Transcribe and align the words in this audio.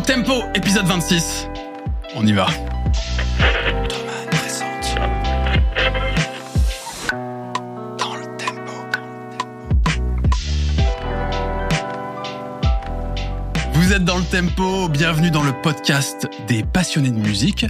tempo, 0.00 0.42
épisode 0.54 0.86
26. 0.86 1.48
On 2.14 2.26
y 2.26 2.32
va. 2.32 2.46
Vous 13.72 13.92
êtes 13.92 14.04
dans 14.04 14.18
le 14.18 14.24
tempo, 14.24 14.88
bienvenue 14.88 15.30
dans 15.30 15.42
le 15.42 15.52
podcast 15.52 16.28
des 16.46 16.62
passionnés 16.62 17.10
de 17.10 17.18
musique. 17.18 17.66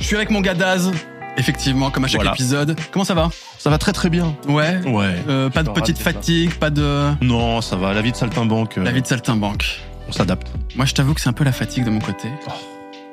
Je 0.00 0.04
suis 0.04 0.16
avec 0.16 0.30
mon 0.30 0.40
gars 0.40 0.54
Daz, 0.54 0.92
effectivement, 1.36 1.90
comme 1.90 2.04
à 2.04 2.08
chaque 2.08 2.16
Voilà. 2.20 2.32
épisode. 2.32 2.76
Comment 2.92 3.04
ça 3.04 3.14
va? 3.14 3.30
Ça 3.58 3.70
va 3.70 3.78
très 3.78 3.92
très 3.92 4.10
bien. 4.10 4.36
Ouais. 4.46 4.78
Ouais. 4.86 5.14
Euh, 5.28 5.48
pas 5.50 5.62
de 5.62 5.70
petite 5.70 5.98
fatigue, 5.98 6.54
pas 6.54 6.70
de... 6.70 7.10
Non, 7.22 7.60
ça 7.60 7.76
va. 7.76 7.94
La 7.94 8.02
vie 8.02 8.12
de 8.12 8.16
saltimbanque, 8.16 8.78
euh, 8.78 8.84
La 8.84 8.92
vie 8.92 9.02
de 9.02 9.06
saltimbanque. 9.06 9.80
On 10.08 10.12
s'adapte. 10.12 10.48
Moi, 10.76 10.86
je 10.86 10.94
t'avoue 10.94 11.14
que 11.14 11.20
c'est 11.20 11.28
un 11.28 11.32
peu 11.34 11.44
la 11.44 11.52
fatigue 11.52 11.84
de 11.84 11.90
mon 11.90 12.00
côté. 12.00 12.28
Oh. 12.46 12.50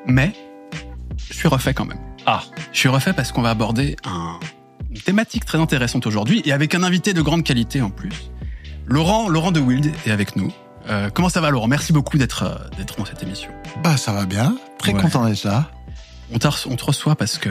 Mais, 0.05 0.33
je 1.29 1.33
suis 1.33 1.47
refait 1.47 1.73
quand 1.73 1.85
même. 1.85 1.99
Ah. 2.25 2.41
Je 2.71 2.79
suis 2.79 2.89
refait 2.89 3.13
parce 3.13 3.31
qu'on 3.31 3.41
va 3.41 3.49
aborder 3.51 3.95
un- 4.05 4.39
une 4.89 4.99
thématique 4.99 5.45
très 5.45 5.57
intéressante 5.57 6.05
aujourd'hui 6.07 6.41
et 6.45 6.51
avec 6.51 6.75
un 6.75 6.83
invité 6.83 7.13
de 7.13 7.21
grande 7.21 7.43
qualité 7.43 7.81
en 7.81 7.89
plus. 7.89 8.11
Laurent, 8.85 9.29
Laurent 9.29 9.51
de 9.51 9.59
Wild 9.59 9.91
est 10.05 10.11
avec 10.11 10.35
nous. 10.35 10.51
Euh, 10.89 11.09
comment 11.13 11.29
ça 11.29 11.41
va, 11.41 11.49
Laurent? 11.51 11.67
Merci 11.67 11.93
beaucoup 11.93 12.17
d'être 12.17 12.43
euh, 12.43 12.55
d'être 12.77 12.97
dans 12.97 13.05
cette 13.05 13.21
émission. 13.23 13.51
Bah, 13.83 13.97
ça 13.97 14.11
va 14.11 14.25
bien. 14.25 14.57
Très 14.79 14.93
Ouais. 14.93 15.01
content 15.01 15.25
d'être 15.25 15.43
là. 15.43 15.71
On, 16.31 16.35
on 16.37 16.75
te 16.75 16.83
reçoit 16.83 17.15
parce 17.15 17.37
que 17.37 17.49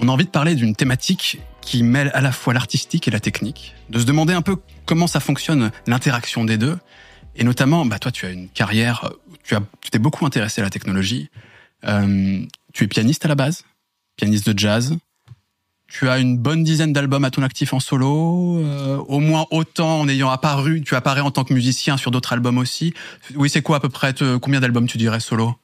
on 0.00 0.08
a 0.08 0.12
envie 0.12 0.24
de 0.24 0.30
parler 0.30 0.54
d'une 0.54 0.74
thématique 0.74 1.38
qui 1.60 1.82
mêle 1.82 2.10
à 2.14 2.20
la 2.20 2.32
fois 2.32 2.54
l'artistique 2.54 3.06
et 3.08 3.10
la 3.10 3.20
technique, 3.20 3.74
de 3.90 3.98
se 3.98 4.04
demander 4.04 4.32
un 4.32 4.42
peu 4.42 4.56
comment 4.86 5.06
ça 5.06 5.20
fonctionne 5.20 5.70
l'interaction 5.86 6.44
des 6.44 6.56
deux, 6.56 6.78
et 7.38 7.44
notamment, 7.44 7.86
bah 7.86 7.98
toi 7.98 8.12
tu 8.12 8.26
as 8.26 8.30
une 8.30 8.48
carrière, 8.48 9.10
tu 9.44 9.54
as, 9.54 9.62
tu 9.80 9.90
t'es 9.90 9.98
beaucoup 9.98 10.26
intéressé 10.26 10.60
à 10.60 10.64
la 10.64 10.70
technologie, 10.70 11.30
Euh, 11.84 12.44
tu 12.72 12.84
es 12.84 12.88
pianiste 12.88 13.24
à 13.24 13.28
la 13.28 13.36
base, 13.36 13.64
pianiste 14.16 14.50
de 14.50 14.58
jazz. 14.58 14.96
Tu 15.86 16.08
as 16.08 16.18
une 16.18 16.36
bonne 16.36 16.64
dizaine 16.64 16.92
d'albums 16.92 17.24
à 17.24 17.30
ton 17.30 17.42
actif 17.42 17.72
en 17.72 17.80
solo, 17.80 18.58
euh, 18.58 18.96
au 19.08 19.20
moins 19.20 19.46
autant 19.50 20.00
en 20.00 20.08
ayant 20.08 20.28
apparu. 20.28 20.82
Tu 20.82 20.96
apparais 20.96 21.22
en 21.22 21.30
tant 21.30 21.44
que 21.44 21.54
musicien 21.54 21.96
sur 21.96 22.10
d'autres 22.10 22.32
albums 22.32 22.58
aussi. 22.58 22.92
Oui, 23.36 23.48
c'est 23.48 23.62
quoi 23.62 23.76
à 23.76 23.80
peu 23.80 23.88
près 23.88 24.12
Combien 24.42 24.60
d'albums 24.60 24.86
tu 24.86 24.98
dirais 24.98 25.20
solo? 25.20 25.54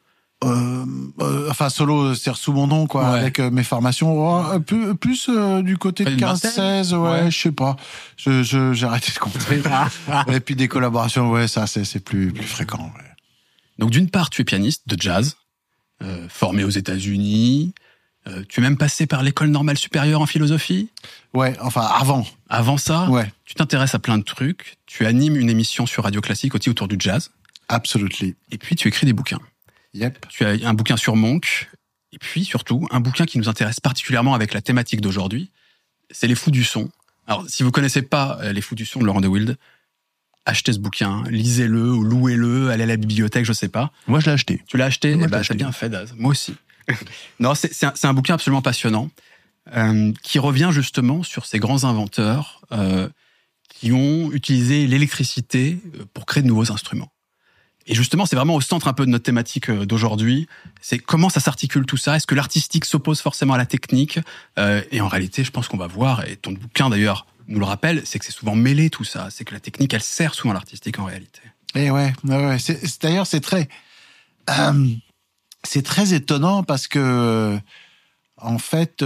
Euh, 0.44 0.84
euh, 1.20 1.48
enfin, 1.50 1.68
solo, 1.70 2.14
c'est 2.14 2.34
sous 2.34 2.52
mon 2.52 2.66
nom, 2.66 2.86
quoi, 2.86 3.12
Ouais. 3.12 3.18
avec 3.20 3.38
euh, 3.40 3.50
mes 3.50 3.64
formations. 3.64 4.12
Oh, 4.16 4.60
plus 4.60 4.94
plus 4.94 5.30
du 5.62 5.76
côté 5.78 6.04
de 6.04 6.10
Une 6.10 6.16
15-16, 6.18 6.92
ouais, 6.94 7.10
Ouais. 7.10 7.30
je 7.30 7.38
sais 7.38 7.52
pas. 7.52 7.76
Je, 8.16 8.42
j'ai 8.74 8.86
arrêté 8.86 9.12
de 9.12 9.18
compter. 9.18 9.62
Et 10.32 10.40
puis 10.40 10.54
des 10.56 10.68
collaborations, 10.68 11.30
ouais, 11.30 11.48
ça, 11.48 11.66
c'est, 11.66 11.84
c'est 11.84 12.00
plus, 12.00 12.32
plus 12.32 12.44
fréquent. 12.46 12.92
Ouais. 12.96 13.04
Donc 13.78 13.90
d'une 13.90 14.10
part, 14.10 14.30
tu 14.30 14.42
es 14.42 14.44
pianiste 14.44 14.82
de 14.86 14.96
jazz, 15.00 15.36
formé 16.28 16.64
aux 16.64 16.70
États-Unis. 16.70 17.72
Tu 18.48 18.60
es 18.60 18.62
même 18.62 18.76
passé 18.78 19.06
par 19.06 19.22
l'école 19.22 19.48
normale 19.48 19.76
supérieure 19.76 20.20
en 20.22 20.26
philosophie? 20.26 20.88
Ouais, 21.34 21.56
enfin, 21.60 21.82
avant. 21.82 22.26
Avant 22.48 22.76
ça, 22.78 23.08
Ouais, 23.10 23.30
tu 23.44 23.54
t'intéresses 23.54 23.94
à 23.94 23.98
plein 23.98 24.16
de 24.18 24.22
trucs. 24.22 24.76
Tu 24.86 25.04
animes 25.06 25.36
une 25.36 25.50
émission 25.50 25.86
sur 25.86 26.04
Radio 26.04 26.20
Classique 26.20 26.54
aussi 26.54 26.70
autour 26.70 26.88
du 26.88 26.96
jazz. 26.98 27.30
absolutely. 27.68 28.34
Et 28.50 28.58
puis 28.58 28.76
tu 28.76 28.88
écris 28.88 29.06
des 29.06 29.12
bouquins. 29.12 29.40
Yep. 29.94 30.26
Tu 30.28 30.44
as 30.44 30.50
un 30.68 30.74
bouquin 30.74 30.96
sur 30.96 31.16
Monk. 31.16 31.70
Et 32.12 32.18
puis 32.18 32.44
surtout, 32.44 32.86
un 32.90 33.00
bouquin 33.00 33.26
qui 33.26 33.38
nous 33.38 33.48
intéresse 33.48 33.80
particulièrement 33.80 34.34
avec 34.34 34.54
la 34.54 34.60
thématique 34.60 35.00
d'aujourd'hui. 35.00 35.50
C'est 36.10 36.26
Les 36.26 36.34
Fous 36.34 36.50
du 36.50 36.62
Son. 36.62 36.90
Alors, 37.26 37.44
si 37.48 37.62
vous 37.62 37.70
connaissez 37.70 38.02
pas 38.02 38.38
euh, 38.42 38.52
Les 38.52 38.60
Fous 38.60 38.74
du 38.74 38.84
Son 38.84 39.00
de 39.00 39.06
Laurent 39.06 39.20
de 39.20 39.26
Wild, 39.26 39.56
achetez 40.44 40.72
ce 40.72 40.78
bouquin, 40.78 41.24
lisez-le 41.28 41.92
ou 41.92 42.04
louez-le, 42.04 42.70
allez 42.70 42.84
à 42.84 42.86
la 42.86 42.96
bibliothèque, 42.96 43.44
je 43.44 43.52
sais 43.52 43.68
pas. 43.68 43.90
Moi, 44.06 44.20
je 44.20 44.26
l'ai 44.26 44.32
acheté. 44.32 44.62
Tu 44.66 44.76
l'as 44.76 44.86
acheté? 44.86 45.14
Moi, 45.14 45.26
Eh 45.26 45.30
ben, 45.30 45.38
acheté. 45.38 45.54
bien 45.54 45.72
fait, 45.72 45.88
Daz. 45.88 46.14
Moi 46.16 46.32
aussi. 46.32 46.54
non, 47.40 47.54
c'est 47.54 48.04
un, 48.04 48.14
bouquin 48.14 48.34
absolument 48.34 48.62
passionnant 48.62 49.10
euh, 49.74 50.12
qui 50.22 50.38
revient 50.38 50.68
justement 50.70 51.22
sur 51.22 51.46
ces 51.46 51.58
grands 51.58 51.84
inventeurs 51.84 52.60
euh, 52.72 53.08
qui 53.70 53.90
ont 53.92 54.30
utilisé 54.32 54.86
l'électricité 54.86 55.78
pour 56.12 56.26
créer 56.26 56.42
de 56.42 56.48
nouveaux 56.48 56.70
instruments. 56.70 57.10
Et 57.86 57.94
justement, 57.94 58.24
c'est 58.26 58.36
vraiment 58.36 58.54
au 58.54 58.60
centre 58.60 58.88
un 58.88 58.92
peu 58.92 59.04
de 59.04 59.10
notre 59.10 59.24
thématique 59.24 59.68
euh, 59.68 59.84
d'aujourd'hui. 59.84 60.48
C'est 60.80 60.98
comment 60.98 61.28
ça 61.28 61.40
s'articule 61.40 61.84
tout 61.84 61.96
ça? 61.96 62.16
Est-ce 62.16 62.26
que 62.26 62.34
l'artistique 62.34 62.84
s'oppose 62.84 63.20
forcément 63.20 63.54
à 63.54 63.58
la 63.58 63.66
technique? 63.66 64.18
Euh, 64.58 64.82
Et 64.90 65.00
en 65.00 65.08
réalité, 65.08 65.44
je 65.44 65.50
pense 65.50 65.68
qu'on 65.68 65.76
va 65.76 65.86
voir, 65.86 66.26
et 66.26 66.36
ton 66.36 66.52
bouquin 66.52 66.88
d'ailleurs 66.88 67.26
nous 67.46 67.58
le 67.58 67.66
rappelle, 67.66 68.02
c'est 68.06 68.18
que 68.18 68.24
c'est 68.24 68.32
souvent 68.32 68.54
mêlé 68.54 68.88
tout 68.88 69.04
ça. 69.04 69.28
C'est 69.30 69.44
que 69.44 69.52
la 69.52 69.60
technique, 69.60 69.92
elle 69.92 70.02
sert 70.02 70.32
souvent 70.34 70.54
l'artistique 70.54 70.98
en 70.98 71.04
réalité. 71.04 71.40
Et 71.74 71.90
ouais, 71.90 72.14
ouais, 72.24 72.46
ouais. 72.46 72.58
C'est, 72.58 72.80
d'ailleurs, 73.02 73.26
c'est 73.26 73.40
très, 73.40 73.68
euh, 74.48 74.88
c'est 75.62 75.82
très 75.82 76.14
étonnant 76.14 76.62
parce 76.62 76.86
que, 76.88 77.58
en 78.38 78.58
fait, 78.58 79.04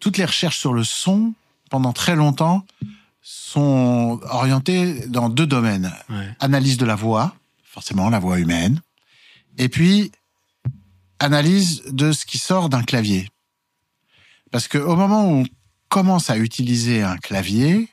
toutes 0.00 0.16
les 0.16 0.24
recherches 0.24 0.58
sur 0.58 0.74
le 0.74 0.84
son 0.84 1.32
pendant 1.70 1.92
très 1.92 2.14
longtemps 2.14 2.64
sont 3.22 4.20
orientées 4.30 5.06
dans 5.06 5.28
deux 5.28 5.46
domaines 5.46 5.92
Ouais. 6.10 6.28
analyse 6.40 6.76
de 6.76 6.84
la 6.84 6.96
voix, 6.96 7.34
forcément 7.64 8.10
la 8.10 8.18
voix 8.18 8.38
humaine, 8.38 8.80
et 9.58 9.68
puis 9.68 10.10
analyse 11.20 11.82
de 11.92 12.12
ce 12.12 12.26
qui 12.26 12.38
sort 12.38 12.68
d'un 12.68 12.82
clavier. 12.82 13.28
Parce 14.50 14.66
que 14.68 14.78
au 14.78 14.96
moment 14.96 15.24
où 15.30 15.42
on 15.42 15.44
commence 15.88 16.30
à 16.30 16.36
utiliser 16.36 17.02
un 17.02 17.16
clavier, 17.16 17.88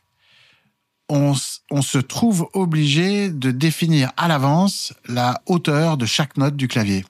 on 1.09 1.33
se 1.35 1.97
trouve 1.97 2.49
obligé 2.53 3.29
de 3.29 3.49
définir 3.51 4.11
à 4.17 4.27
l'avance 4.27 4.93
la 5.07 5.41
hauteur 5.47 5.97
de 5.97 6.05
chaque 6.05 6.37
note 6.37 6.55
du 6.55 6.67
clavier. 6.67 7.03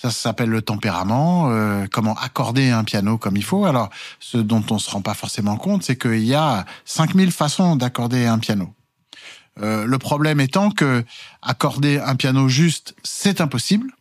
Ça, 0.00 0.10
s'appelle 0.10 0.48
le 0.48 0.62
tempérament, 0.62 1.50
euh, 1.50 1.86
comment 1.92 2.14
accorder 2.14 2.70
un 2.70 2.84
piano 2.84 3.18
comme 3.18 3.36
il 3.36 3.44
faut. 3.44 3.66
Alors, 3.66 3.90
ce 4.18 4.38
dont 4.38 4.64
on 4.70 4.78
se 4.78 4.90
rend 4.90 5.02
pas 5.02 5.12
forcément 5.12 5.58
compte, 5.58 5.82
c'est 5.82 5.96
qu'il 5.96 6.24
y 6.24 6.34
a 6.34 6.64
5000 6.86 7.30
façons 7.30 7.76
d'accorder 7.76 8.24
un 8.24 8.38
piano. 8.38 8.72
Euh, 9.60 9.84
le 9.84 9.98
problème 9.98 10.40
étant 10.40 10.70
que 10.70 11.04
accorder 11.42 12.00
un 12.00 12.16
piano 12.16 12.48
juste, 12.48 12.94
c'est 13.02 13.42
impossible. 13.42 13.92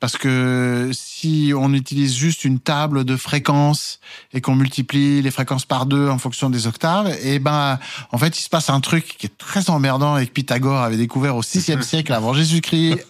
Parce 0.00 0.16
que 0.16 0.90
si 0.92 1.52
on 1.56 1.72
utilise 1.74 2.14
juste 2.14 2.44
une 2.44 2.60
table 2.60 3.04
de 3.04 3.16
fréquences 3.16 3.98
et 4.32 4.40
qu'on 4.40 4.54
multiplie 4.54 5.20
les 5.22 5.30
fréquences 5.32 5.64
par 5.64 5.86
deux 5.86 6.08
en 6.08 6.18
fonction 6.18 6.50
des 6.50 6.68
octaves, 6.68 7.12
et 7.24 7.40
ben, 7.40 7.80
en 8.12 8.18
fait, 8.18 8.38
il 8.38 8.42
se 8.42 8.48
passe 8.48 8.70
un 8.70 8.80
truc 8.80 9.16
qui 9.18 9.26
est 9.26 9.36
très 9.38 9.70
emmerdant 9.70 10.16
et 10.16 10.26
que 10.28 10.32
Pythagore 10.32 10.82
avait 10.82 10.96
découvert 10.96 11.34
au 11.34 11.40
VIe 11.40 11.82
siècle 11.82 12.12
avant 12.12 12.32
Jésus-Christ 12.32 13.04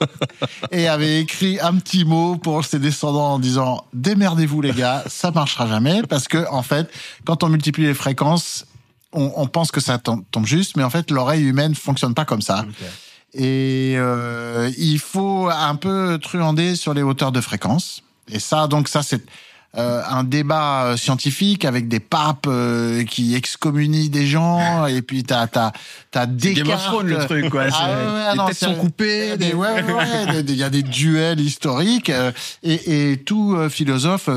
et 0.71 0.89
avait 0.89 1.21
écrit 1.21 1.61
un 1.61 1.75
petit 1.77 2.07
mot 2.07 2.37
pour 2.37 2.65
ses 2.65 2.79
descendants 2.79 3.35
en 3.35 3.39
disant 3.39 3.85
démerdez-vous 3.93 4.63
les 4.63 4.73
gars, 4.73 5.05
ça 5.09 5.31
marchera 5.31 5.67
jamais 5.69 6.03
parce 6.09 6.27
que 6.27 6.47
en 6.51 6.63
fait, 6.63 6.91
quand 7.27 7.43
on 7.43 7.51
multiplie 7.51 7.85
les 7.85 7.95
fréquences, 7.95 8.65
on, 9.13 9.31
on 9.37 9.47
pense 9.47 9.71
que 9.73 9.81
ça 9.81 9.99
tom- 9.99 10.25
tombe 10.31 10.47
juste, 10.47 10.77
mais 10.77 10.85
en 10.85 10.91
fait, 10.91 11.11
l'oreille 11.11 11.43
humaine 11.45 11.75
fonctionne 11.75 12.15
pas 12.15 12.25
comme 12.25 12.41
ça. 12.43 12.65
Et 13.39 13.95
euh, 13.97 14.69
il 14.77 14.99
faut 14.99 15.49
un 15.49 15.77
peu 15.77 16.19
truander 16.21 16.75
sur 16.75 16.93
les 16.93 17.03
hauteurs 17.03 17.31
de 17.31 17.41
fréquence. 17.41 18.03
Et 18.31 18.41
ça, 18.41 18.67
donc 18.67 18.89
ça, 18.89 19.03
c'est 19.03 19.23
euh, 19.79 20.03
un 20.09 20.25
débat 20.25 20.85
euh, 20.85 20.97
scientifique 20.97 21.65
avec 21.65 21.89
des 21.89 22.01
papes 22.01 22.47
euh, 22.49 23.05
qui 23.05 23.35
excommunient 23.35 24.09
des 24.11 24.27
gens. 24.27 24.87
Et 24.89 25.03
puis 25.03 25.25
t'as 25.25 25.47
t'as 25.47 25.73
t'as 26.11 26.27
C'est 26.39 26.55
Game 26.55 26.67
of 26.67 26.73
Descartes. 26.75 26.85
Thrones, 26.87 27.07
le 27.09 27.19
truc, 27.27 27.51
quoi. 27.51 27.65
Ah 27.73 27.89
ouais, 27.89 27.95
ouais, 28.13 28.31
les 28.33 28.37
non, 28.39 28.47
têtes 28.47 28.59
sont 28.59 28.75
coupées. 28.75 29.37
des- 29.37 29.55
ouais, 29.55 29.83
ouais, 29.83 29.93
ouais, 29.93 30.43
des- 30.43 30.53
il 30.53 30.59
y 30.59 30.63
a 30.65 30.71
des 30.71 30.83
duels 30.83 31.41
historiques 31.41 32.11
euh, 32.11 32.33
et, 32.63 33.13
et 33.13 33.17
tout 33.19 33.55
euh, 33.57 33.69
philosophe, 33.69 34.29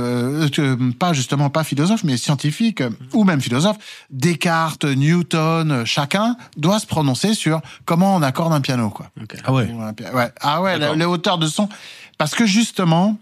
pas 0.99 1.13
justement 1.13 1.49
pas 1.49 1.63
philosophe, 1.63 2.03
mais 2.03 2.17
scientifique 2.17 2.81
euh, 2.81 2.89
ou 3.13 3.23
même 3.23 3.41
philosophe, 3.41 3.77
Descartes, 4.09 4.85
Newton, 4.85 5.71
euh, 5.71 5.85
chacun 5.85 6.35
doit 6.57 6.79
se 6.79 6.85
prononcer 6.85 7.33
sur 7.33 7.61
comment 7.85 8.15
on 8.15 8.21
accorde 8.21 8.53
un 8.53 8.61
piano, 8.61 8.89
quoi. 8.89 9.07
Ah 9.45 9.53
ouais. 9.53 9.69
Ou 9.73 9.81
un 9.81 9.93
pi- 9.93 10.03
ouais. 10.13 10.29
Ah 10.41 10.61
ouais, 10.61 10.77
les, 10.77 10.95
les 10.95 11.05
hauteurs 11.05 11.37
de 11.37 11.47
son, 11.47 11.69
parce 12.17 12.35
que 12.35 12.45
justement. 12.45 13.17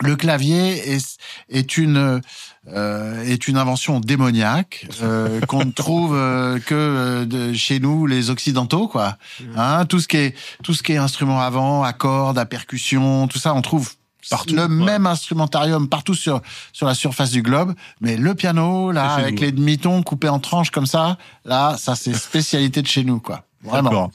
Le 0.00 0.16
clavier 0.16 0.94
est, 0.94 1.18
est 1.48 1.76
une 1.76 2.20
euh, 2.68 3.22
est 3.22 3.48
une 3.48 3.56
invention 3.56 4.00
démoniaque 4.00 4.86
euh, 5.02 5.40
qu'on 5.48 5.64
ne 5.64 5.72
trouve 5.72 6.14
euh, 6.14 6.58
que 6.58 6.74
euh, 6.74 7.24
de, 7.24 7.52
chez 7.52 7.80
nous 7.80 8.06
les 8.06 8.30
occidentaux 8.30 8.88
quoi. 8.88 9.16
Hein, 9.56 9.84
tout 9.86 10.00
ce 10.00 10.08
qui 10.08 10.16
est 10.16 10.36
tout 10.62 10.74
ce 10.74 10.82
qui 10.82 10.92
est 10.92 10.96
instrument 10.96 11.40
avant, 11.40 11.82
à 11.82 11.92
cordes, 11.92 12.38
à 12.38 12.46
percussion, 12.46 13.28
tout 13.28 13.38
ça 13.38 13.54
on 13.54 13.62
trouve 13.62 13.92
Partout, 14.28 14.54
le 14.54 14.62
ouais. 14.62 14.68
même 14.68 15.06
instrumentarium 15.06 15.88
partout 15.88 16.14
sur 16.14 16.42
sur 16.72 16.86
la 16.86 16.94
surface 16.94 17.30
du 17.30 17.42
globe, 17.42 17.74
mais 18.00 18.16
le 18.18 18.34
piano 18.34 18.92
là 18.92 19.14
avec 19.14 19.36
nous. 19.36 19.40
les 19.40 19.52
demi-tons 19.52 20.02
coupés 20.02 20.28
en 20.28 20.38
tranches 20.38 20.70
comme 20.70 20.86
ça, 20.86 21.16
là 21.46 21.76
ça 21.78 21.96
c'est 21.96 22.12
spécialité 22.14 22.82
de 22.82 22.86
chez 22.86 23.02
nous 23.02 23.18
quoi. 23.18 23.44
Vraiment. 23.62 24.12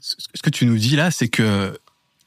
Ce 0.00 0.42
que 0.42 0.50
tu 0.50 0.66
nous 0.66 0.78
dis 0.78 0.96
là, 0.96 1.10
c'est 1.10 1.28
que 1.28 1.78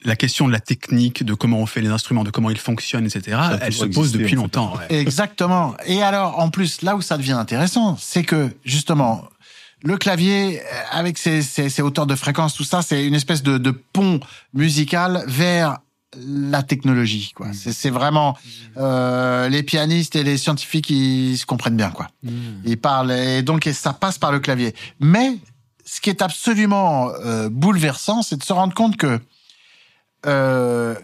la 0.04 0.16
question 0.16 0.46
de 0.48 0.52
la 0.52 0.60
technique, 0.60 1.24
de 1.24 1.34
comment 1.34 1.58
on 1.58 1.66
fait 1.66 1.80
les 1.80 1.88
instruments, 1.90 2.24
de 2.24 2.30
comment 2.30 2.50
ils 2.50 2.58
fonctionnent, 2.58 3.06
etc., 3.06 3.38
elle 3.60 3.72
se 3.72 3.84
pose 3.84 4.12
depuis 4.12 4.34
longtemps. 4.34 4.74
ouais. 4.76 4.96
Exactement. 5.00 5.74
Et 5.86 6.02
alors, 6.02 6.38
en 6.38 6.50
plus, 6.50 6.82
là 6.82 6.96
où 6.96 7.02
ça 7.02 7.16
devient 7.16 7.32
intéressant, 7.32 7.96
c'est 8.00 8.22
que 8.24 8.50
justement, 8.64 9.24
le 9.84 9.96
clavier, 9.96 10.60
euh, 10.60 10.64
avec 10.90 11.18
ses, 11.18 11.42
ses, 11.42 11.68
ses 11.68 11.82
hauteurs 11.82 12.06
de 12.06 12.14
fréquence, 12.14 12.54
tout 12.54 12.64
ça, 12.64 12.82
c'est 12.82 13.06
une 13.06 13.14
espèce 13.14 13.42
de, 13.42 13.58
de 13.58 13.70
pont 13.70 14.20
musical 14.54 15.24
vers 15.26 15.78
la 16.26 16.62
technologie. 16.62 17.32
quoi. 17.34 17.48
C'est 17.54 17.72
c'est 17.72 17.88
vraiment 17.90 18.36
euh, 18.76 19.48
les 19.48 19.62
pianistes 19.62 20.14
et 20.14 20.22
les 20.22 20.36
scientifiques, 20.36 20.90
ils 20.90 21.38
se 21.38 21.46
comprennent 21.46 21.76
bien. 21.76 21.90
quoi. 21.90 22.08
Ils 22.66 22.76
parlent 22.76 23.12
et 23.12 23.42
donc 23.42 23.66
et 23.66 23.72
ça 23.72 23.94
passe 23.94 24.18
par 24.18 24.30
le 24.30 24.38
clavier. 24.38 24.74
Mais 25.00 25.38
ce 25.86 26.00
qui 26.02 26.10
est 26.10 26.20
absolument 26.20 27.08
euh, 27.24 27.48
bouleversant, 27.48 28.22
c'est 28.22 28.36
de 28.36 28.42
se 28.44 28.52
rendre 28.52 28.74
compte 28.74 28.96
que 28.98 29.20
euh, 30.26 30.94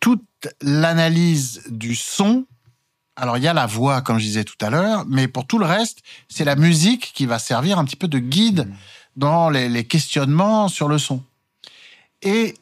toute 0.00 0.22
l'analyse 0.60 1.62
du 1.68 1.94
son, 1.94 2.46
alors 3.16 3.38
il 3.38 3.44
y 3.44 3.48
a 3.48 3.54
la 3.54 3.66
voix, 3.66 4.02
comme 4.02 4.18
je 4.18 4.24
disais 4.24 4.44
tout 4.44 4.56
à 4.60 4.70
l'heure, 4.70 5.04
mais 5.08 5.28
pour 5.28 5.46
tout 5.46 5.58
le 5.58 5.66
reste, 5.66 6.00
c'est 6.28 6.44
la 6.44 6.56
musique 6.56 7.12
qui 7.14 7.26
va 7.26 7.38
servir 7.38 7.78
un 7.78 7.84
petit 7.84 7.96
peu 7.96 8.08
de 8.08 8.18
guide 8.18 8.68
dans 9.16 9.50
les, 9.50 9.68
les 9.68 9.84
questionnements 9.84 10.68
sur 10.68 10.88
le 10.88 10.98
son. 10.98 11.22
Et 12.22 12.54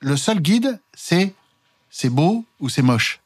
le 0.00 0.16
seul 0.16 0.40
guide, 0.40 0.80
c'est 0.94 1.34
c'est 1.90 2.10
beau 2.10 2.44
ou 2.60 2.68
c'est 2.68 2.82
moche. 2.82 3.20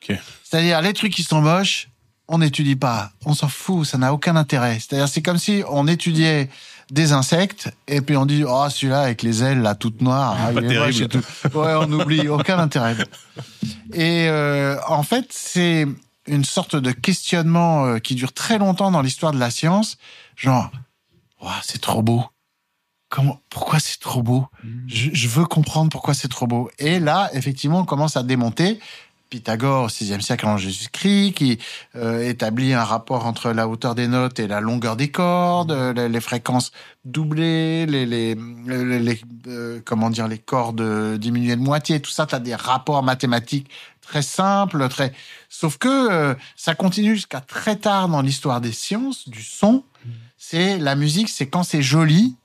Ok. 0.00 0.12
C'est-à-dire 0.44 0.80
les 0.80 0.92
trucs 0.92 1.12
qui 1.12 1.22
sont 1.22 1.40
moches, 1.40 1.88
on 2.28 2.38
n'étudie 2.38 2.76
pas, 2.76 3.12
on 3.24 3.34
s'en 3.34 3.48
fout, 3.48 3.86
ça 3.86 3.98
n'a 3.98 4.12
aucun 4.12 4.36
intérêt. 4.36 4.78
C'est-à-dire 4.78 5.08
c'est 5.08 5.22
comme 5.22 5.38
si 5.38 5.62
on 5.68 5.86
étudiait 5.86 6.48
des 6.90 7.12
insectes 7.12 7.70
et 7.88 8.00
puis 8.00 8.16
on 8.16 8.26
dit 8.26 8.44
oh 8.46 8.66
celui-là 8.68 9.02
avec 9.02 9.22
les 9.22 9.42
ailes 9.42 9.60
là 9.62 9.74
toutes 9.74 10.00
noires, 10.00 10.36
Pas 10.52 10.60
il 10.60 10.68
terrible. 10.68 11.08
tout. 11.08 11.22
Ouais, 11.58 11.74
on 11.74 11.90
oublie, 11.92 12.28
aucun 12.28 12.58
intérêt. 12.58 12.96
Et 13.92 14.26
euh, 14.28 14.76
en 14.88 15.02
fait, 15.02 15.26
c'est 15.30 15.86
une 16.26 16.44
sorte 16.44 16.76
de 16.76 16.92
questionnement 16.92 17.84
euh, 17.86 17.98
qui 17.98 18.14
dure 18.14 18.32
très 18.32 18.58
longtemps 18.58 18.90
dans 18.90 19.02
l'histoire 19.02 19.32
de 19.32 19.38
la 19.38 19.50
science, 19.50 19.96
genre 20.36 20.70
Ouah, 21.42 21.60
c'est 21.64 21.80
trop 21.80 22.02
beau. 22.02 22.24
Comment, 23.08 23.40
pourquoi 23.50 23.78
c'est 23.80 23.98
trop 24.00 24.22
beau? 24.22 24.46
Je, 24.86 25.10
je 25.12 25.28
veux 25.28 25.44
comprendre 25.44 25.90
pourquoi 25.90 26.14
c'est 26.14 26.28
trop 26.28 26.46
beau. 26.46 26.70
Et 26.78 26.98
là, 27.00 27.28
effectivement, 27.34 27.80
on 27.80 27.84
commence 27.84 28.16
à 28.16 28.22
démonter. 28.22 28.78
Pythagore 29.32 29.84
au 29.84 29.86
VIe 29.86 30.20
siècle 30.20 30.46
avant 30.46 30.58
Jésus-Christ, 30.58 31.32
qui 31.32 31.58
euh, 31.96 32.28
établit 32.28 32.74
un 32.74 32.84
rapport 32.84 33.24
entre 33.24 33.52
la 33.52 33.66
hauteur 33.66 33.94
des 33.94 34.06
notes 34.06 34.38
et 34.38 34.46
la 34.46 34.60
longueur 34.60 34.94
des 34.94 35.10
cordes, 35.10 35.72
euh, 35.72 36.06
les, 36.06 36.20
fréquences 36.20 36.70
doublées, 37.06 37.86
les, 37.86 38.04
les, 38.04 38.36
euh, 39.46 39.80
comment 39.86 40.10
dire, 40.10 40.28
les 40.28 40.36
cordes 40.36 41.16
diminuées 41.16 41.56
de 41.56 41.62
moitié, 41.62 41.98
tout 42.00 42.10
ça, 42.10 42.26
tu 42.26 42.34
as 42.34 42.40
des 42.40 42.54
rapports 42.54 43.02
mathématiques 43.02 43.70
très 44.02 44.20
simples, 44.20 44.86
très. 44.90 45.14
Sauf 45.48 45.78
que 45.78 46.36
ça 46.54 46.74
continue 46.74 47.14
jusqu'à 47.14 47.40
très 47.40 47.76
tard 47.76 48.10
dans 48.10 48.20
l'histoire 48.20 48.60
des 48.60 48.72
sciences, 48.72 49.30
du 49.30 49.42
son. 49.42 49.82
C'est 50.36 50.76
la 50.76 50.94
musique, 50.94 51.30
c'est 51.30 51.46
quand 51.46 51.62
c'est 51.62 51.80
joli 51.80 52.36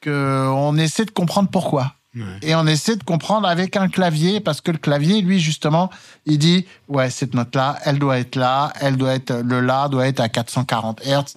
que 0.00 0.48
on 0.48 0.78
essaie 0.78 1.04
de 1.04 1.10
comprendre 1.10 1.50
pourquoi. 1.50 1.96
Ouais. 2.16 2.22
Et 2.42 2.54
on 2.54 2.66
essaie 2.66 2.96
de 2.96 3.02
comprendre 3.04 3.48
avec 3.48 3.76
un 3.76 3.88
clavier, 3.88 4.40
parce 4.40 4.60
que 4.60 4.70
le 4.70 4.78
clavier, 4.78 5.20
lui, 5.22 5.40
justement, 5.40 5.90
il 6.26 6.38
dit, 6.38 6.64
ouais, 6.88 7.10
cette 7.10 7.34
note-là, 7.34 7.78
elle 7.84 7.98
doit 7.98 8.18
être 8.18 8.36
là, 8.36 8.72
elle 8.80 8.96
doit 8.96 9.14
être, 9.14 9.32
le 9.44 9.60
la 9.60 9.88
doit 9.88 10.06
être 10.06 10.20
à 10.20 10.28
440 10.28 11.00
Hertz. 11.06 11.34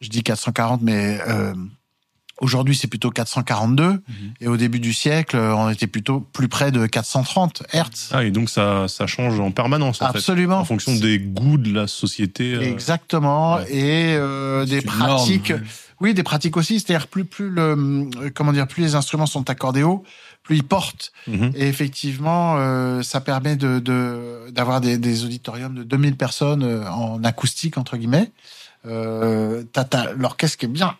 Je 0.00 0.08
dis 0.08 0.22
440, 0.22 0.82
mais 0.82 1.18
euh, 1.28 1.54
aujourd'hui, 2.40 2.76
c'est 2.76 2.86
plutôt 2.86 3.10
442. 3.10 4.02
Et 4.40 4.48
au 4.48 4.56
début 4.56 4.78
du 4.80 4.92
siècle, 4.92 5.36
on 5.36 5.70
était 5.70 5.86
plutôt 5.86 6.20
plus 6.20 6.48
près 6.48 6.70
de 6.70 6.86
430 6.86 7.62
Hertz. 7.72 8.10
Ah, 8.12 8.24
et 8.24 8.30
donc 8.30 8.50
ça, 8.50 8.88
ça 8.88 9.06
change 9.06 9.40
en 9.40 9.50
permanence, 9.52 10.02
en 10.02 10.12
fait. 10.12 10.18
Absolument. 10.18 10.58
En 10.58 10.64
fonction 10.64 10.94
des 10.94 11.18
goûts 11.18 11.58
de 11.58 11.72
la 11.72 11.86
société. 11.86 12.54
euh, 12.54 12.60
Exactement. 12.60 13.56
ouais. 13.56 13.74
Et 13.74 14.16
euh, 14.16 14.64
des 14.66 14.82
pratiques. 14.82 15.50
ouais. 15.50 15.62
Oui, 16.00 16.12
des 16.14 16.22
pratiques 16.22 16.56
aussi. 16.56 16.80
C'est-à-dire 16.80 17.06
plus 17.08 17.24
plus 17.24 17.48
le 17.50 17.62
euh, 18.16 18.30
comment 18.34 18.52
dire 18.52 18.66
plus 18.68 18.82
les 18.82 18.94
instruments 18.94 19.26
sont 19.26 19.48
accordés 19.50 19.82
haut, 19.82 20.04
plus 20.42 20.56
ils 20.56 20.64
portent. 20.64 21.12
mhm. 21.26 21.52
Et 21.54 21.66
effectivement, 21.68 22.56
euh, 22.58 23.02
ça 23.02 23.20
permet 23.20 23.56
de 23.56 23.78
de- 23.78 24.50
d'avoir 24.50 24.80
des, 24.80 24.98
des 24.98 25.24
auditoriums 25.24 25.74
de 25.74 25.82
2000 25.84 26.16
personnes 26.16 26.62
euh, 26.62 26.88
en 26.90 27.22
acoustique 27.24 27.78
entre 27.78 27.96
guillemets. 27.96 28.30
Euh, 28.86 29.64
l'orchestre 30.16 30.58
qui 30.58 30.66
est 30.66 30.68
bien 30.68 30.96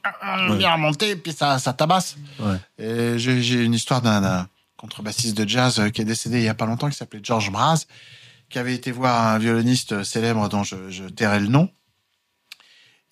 Ouais. 0.50 0.56
bien 0.56 0.76
monté, 0.76 1.14
puis 1.16 1.32
ça 1.32 1.58
ça 1.58 1.72
tabasse. 1.72 2.16
Ouais. 2.40 2.56
Et 2.78 3.18
j'ai, 3.18 3.62
une 3.62 3.74
histoire 3.74 4.02
d'un, 4.02 4.48
contrebassiste 4.76 5.36
de 5.36 5.48
jazz 5.48 5.80
qui 5.94 6.02
est 6.02 6.04
décédé 6.04 6.38
il 6.38 6.44
y 6.44 6.48
a 6.48 6.54
pas 6.54 6.66
longtemps, 6.66 6.90
qui 6.90 6.96
s'appelait 6.96 7.20
George 7.22 7.50
Mraz, 7.50 7.86
qui 8.50 8.58
avait 8.58 8.74
été 8.74 8.90
voir 8.92 9.28
un 9.28 9.38
violoniste 9.38 10.02
célèbre 10.04 10.48
dont 10.48 10.64
je, 10.64 10.90
je 10.90 11.04
tairai 11.04 11.40
le 11.40 11.46
nom, 11.48 11.70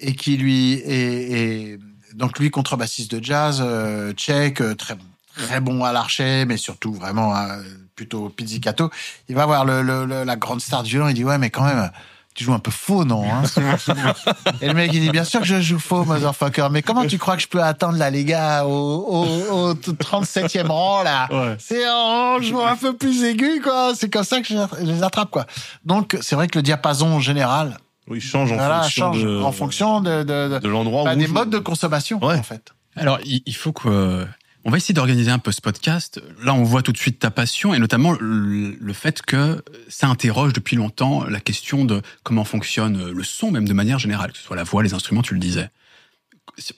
et 0.08 0.14
qui 0.14 0.36
lui 0.36 0.74
est, 0.74 1.32
est- 1.32 1.78
donc 2.14 2.38
lui 2.38 2.50
contrebassiste 2.50 3.14
de 3.14 3.22
jazz 3.24 3.60
euh, 3.64 4.12
tchèque, 4.12 4.60
euh, 4.60 4.74
très 4.74 4.96
très 5.36 5.60
bon 5.60 5.82
à 5.84 5.92
l'archet, 5.92 6.44
mais 6.46 6.56
surtout 6.56 6.92
vraiment 6.94 7.34
euh, 7.36 7.60
plutôt 7.96 8.28
pizzicato. 8.28 8.90
Il 9.28 9.34
va 9.34 9.46
voir 9.46 9.64
le, 9.64 9.82
le- 9.82 10.04
le- 10.04 10.22
la 10.24 10.36
grande 10.36 10.60
star 10.60 10.82
du 10.84 10.90
violon, 10.90 11.08
il 11.08 11.14
dit 11.14 11.24
ouais 11.24 11.38
mais 11.38 11.50
quand 11.50 11.64
même 11.64 11.90
tu 12.36 12.42
joues 12.42 12.52
un 12.52 12.58
peu 12.58 12.72
faux 12.72 13.04
non 13.04 13.24
hein? 13.32 13.42
Et 14.60 14.66
le 14.66 14.74
mec 14.74 14.90
il 14.92 15.00
dit 15.00 15.10
bien 15.10 15.22
sûr 15.24 15.40
que 15.40 15.46
je 15.46 15.60
joue 15.60 15.78
faux 15.78 16.04
motherfucker, 16.04 16.68
mais 16.70 16.82
comment 16.82 17.04
tu 17.06 17.16
crois 17.18 17.36
que 17.36 17.42
je 17.42 17.48
peux 17.48 17.62
atteindre 17.62 17.96
là 17.98 18.10
les 18.10 18.24
gars 18.24 18.64
au, 18.64 18.70
au, 18.70 19.24
au 19.70 19.74
37e 19.74 20.66
rang 20.66 21.02
là? 21.04 21.28
Ouais. 21.30 21.56
c'est 21.60 21.88
en 21.88 22.40
jouant 22.42 22.66
un 22.66 22.76
peu 22.76 22.96
plus 22.96 23.22
aigu, 23.24 23.60
quoi. 23.62 23.92
C'est 23.94 24.10
comme 24.12 24.24
ça 24.24 24.40
que 24.40 24.48
je 24.48 24.54
je 24.80 24.84
les 24.84 25.02
attrape, 25.04 25.30
quoi. 25.30 25.46
Donc, 25.84 26.16
c'est 26.22 26.34
vrai 26.34 26.48
que 26.48 26.58
le 26.58 26.62
diapason 26.62 27.20
général, 27.20 27.76
Oui, 28.08 28.18
il 28.18 28.20
change 28.20 28.52
en 28.52 28.56
voilà, 28.56 28.82
fonction 28.82 29.12
change 29.12 29.22
de, 29.24 29.38
en 29.40 29.52
fonction 29.52 30.00
de, 30.00 30.22
de, 30.22 30.58
de- 30.58 30.68
l'endroit 30.68 31.04
bah, 31.04 31.14
où 31.14 31.18
des 31.18 31.26
je- 31.26 31.32
modes 31.32 31.50
de 31.50 31.58
consommation, 31.58 32.22
Ouais. 32.24 32.36
en 32.36 32.42
fait. 32.42 32.72
Alors, 32.96 33.18
il 33.24 33.54
faut 33.56 33.72
que. 33.72 34.26
On 34.66 34.70
va 34.70 34.78
essayer 34.78 34.94
d'organiser 34.94 35.30
un 35.30 35.38
peu 35.38 35.52
ce 35.52 35.60
podcast. 35.60 36.22
Là, 36.42 36.54
on 36.54 36.62
voit 36.62 36.80
tout 36.80 36.92
de 36.92 36.96
suite 36.96 37.18
ta 37.18 37.30
passion 37.30 37.74
et 37.74 37.78
notamment 37.78 38.12
le 38.12 38.74
le 38.80 38.92
fait 38.94 39.20
que 39.20 39.62
ça 39.88 40.06
interroge 40.08 40.54
depuis 40.54 40.76
longtemps 40.76 41.24
la 41.24 41.38
question 41.40 41.84
de 41.84 42.00
comment 42.22 42.44
fonctionne 42.44 43.10
le 43.10 43.24
son, 43.24 43.50
même 43.50 43.68
de 43.68 43.74
manière 43.74 43.98
générale, 43.98 44.32
que 44.32 44.38
ce 44.38 44.44
soit 44.44 44.56
la 44.56 44.64
voix, 44.64 44.82
les 44.82 44.94
instruments, 44.94 45.20
tu 45.22 45.34
le 45.34 45.40
disais. 45.40 45.68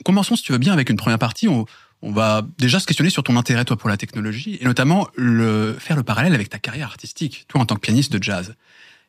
Commençons, 0.05 0.37
si 0.37 0.43
tu 0.43 0.53
veux 0.53 0.59
bien, 0.59 0.73
avec 0.73 0.91
une 0.91 0.97
première 0.97 1.19
partie. 1.19 1.47
On, 1.49 1.65
on 2.03 2.11
va 2.13 2.43
déjà 2.59 2.81
se 2.81 2.87
questionner 2.87 3.11
sur 3.11 3.23
ton 3.23 3.37
intérêt, 3.37 3.65
toi, 3.65 3.77
pour 3.77 3.89
la 3.89 3.97
technologie 3.97 4.59
et 4.61 4.65
notamment 4.65 5.09
le, 5.17 5.77
faire 5.79 5.97
le 5.97 6.03
parallèle 6.03 6.35
avec 6.35 6.49
ta 6.49 6.59
carrière 6.59 6.89
artistique, 6.89 7.45
toi, 7.49 7.61
en 7.61 7.67
tant 7.67 7.75
que 7.77 7.81
pianiste 7.81 8.13
de 8.13 8.23
jazz. 8.23 8.55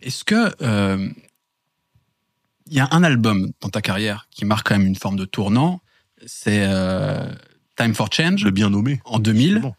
Est-ce 0.01 0.23
que 0.23 0.53
euh, 0.61 1.09
il 2.69 2.75
y 2.75 2.79
a 2.79 2.87
un 2.91 3.03
album 3.03 3.51
dans 3.61 3.69
ta 3.69 3.81
carrière 3.81 4.27
qui 4.31 4.45
marque 4.45 4.67
quand 4.67 4.77
même 4.77 4.87
une 4.87 4.95
forme 4.95 5.15
de 5.17 5.25
tournant 5.25 5.81
C'est 6.25 6.65
euh, 6.67 7.31
Time 7.75 7.93
for 7.93 8.09
Change 8.11 8.43
le 8.43 8.51
bien 8.51 8.69
nommé. 8.69 8.99
en 9.05 9.19
2000, 9.19 9.49
Justement. 9.53 9.75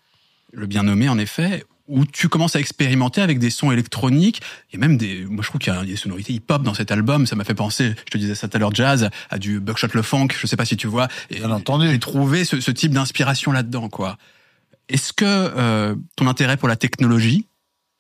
le 0.53 0.67
bien 0.67 0.83
nommé 0.85 1.09
en 1.09 1.19
effet, 1.19 1.65
où 1.89 2.05
tu 2.05 2.29
commences 2.29 2.55
à 2.55 2.61
expérimenter 2.61 3.23
avec 3.23 3.39
des 3.39 3.49
sons 3.51 3.73
électroniques 3.73 4.43
et 4.73 4.77
même 4.77 4.99
des. 4.99 5.25
Moi, 5.25 5.43
je 5.43 5.49
trouve 5.49 5.59
qu'il 5.61 5.73
y 5.73 5.77
a 5.77 5.85
des 5.85 5.97
sonorités 5.97 6.35
hip-hop 6.35 6.63
dans 6.63 6.75
cet 6.75 6.91
album. 6.91 7.27
Ça 7.27 7.35
m'a 7.35 7.45
fait 7.45 7.55
penser, 7.55 7.95
je 8.07 8.11
te 8.11 8.19
disais 8.19 8.35
ça 8.35 8.47
tout 8.47 8.57
à 8.57 8.61
l'heure, 8.61 8.75
jazz, 8.75 9.09
à 9.31 9.39
du 9.39 9.59
Buckshot 9.59 9.89
Le 9.95 10.03
Funk. 10.03 10.29
Je 10.39 10.47
sais 10.47 10.57
pas 10.57 10.67
si 10.67 10.77
tu 10.77 10.87
vois. 10.87 11.09
Et 11.31 11.37
Bien 11.37 11.51
entendu. 11.51 11.89
J'ai 11.91 11.99
trouvé 11.99 12.45
ce, 12.45 12.61
ce 12.61 12.71
type 12.71 12.93
d'inspiration 12.93 13.53
là-dedans, 13.53 13.89
quoi. 13.89 14.19
Est-ce 14.91 15.13
que 15.15 15.25
euh, 15.25 15.95
ton 16.17 16.27
intérêt 16.29 16.57
pour 16.59 16.69
la 16.69 16.77
technologie, 16.77 17.47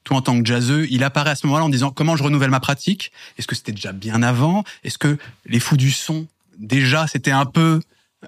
toi 0.08 0.16
en 0.16 0.22
tant 0.22 0.40
que 0.40 0.46
jazzeux, 0.46 0.86
il 0.90 1.04
apparaît 1.04 1.30
à 1.30 1.34
ce 1.34 1.46
moment-là 1.46 1.66
en 1.66 1.68
disant 1.68 1.90
comment 1.90 2.16
je 2.16 2.22
renouvelle 2.22 2.50
ma 2.50 2.60
pratique? 2.60 3.12
Est-ce 3.36 3.46
que 3.46 3.54
c'était 3.54 3.72
déjà 3.72 3.92
bien 3.92 4.22
avant? 4.22 4.64
Est-ce 4.82 4.96
que 4.96 5.18
les 5.44 5.60
fous 5.60 5.76
du 5.76 5.90
son, 5.90 6.26
déjà, 6.56 7.06
c'était 7.06 7.30
un 7.30 7.44
peu, 7.44 7.80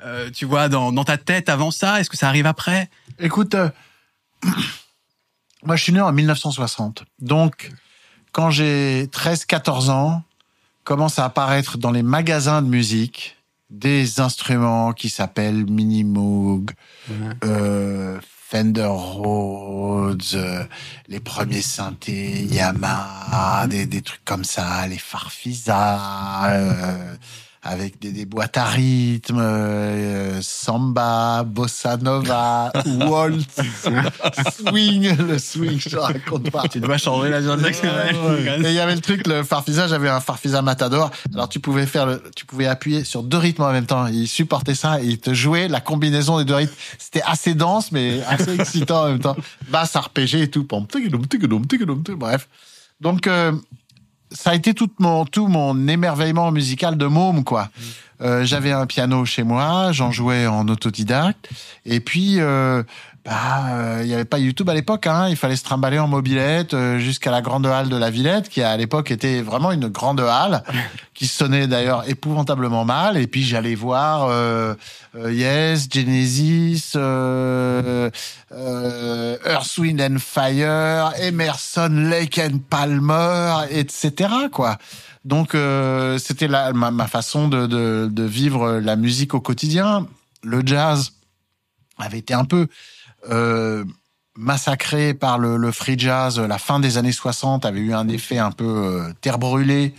euh, 0.05 0.31
tu 0.31 0.45
vois, 0.45 0.69
dans, 0.69 0.93
dans 0.93 1.05
ta 1.05 1.17
tête 1.17 1.49
avant 1.49 1.71
ça? 1.71 1.99
Est-ce 1.99 2.11
que 2.11 2.19
ça 2.19 2.29
arrive 2.29 2.45
après? 2.45 2.91
Écoute, 3.19 3.55
euh, 3.55 3.71
moi, 5.65 5.77
je 5.77 5.83
suis 5.83 5.93
né 5.95 6.03
en 6.03 6.13
1960. 6.13 7.05
Donc, 7.19 7.73
quand 8.33 8.51
j'ai 8.51 9.07
13-14 9.07 9.89
ans, 9.91 10.23
commence 10.85 11.19
à 11.19 11.25
apparaître 11.25 11.79
dans 11.79 11.93
les 11.93 12.03
magasins 12.03 12.61
de 12.61 12.69
musique 12.69 13.39
des 13.71 14.21
instruments 14.21 14.93
qui 14.93 15.09
s'appellent 15.09 15.65
Mini 15.65 16.05
Moog, 16.05 16.73
euh, 17.45 18.19
Fender 18.51 18.83
Rhodes, 18.91 20.25
euh, 20.35 20.65
les 21.07 21.21
premiers 21.21 21.63
synthés 21.63 22.43
Yamaha, 22.47 23.69
des, 23.69 23.87
des 23.87 24.03
trucs 24.03 24.25
comme 24.25 24.43
ça, 24.43 24.89
les 24.89 24.99
Farfisa, 24.99 26.51
euh, 26.51 27.15
avec 27.63 28.01
des, 28.01 28.11
des 28.11 28.25
boîtes 28.25 28.57
à 28.57 28.65
rythme, 28.65 29.39
euh, 29.39 30.41
samba, 30.41 31.45
bossa 31.45 31.99
nova, 31.99 32.73
waltz, 32.87 33.61
swing, 34.57 35.17
le 35.19 35.39
swing, 35.39 35.79
je 35.79 35.91
te 35.91 35.97
raconte 35.97 36.51
pas. 36.51 36.69
Tu 36.69 36.81
dois 36.81 36.97
changer 36.97 37.29
la 37.29 37.41
Et 37.41 38.71
il 38.71 38.73
y 38.73 38.81
avait 38.81 38.95
le 38.95 39.03
truc, 39.03 39.27
le 39.27 39.43
Farfisa, 39.43 39.89
j'avais 39.89 40.09
un 40.09 40.21
Farfisa 40.21 40.63
Matador. 40.63 41.11
Alors 41.35 41.51
tu 41.51 41.61
pouvais 41.61 41.85
faire 41.85 42.07
le, 42.07 42.23
tu 42.35 42.47
pouvais 42.47 42.67
appuyer 42.67 43.05
sur 43.05 43.23
deux 43.23 43.39
rythmes 43.39 43.63
en 43.63 43.73
même 43.73 43.87
temps. 43.87 44.07
Il 44.07 44.27
supportait 44.27 44.75
ça 44.75 45.03
et 45.03 45.07
il 45.07 45.19
te 45.19 45.35
jouait 45.35 45.69
la 45.69 45.81
combinaison 45.81 46.39
des 46.39 46.47
deux 46.47 46.55
rythmes. 46.55 46.75
C'était 46.99 47.23
assez 47.23 47.55
dense 47.55 47.93
mais 47.93 48.23
assez 48.27 48.55
excitant 48.59 49.03
en 49.03 49.09
même 49.09 49.21
temps. 49.21 49.37
Basse 49.69 49.95
RPG 49.97 50.37
et 50.37 50.51
tout. 50.51 50.65
Bref. 52.15 52.49
Donc 53.01 53.27
euh, 53.27 53.53
ça 54.33 54.51
a 54.51 54.55
été 54.55 54.75
tout 54.75 54.91
mon 54.99 55.25
tout 55.25 55.49
mon 55.49 55.89
émerveillement 55.89 56.51
musical 56.53 56.97
de 56.97 57.07
môme 57.07 57.45
quoi. 57.45 57.69
Euh, 58.23 58.45
j'avais 58.45 58.71
un 58.71 58.85
piano 58.85 59.25
chez 59.25 59.45
moi, 59.45 59.93
j'en 59.93 60.13
jouais 60.13 60.47
en 60.47 60.69
autodidacte 60.69 61.49
et 61.87 62.01
puis 62.01 62.39
euh, 62.39 62.83
bah, 63.31 63.69
euh, 63.75 64.01
il 64.03 64.09
n'y 64.09 64.15
avait 64.15 64.25
pas 64.25 64.41
YouTube 64.41 64.69
à 64.71 64.75
l'époque, 64.75 65.07
hein. 65.07 65.29
il 65.29 65.37
fallait 65.37 65.55
se 65.55 65.63
trimballer 65.63 66.01
en 66.01 66.09
mobilette 66.09 66.75
euh, 66.75 66.99
jusqu'à 66.99 67.31
la 67.31 67.43
grande 67.43 67.65
halle 67.65 67.89
de 67.89 67.95
la 67.95 68.11
Villette, 68.11 68.49
qui 68.49 68.61
à 68.61 68.77
l'époque 68.77 69.13
était 69.13 69.41
vraiment 69.41 69.71
une 69.71 69.87
grande 69.87 70.19
halle, 70.19 70.65
qui 71.15 71.29
sonnait 71.29 71.69
d'ailleurs 71.69 72.09
épouvantablement 72.09 72.85
mal. 72.85 73.17
Et 73.17 73.29
puis 73.29 73.45
j'allais 73.45 73.77
voir 73.77 74.25
euh, 74.25 74.75
euh 75.15 75.33
Yes, 75.33 75.87
Genesis, 75.89 76.95
euh, 76.97 78.11
Earth, 78.51 79.79
Wind 79.79 80.01
and 80.01 80.19
Fire, 80.19 81.13
Emerson, 81.21 82.09
Lake 82.11 82.41
and 82.41 82.59
Palmer, 82.69 83.59
etc. 83.71 84.29
Quoi. 84.51 84.77
Donc 85.25 85.57
c'était 86.19 86.49
ma, 86.49 86.73
ma 86.73 87.07
façon 87.07 87.47
de, 87.47 87.69
de, 87.69 88.09
de 88.11 88.23
vivre 88.25 88.81
la 88.81 88.97
musique 88.97 89.35
au 89.35 89.41
quotidien. 89.41 90.09
Le 90.43 90.63
jazz 90.67 91.13
avait 91.97 92.19
été 92.19 92.35
un 92.35 92.45
peu 92.45 92.67
euh, 93.29 93.85
massacré 94.37 95.15
par 95.15 95.39
le, 95.39 95.57
le, 95.57 95.73
free 95.73 95.99
jazz, 95.99 96.39
la 96.39 96.59
fin 96.59 96.81
des 96.81 96.99
années 96.99 97.13
60 97.13 97.65
avait 97.65 97.81
eu 97.81 97.93
un 97.93 98.09
effet 98.09 98.39
un 98.39 98.53
peu 98.53 98.65
euh, 98.65 99.13
terre 99.21 99.39
brûlée 99.39 99.95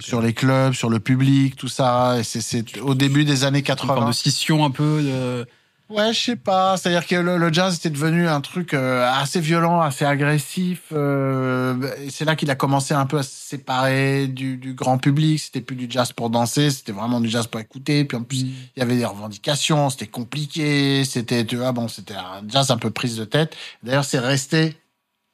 sur 0.00 0.20
les 0.20 0.32
clubs, 0.32 0.72
sur 0.72 0.90
le 0.90 0.98
public, 0.98 1.56
tout 1.56 1.68
ça. 1.68 2.18
Et 2.18 2.24
c'est 2.24 2.78
au 2.80 2.94
début 2.94 3.24
des 3.24 3.44
années 3.44 3.62
80. 3.62 3.96
Une 4.00 4.06
de 4.08 4.12
scission 4.12 4.64
un 4.64 4.70
peu 4.70 5.02
de 5.02 5.46
Ouais, 5.94 6.12
je 6.12 6.20
sais 6.20 6.36
pas. 6.36 6.76
C'est-à-dire 6.76 7.06
que 7.06 7.14
le, 7.14 7.52
jazz 7.52 7.76
était 7.76 7.88
devenu 7.88 8.26
un 8.26 8.40
truc 8.40 8.74
euh, 8.74 9.08
assez 9.08 9.38
violent, 9.38 9.80
assez 9.80 10.04
agressif. 10.04 10.86
Euh, 10.90 11.88
c'est 12.10 12.24
là 12.24 12.34
qu'il 12.34 12.50
a 12.50 12.56
commencé 12.56 12.94
un 12.94 13.06
peu 13.06 13.18
à 13.18 13.22
se 13.22 13.30
séparer 13.30 14.26
du, 14.26 14.56
du 14.56 14.74
grand 14.74 14.98
public. 14.98 15.38
C'était 15.38 15.60
plus 15.60 15.76
du 15.76 15.86
jazz 15.88 16.10
pour 16.12 16.30
danser, 16.30 16.72
c'était 16.72 16.90
vraiment 16.90 17.20
du 17.20 17.28
jazz 17.28 17.46
pour 17.46 17.60
écouter. 17.60 18.04
Puis 18.04 18.16
en 18.16 18.24
plus, 18.24 18.42
mm. 18.42 18.48
il 18.74 18.80
y 18.80 18.82
avait 18.82 18.96
des 18.96 19.04
revendications, 19.04 19.88
c'était 19.88 20.08
compliqué. 20.08 21.04
C'était, 21.04 21.44
tu 21.44 21.54
vois, 21.54 21.70
bon, 21.70 21.86
c'était 21.86 22.14
un 22.14 22.42
jazz 22.48 22.72
un 22.72 22.78
peu 22.78 22.90
prise 22.90 23.16
de 23.16 23.24
tête. 23.24 23.54
D'ailleurs, 23.84 24.04
c'est 24.04 24.18
resté 24.18 24.76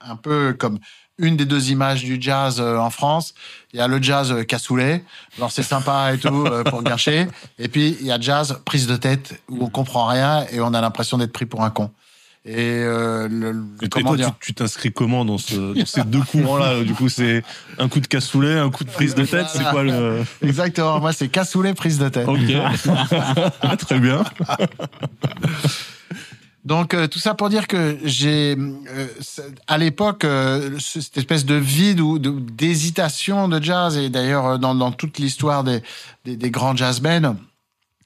un 0.03 0.17
peu 0.17 0.53
comme 0.53 0.79
une 1.21 1.37
des 1.37 1.45
deux 1.45 1.71
images 1.71 2.03
du 2.03 2.19
jazz 2.21 2.61
euh, 2.61 2.79
en 2.79 2.91
France. 2.91 3.35
Il 3.73 3.79
y 3.79 3.83
a 3.83 3.87
le 3.87 4.03
jazz 4.03 4.33
euh, 4.33 4.43
cassoulet, 4.43 5.05
alors 5.37 5.53
c'est 5.53 5.63
sympa 5.63 6.13
et 6.13 6.19
tout 6.19 6.45
euh, 6.47 6.65
pour 6.65 6.83
gâcher. 6.83 7.29
Et 7.59 7.69
puis 7.69 7.97
il 8.01 8.07
y 8.07 8.13
a 8.13 8.21
jazz 8.21 8.61
prise 8.65 8.87
de 8.87 8.97
tête 8.97 9.41
où 9.49 9.65
on 9.65 9.71
comprend 9.71 10.07
rien 10.07 10.45
et 10.51 10.61
on 10.61 10.75
a 10.75 10.81
l'impression 10.81 11.19
d'être 11.19 11.33
pris 11.33 11.47
pour 11.47 11.63
un 11.63 11.71
con. 11.71 11.91
Et, 12.47 12.57
euh, 12.57 13.29
le, 13.29 13.55
comment 13.91 14.17
toi, 14.17 14.35
tu 14.41 14.55
t'inscris 14.55 14.91
comment 14.93 15.27
dans, 15.27 15.37
ce, 15.37 15.79
dans 15.79 15.87
ces 15.87 16.05
deux 16.05 16.23
courants-là 16.23 16.83
Du 16.85 16.95
coup, 16.95 17.11
c'est 17.11 17.43
un 17.79 17.89
coup 17.89 18.01
de 18.01 18.07
cassoulet, 18.07 18.59
un 18.59 18.71
coup 18.71 18.85
de 18.85 18.91
prise 18.91 19.15
de 19.15 19.27
tête. 19.27 19.47
C'est 19.53 19.65
quoi 19.65 19.83
le 19.83 20.25
Exactement. 20.43 21.01
Moi, 21.01 21.13
c'est 21.13 21.29
cassoulet, 21.29 21.75
prise 21.75 21.99
de 21.99 22.09
tête. 22.09 22.27
Ok. 22.27 22.41
Très 23.79 23.99
bien. 23.99 24.25
Donc 26.65 26.93
euh, 26.93 27.07
tout 27.07 27.19
ça 27.19 27.35
pour 27.35 27.49
dire 27.49 27.67
que 27.67 27.99
j'ai 28.05 28.55
euh, 28.57 29.07
à 29.67 29.79
l'époque 29.79 30.25
euh, 30.25 30.79
cette 30.79 31.17
espèce 31.17 31.47
de 31.47 31.55
vide 31.55 32.01
ou 32.01 32.19
d'hésitation 32.19 33.49
de, 33.49 33.63
jazz 33.63 33.97
et 33.97 34.11
d'ailleurs 34.11 34.59
dans, 34.59 34.75
dans 34.75 34.93
toute 34.93 35.19
l'histoire 35.19 35.65
des, 35.65 35.83
des, 36.25 36.37
des, 36.37 36.51
grands 36.51 36.77
jazz 36.77 37.01
bands, 37.01 37.37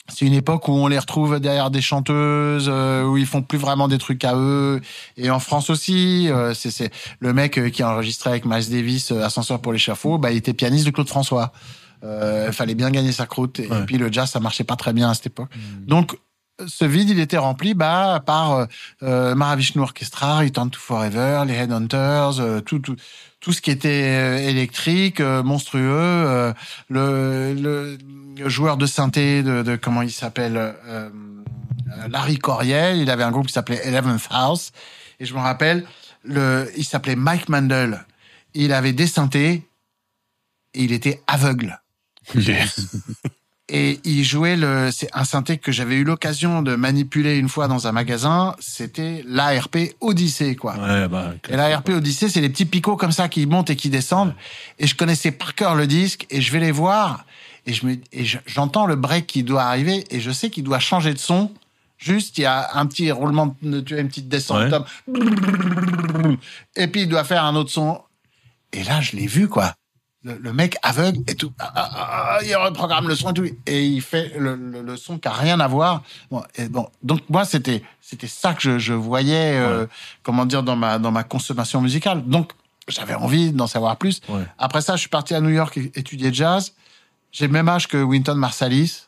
c'est 0.08 0.24
une 0.24 0.34
époque 0.34 0.68
où 0.68 0.72
on 0.72 0.86
les 0.86 0.98
retrouve 0.98 1.40
derrière 1.40 1.70
des 1.70 1.80
chanteuses 1.80 2.68
où 2.68 3.16
ils 3.16 3.26
font 3.26 3.42
plus 3.42 3.58
vraiment 3.58 3.88
des 3.88 3.98
trucs 3.98 4.24
à 4.24 4.36
eux 4.36 4.80
et 5.16 5.30
en 5.30 5.40
France 5.40 5.70
aussi 5.70 6.28
c'est 6.54 6.92
le 7.20 7.32
mec 7.32 7.72
qui 7.72 7.82
a 7.82 7.90
enregistré 7.90 8.30
avec 8.30 8.44
Miles 8.44 8.70
Davis 8.70 9.12
Ascenseur 9.12 9.60
pour 9.60 9.72
l'échafaud 9.72 10.18
bah 10.18 10.30
il 10.30 10.36
était 10.36 10.52
pianiste 10.52 10.84
de 10.84 10.90
Claude 10.90 11.08
François 11.08 11.52
il 12.02 12.52
fallait 12.52 12.74
bien 12.74 12.90
gagner 12.90 13.12
sa 13.12 13.24
croûte 13.24 13.60
et, 13.60 13.68
puis 13.86 13.96
le 13.96 14.12
jazz 14.12 14.30
ça 14.30 14.40
marchait 14.40 14.64
pas 14.64 14.76
très 14.76 14.92
bien 14.92 15.08
à 15.08 15.14
cette 15.14 15.28
époque 15.28 15.48
mmh. 15.56 15.86
donc 15.86 16.18
ce 16.66 16.84
vide, 16.84 17.10
il 17.10 17.18
était 17.18 17.38
rempli 17.38 17.74
bah, 17.74 18.22
par 18.24 18.52
euh, 18.52 18.66
euh 19.02 19.34
Mahavishnu 19.34 19.82
Orchestra, 19.82 20.38
Return 20.38 20.70
to 20.70 20.78
Forever, 20.78 21.42
les 21.46 21.54
Headhunters, 21.54 22.40
euh, 22.40 22.60
tout, 22.60 22.78
tout, 22.78 22.96
tout 23.40 23.52
ce 23.52 23.60
qui 23.60 23.70
était 23.70 24.04
euh, 24.04 24.38
électrique, 24.38 25.20
monstrueux, 25.20 26.54
le, 26.88 27.54
le, 27.54 27.98
joueur 28.48 28.76
de 28.76 28.86
synthé 28.86 29.42
de, 29.42 29.62
de 29.62 29.76
comment 29.76 30.02
il 30.02 30.10
s'appelle, 30.10 30.74
Larry 32.08 32.38
Coriel, 32.38 32.98
il 32.98 33.10
avait 33.10 33.22
un 33.22 33.30
groupe 33.30 33.46
qui 33.46 33.52
s'appelait 33.52 33.86
Eleventh 33.86 34.28
House, 34.30 34.72
et 35.20 35.24
je 35.24 35.34
me 35.34 35.40
rappelle, 35.40 35.86
le, 36.24 36.70
il 36.76 36.84
s'appelait 36.84 37.16
Mike 37.16 37.48
Mandel. 37.48 38.04
Il 38.54 38.72
avait 38.72 38.92
des 38.92 39.06
synthés 39.06 39.68
et 40.74 40.84
il 40.84 40.92
était 40.92 41.22
aveugle. 41.26 41.80
et 43.68 43.98
il 44.04 44.24
jouait 44.24 44.56
le 44.56 44.90
c'est 44.92 45.08
un 45.14 45.24
synthé 45.24 45.56
que 45.56 45.72
j'avais 45.72 45.94
eu 45.94 46.04
l'occasion 46.04 46.60
de 46.60 46.76
manipuler 46.76 47.36
une 47.36 47.48
fois 47.48 47.66
dans 47.66 47.86
un 47.86 47.92
magasin. 47.92 48.54
C'était 48.58 49.24
l'ARP 49.26 49.76
Odyssey 50.00 50.54
quoi. 50.54 50.76
Ouais, 50.76 51.08
bah, 51.08 51.32
et 51.48 51.56
l'ARP 51.56 51.88
Odyssey 51.88 52.28
c'est 52.28 52.42
les 52.42 52.50
petits 52.50 52.66
picots 52.66 52.96
comme 52.96 53.12
ça 53.12 53.28
qui 53.28 53.46
montent 53.46 53.70
et 53.70 53.76
qui 53.76 53.88
descendent. 53.88 54.34
Et 54.78 54.86
je 54.86 54.94
connaissais 54.94 55.30
par 55.30 55.54
cœur 55.54 55.74
le 55.74 55.86
disque 55.86 56.26
et 56.28 56.42
je 56.42 56.52
vais 56.52 56.60
les 56.60 56.72
voir. 56.72 57.24
Et 57.66 57.72
je 57.72 57.86
me 57.86 57.92
et 58.12 58.24
j'entends 58.44 58.84
le 58.84 58.96
break 58.96 59.26
qui 59.26 59.42
doit 59.42 59.62
arriver 59.62 60.04
et 60.10 60.20
je 60.20 60.30
sais 60.30 60.50
qu'il 60.50 60.64
doit 60.64 60.78
changer 60.78 61.14
de 61.14 61.18
son. 61.18 61.50
Juste 61.96 62.36
il 62.36 62.42
y 62.42 62.46
a 62.46 62.68
un 62.74 62.84
petit 62.84 63.10
roulement 63.10 63.56
de 63.62 63.80
tu 63.80 63.96
as 63.96 64.00
une 64.00 64.08
petite 64.08 64.28
descente 64.28 64.74
et 66.76 66.86
puis 66.88 67.02
il 67.02 67.08
doit 67.08 67.24
faire 67.24 67.44
un 67.44 67.56
autre 67.56 67.70
son. 67.70 68.02
Et 68.74 68.84
là 68.84 69.00
je 69.00 69.16
l'ai 69.16 69.26
vu 69.26 69.48
quoi 69.48 69.74
le, 70.24 70.52
mec 70.52 70.76
aveugle 70.82 71.22
et 71.26 71.34
tout, 71.34 71.52
ah, 71.58 71.72
ah, 71.74 71.90
ah, 71.92 72.38
il 72.44 72.54
reprogramme 72.56 73.08
le 73.08 73.14
son 73.14 73.30
et 73.30 73.34
tout, 73.34 73.44
et 73.66 73.84
il 73.84 74.00
fait 74.00 74.32
le, 74.38 74.56
le, 74.56 74.96
son 74.96 75.18
qui 75.18 75.28
a 75.28 75.32
rien 75.32 75.60
à 75.60 75.68
voir. 75.68 76.02
Bon, 76.30 76.42
et 76.56 76.68
bon, 76.68 76.88
donc 77.02 77.20
moi 77.28 77.44
c'était 77.44 77.82
c'était 78.00 78.26
ça 78.26 78.54
que 78.54 78.62
je, 78.62 78.78
je 78.78 78.94
voyais, 78.94 79.58
euh, 79.58 79.86
comment 80.22 80.46
dire, 80.46 80.62
dans 80.62 80.76
ma 80.76 80.98
dans 80.98 81.10
ma 81.10 81.24
consommation 81.24 81.80
musicale. 81.80 82.24
Donc 82.24 82.52
j'avais 82.88 83.14
envie 83.14 83.52
d'en 83.52 83.66
savoir 83.66 83.96
plus. 83.96 84.20
Après 84.58 84.80
ça, 84.80 84.96
je 84.96 85.00
suis 85.00 85.10
parti 85.10 85.34
à 85.34 85.40
New 85.40 85.50
York 85.50 85.76
étudier 85.94 86.32
jazz. 86.32 86.74
J'ai 87.30 87.46
le 87.46 87.52
même 87.52 87.68
âge 87.68 87.88
que 87.88 88.02
Winton 88.02 88.34
Marsalis, 88.34 89.06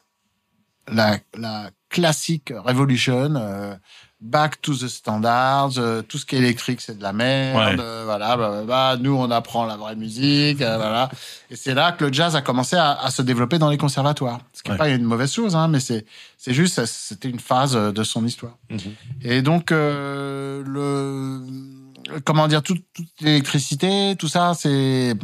la 0.90 1.18
la 1.36 1.70
classique 1.88 2.52
Revolution. 2.54 3.34
Euh, 3.36 3.74
back 4.20 4.62
to 4.62 4.74
the 4.74 4.88
standards, 4.88 5.78
euh, 5.78 6.00
tout 6.02 6.16
ce 6.16 6.24
qui 6.24 6.36
est 6.36 6.38
électrique 6.38 6.80
c'est 6.80 6.96
de 6.96 7.02
la 7.02 7.12
merde, 7.12 7.80
euh, 7.80 8.02
voilà, 8.06 8.36
bah, 8.36 8.50
bah, 8.50 8.64
bah, 8.66 8.96
nous 8.98 9.14
on 9.14 9.30
apprend 9.30 9.66
la 9.66 9.76
vraie 9.76 9.96
musique, 9.96 10.62
euh, 10.62 10.76
voilà. 10.76 11.10
Et 11.50 11.56
c'est 11.56 11.74
là 11.74 11.92
que 11.92 12.04
le 12.04 12.12
jazz 12.12 12.34
a 12.34 12.40
commencé 12.40 12.76
à, 12.76 12.92
à 12.92 13.10
se 13.10 13.20
développer 13.20 13.58
dans 13.58 13.68
les 13.68 13.76
conservatoires, 13.76 14.40
ce 14.54 14.62
qui 14.62 14.70
n'est 14.70 14.78
pas 14.78 14.88
une 14.88 15.02
mauvaise 15.02 15.32
chose, 15.32 15.54
hein, 15.54 15.68
mais 15.68 15.80
c'est 15.80 16.06
c'est 16.38 16.54
juste 16.54 16.84
c'était 16.86 17.28
une 17.28 17.40
phase 17.40 17.74
de 17.74 18.02
son 18.04 18.24
histoire. 18.24 18.56
Mhm. 18.70 18.78
Et 19.22 19.42
donc 19.42 19.70
le 19.70 21.42
comment 22.24 22.48
dire 22.48 22.62
toute, 22.62 22.84
toute 22.94 23.08
l'électricité, 23.20 24.16
tout 24.18 24.28
ça 24.28 24.54
c'est 24.58 25.14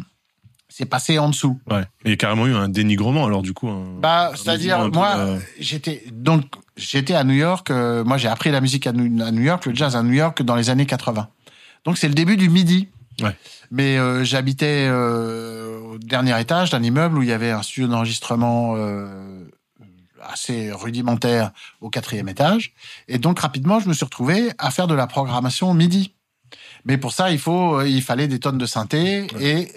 c'est 0.69 0.87
passé 0.87 1.19
en 1.19 1.29
dessous. 1.29 1.59
Ouais. 1.71 1.85
il 2.05 2.11
y 2.11 2.15
a 2.15 2.17
carrément 2.17 2.47
eu 2.47 2.55
un 2.55 2.69
dénigrement 2.69 3.27
alors 3.27 3.43
du 3.43 3.53
coup. 3.55 3.71
bah, 4.01 4.33
c'est-à-dire 4.35 4.91
moi, 4.91 5.39
j'étais 5.59 6.05
donc 6.13 6.45
j'étais 6.83 7.15
à 7.15 7.25
New 7.25 7.35
York. 7.35 7.71
Euh, 7.71 8.05
moi, 8.05 8.17
j'ai 8.19 8.29
appris 8.29 8.51
la 8.51 8.61
musique 8.61 8.87
à 8.87 8.93
New, 8.93 9.43
York, 9.43 9.67
le 9.67 9.75
jazz 9.75 9.97
à 9.97 10.03
New 10.03 10.13
York 10.13 10.43
dans 10.43 10.57
les 10.57 10.71
années 10.71 10.87
80. 10.87 11.29
Donc 11.85 11.99
c'est 11.99 12.09
le 12.09 12.15
début 12.15 12.37
du 12.37 12.49
midi. 12.49 12.89
Ouais. 13.21 13.37
Mais 13.71 13.99
euh, 13.99 14.25
j'habitais 14.25 14.87
euh, 14.89 15.79
au 15.81 15.99
dernier 15.99 16.39
étage 16.41 16.71
d'un 16.71 16.83
immeuble 16.83 17.19
où 17.19 17.23
il 17.23 17.29
y 17.29 17.33
avait 17.33 17.51
un 17.51 17.63
studio 17.63 17.89
d'enregistrement 17.89 18.77
assez 20.23 20.71
rudimentaire 20.73 21.51
au 21.81 21.91
quatrième 21.91 22.29
étage. 22.29 22.73
Et 23.09 23.19
donc 23.19 23.41
rapidement, 23.41 23.81
je 23.81 23.89
me 23.89 23.95
suis 23.95 24.05
retrouvé 24.05 24.53
à 24.59 24.71
faire 24.71 24.87
de 24.87 24.95
la 24.95 25.07
programmation 25.07 25.75
midi. 25.75 26.15
Mais 26.85 26.97
pour 26.97 27.13
ça, 27.13 27.31
il 27.31 27.39
faut, 27.39 27.83
il 27.83 28.03
fallait 28.03 28.29
des 28.29 28.39
tonnes 28.39 28.59
de 28.59 28.67
synthé 28.67 29.27
et 29.41 29.69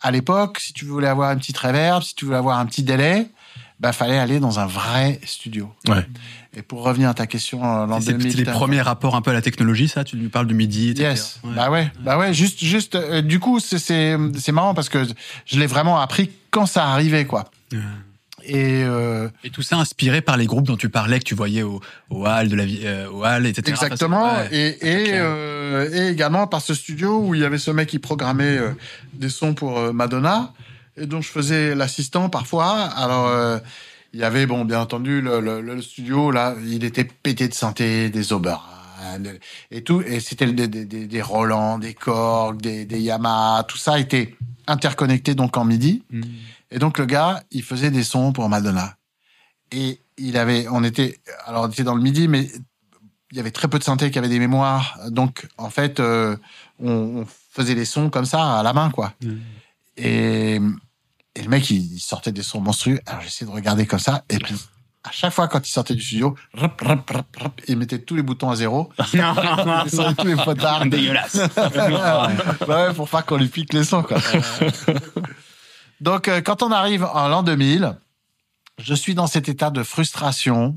à 0.00 0.10
l'époque, 0.10 0.60
si 0.60 0.72
tu 0.72 0.84
voulais 0.84 1.08
avoir 1.08 1.32
une 1.32 1.38
petite 1.38 1.58
reverb, 1.58 2.02
si 2.02 2.14
tu 2.14 2.24
voulais 2.24 2.36
avoir 2.36 2.58
un 2.58 2.66
petit 2.66 2.82
délai, 2.82 3.26
bah 3.80 3.92
fallait 3.92 4.18
aller 4.18 4.40
dans 4.40 4.58
un 4.58 4.66
vrai 4.66 5.20
studio. 5.24 5.72
Ouais. 5.88 6.04
Et 6.56 6.62
pour 6.62 6.82
revenir 6.82 7.08
à 7.08 7.14
ta 7.14 7.26
question, 7.26 7.64
euh, 7.64 7.86
l'an 7.86 8.00
2000. 8.00 8.32
C'est 8.32 8.38
les 8.38 8.44
premiers 8.44 8.82
rapports 8.82 9.14
un 9.14 9.22
peu 9.22 9.30
à 9.30 9.34
la 9.34 9.42
technologie, 9.42 9.86
ça? 9.86 10.02
Tu 10.02 10.16
lui 10.16 10.28
parles 10.28 10.48
du 10.48 10.54
midi. 10.54 10.90
Etc. 10.90 11.08
Yes. 11.08 11.40
Bah 11.44 11.70
ouais. 11.70 11.90
Bah 12.00 12.18
ouais. 12.18 12.34
Juste, 12.34 12.64
juste. 12.64 12.96
Euh, 12.96 13.22
du 13.22 13.38
coup, 13.38 13.60
c'est 13.60 14.16
marrant 14.52 14.74
parce 14.74 14.88
que 14.88 15.06
je 15.46 15.58
l'ai 15.60 15.66
vraiment 15.66 16.00
appris 16.00 16.30
quand 16.50 16.66
ça 16.66 16.86
arrivait, 16.86 17.24
quoi. 17.24 17.50
Et, 18.44 18.82
euh... 18.82 19.28
et 19.44 19.50
tout 19.50 19.62
ça 19.62 19.76
inspiré 19.76 20.22
par 20.22 20.36
les 20.36 20.46
groupes 20.46 20.66
dont 20.66 20.76
tu 20.76 20.88
parlais 20.88 21.18
que 21.18 21.24
tu 21.24 21.34
voyais 21.34 21.62
au, 21.62 21.80
au 22.08 22.24
hall 22.26 22.48
de 22.48 22.56
la 22.56 22.64
vie, 22.64 22.80
euh, 22.84 23.10
au 23.10 23.24
hall, 23.24 23.46
etc. 23.46 23.70
Exactement. 23.70 24.32
et 24.50 24.78
et, 24.80 25.10
euh, 25.12 25.90
et 25.92 26.10
également 26.10 26.46
par 26.46 26.62
ce 26.62 26.72
studio 26.72 27.18
où 27.18 27.34
il 27.34 27.42
y 27.42 27.44
avait 27.44 27.58
ce 27.58 27.70
mec 27.70 27.88
qui 27.88 27.98
programmait 27.98 28.58
des 29.12 29.28
sons 29.28 29.54
pour 29.54 29.92
Madonna 29.92 30.52
dont 31.06 31.20
je 31.20 31.28
faisais 31.28 31.74
l'assistant 31.74 32.28
parfois. 32.28 32.84
Alors 32.96 33.60
il 34.12 34.20
y 34.20 34.24
avait 34.24 34.46
bon 34.46 34.64
bien 34.64 34.80
entendu 34.80 35.20
le, 35.20 35.40
le, 35.40 35.60
le, 35.60 35.82
studio 35.82 36.30
là, 36.30 36.54
il 36.66 36.84
était 36.84 37.04
pété 37.04 37.48
de 37.48 37.54
synthé, 37.54 38.08
des 38.10 38.22
le- 39.20 39.38
et 39.70 39.82
tout. 39.82 40.02
Et 40.02 40.20
c'était 40.20 40.50
des, 40.52 40.68
des, 40.68 40.84
des, 40.84 41.22
Roland, 41.22 41.78
des 41.78 41.94
Korg, 41.94 42.60
des, 42.60 42.84
des 42.84 43.00
Yamaha, 43.00 43.64
tout 43.64 43.76
ça 43.78 43.98
était 43.98 44.34
interconnecté 44.66 45.34
donc 45.34 45.56
en 45.56 45.64
MIDI. 45.64 46.02
Et 46.70 46.78
donc 46.78 46.98
le 46.98 47.06
gars, 47.06 47.42
il 47.50 47.62
faisait 47.62 47.90
des 47.90 48.02
sons 48.02 48.32
pour 48.32 48.48
Madonna. 48.48 48.96
Et 49.72 50.00
il 50.16 50.36
avait, 50.36 50.66
on 50.70 50.82
était, 50.84 51.18
alors 51.46 51.64
on 51.64 51.68
était 51.68 51.84
dans 51.84 51.94
le 51.94 52.02
midi, 52.02 52.28
mais 52.28 52.48
il 53.30 53.36
y 53.36 53.40
avait 53.40 53.50
très 53.50 53.68
peu 53.68 53.78
de 53.78 53.84
synthé 53.84 54.10
qui 54.10 54.18
avaient 54.18 54.28
des 54.28 54.38
mémoires. 54.38 54.98
Donc 55.08 55.46
en 55.58 55.70
fait, 55.70 56.00
euh, 56.00 56.36
on, 56.80 56.90
on 56.90 57.26
faisait 57.52 57.74
les 57.74 57.84
sons 57.84 58.10
comme 58.10 58.24
ça 58.24 58.58
à 58.58 58.62
la 58.62 58.72
main, 58.72 58.90
quoi. 58.90 59.12
Et, 59.96 60.06
et 60.06 60.47
le 61.48 61.56
mec, 61.56 61.70
il, 61.70 61.94
il 61.94 61.98
sortait 61.98 62.30
des 62.30 62.42
sons 62.42 62.60
monstrueux. 62.60 63.00
Alors 63.06 63.22
j'essayais 63.22 63.50
de 63.50 63.54
regarder 63.54 63.86
comme 63.86 63.98
ça, 63.98 64.22
et 64.28 64.36
puis 64.36 64.54
à 65.02 65.10
chaque 65.12 65.32
fois 65.32 65.48
quand 65.48 65.66
il 65.66 65.70
sortait 65.70 65.94
du 65.94 66.02
studio, 66.02 66.36
rap, 66.52 66.78
rap, 66.82 67.62
tous 68.06 68.14
les 68.14 68.22
boutons 68.22 68.50
à 68.50 68.56
zéro, 68.56 68.90
il 69.14 69.90
sortait 69.90 70.14
tous 70.14 70.28
les 70.28 70.36
potards. 70.36 70.84
Dégueulasse. 70.86 71.36
ouais, 72.68 72.92
pour 72.94 73.08
pas 73.08 73.22
qu'on 73.22 73.38
lui 73.38 73.48
pique 73.48 73.72
les 73.72 73.84
sons, 73.84 74.02
quoi. 74.02 74.18
Donc, 76.02 76.28
euh, 76.28 76.42
quand 76.42 76.62
on 76.62 76.70
arrive 76.70 77.04
en 77.04 77.28
l'an 77.28 77.42
2000, 77.42 77.96
je 78.78 78.94
suis 78.94 79.14
dans 79.14 79.26
cet 79.26 79.48
état 79.48 79.70
de 79.70 79.82
frustration 79.82 80.76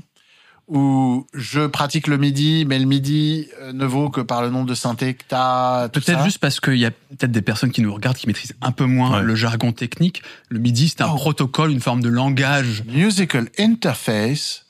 où 0.74 1.26
je 1.34 1.66
pratique 1.66 2.06
le 2.06 2.16
midi, 2.16 2.64
mais 2.66 2.78
le 2.78 2.86
midi 2.86 3.48
euh, 3.60 3.72
ne 3.72 3.84
vaut 3.84 4.08
que 4.10 4.20
par 4.22 4.40
le 4.42 4.48
nombre 4.50 4.66
de 4.66 4.74
synthés 4.74 5.14
que 5.14 5.22
t'as. 5.28 5.88
Peut-être 5.90 6.24
juste 6.24 6.38
parce 6.38 6.60
qu'il 6.60 6.78
y 6.78 6.86
a 6.86 6.90
peut-être 6.90 7.30
des 7.30 7.42
personnes 7.42 7.70
qui 7.70 7.82
nous 7.82 7.92
regardent 7.92 8.16
qui 8.16 8.26
maîtrisent 8.26 8.54
un 8.62 8.72
peu 8.72 8.86
moins 8.86 9.18
Ouais. 9.18 9.22
le 9.22 9.34
jargon 9.34 9.72
technique. 9.72 10.22
Le 10.48 10.58
MIDI, 10.58 10.88
c'est 10.88 11.02
un 11.02 11.10
Oh. 11.10 11.16
protocole, 11.16 11.70
une 11.70 11.80
forme 11.80 12.00
de 12.02 12.08
langage. 12.08 12.82
Musical 12.86 13.48
interface 13.58 14.66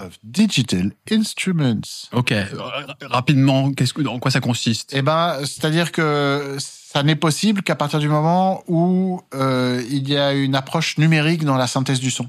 of 0.00 0.16
digital 0.24 0.92
instruments. 1.10 2.08
Ok, 2.12 2.32
euh, 2.32 2.44
rapidement, 3.02 3.72
qu'est-ce 3.72 3.92
que, 3.92 4.06
en 4.06 4.18
quoi 4.18 4.30
ça 4.30 4.40
consiste? 4.40 4.90
Eh 4.94 5.02
ben, 5.02 5.36
c'est-à-dire 5.40 5.92
que 5.92 6.56
ça 6.58 7.02
n'est 7.02 7.16
possible 7.16 7.62
qu'à 7.62 7.74
partir 7.74 7.98
du 7.98 8.08
moment 8.08 8.62
où 8.68 9.20
euh, 9.34 9.82
il 9.90 10.08
y 10.08 10.16
a 10.16 10.32
une 10.32 10.54
approche 10.54 10.98
numérique 10.98 11.44
dans 11.44 11.56
la 11.56 11.66
synthèse 11.66 12.00
du 12.00 12.10
son. 12.10 12.28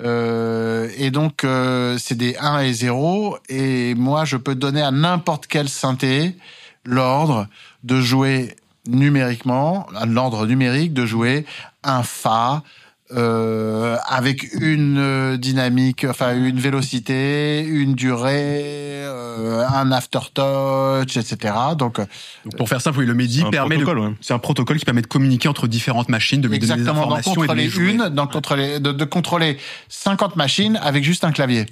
Euh, 0.00 0.88
et 0.96 1.10
donc, 1.10 1.44
euh, 1.44 1.96
c'est 1.98 2.16
des 2.16 2.36
1 2.36 2.60
et 2.60 2.72
0. 2.72 3.38
Et 3.48 3.94
moi, 3.94 4.24
je 4.24 4.36
peux 4.36 4.54
donner 4.54 4.82
à 4.82 4.90
n'importe 4.90 5.46
quel 5.46 5.68
synthé 5.68 6.36
l'ordre 6.84 7.46
de 7.82 8.00
jouer 8.00 8.56
numériquement, 8.86 9.86
l'ordre 10.06 10.46
numérique 10.46 10.92
de 10.92 11.06
jouer 11.06 11.46
un 11.82 12.02
Fa 12.02 12.62
euh, 13.16 13.96
avec 14.06 14.52
une 14.60 14.98
euh, 14.98 15.36
dynamique, 15.36 16.04
enfin 16.08 16.34
une 16.36 16.58
vélocité, 16.58 17.64
une 17.64 17.94
durée, 17.94 19.04
euh, 19.04 19.64
un 19.68 19.92
aftertouch, 19.92 21.16
etc. 21.16 21.54
Donc, 21.78 21.98
euh, 21.98 22.06
Donc, 22.44 22.56
Pour 22.56 22.68
faire 22.68 22.80
simple, 22.80 22.98
oui, 23.00 23.06
le 23.06 23.14
MIDI 23.14 23.44
permet 23.50 23.76
de- 23.76 23.84
ouais. 23.84 24.14
c'est 24.20 24.34
un 24.34 24.38
protocole 24.38 24.78
qui 24.78 24.84
permet 24.84 25.02
de 25.02 25.06
communiquer 25.06 25.48
entre 25.48 25.66
différentes 25.68 26.08
machines, 26.08 26.40
de 26.40 26.48
lui 26.48 26.58
donner 26.58 26.82
des 26.82 26.88
informations 26.88 27.32
et 27.32 27.34
de 27.34 27.40
contrôler 27.40 27.62
les 27.64 27.68
jouer. 27.70 27.92
une, 27.92 28.08
d'en 28.08 28.26
contrôler, 28.26 28.80
de, 28.80 28.92
de 28.92 29.04
contrôler 29.04 29.58
50 29.88 30.36
machines 30.36 30.76
avec 30.82 31.04
juste 31.04 31.24
un 31.24 31.32
clavier. 31.32 31.66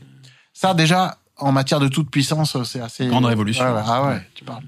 Ça, 0.53 0.75
déjà, 0.75 1.19
en 1.39 1.51
matière 1.51 1.81
de 1.81 1.89
toute 1.89 2.11
puissance, 2.11 2.57
c'est 2.65 2.81
assez... 2.81 3.07
Grande 3.07 3.25
révolution. 3.25 3.65
Ouais, 3.65 3.73
ouais, 3.73 3.83
ah 3.87 4.07
ouais, 4.07 4.23
tu 4.35 4.45
parles. 4.45 4.63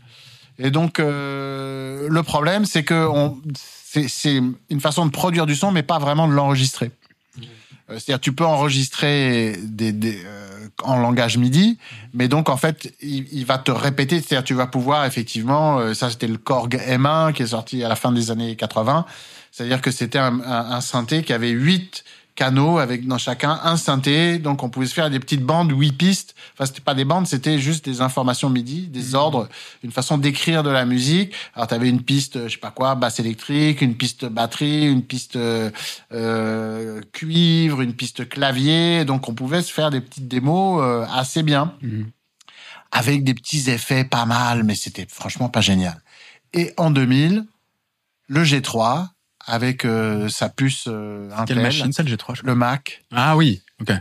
Et 0.59 0.71
donc, 0.71 0.99
euh, 1.00 2.07
le 2.09 2.23
problème, 2.23 2.64
c'est 2.64 2.85
que 2.85 3.07
on, 3.09 3.38
c'est, 4.08 4.42
une 4.70 4.80
façon 4.80 5.06
de 5.06 5.10
produire 5.10 5.46
du 5.46 5.54
son, 5.54 5.70
mais 5.70 5.82
pas 5.82 5.98
vraiment 5.98 6.28
de 6.28 6.32
l'enregistrer. 6.32 6.90
Euh, 7.90 7.98
C'est-à-dire, 7.98 8.20
tu 8.20 8.32
peux 8.32 8.44
enregistrer 8.44 9.56
euh, 9.80 10.68
en 10.82 10.98
langage 10.98 11.36
MIDI, 11.38 11.78
mais 12.12 12.28
donc 12.28 12.48
en 12.48 12.56
fait, 12.56 12.92
il, 13.00 13.44
va 13.44 13.58
te 13.58 13.70
répéter. 13.70 14.20
C'est-à-dire, 14.20 14.44
tu 14.44 14.54
vas 14.54 14.66
pouvoir 14.66 15.04
effectivement, 15.04 15.78
euh, 15.78 15.94
ça 15.94 16.10
c'était 16.10 16.26
le 16.26 16.38
Korg 16.38 16.76
M1 16.76 17.32
qui 17.32 17.42
est 17.42 17.48
sorti 17.48 17.84
à 17.84 17.88
la 17.88 17.96
fin 17.96 18.12
des 18.12 18.30
années 18.30 18.56
80. 18.56 19.04
C'est-à-dire 19.52 19.80
que 19.80 19.90
c'était 19.90 20.18
un, 20.18 20.40
un, 20.40 20.72
un 20.72 20.80
synthé 20.80 21.22
qui 21.22 21.32
avait 21.32 21.50
huit 21.50 22.04
canaux 22.34 22.78
avec 22.78 23.06
dans 23.06 23.18
chacun 23.18 23.60
un 23.62 23.76
synthé. 23.76 24.38
Donc 24.38 24.62
on 24.62 24.70
pouvait 24.70 24.86
se 24.86 24.94
faire 24.94 25.10
des 25.10 25.20
petites 25.20 25.42
bandes, 25.42 25.72
huit 25.72 25.92
pistes. 25.92 26.34
Enfin, 26.54 26.66
c'était 26.66 26.80
pas 26.80 26.94
des 26.94 27.04
bandes, 27.04 27.26
c'était 27.26 27.58
juste 27.58 27.84
des 27.84 28.00
informations 28.00 28.50
MIDI, 28.50 28.88
des 28.88 29.14
ordres, 29.14 29.48
une 29.82 29.92
façon 29.92 30.18
d'écrire 30.18 30.62
de 30.62 30.70
la 30.70 30.84
musique. 30.84 31.32
Alors 31.54 31.68
tu 31.68 31.74
avais 31.74 31.88
une 31.88 32.02
piste, 32.02 32.48
je 32.48 32.52
sais 32.52 32.58
pas 32.58 32.70
quoi, 32.70 32.94
basse 32.94 33.20
électrique, 33.20 33.80
une 33.82 33.96
piste 33.96 34.25
batterie, 34.25 34.86
une 34.86 35.02
piste 35.02 35.36
euh, 35.36 35.70
euh, 36.12 37.00
cuivre, 37.12 37.80
une 37.80 37.94
piste 37.94 38.28
clavier. 38.28 39.04
Donc 39.04 39.28
on 39.28 39.34
pouvait 39.34 39.62
se 39.62 39.73
faire 39.73 39.90
des 39.90 40.00
petites 40.00 40.28
démos 40.28 40.82
euh, 40.82 41.04
assez 41.12 41.42
bien 41.42 41.75
Mhm. 41.82 42.10
avec 42.92 43.25
des 43.25 43.34
petits 43.34 43.70
effets 43.70 44.04
pas 44.04 44.25
mal, 44.26 44.64
mais 44.64 44.75
c'était 44.75 45.06
franchement 45.08 45.49
pas 45.49 45.60
génial. 45.60 46.00
Et 46.52 46.73
en 46.76 46.90
2000, 46.90 47.44
le 48.28 48.44
G3 48.44 49.08
avec 49.47 49.85
euh, 49.85 50.28
sa 50.28 50.49
puce 50.49 50.85
euh, 50.89 51.28
Quelle 51.47 51.59
Intel, 51.59 51.63
machine, 51.63 51.93
ça, 51.93 52.02
le 52.02 52.11
G3 52.11 52.13
je 52.35 52.41
crois 52.41 52.50
le 52.50 52.54
Mac, 52.54 53.02
Ah 53.13 53.37
oui, 53.37 53.63
ok. 53.80 53.93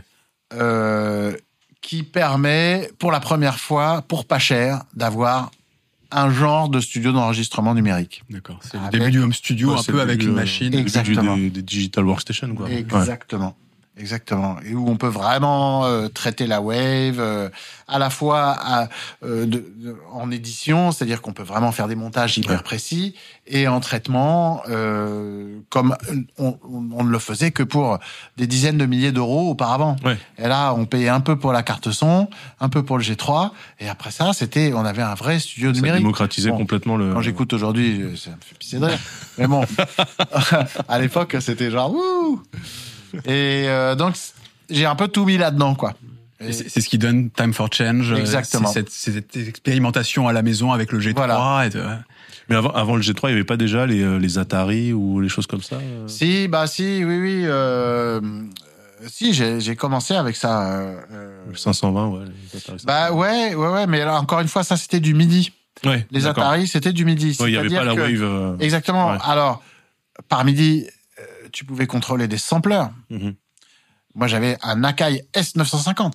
euh, 0.54 1.36
qui 1.80 2.02
permet 2.02 2.90
pour 2.98 3.12
la 3.12 3.20
première 3.20 3.58
fois, 3.58 4.02
pour 4.08 4.24
pas 4.26 4.38
cher, 4.38 4.82
d'avoir 4.94 5.50
un 6.10 6.30
genre 6.30 6.68
de 6.68 6.80
studio 6.80 7.12
d'enregistrement 7.12 7.74
numérique. 7.74 8.22
D'accord. 8.30 8.60
C'est 8.62 8.78
le 8.78 8.88
début 8.90 9.10
du 9.10 9.18
home 9.20 9.32
studio, 9.32 9.72
Ouais, 9.74 9.80
un 9.80 9.82
peu 9.82 10.00
avec 10.00 10.22
une 10.22 10.32
machine. 10.32 10.72
Exactement. 10.74 11.36
Des, 11.36 11.50
des 11.50 11.62
digital 11.62 12.04
workstation, 12.04 12.54
quoi. 12.54 12.66
Ouais. 12.66 12.84
Exactement. 13.96 14.56
Et 14.66 14.74
où 14.74 14.88
on 14.88 14.96
peut 14.96 15.06
vraiment 15.06 15.84
euh, 15.84 16.08
traiter 16.08 16.48
la 16.48 16.60
wave 16.60 17.20
euh, 17.20 17.48
à 17.86 18.00
la 18.00 18.10
fois 18.10 18.56
à, 18.58 18.88
euh, 19.24 19.46
de- 19.46 19.72
de- 19.76 19.96
en 20.12 20.32
édition, 20.32 20.90
c'est-à-dire 20.90 21.22
qu'on 21.22 21.32
peut 21.32 21.44
vraiment 21.44 21.70
faire 21.70 21.86
des 21.86 21.94
montages 21.94 22.36
hyper 22.36 22.56
Ouais. 22.56 22.62
précis, 22.64 23.14
et 23.46 23.68
en 23.68 23.78
traitement, 23.78 24.62
euh, 24.68 25.58
comme 25.70 25.94
on, 26.38 26.58
on- 26.68 27.04
ne 27.04 27.08
le 27.10 27.18
faisait 27.20 27.52
que 27.52 27.62
pour 27.62 27.98
des 28.36 28.48
dizaines 28.48 28.78
de 28.78 28.86
milliers 28.86 29.12
d'euros 29.12 29.50
auparavant. 29.50 29.94
Ouais. 30.04 30.18
Et 30.38 30.48
là, 30.48 30.74
on 30.74 30.86
payait 30.86 31.08
un 31.10 31.20
peu 31.20 31.36
pour 31.38 31.52
la 31.52 31.62
carte 31.62 31.92
son, 31.92 32.28
un 32.60 32.68
peu 32.68 32.82
pour 32.82 32.98
le 32.98 33.04
G3, 33.04 33.50
et 33.78 33.88
après 33.88 34.10
ça, 34.10 34.32
c'était, 34.32 34.72
on 34.74 34.84
avait 34.84 35.02
un 35.02 35.14
vrai 35.14 35.38
studio 35.38 35.68
Ça 35.72 35.76
numérique. 35.76 36.00
démocratisait 36.02 36.50
Bon, 36.50 36.56
complètement 36.58 36.96
le. 36.96 37.12
Quand 37.12 37.20
j'écoute 37.22 37.52
aujourd'hui, 37.52 38.00
euh, 38.02 38.16
ça 38.16 38.30
me 38.30 38.36
fait 38.40 38.58
pisser 38.58 38.78
de 38.80 38.86
rire. 38.86 38.98
Mais 39.38 39.46
bon, 39.46 39.64
à 40.88 40.98
l'époque, 40.98 41.36
c'était 41.40 41.70
genre 41.70 41.92
wouh. 41.92 42.42
Et 43.26 43.64
euh, 43.68 43.94
donc, 43.94 44.14
j'ai 44.70 44.86
un 44.86 44.94
peu 44.96 45.08
tout 45.08 45.24
mis 45.24 45.36
là-dedans, 45.38 45.74
quoi. 45.74 45.94
C'est 46.50 46.80
ce 46.80 46.88
qui 46.88 46.98
donne 46.98 47.30
Time 47.30 47.54
for 47.54 47.68
Change. 47.72 48.12
euh, 48.12 48.16
Exactement. 48.16 48.68
c'est 48.68 48.88
Cette, 48.90 49.32
cette 49.32 49.48
expérimentation 49.48 50.28
à 50.28 50.32
la 50.32 50.42
maison 50.42 50.72
avec 50.72 50.92
le 50.92 50.98
G3. 51.00 51.14
Voilà. 51.14 51.64
et 51.66 51.70
de- 51.70 51.82
Mais 52.50 52.56
avant, 52.56 52.70
avant 52.70 52.96
le 52.96 53.02
G3, 53.02 53.20
il 53.24 53.26
n'y 53.28 53.32
avait 53.36 53.44
pas 53.44 53.56
déjà 53.56 53.86
les, 53.86 54.02
euh, 54.02 54.18
les 54.18 54.38
Atari 54.38 54.92
ou 54.92 55.20
les 55.20 55.28
choses 55.30 55.46
comme 55.46 55.62
ça 55.62 55.78
Si, 56.06 56.46
bah 56.48 56.66
si, 56.66 57.02
oui, 57.02 57.18
oui. 57.18 57.42
Euh, 57.46 58.20
si, 59.06 59.32
j'ai 59.32 59.60
j'ai 59.60 59.74
commencé 59.76 60.14
avec 60.14 60.36
ça. 60.36 60.70
euh, 60.72 61.00
euh, 61.12 61.44
Le 61.50 61.56
520, 61.56 62.08
ouais. 62.08 62.24
Les 62.52 62.58
Atari, 62.58 62.78
bah 62.84 63.12
ouais, 63.12 63.54
ouais, 63.54 63.68
ouais. 63.68 63.86
Mais 63.86 64.00
là, 64.04 64.18
encore 64.20 64.40
une 64.40 64.48
fois, 64.48 64.64
ça, 64.64 64.76
c'était 64.76 65.00
du 65.00 65.14
midi. 65.14 65.52
ouais, 65.86 66.06
Les. 66.10 66.26
Atari, 66.26 66.66
c'était 66.68 66.92
du 66.92 67.06
midi. 67.06 67.34
Ouais, 67.40 67.48
il 67.48 67.52
n'y 67.52 67.56
avait 67.58 67.70
pas 67.74 67.84
la 67.84 67.94
que- 67.94 68.00
wave. 68.00 68.22
euh, 68.22 68.56
Exactement. 68.60 69.12
Ouais. 69.12 69.18
Alors, 69.24 69.62
par 70.28 70.44
midi, 70.44 70.86
tu 71.54 71.64
pouvais 71.64 71.86
contrôler 71.86 72.28
des 72.28 72.38
sampleurs. 72.38 72.90
mhm. 73.10 73.34
Moi, 74.16 74.28
j'avais 74.28 74.56
un 74.62 74.84
Akai 74.84 75.24
S950 75.34 76.12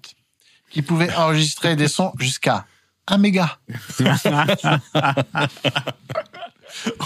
qui 0.69 0.81
pouvait 0.81 1.13
enregistrer 1.15 1.75
des 1.75 1.87
sons 1.89 2.13
jusqu'à 2.17 2.65
1 3.07 3.17
méga. 3.17 3.57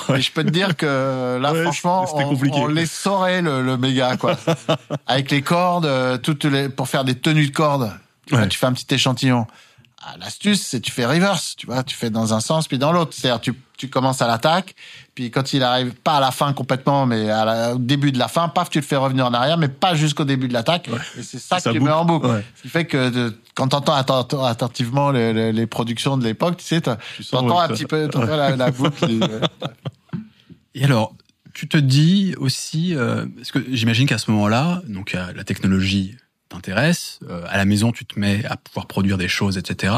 Je 0.10 0.32
peux 0.32 0.44
te 0.44 0.50
dire 0.50 0.76
que 0.76 1.40
là, 1.42 1.54
Ouais, 1.54 1.64
franchement, 1.64 2.06
on, 2.14 2.30
compliqué. 2.30 2.58
on 2.60 2.68
les 2.68 2.86
saurait 2.86 3.42
le, 3.42 3.64
le 3.64 3.78
méga, 3.78 4.18
quoi. 4.18 4.38
Avec 5.08 5.32
les 5.32 5.42
cordes, 5.42 5.86
euh, 5.86 6.18
toutes 6.18 6.46
les, 6.46 6.70
pour 6.70 6.88
faire 6.90 7.06
des 7.06 7.16
tenues 7.16 7.48
de 7.48 7.54
cordes. 7.56 7.92
Tu 8.28 8.58
fais 8.58 8.66
un 8.66 8.74
petit 8.74 8.94
échantillon. 8.94 9.48
L'astuce, 10.20 10.62
c'est 10.62 10.80
tu 10.82 10.92
fais 10.92 11.06
reverse, 11.06 11.56
tu 11.58 11.66
vois, 11.66 11.84
tu 11.84 11.96
fais 11.96 12.10
dans 12.10 12.34
un 12.34 12.40
sens 12.40 12.68
puis 12.68 12.78
dans 12.78 12.92
l'autre. 12.92 13.12
C'est-à-dire, 13.14 13.40
tu, 13.42 13.54
tu 13.78 13.90
commences 13.90 14.22
à 14.22 14.28
l'attaque, 14.28 14.76
puis 15.16 15.32
quand 15.32 15.54
il 15.54 15.64
arrive 15.64 15.94
pas 15.94 16.18
à 16.18 16.20
la 16.20 16.32
fin 16.32 16.54
complètement, 16.54 17.06
mais 17.06 17.30
à 17.30 17.46
la- 17.46 17.76
au 17.76 17.78
début 17.78 18.12
de 18.12 18.20
la 18.20 18.28
fin, 18.28 18.48
paf, 18.50 18.70
tu 18.70 18.80
le 18.80 18.86
fais 18.86 18.96
revenir 18.96 19.26
en 19.26 19.34
arrière, 19.34 19.58
mais 19.58 19.68
pas 19.70 19.96
jusqu'au 19.96 20.26
début 20.26 20.48
de 20.48 20.54
l'attaque. 20.54 20.90
Et 21.18 21.24
c'est 21.24 21.40
ça 21.40 21.60
Ça 21.60 21.70
que 21.70 21.74
tu 21.76 21.80
boucle. 21.80 21.90
mets 21.92 21.96
en 21.98 22.06
boucle. 22.06 22.28
Ouais. 22.28 22.44
Ce 22.56 22.62
qui 22.64 22.70
fait 22.70 22.86
que 22.86 23.10
de- 23.10 23.38
quand 23.56 23.70
t'entends 23.70 23.96
atten- 24.00 24.46
attentivement 24.46 25.12
les, 25.12 25.32
les- 25.34 25.52
les 25.54 25.68
productions 25.68 26.18
de 26.18 26.24
l'époque, 26.24 26.58
tu 26.58 26.66
sais, 26.66 26.82
t'entends 26.82 26.98
ouais, 27.48 27.52
un 27.64 27.68
ça- 27.68 27.74
petit 27.74 27.86
peu 27.86 28.08
t'entends 28.08 28.36
la, 28.36 28.56
la 28.56 28.72
boucle. 28.72 29.10
et, 29.10 29.20
euh, 29.24 29.40
Et 30.76 30.84
alors, 30.86 31.14
tu 31.54 31.68
te 31.68 31.78
dis 31.78 32.34
aussi, 32.38 32.96
euh, 32.96 33.26
parce 33.36 33.52
que 33.52 33.60
j'imagine 33.72 34.08
qu'à 34.08 34.18
ce 34.18 34.32
moment-là, 34.32 34.82
donc 34.88 35.14
euh, 35.16 35.32
la 35.36 35.44
technologie 35.44 36.16
t'intéresse, 36.54 37.20
euh, 37.30 37.44
à 37.50 37.58
la 37.58 37.66
maison 37.66 37.92
tu 37.92 38.06
te 38.06 38.20
mets 38.20 38.46
à 38.46 38.56
pouvoir 38.58 38.88
produire 38.88 39.18
des 39.18 39.28
choses, 39.28 39.58
etc. 39.58 39.94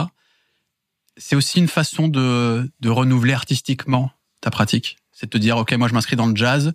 C'est 1.17 1.35
aussi 1.35 1.59
une 1.59 1.67
façon 1.67 2.07
de, 2.07 2.69
de 2.79 2.89
renouveler 2.89 3.33
artistiquement 3.33 4.11
ta 4.41 4.51
pratique. 4.51 4.97
C'est 5.11 5.27
de 5.27 5.29
te 5.31 5.37
dire, 5.37 5.57
ok, 5.57 5.71
moi 5.73 5.87
je 5.87 5.93
m'inscris 5.93 6.15
dans 6.15 6.27
le 6.27 6.35
jazz, 6.35 6.73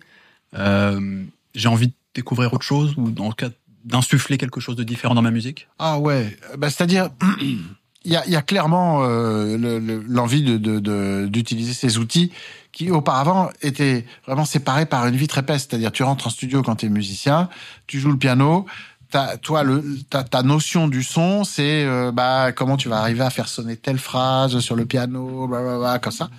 euh, 0.57 1.23
j'ai 1.53 1.67
envie 1.67 1.87
de 1.87 1.93
découvrir 2.15 2.53
autre 2.53 2.65
chose 2.65 2.93
ou 2.97 3.11
dans 3.11 3.27
le 3.27 3.33
cas 3.33 3.49
d'insuffler 3.83 4.37
quelque 4.37 4.59
chose 4.59 4.75
de 4.75 4.83
différent 4.83 5.15
dans 5.15 5.21
ma 5.21 5.31
musique? 5.31 5.67
Ah 5.79 5.99
ouais, 5.99 6.37
bah, 6.57 6.69
c'est-à-dire, 6.69 7.09
il 8.03 8.11
y 8.11 8.15
a, 8.15 8.41
clairement 8.41 9.03
euh, 9.03 9.57
le- 9.57 9.79
le- 9.79 10.03
l'envie 10.07 10.43
de- 10.43 11.27
d'utiliser 11.27 11.73
ces 11.73 11.97
outils 11.97 12.31
qui 12.71 12.89
auparavant 12.89 13.49
étaient 13.61 14.05
vraiment 14.25 14.45
séparés 14.45 14.85
par 14.85 15.05
une 15.07 15.15
vitre 15.15 15.37
épaisse. 15.37 15.67
C'est-à-dire, 15.69 15.91
tu 15.91 16.03
rentres 16.03 16.27
en 16.27 16.29
studio 16.29 16.61
quand 16.63 16.77
tu 16.77 16.85
es 16.85 16.89
musicien, 16.89 17.49
tu 17.87 17.99
joues 17.99 18.11
le 18.11 18.17
piano. 18.17 18.65
Toi, 19.41 19.63
le, 19.63 19.83
ta, 20.09 20.23
ta 20.23 20.43
notion 20.43 20.87
du 20.87 21.03
son, 21.03 21.43
c'est 21.43 21.83
euh, 21.83 22.11
bah, 22.11 22.51
comment 22.51 22.77
tu 22.77 22.89
vas 22.89 22.99
arriver 22.99 23.23
à 23.23 23.29
faire 23.29 23.47
sonner 23.47 23.77
telle 23.77 23.99
phrase 23.99 24.59
sur 24.59 24.75
le 24.75 24.85
piano, 24.85 25.47
blablabla, 25.47 25.99
comme 25.99 26.13
ça. 26.13 26.29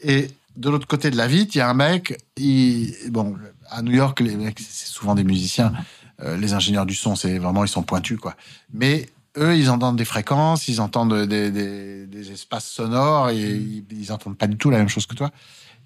Et 0.00 0.30
de 0.56 0.70
l'autre 0.70 0.86
côté 0.86 1.10
de 1.10 1.16
la 1.16 1.26
vitre, 1.26 1.54
il 1.54 1.58
y 1.58 1.60
a 1.60 1.68
un 1.68 1.74
mec, 1.74 2.18
il, 2.36 2.94
bon, 3.10 3.36
à 3.68 3.82
New 3.82 3.92
York, 3.92 4.20
les 4.20 4.36
mecs, 4.36 4.58
c'est 4.58 4.88
souvent 4.88 5.14
des 5.14 5.24
musiciens. 5.24 5.72
Euh, 6.22 6.36
les 6.36 6.52
ingénieurs 6.52 6.86
du 6.86 6.94
son, 6.94 7.16
c'est 7.16 7.38
vraiment, 7.38 7.64
ils 7.64 7.68
sont 7.68 7.82
pointus, 7.82 8.18
quoi. 8.18 8.34
Mais 8.72 9.08
eux, 9.38 9.56
ils 9.56 9.70
entendent 9.70 9.96
des 9.96 10.04
fréquences, 10.04 10.68
ils 10.68 10.80
entendent 10.80 11.26
des, 11.26 11.50
des, 11.50 12.06
des 12.06 12.32
espaces 12.32 12.68
sonores 12.68 13.30
et 13.30 13.38
ils, 13.38 13.84
ils 13.90 14.12
entendent 14.12 14.36
pas 14.36 14.46
du 14.46 14.56
tout 14.56 14.70
la 14.70 14.78
même 14.78 14.88
chose 14.88 15.06
que 15.06 15.14
toi. 15.14 15.30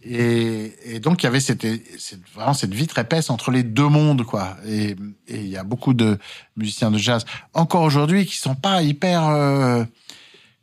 Et, 0.06 0.72
et 0.84 1.00
donc, 1.00 1.22
il 1.22 1.26
y 1.26 1.28
avait 1.28 1.40
cette, 1.40 1.66
cette, 1.98 2.20
vraiment 2.34 2.52
cette 2.54 2.74
vitre 2.74 2.98
épaisse 2.98 3.30
entre 3.30 3.50
les 3.50 3.62
deux 3.62 3.88
mondes, 3.88 4.24
quoi. 4.24 4.56
Et 4.66 4.96
et 5.28 5.38
il 5.40 5.48
y 5.48 5.56
a 5.56 5.64
beaucoup 5.64 5.94
de 5.94 6.18
musiciens 6.56 6.90
de 6.90 6.98
jazz, 6.98 7.24
encore 7.54 7.82
aujourd'hui, 7.82 8.26
qui 8.26 8.36
sont 8.36 8.54
pas 8.54 8.82
hyper 8.82 9.26
euh, 9.28 9.84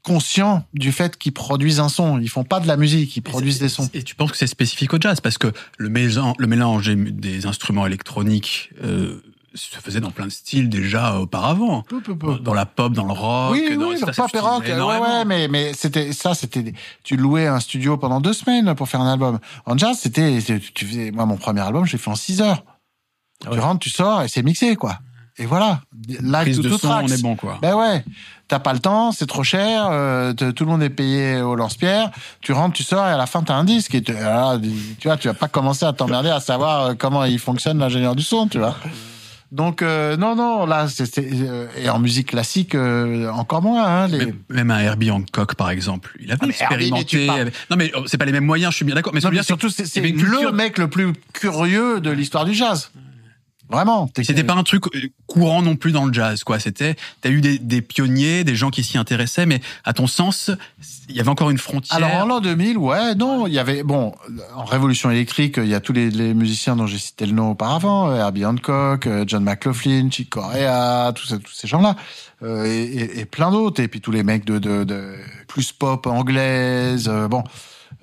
conscients 0.04 0.66
du 0.74 0.92
fait 0.92 1.18
qu'ils 1.18 1.34
produisent 1.34 1.80
un 1.80 1.90
son. 1.90 2.20
Ils 2.20 2.30
font 2.30 2.44
pas 2.44 2.60
de 2.60 2.68
la 2.68 2.78
musique, 2.78 3.16
ils 3.18 3.22
produisent 3.22 3.60
des 3.60 3.70
sons. 3.70 3.90
Et 3.94 4.04
tu 4.04 4.16
penses 4.16 4.32
que 4.32 4.38
c'est 4.38 4.48
spécifique 4.48 4.94
au 4.94 4.98
jazz? 5.00 5.22
Parce 5.22 5.38
que 5.38 5.52
le 5.78 5.90
mélange, 5.90 6.36
le 6.38 6.48
mélange 6.48 6.86
des- 6.88 6.96
des 7.12 7.46
instruments 7.46 7.86
électroniques 7.86 8.70
euh, 8.84 9.22
se 9.54 9.78
faisait 9.78 10.00
dans 10.00 10.12
plein 10.12 10.26
de 10.26 10.32
styles 10.32 10.70
déjà 10.70 11.20
auparavant. 11.20 11.82
Peu, 11.84 12.02
peu, 12.02 12.16
peu. 12.16 12.40
Dans 12.40 12.54
la 12.54 12.66
pop, 12.66 12.94
dans 12.94 13.06
le 13.06 13.14
rock. 13.14 13.52
Oui, 13.52 13.78
dans 13.78 13.88
oui, 13.90 13.96
le 14.00 14.14
pop 14.14 14.30
et 14.34 14.40
rock, 14.40 14.64
ouais, 14.64 14.74
ouais, 14.76 15.26
mais, 15.26 15.48
mais 15.48 15.74
c'était, 15.74 16.14
ça, 16.14 16.34
c'était, 16.34 16.74
tu 17.04 17.18
louais 17.18 17.48
un 17.48 17.60
studio 17.60 17.98
pendant 17.98 18.22
deux 18.22 18.34
semaines 18.34 18.74
pour 18.76 18.88
faire 18.88 19.02
un 19.02 19.12
album. 19.12 19.40
En 19.66 19.78
jazz, 19.78 19.98
c'était, 20.00 20.40
tu 20.74 20.86
faisais, 20.86 21.12
moi, 21.12 21.26
mon 21.26 21.38
premier 21.38 21.62
album, 21.62 21.86
je 21.86 21.94
l'ai 21.94 21.98
fait 21.98 22.10
en 22.12 22.16
six 22.16 22.42
heures. 22.42 22.64
Ah 23.46 23.50
Tu 23.52 23.60
rentres, 23.60 23.80
tu 23.80 23.90
sors 23.90 24.22
et 24.22 24.28
c'est 24.28 24.44
mixé, 24.44 24.76
quoi. 24.76 25.00
Et 25.38 25.46
voilà. 25.46 25.82
Live 26.08 26.42
Prise 26.42 26.58
to 26.58 26.64
de 26.64 26.70
son, 26.70 26.78
tracks. 26.78 27.06
on 27.08 27.12
est 27.12 27.22
bon 27.22 27.36
quoi. 27.36 27.58
Ben 27.62 27.74
ouais, 27.74 28.04
t'as 28.48 28.60
pas 28.60 28.74
le 28.74 28.80
temps, 28.80 29.12
c'est 29.12 29.26
trop 29.26 29.44
cher, 29.44 29.88
euh, 29.90 30.34
tout 30.34 30.66
le 30.66 30.70
monde 30.70 30.84
est 30.84 30.90
payé 30.90 31.42
au 31.42 31.56
lance-pierre. 31.56 32.12
Tu 32.42 32.52
rentres, 32.52 32.76
tu 32.76 32.84
sors 32.84 33.08
et 33.08 33.12
à 33.12 33.18
la 33.18 33.26
fin 33.26 33.42
t'as 33.42 33.56
un 33.56 33.64
disque. 33.64 33.96
Et 33.96 34.02
tu, 34.04 34.16
alors, 34.16 34.60
tu 35.00 35.08
vois, 35.08 35.18
tu 35.18 35.28
vas 35.30 35.34
pas 35.34 35.48
commencer 35.48 35.86
à 35.86 35.94
t'emmerder 35.94 36.30
à 36.30 36.42
savoir 36.42 36.82
euh, 36.82 36.94
comment 36.96 37.24
il 37.24 37.40
fonctionne 37.40 37.80
l'ingénieur 37.80 38.16
du 38.16 38.24
son, 38.24 38.48
tu 38.48 38.60
vois. 38.60 38.76
Donc 39.52 39.82
euh, 39.82 40.16
non, 40.16 40.36
non, 40.36 40.66
là, 40.66 40.88
c'est 40.88 41.06
c'est, 41.06 41.28
euh, 41.30 41.68
et 41.78 41.90
en 41.90 42.00
musique 42.00 42.30
classique 42.30 42.74
euh, 42.74 43.30
encore 43.30 43.62
moins. 43.62 43.84
Hein, 43.86 44.08
les... 44.08 44.18
Même, 44.28 44.36
même 44.50 44.72
un 44.72 44.80
Herbie 44.80 45.12
Hancock, 45.12 45.56
par 45.56 45.70
exemple, 45.70 46.16
il 46.22 46.32
avait 46.32 46.40
Ah, 46.42 46.46
mais 46.46 46.52
expérimenté. 46.54 47.30
avec- 47.30 47.54
Non, 47.70 47.76
mais 47.76 47.92
oh, 47.96 48.04
c'est 48.06 48.18
pas 48.18 48.24
les 48.26 48.32
mêmes 48.32 48.46
moyens. 48.46 48.72
Je 48.72 48.78
suis 48.78 48.86
bien 48.86 48.96
d'accord. 48.96 49.14
Mais 49.14 49.20
Non, 49.20 49.44
surtout, 49.44 49.70
c'est 49.70 49.84
le 50.00 50.12
culture- 50.12 50.54
mec 50.54 50.78
le 50.78 50.90
plus 50.90 51.12
curieux 51.34 52.00
de 52.00 52.12
l'histoire 52.12 52.46
du 52.46 52.54
jazz. 52.54 52.92
Vraiment. 53.72 54.10
C'était 54.24 54.44
pas 54.44 54.54
un 54.56 54.64
truc 54.64 54.84
euh, 54.96 55.08
courant 55.28 55.62
non 55.62 55.76
plus 55.76 55.92
dans 55.92 56.06
le 56.06 56.14
jazz, 56.14 56.44
quoi. 56.44 56.60
C'était, 56.60 56.96
t'as 57.22 57.30
eu 57.30 57.42
des, 57.42 57.58
des 57.58 57.82
pionniers, 57.82 58.44
des 58.44 58.56
gens 58.56 58.70
qui 58.70 58.84
s'y 58.84 58.98
intéressaient, 58.98 59.46
mais 59.46 59.62
à 59.86 59.94
ton 59.94 60.08
sens, 60.08 60.52
il 61.10 61.16
y 61.16 61.20
avait 61.20 61.30
encore 61.30 61.50
une 61.50 61.58
frontière. 61.58 61.98
Alors 61.98 62.16
en 62.24 62.26
l'an 62.26 62.40
2000, 62.42 62.78
ouais, 62.78 63.16
non, 63.16 63.48
il 63.48 63.54
y 63.54 63.60
avait 63.60 63.84
bon 63.84 64.14
en 64.56 64.66
Révolution 64.66 65.10
électrique, 65.10 65.56
il 65.58 65.68
y 65.68 65.76
a 65.76 65.80
tous 65.80 65.94
les, 65.94 66.10
les 66.10 66.34
musiciens 66.34 66.76
dont 66.76 66.86
j'ai 66.88 66.98
cité 67.00 67.26
le 67.26 67.32
nom 67.34 67.52
auparavant, 67.52 68.10
euh, 68.10 68.18
Herbie 68.18 68.46
Hancock, 68.46 69.08
euh, 69.08 69.24
John 69.28 69.44
McLaughlin, 69.44 70.10
Chick 70.12 70.30
Corea, 70.30 71.12
tous 71.16 71.28
ces, 71.28 71.40
tous 71.40 71.54
ces 71.54 71.68
gens-là, 71.68 71.96
euh, 72.44 72.66
et, 72.66 72.84
et- 72.84 73.20
et 73.22 73.26
plein 73.26 73.52
d'autres, 73.52 73.82
et 73.82 73.88
puis 73.88 74.02
tous 74.02 74.12
les 74.12 74.24
mecs 74.24 74.46
de, 74.46 74.60
de, 74.60 74.84
de 74.84 75.16
plus 75.48 75.72
pop 75.72 76.06
anglaise, 76.08 77.08
euh, 77.10 77.28
bon, 77.28 77.44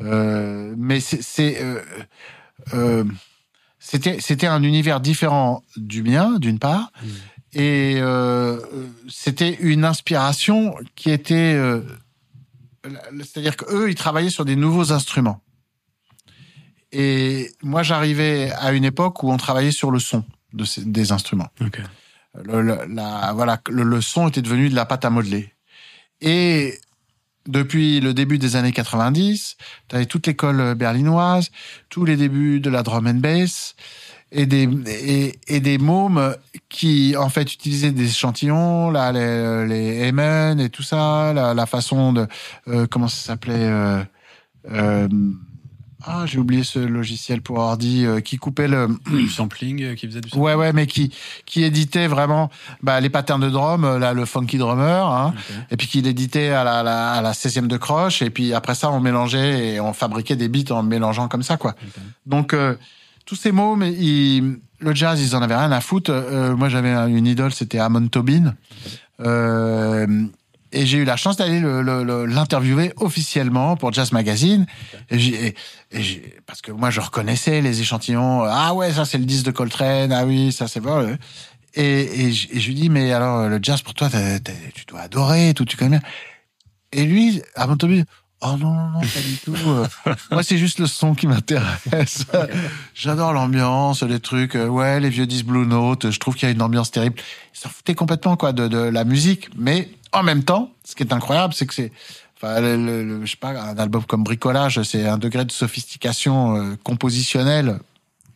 euh, 0.00 0.74
mais 0.78 1.00
c'est 1.00 1.58
c'était 3.90 4.18
c'était 4.20 4.46
un 4.46 4.62
univers 4.62 5.00
différent 5.00 5.62
du 5.76 6.02
mien, 6.02 6.38
d'une 6.38 6.58
part, 6.58 6.92
et 7.52 7.94
euh, 7.98 8.60
c'était 9.08 9.54
une 9.60 9.84
inspiration 9.84 10.74
qui 10.94 11.10
était 11.10 11.54
euh, 11.54 11.80
c'est-à-dire 13.18 13.56
qu'eux, 13.56 13.88
ils 13.90 13.94
travaillaient 13.94 14.30
sur 14.38 14.44
des 14.44 14.56
nouveaux 14.56 14.92
instruments. 14.92 15.40
Et 16.92 17.50
moi, 17.62 17.82
j'arrivais 17.82 18.50
à 18.58 18.72
une 18.72 18.84
époque 18.84 19.22
où 19.22 19.30
on 19.30 19.36
travaillait 19.36 19.72
sur 19.72 19.90
le 19.90 19.98
son 19.98 20.24
de 20.54 20.64
ces, 20.64 20.84
des 20.84 21.12
instruments. 21.12 21.50
Ok. 21.60 21.80
Le, 22.44 22.62
le- 22.62 22.86
la, 22.88 23.32
voilà, 23.34 23.60
le, 23.68 23.82
le 23.82 24.00
son 24.00 24.28
était 24.28 24.42
devenu 24.42 24.68
de 24.70 24.74
la 24.74 24.86
pâte 24.86 25.04
à 25.04 25.10
modeler. 25.10 25.52
Et 26.20 26.78
depuis 27.48 28.00
le 28.00 28.14
début 28.14 28.38
des 28.38 28.54
années 28.54 28.72
90, 28.72 29.56
tu 29.88 29.96
avais 29.96 30.06
toute 30.06 30.26
l'école 30.28 30.74
berlinoise, 30.76 31.50
tous 31.88 32.04
les 32.04 32.16
débuts 32.16 32.60
de 32.60 32.70
la 32.70 32.82
drum 32.84 33.08
and 33.08 33.14
bass, 33.14 33.74
et 34.30 34.44
des, 34.44 34.68
et, 34.86 35.38
et 35.48 35.60
des 35.60 35.78
mômes 35.78 36.36
qui, 36.68 37.16
en 37.16 37.30
fait, 37.30 37.52
utilisaient 37.52 37.92
des 37.92 38.10
échantillons, 38.10 38.90
là, 38.90 39.10
les, 39.10 39.66
les 39.66 40.06
Amen 40.08 40.60
et 40.60 40.68
tout 40.68 40.82
ça, 40.82 41.32
la, 41.32 41.54
la 41.54 41.66
façon 41.66 42.12
de... 42.12 42.26
euh, 42.68 42.86
comment 42.90 43.08
ça 43.08 43.28
s'appelait 43.28 43.54
euh, 43.56 44.02
euh, 44.70 45.08
Ah, 46.04 46.24
j'ai 46.26 46.38
oublié 46.38 46.62
ce 46.62 46.78
logiciel 46.78 47.42
pour 47.42 47.58
ordi 47.58 48.04
euh, 48.06 48.20
qui 48.20 48.36
coupait 48.36 48.68
le... 48.68 48.88
Du 49.10 49.28
sampling 49.28 49.82
euh, 49.82 49.94
qui 49.94 50.06
faisait 50.06 50.20
du 50.20 50.28
sampling. 50.28 50.44
Ouais, 50.44 50.54
ouais, 50.54 50.72
mais 50.72 50.86
qui 50.86 51.12
qui 51.44 51.64
éditait 51.64 52.06
vraiment 52.06 52.50
bah, 52.82 53.00
les 53.00 53.10
patterns 53.10 53.40
de 53.40 53.50
drum, 53.50 53.84
euh, 53.84 53.98
là, 53.98 54.12
le 54.12 54.24
funky 54.24 54.58
drummer, 54.58 55.06
hein, 55.10 55.34
et 55.70 55.76
puis 55.76 55.86
qui 55.88 56.00
l'éditait 56.00 56.50
à 56.50 56.62
la, 56.62 56.82
la, 56.82 57.12
à 57.14 57.22
la 57.22 57.32
16e 57.32 57.66
de 57.66 57.76
croche, 57.76 58.22
et 58.22 58.30
puis 58.30 58.54
après 58.54 58.74
ça, 58.76 58.90
on 58.90 59.00
mélangeait 59.00 59.74
et 59.74 59.80
on 59.80 59.92
fabriquait 59.92 60.36
des 60.36 60.48
beats 60.48 60.72
en 60.72 60.82
mélangeant 60.82 61.26
comme 61.28 61.42
ça, 61.42 61.56
quoi. 61.56 61.74
Donc, 62.26 62.54
euh, 62.54 62.76
tous 63.26 63.34
ces 63.36 63.50
mots, 63.52 63.74
mais 63.76 63.92
ils- 63.92 64.58
le 64.80 64.94
jazz, 64.94 65.20
ils 65.20 65.34
en 65.34 65.42
avaient 65.42 65.56
rien 65.56 65.72
à 65.72 65.80
foutre. 65.80 66.12
Euh, 66.12 66.54
moi, 66.54 66.68
j'avais 66.68 66.92
une 66.92 67.26
idole, 67.26 67.52
c'était 67.52 67.80
Amon 67.80 68.06
Tobin. 68.06 68.54
Euh, 69.20 70.06
et 70.72 70.84
j'ai 70.86 70.98
eu 70.98 71.04
la 71.04 71.16
chance 71.16 71.36
d'aller 71.36 71.60
le- 71.60 71.82
le- 71.82 72.04
le- 72.04 72.26
l'interviewer 72.26 72.92
officiellement 72.96 73.76
pour 73.76 73.92
Jazz 73.92 74.12
Magazine. 74.12 74.66
J'ai- 75.10 75.48
et- 75.48 75.54
et 75.92 76.34
parce 76.46 76.60
que 76.60 76.72
moi, 76.72 76.90
je 76.90 77.00
reconnaissais 77.00 77.60
les 77.60 77.80
échantillons. 77.80 78.42
Ah 78.44 78.74
ouais, 78.74 78.92
ça, 78.92 79.04
c'est 79.04 79.18
le 79.18 79.24
disque 79.24 79.46
de 79.46 79.50
Coltrane. 79.50 80.12
Ah 80.12 80.24
oui, 80.26 80.52
ça, 80.52 80.68
c'est 80.68 80.80
bon. 80.80 81.16
Et, 81.74 82.26
et, 82.26 82.32
je- 82.32 82.66
lui 82.68 82.74
dis, 82.74 82.88
mais 82.88 83.12
alors, 83.12 83.48
le 83.48 83.58
jazz, 83.62 83.82
pour 83.82 83.94
toi, 83.94 84.08
tu 84.10 84.84
dois 84.86 85.00
adorer, 85.00 85.52
tout, 85.54 85.64
tu 85.64 85.76
connais 85.76 85.98
bien. 85.98 86.08
Et 86.92 87.04
lui, 87.04 87.42
Amon 87.54 87.76
Tobin, 87.76 88.02
Oh 88.40 88.56
non, 88.56 88.72
non, 88.72 88.88
non, 88.90 89.00
pas 89.00 89.20
du 89.20 89.36
tout. 89.44 89.56
Euh, 89.66 89.86
Moi, 90.30 90.42
c'est 90.44 90.58
juste 90.58 90.78
le 90.78 90.86
son 90.86 91.14
qui 91.14 91.26
m'intéresse. 91.26 92.24
J'adore 92.94 93.32
l'ambiance, 93.32 94.02
les 94.04 94.20
trucs. 94.20 94.54
euh, 94.54 94.68
Ouais, 94.68 95.00
les 95.00 95.08
vieux 95.10 95.26
disques 95.26 95.46
Blue 95.46 95.66
Note. 95.66 96.10
Je 96.10 96.18
trouve 96.20 96.34
qu'il 96.36 96.48
y 96.48 96.50
a 96.50 96.54
une 96.54 96.62
ambiance 96.62 96.90
terrible. 96.92 97.16
Ils 97.54 97.58
s'en 97.58 97.68
foutaient 97.68 97.96
complètement, 97.96 98.36
quoi, 98.36 98.52
de, 98.52 98.68
de 98.68 98.78
la 98.78 99.04
musique. 99.04 99.48
Mais 99.56 99.88
en 100.12 100.22
même 100.22 100.44
temps, 100.44 100.70
ce 100.84 100.94
qui 100.94 101.02
est 101.02 101.12
incroyable, 101.12 101.52
c'est 101.52 101.66
que 101.66 101.74
c'est, 101.74 101.90
enfin, 102.36 102.60
le, 102.60 102.76
le- 102.76 103.04
le- 103.04 103.26
je 103.26 103.30
sais 103.32 103.36
pas, 103.36 103.50
un 103.60 103.76
album 103.76 104.04
comme 104.04 104.22
Bricolage, 104.22 104.80
c'est 104.84 105.04
un 105.06 105.18
degré 105.18 105.44
de 105.44 105.50
sophistication 105.52 106.56
euh, 106.56 106.76
compositionnelle 106.84 107.80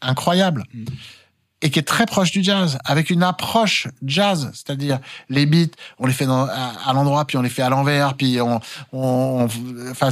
incroyable. 0.00 0.64
Et 1.64 1.70
qui 1.70 1.78
est 1.78 1.82
très 1.84 2.06
proche 2.06 2.32
du 2.32 2.42
jazz, 2.42 2.78
avec 2.84 3.08
une 3.10 3.22
approche 3.22 3.86
jazz, 4.04 4.50
c'est-à-dire 4.52 4.98
les 5.28 5.46
beats, 5.46 5.70
on 6.00 6.06
les 6.06 6.12
fait 6.12 6.26
dans- 6.26 6.44
à, 6.46 6.72
à 6.86 6.92
l'endroit, 6.92 7.24
puis 7.24 7.36
on 7.36 7.42
les 7.42 7.48
fait 7.48 7.62
à 7.62 7.68
l'envers, 7.68 8.14
puis 8.14 8.40
on, 8.40 8.60
on, 8.92 9.46
on- 9.48 9.90
enfin, 9.92 10.10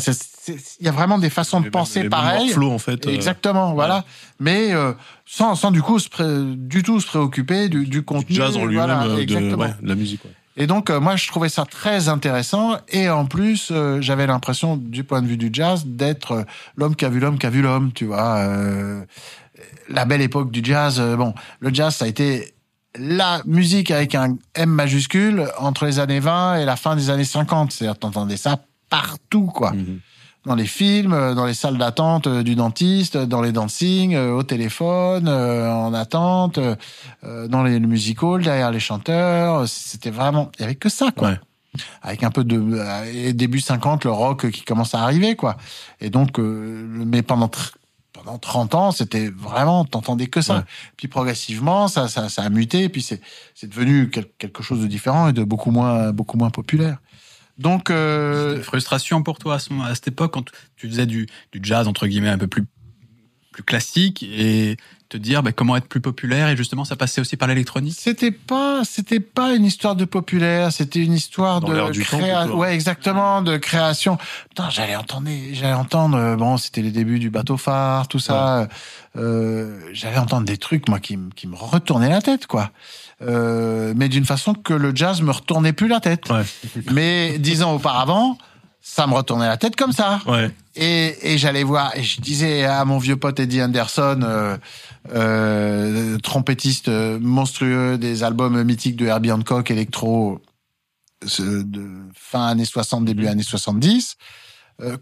il 0.48 0.86
y 0.86 0.88
a 0.88 0.92
vraiment 0.92 1.18
des 1.18 1.28
façons 1.30 1.60
de 1.60 1.64
penser 1.70 2.00
pareilles. 2.10 2.52
en 2.72 2.78
fait. 2.78 3.06
euh, 3.06 3.10
Exactement, 3.14 3.74
voilà. 3.74 4.04
Mais 4.38 4.72
euh, 4.72 4.92
sans, 5.26 5.54
sans 5.56 5.70
du 5.72 5.82
coup 5.82 5.98
se 5.98 6.08
pré- 6.08 6.24
du 6.56 6.82
tout 6.82 7.00
se 7.00 7.06
préoccuper 7.08 7.68
du, 7.68 7.84
du 7.86 8.02
contenu. 8.02 8.36
jazz 8.36 8.56
en 8.56 8.60
lui-même, 8.66 8.86
voilà, 8.86 9.02
euh, 9.14 9.16
de, 9.26 9.34
ouais, 9.56 9.74
de 9.82 9.88
la 9.88 9.94
musique. 9.96 10.24
ouais. 10.24 10.30
Et 10.56 10.66
donc 10.66 10.90
euh, 10.90 11.00
moi 11.00 11.16
je 11.16 11.26
trouvais 11.28 11.48
ça 11.48 11.64
très 11.64 12.08
intéressant 12.08 12.76
et 12.88 13.08
en 13.08 13.24
plus 13.24 13.68
euh, 13.70 14.00
j'avais 14.02 14.26
l'impression 14.26 14.76
du 14.76 15.04
point 15.04 15.22
de 15.22 15.26
vue 15.28 15.36
du 15.36 15.48
jazz 15.52 15.84
d'être 15.86 16.44
l'homme 16.76 16.96
qui 16.96 17.04
a 17.04 17.08
vu 17.08 17.18
l'homme 17.20 17.38
qui 17.38 17.46
a 17.46 17.50
vu 17.50 17.62
l'homme, 17.62 17.92
tu 17.94 18.04
vois. 18.06 18.36
La 19.88 20.04
belle 20.04 20.20
époque 20.22 20.50
du 20.50 20.60
jazz. 20.64 20.98
euh, 21.00 21.16
bon, 21.16 21.34
le 21.60 21.72
jazz 21.74 21.94
ça 21.96 22.04
a 22.04 22.08
été 22.08 22.54
la 22.98 23.40
musique 23.44 23.90
avec 23.90 24.14
un 24.14 24.36
M 24.54 24.68
majuscule 24.70 25.46
entre 25.58 25.86
les 25.86 25.98
années 26.00 26.20
20 26.20 26.56
et 26.56 26.64
la 26.64 26.76
fin 26.76 26.96
des 26.96 27.10
années 27.10 27.24
50. 27.24 27.72
C'est-à-dire 27.72 27.98
t'entendais 27.98 28.36
ça 28.36 28.58
partout 28.88 29.46
quoi 29.46 29.72
Mhm. 29.72 30.00
dans 30.46 30.54
les 30.56 30.66
films, 30.66 31.12
euh, 31.12 31.34
dans 31.34 31.44
les 31.46 31.54
salles 31.54 31.78
d'attente 31.78 32.26
euh, 32.26 32.42
du 32.42 32.54
dentiste, 32.56 33.16
dans 33.16 33.42
les 33.42 33.52
dancing, 33.52 34.16
au 34.16 34.42
téléphone, 34.42 35.28
en 35.28 35.92
attente, 35.94 36.58
dans 37.22 37.62
les 37.62 37.78
music 37.78 38.22
halls, 38.22 38.42
derrière 38.42 38.70
les 38.70 38.80
chanteurs. 38.80 39.68
C'était 39.68 40.10
vraiment, 40.10 40.50
il 40.58 40.62
y 40.62 40.64
avait 40.64 40.74
que 40.74 40.88
ça, 40.88 41.10
quoi. 41.16 41.28
Ouais. 41.28 41.40
Avec 42.02 42.24
un 42.24 42.30
peu 42.32 42.42
de 42.42 42.82
et 43.14 43.32
début 43.32 43.60
50, 43.60 44.04
le 44.04 44.10
rock 44.10 44.50
qui 44.50 44.62
commence 44.62 44.94
à 44.96 45.02
arriver, 45.02 45.36
quoi. 45.36 45.56
Et 46.00 46.10
donc, 46.10 46.38
mais 46.38 47.22
pendant 47.22 47.48
pendant 48.22 48.38
30 48.38 48.74
ans, 48.74 48.90
c'était 48.92 49.28
vraiment, 49.30 49.84
t'entendais 49.84 50.26
que 50.26 50.40
ça. 50.40 50.58
Ouais. 50.58 50.62
Puis 50.96 51.08
progressivement, 51.08 51.88
ça, 51.88 52.08
ça, 52.08 52.28
ça 52.28 52.42
a 52.42 52.50
muté, 52.50 52.88
puis 52.88 53.02
c'est, 53.02 53.20
c'est 53.54 53.68
devenu 53.68 54.10
quel- 54.10 54.28
quelque 54.38 54.62
chose 54.62 54.80
de 54.82 54.86
différent 54.86 55.28
et 55.28 55.32
de 55.32 55.42
beaucoup 55.44 55.70
moins, 55.70 56.12
beaucoup 56.12 56.36
moins 56.36 56.50
populaire. 56.50 56.98
Donc, 57.58 57.90
euh, 57.90 58.56
Une 58.56 58.62
frustration 58.62 59.22
pour 59.22 59.38
toi 59.38 59.54
à, 59.54 59.58
ce 59.58 59.72
à 59.82 59.94
cette 59.94 60.08
époque 60.08 60.34
quand 60.34 60.44
tu 60.76 60.88
faisais 60.88 61.06
du, 61.06 61.26
du 61.52 61.60
jazz 61.62 61.88
entre 61.88 62.06
guillemets 62.06 62.28
un 62.30 62.38
peu 62.38 62.46
plus 62.46 62.64
plus 63.52 63.62
classique 63.64 64.22
et 64.22 64.76
te 65.10 65.16
dire 65.18 65.42
bah, 65.42 65.52
comment 65.52 65.76
être 65.76 65.86
plus 65.88 66.00
populaire 66.00 66.48
et 66.48 66.56
justement 66.56 66.86
ça 66.86 66.96
passait 66.96 67.20
aussi 67.20 67.36
par 67.36 67.48
l'électronique? 67.48 67.94
C'était 67.98 68.30
pas, 68.30 68.82
c'était 68.84 69.20
pas 69.20 69.54
une 69.54 69.66
histoire 69.66 69.94
de 69.96 70.06
populaire, 70.06 70.72
c'était 70.72 71.00
une 71.00 71.12
histoire 71.12 71.60
Dans 71.60 71.68
de 71.68 71.74
l'air 71.74 71.90
du 71.90 72.02
temps, 72.04 72.16
créa- 72.18 72.42
plutôt. 72.44 72.56
ouais, 72.58 72.72
exactement, 72.74 73.42
de 73.42 73.56
création. 73.58 74.16
Putain, 74.48 74.70
j'allais 74.70 74.96
entendre, 74.96 75.28
j'allais 75.52 75.74
entendre, 75.74 76.16
euh, 76.16 76.36
bon, 76.36 76.56
c'était 76.56 76.80
les 76.80 76.90
débuts 76.92 77.18
du 77.18 77.28
bateau 77.28 77.56
phare, 77.58 78.08
tout 78.08 78.18
ça. 78.20 78.68
Euh, 79.16 79.80
j'allais 79.92 80.18
entendre 80.18 80.46
des 80.46 80.56
trucs, 80.56 80.88
moi, 80.88 81.00
qui, 81.00 81.16
me- 81.16 81.30
qui 81.30 81.46
me 81.46 81.56
retournaient 81.56 82.08
la 82.08 82.22
tête, 82.22 82.46
quoi. 82.46 82.70
Euh, 83.22 83.92
mais 83.96 84.08
d'une 84.08 84.24
façon 84.24 84.54
que 84.54 84.72
le 84.72 84.94
jazz 84.94 85.20
me 85.22 85.30
retournait 85.32 85.72
plus 85.74 85.88
la 85.88 86.00
tête. 86.00 86.30
Ouais. 86.30 86.44
Mais 86.92 87.38
dix 87.38 87.62
ans 87.62 87.74
auparavant, 87.74 88.38
ça 88.80 89.06
me 89.06 89.14
retournait 89.14 89.46
la 89.46 89.56
tête 89.56 89.76
comme 89.76 89.92
ça. 89.92 90.20
Ouais. 90.26 90.50
Et, 90.74 91.32
et 91.32 91.38
j'allais 91.38 91.62
voir, 91.62 91.96
et 91.96 92.02
je 92.02 92.20
disais 92.20 92.64
à 92.64 92.84
mon 92.84 92.98
vieux 92.98 93.16
pote 93.16 93.38
Eddie 93.38 93.62
Anderson, 93.62 94.20
euh, 94.22 94.56
euh, 95.12 96.18
trompettiste 96.18 96.88
euh, 96.88 97.18
monstrueux 97.20 97.98
des 97.98 98.22
albums 98.22 98.62
mythiques 98.62 98.96
de 98.96 99.06
Herbie 99.06 99.32
Hancock, 99.32 99.70
électro, 99.70 100.40
de 101.22 101.88
fin 102.14 102.46
années 102.46 102.64
60, 102.64 103.04
début 103.04 103.26
années 103.26 103.42
70, 103.42 104.16
euh, 104.16 104.24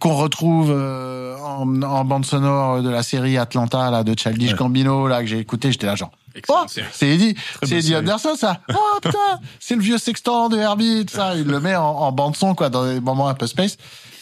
qu'on 0.00 0.14
retrouve 0.14 0.70
euh, 0.70 1.36
en, 1.38 1.82
en 1.82 2.04
bande 2.04 2.24
sonore 2.24 2.82
de 2.82 2.90
la 2.90 3.02
série 3.02 3.38
Atlanta 3.38 3.90
là 3.90 4.04
de 4.04 4.14
Childish 4.18 4.52
Ouais. 4.52 4.56
Gambino 4.58 5.08
là 5.08 5.20
que 5.20 5.26
j'ai 5.26 5.38
écouté, 5.38 5.72
j'étais 5.72 5.86
là 5.86 5.94
genre 5.94 6.10
Oh, 6.48 6.64
c'est 6.68 7.08
Eddie, 7.08 7.34
c'est 7.64 7.78
Eddie. 7.78 7.96
Anderson, 7.96 8.36
ça. 8.36 8.60
Oh, 8.72 8.76
putain, 9.02 9.18
c'est 9.58 9.74
le 9.74 9.80
vieux 9.82 9.98
sextant 9.98 10.48
de 10.48 10.56
Herbie, 10.56 11.04
ça. 11.10 11.34
Il 11.34 11.44
le 11.48 11.58
met 11.58 11.74
en, 11.74 11.84
en 11.84 12.12
bande 12.12 12.36
son, 12.36 12.54
quoi, 12.54 12.68
dans 12.70 12.86
des 12.86 13.00
moments 13.00 13.28
un 13.28 13.34
peu 13.34 13.48
space. 13.48 13.76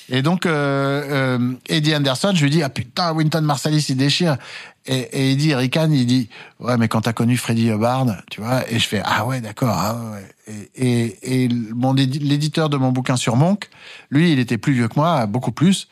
Et 0.08 0.22
donc, 0.22 0.46
euh, 0.46 1.36
euh, 1.36 1.52
Eddie 1.68 1.94
Anderson, 1.94 2.32
je 2.34 2.42
lui 2.42 2.50
dis, 2.50 2.62
ah 2.62 2.70
putain, 2.70 3.12
Winton 3.12 3.42
Marsalis, 3.42 3.86
il 3.90 3.96
déchire. 3.96 4.38
Et, 4.86 4.96
et 4.96 5.32
Eddie 5.32 5.54
Rican, 5.54 5.90
il 5.90 6.06
dit, 6.06 6.30
ouais, 6.60 6.78
mais 6.78 6.88
quand 6.88 7.02
t'as 7.02 7.12
connu 7.12 7.36
Freddie 7.36 7.68
Hubbard, 7.68 8.06
tu 8.30 8.40
vois, 8.40 8.62
et 8.70 8.78
je 8.78 8.86
fais, 8.88 9.02
ah 9.04 9.26
ouais, 9.26 9.40
d'accord, 9.42 9.76
ah 9.76 9.96
ouais. 10.14 10.26
Et, 10.76 11.48
mon 11.74 11.94
édi- 11.96 12.20
l'éditeur 12.20 12.68
de 12.68 12.76
mon 12.76 12.92
bouquin 12.92 13.16
sur 13.16 13.36
Monk, 13.36 13.68
lui, 14.10 14.32
il 14.32 14.38
était 14.38 14.58
plus 14.58 14.72
vieux 14.74 14.88
que 14.88 14.94
moi, 14.96 15.26
beaucoup 15.26 15.52
plus, 15.52 15.88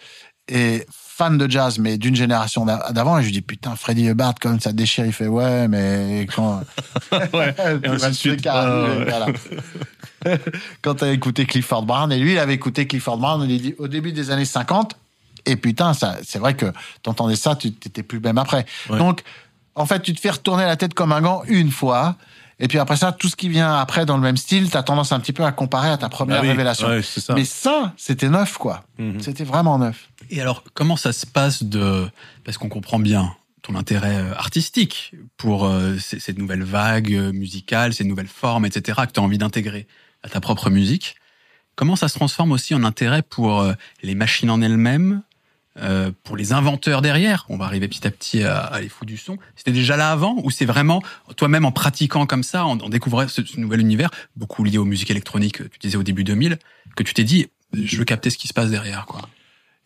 et 0.48 0.86
fan 0.90 1.38
de 1.38 1.48
jazz, 1.50 1.78
mais 1.78 1.96
d'une 1.96 2.16
génération 2.16 2.64
d'a- 2.64 2.90
d'avant, 2.92 3.18
et 3.18 3.22
je 3.22 3.26
lui 3.26 3.32
dis, 3.32 3.40
putain, 3.40 3.76
Freddie 3.76 4.06
Hubbard, 4.06 4.34
comme 4.40 4.60
ça 4.60 4.72
déchire, 4.72 5.06
il 5.06 5.12
fait, 5.12 5.26
ouais, 5.28 5.68
mais 5.68 6.26
quand, 6.34 6.62
Ouais. 7.32 7.54
Et 7.82 7.88
ainsi 8.04 8.28
de 8.36 8.42
voilà. 8.42 9.26
Quand 10.82 10.94
t'as 10.94 11.12
écouté 11.12 11.44
Clifford 11.46 11.84
Brown, 11.84 12.10
et 12.12 12.18
lui, 12.18 12.32
il 12.32 12.38
avait 12.38 12.54
écouté 12.54 12.86
Clifford 12.86 13.18
Brown 13.18 13.44
il 13.48 13.60
dit, 13.60 13.74
au 13.78 13.88
début 13.88 14.12
des 14.12 14.30
années 14.30 14.44
50, 14.44 14.96
et 15.46 15.56
putain, 15.56 15.92
ça, 15.92 16.16
c'est 16.26 16.38
vrai 16.38 16.54
que 16.54 16.66
t'entendais 17.02 17.36
ça, 17.36 17.54
tu 17.56 17.72
t'étais 17.72 18.02
plus 18.02 18.20
même 18.20 18.38
après. 18.38 18.64
Ouais. 18.88 18.98
Donc, 18.98 19.22
en 19.74 19.84
fait, 19.86 20.00
tu 20.00 20.14
te 20.14 20.20
fais 20.20 20.30
retourner 20.30 20.64
la 20.64 20.76
tête 20.76 20.94
comme 20.94 21.12
un 21.12 21.20
gant 21.20 21.42
une 21.46 21.70
fois, 21.70 22.16
et 22.58 22.68
puis 22.68 22.78
après 22.78 22.96
ça, 22.96 23.12
tout 23.12 23.28
ce 23.28 23.36
qui 23.36 23.48
vient 23.48 23.74
après 23.74 24.06
dans 24.06 24.16
le 24.16 24.22
même 24.22 24.36
style, 24.36 24.70
t'as 24.70 24.82
tendance 24.82 25.12
un 25.12 25.20
petit 25.20 25.32
peu 25.32 25.44
à 25.44 25.52
comparer 25.52 25.90
à 25.90 25.98
ta 25.98 26.08
première 26.08 26.42
oui, 26.42 26.48
révélation. 26.48 26.88
Ouais, 26.88 27.02
c'est 27.02 27.20
ça. 27.20 27.34
Mais 27.34 27.44
ça, 27.44 27.92
c'était 27.96 28.28
neuf, 28.28 28.58
quoi. 28.58 28.84
Mhm. 28.98 29.20
C'était 29.20 29.44
vraiment 29.44 29.78
neuf. 29.78 30.08
Et 30.30 30.40
alors, 30.40 30.62
comment 30.74 30.96
ça 30.96 31.12
se 31.12 31.26
passe 31.26 31.62
de... 31.62 32.08
Parce 32.44 32.58
qu'on 32.58 32.68
comprend 32.68 32.98
bien 32.98 33.34
ton 33.62 33.74
intérêt 33.74 34.16
euh, 34.16 34.34
artistique 34.34 35.14
pour 35.36 35.64
euh, 35.64 35.96
ces, 35.98 36.20
ces 36.20 36.34
nouvelles 36.34 36.64
vagues 36.64 37.14
euh, 37.14 37.32
musicales, 37.32 37.94
ces 37.94 38.04
nouvelles 38.04 38.28
formes, 38.28 38.66
etc., 38.66 39.00
que 39.06 39.12
tu 39.12 39.20
as 39.20 39.22
envie 39.22 39.38
d'intégrer 39.38 39.86
à 40.22 40.28
ta 40.28 40.40
propre 40.40 40.70
musique. 40.70 41.16
Comment 41.76 41.96
ça 41.96 42.08
se 42.08 42.14
transforme 42.14 42.52
aussi 42.52 42.74
en 42.74 42.84
intérêt 42.84 43.22
pour 43.22 43.60
euh, 43.60 43.72
les 44.02 44.14
machines 44.14 44.50
en 44.50 44.60
elles-mêmes, 44.62 45.22
euh, 45.80 46.12
pour 46.22 46.36
les 46.36 46.52
inventeurs 46.52 47.02
derrière 47.02 47.46
On 47.48 47.56
va 47.56 47.64
arriver 47.64 47.88
petit 47.88 48.06
à 48.06 48.10
petit 48.12 48.44
à, 48.44 48.58
à 48.58 48.80
les 48.80 48.88
fous 48.88 49.04
du 49.04 49.16
son. 49.16 49.38
C'était 49.56 49.72
déjà 49.72 49.96
là 49.96 50.10
avant 50.10 50.36
ou 50.44 50.50
c'est 50.50 50.66
vraiment 50.66 51.02
toi-même 51.36 51.64
en 51.64 51.72
pratiquant 51.72 52.26
comme 52.26 52.42
ça, 52.42 52.64
en, 52.64 52.76
découvrant 52.76 53.26
ce, 53.26 53.42
nouvel 53.58 53.80
univers, 53.80 54.10
beaucoup 54.36 54.62
lié 54.62 54.78
aux 54.78 54.84
musiques 54.84 55.10
électroniques, 55.10 55.68
tu 55.70 55.78
disais 55.80 55.96
au 55.96 56.02
début 56.02 56.24
2000, 56.24 56.58
que 56.96 57.02
tu 57.02 57.12
t'es 57.12 57.24
dit, 57.24 57.48
je 57.72 57.96
veux 57.96 58.04
capter 58.04 58.30
ce 58.30 58.38
qui 58.38 58.48
se 58.48 58.54
passe 58.54 58.70
derrière, 58.70 59.06
quoi. 59.06 59.22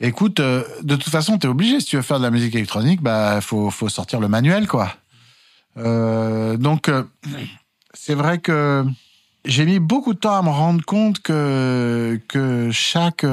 Écoute, 0.00 0.38
euh, 0.38 0.62
de 0.82 0.94
toute 0.94 1.10
façon, 1.10 1.38
t'es 1.38 1.48
obligé, 1.48 1.80
si 1.80 1.86
tu 1.86 1.96
veux 1.96 2.02
faire 2.02 2.18
de 2.18 2.24
la 2.24 2.30
musique 2.30 2.54
électronique, 2.54 3.02
bah, 3.02 3.40
faut, 3.40 3.70
faut 3.70 3.88
sortir 3.88 4.20
le 4.20 4.28
manuel, 4.28 4.68
quoi. 4.68 4.94
Euh, 5.76 6.56
donc, 6.56 6.88
euh, 6.88 7.02
c'est 7.94 8.14
vrai 8.14 8.38
que 8.38 8.84
j'ai 9.44 9.64
mis 9.64 9.80
beaucoup 9.80 10.14
de 10.14 10.18
temps 10.18 10.36
à 10.36 10.42
me 10.42 10.50
rendre 10.50 10.84
compte 10.84 11.20
que, 11.20 12.20
que 12.28 12.70
chaque... 12.70 13.24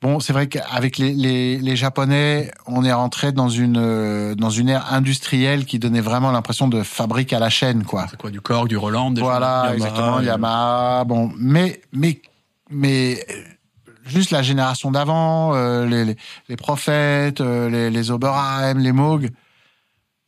Bon, 0.00 0.20
c'est 0.20 0.32
vrai 0.32 0.46
qu'avec 0.48 0.96
les, 0.98 1.12
les, 1.12 1.58
les 1.58 1.76
Japonais, 1.76 2.52
on 2.66 2.84
est 2.84 2.92
rentré 2.92 3.32
dans 3.32 3.48
une, 3.48 3.78
euh, 3.78 4.36
dans 4.36 4.50
une 4.50 4.68
ère 4.68 4.92
industrielle 4.92 5.64
qui 5.64 5.80
donnait 5.80 6.00
vraiment 6.00 6.30
l'impression 6.30 6.68
de 6.68 6.84
fabrique 6.84 7.32
à 7.32 7.40
la 7.40 7.50
chaîne, 7.50 7.82
quoi. 7.84 8.06
C'est 8.08 8.16
quoi, 8.16 8.30
du 8.30 8.40
Korg, 8.40 8.68
du 8.68 8.76
Roland 8.76 9.10
des 9.10 9.20
Voilà, 9.20 9.62
Yamaha, 9.70 9.74
exactement, 9.74 10.18
euh, 10.18 10.22
Yamaha. 10.22 11.04
Bon, 11.04 11.32
mais, 11.36 11.80
mais, 11.92 12.20
mais 12.70 13.26
juste 14.06 14.30
la 14.30 14.42
génération 14.42 14.92
d'avant, 14.92 15.54
euh, 15.56 15.84
les, 15.84 16.04
les, 16.04 16.16
les 16.48 16.56
prophètes, 16.56 17.40
euh, 17.40 17.68
les, 17.68 17.90
les 17.90 18.10
Oberheim, 18.12 18.78
les 18.78 18.92
Moog, 18.92 19.30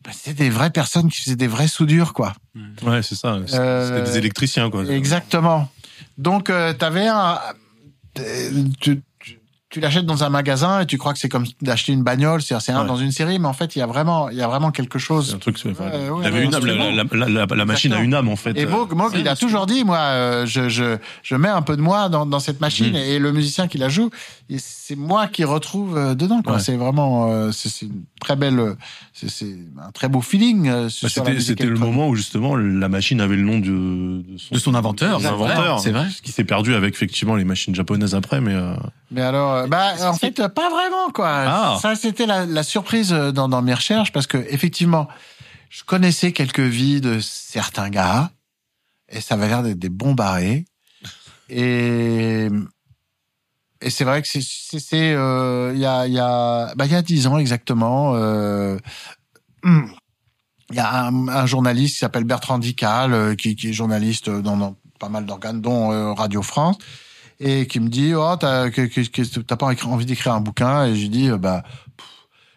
bah, 0.05 0.11
c'était 0.13 0.45
des 0.45 0.51
vraies 0.51 0.71
personnes 0.71 1.11
qui 1.11 1.21
faisaient 1.21 1.37
des 1.37 1.47
vraies 1.47 1.69
soudures, 1.69 2.13
quoi. 2.13 2.33
Ouais, 2.83 3.05
c'est 3.05 3.15
ça. 3.15 3.39
C'est- 3.47 3.57
Euh, 3.57 3.87
C'était 4.01 4.11
des 4.11 4.19
électriciens, 4.19 4.69
quoi. 4.69 4.85
Exactement. 4.87 5.69
Donc, 6.19 6.51
euh, 6.51 6.73
t'avais 6.73 7.07
un, 7.07 7.39
tu, 8.81 9.01
tu, 9.71 9.81
l'achètes 9.81 10.05
dans 10.07 10.25
un 10.25 10.29
magasin 10.31 10.81
et 10.81 10.87
tu 10.87 10.99
crois 10.99 11.13
que 11.13 11.19
c'est 11.19 11.29
comme 11.29 11.47
d'acheter 11.63 11.93
une 11.93 12.03
bagnole, 12.03 12.43
c'est 12.43 12.55
un 12.55 12.81
Ouais. 12.83 12.87
dans 12.87 12.97
une 12.97 13.13
série, 13.13 13.39
mais 13.39 13.47
en 13.49 13.53
fait, 13.53 13.77
il 13.77 13.79
y 13.79 13.83
a 13.83 13.87
vraiment, 13.87 14.29
il 14.29 14.37
y 14.37 14.43
a 14.43 14.49
vraiment 14.49 14.71
quelque 14.73 14.99
C'est 14.99 15.05
chose 15.07 15.35
un 15.35 15.39
truc. 15.39 15.59
Ouais, 15.65 16.27
avait 16.27 16.45
une 16.45 16.55
âme. 16.55 16.67
La, 16.67 16.75
la, 16.75 17.05
la, 17.13 17.47
la- 17.47 17.57
la 17.57 17.65
machine 17.65 17.93
a 17.93 18.01
une 18.01 18.15
âme, 18.15 18.29
en 18.29 18.37
fait. 18.37 18.57
Et 18.59 18.65
Euh, 18.67 18.69
Moog, 18.69 18.93
Moog, 18.95 19.11
c'est 19.13 19.21
il 19.21 19.29
a 19.29 19.37
toujours 19.37 19.67
dit, 19.67 19.85
moi, 19.85 19.99
euh, 19.99 20.45
je, 20.47 20.69
je, 20.69 20.99
je 21.23 21.35
mets 21.37 21.49
un 21.49 21.63
peu 21.63 21.77
de 21.77 21.83
moi 21.83 22.09
dans, 22.09 22.27
dans 22.27 22.41
cette 22.41 22.61
machine 22.61 22.91
Mhm. 22.91 22.97
et 22.97 23.19
le 23.19 23.33
musicien 23.33 23.69
qui 23.69 23.79
la 23.79 23.89
joue, 23.89 24.11
c'est 24.59 24.97
moi 24.97 25.29
qui 25.29 25.45
retrouve 25.45 25.97
euh, 25.97 26.15
dedans. 26.15 26.43
quoi. 26.43 26.59
C'est 26.59 26.77
vraiment, 26.77 27.31
euh, 27.31 27.53
c'est 27.53 27.69
c'est 27.69 27.87
une 27.87 28.03
très 28.21 28.35
belle, 28.37 28.59
euh, 28.59 28.75
c'est 29.29 29.57
un 29.81 29.91
très 29.93 30.09
beau 30.09 30.21
feeling. 30.21 30.69
euh, 30.69 30.89
bah, 31.03 31.09
C'était 31.41 31.67
le 31.67 31.77
moment 31.77 32.09
où 32.09 32.15
justement 32.15 32.57
la 32.57 32.89
machine 32.89 33.21
avait 33.21 33.37
le 33.37 33.43
nom 33.43 33.59
de, 33.59 34.23
De 34.51 34.59
son 34.59 34.75
inventeur, 34.75 35.19
de 35.19 35.25
son 35.25 35.33
inventeur. 35.35 35.81
c'est 35.81 35.93
vrai. 35.93 36.09
Ce 36.11 36.23
qui 36.23 36.33
s'est 36.33 36.45
perdu 36.45 36.75
avec 36.75 36.95
effectivement 36.95 37.37
les 37.37 37.45
machines 37.45 37.75
japonaises 37.75 38.15
après, 38.15 38.41
mais 38.41 38.55
euh, 38.55 38.75
Mais 39.11 39.21
alors, 39.23 39.53
euh, 39.55 39.67
bah, 39.67 39.95
en 40.03 40.15
fait, 40.15 40.37
pas 40.49 40.71
vraiment, 40.71 41.11
quoi. 41.13 41.29
Ah. 41.29 41.79
Ça, 41.83 41.95
c'était 41.95 42.27
la, 42.27 42.47
la 42.47 42.63
surprise 42.63 43.11
dans, 43.11 43.49
dans 43.49 43.63
mes 43.63 43.75
recherches 43.75 44.13
parce 44.13 44.27
que, 44.27 44.39
effectivement, 44.51 45.09
je 45.69 45.83
connaissais 45.85 46.33
quelques 46.33 46.61
vies 46.61 47.01
de 47.01 47.19
certains 47.21 47.91
gars 47.91 48.31
et 49.09 49.21
ça 49.21 49.35
avait 49.35 49.49
l'air 49.49 49.63
d'être 49.63 49.79
des 49.79 49.89
bons 49.89 50.15
barrés. 50.15 50.65
Et, 51.49 52.49
et 53.83 53.91
c'est 53.91 54.05
vrai 54.05 54.23
que 54.23 54.29
c'est, 54.29 55.15
euh, 55.15 55.73
il 55.75 55.81
y 55.81 55.87
a, 55.87 56.07
il 56.07 56.13
y 56.13 56.19
a, 56.19 56.75
bah, 56.75 56.87
il 56.87 56.93
y 56.93 56.95
a 56.95 57.03
dix 57.03 57.27
ans 57.27 57.39
exactement, 57.39 58.13
euh, 58.15 58.79
hum, 59.65 59.91
il 60.71 60.77
y 60.77 60.81
a 60.81 61.07
un, 61.07 61.29
un 61.29 61.47
journaliste 61.47 61.95
qui 61.95 62.01
s'appelle 62.01 62.25
Bertrand 62.25 62.59
Dical, 62.59 63.13
euh, 63.13 63.35
qui, 63.35 63.57
qui 63.57 63.71
est 63.71 63.73
journaliste 63.73 64.31
dans, 64.31 64.57
dans 64.57 64.77
pas 64.99 65.09
mal 65.09 65.27
d'organes, 65.27 65.61
dont 65.61 65.93
euh, 65.93 66.13
Radio 66.13 66.43
France, 66.43 66.77
et 67.41 67.67
qui 67.67 67.81
me 67.81 67.89
dit 67.89 68.15
oh 68.15 68.37
t'as 68.39 68.71
t'as 68.71 69.57
pas 69.57 69.67
envie 69.85 70.07
d'écrire 70.07 70.35
un 70.35 70.41
bouquin? 70.41 70.85
Et 70.87 70.95
je 70.97 71.07
dis 71.07 71.31
euh, 71.31 71.39
bah 71.39 71.63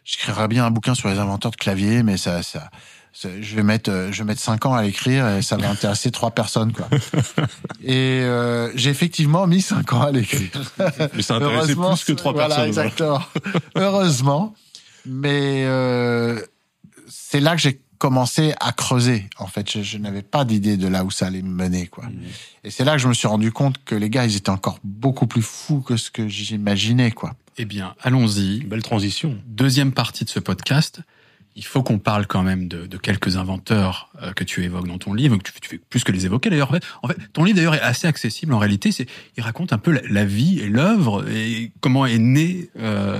j'écrirais 0.03 0.47
bien 0.47 0.65
un 0.65 0.71
bouquin 0.71 0.93
sur 0.95 1.09
les 1.09 1.19
inventeurs 1.19 1.51
de 1.51 1.55
clavier 1.55 2.03
mais 2.03 2.17
ça, 2.17 2.43
ça- 2.43 2.69
je 3.13 3.55
vais 3.55 3.63
mettre 3.63 3.91
euh, 3.91 4.11
je 4.11 4.19
vais 4.19 4.25
mettre 4.25 4.41
cinq 4.41 4.65
ans 4.65 4.73
à 4.73 4.81
l'écrire 4.81 5.27
et 5.29 5.41
ça 5.41 5.55
va 5.57 5.69
intéresser 5.69 6.11
trois 6.11 6.31
personnes 6.31 6.73
quoi 6.73 6.89
et 7.83 8.21
euh, 8.21 8.71
j'ai 8.75 8.89
effectivement 8.89 9.45
mis 9.47 9.61
cinq 9.61 9.93
ans 9.93 10.01
à 10.01 10.11
l'écrire 10.11 10.49
mais 11.13 11.21
ça 11.21 11.35
intéressait 11.35 11.73
Heureusement, 11.73 11.95
plus 11.95 12.05
que 12.05 12.11
trois 12.13 12.33
voilà, 12.33 12.47
personnes. 12.47 12.67
Exactement. 12.67 13.21
Heureusement. 13.75 14.53
Mais 15.05 15.63
euh, 15.65 16.39
c'est 17.09 17.39
là 17.39 17.55
que 17.55 17.61
j'ai 17.61 17.81
commencé 17.97 18.53
à 18.59 18.71
creuser. 18.71 19.29
En 19.37 19.47
fait, 19.47 19.69
je, 19.71 19.81
je 19.81 19.97
n'avais 19.97 20.21
pas 20.21 20.45
d'idée 20.45 20.77
de 20.77 20.87
là 20.87 21.03
où 21.03 21.11
ça 21.11 21.27
allait 21.27 21.41
me 21.41 21.53
mener, 21.53 21.87
quoi. 21.87 22.05
Mhm. 22.05 22.21
Et 22.63 22.71
c'est 22.71 22.83
là 22.83 22.93
que 22.93 22.99
je 22.99 23.07
me 23.07 23.13
suis 23.13 23.27
rendu 23.27 23.51
compte 23.51 23.83
que 23.85 23.95
les 23.95 24.09
gars, 24.09 24.25
ils 24.25 24.35
étaient 24.35 24.49
encore 24.49 24.79
beaucoup 24.83 25.27
plus 25.27 25.41
fous 25.41 25.81
que 25.81 25.97
ce 25.97 26.11
que 26.11 26.27
j'imaginais, 26.27 27.11
quoi. 27.11 27.33
Eh 27.57 27.65
bien, 27.65 27.95
allons-y. 28.01 28.61
Belle 28.61 28.81
transition. 28.81 29.37
Deuxième 29.45 29.91
partie 29.91 30.25
de 30.25 30.29
ce 30.29 30.39
podcast. 30.39 31.01
Il 31.55 31.63
faut 31.65 31.83
qu'on 31.83 31.99
parle 31.99 32.25
quand 32.25 32.41
même 32.41 32.67
de, 32.67 32.87
de 32.87 32.97
quelques 32.97 33.37
inventeurs 33.37 34.09
euh, 34.23 34.33
que 34.33 34.43
tu 34.43 34.63
évoques 34.63 34.87
dans 34.87 34.97
ton 34.97 35.13
livre, 35.13 35.37
que 35.37 35.43
tu, 35.43 35.53
tu 35.61 35.69
fais 35.69 35.77
plus 35.77 36.03
que 36.03 36.11
les 36.11 36.25
évoquer 36.25 36.49
d'ailleurs. 36.49 36.69
En 36.69 36.73
fait, 36.73 36.83
en 37.03 37.07
fait, 37.07 37.17
ton 37.31 37.43
livre 37.43 37.57
d'ailleurs 37.57 37.75
est 37.75 37.81
assez 37.81 38.07
accessible 38.07 38.53
en 38.53 38.59
réalité. 38.59 38.91
C'est, 38.91 39.05
il 39.37 39.43
raconte 39.43 39.71
un 39.71 39.77
peu 39.77 39.91
la, 39.91 40.01
la 40.09 40.25
vie 40.25 40.59
et 40.59 40.67
l'œuvre 40.67 41.29
et 41.29 41.71
comment 41.79 42.05
est 42.07 42.17
né, 42.17 42.69
euh, 42.79 43.19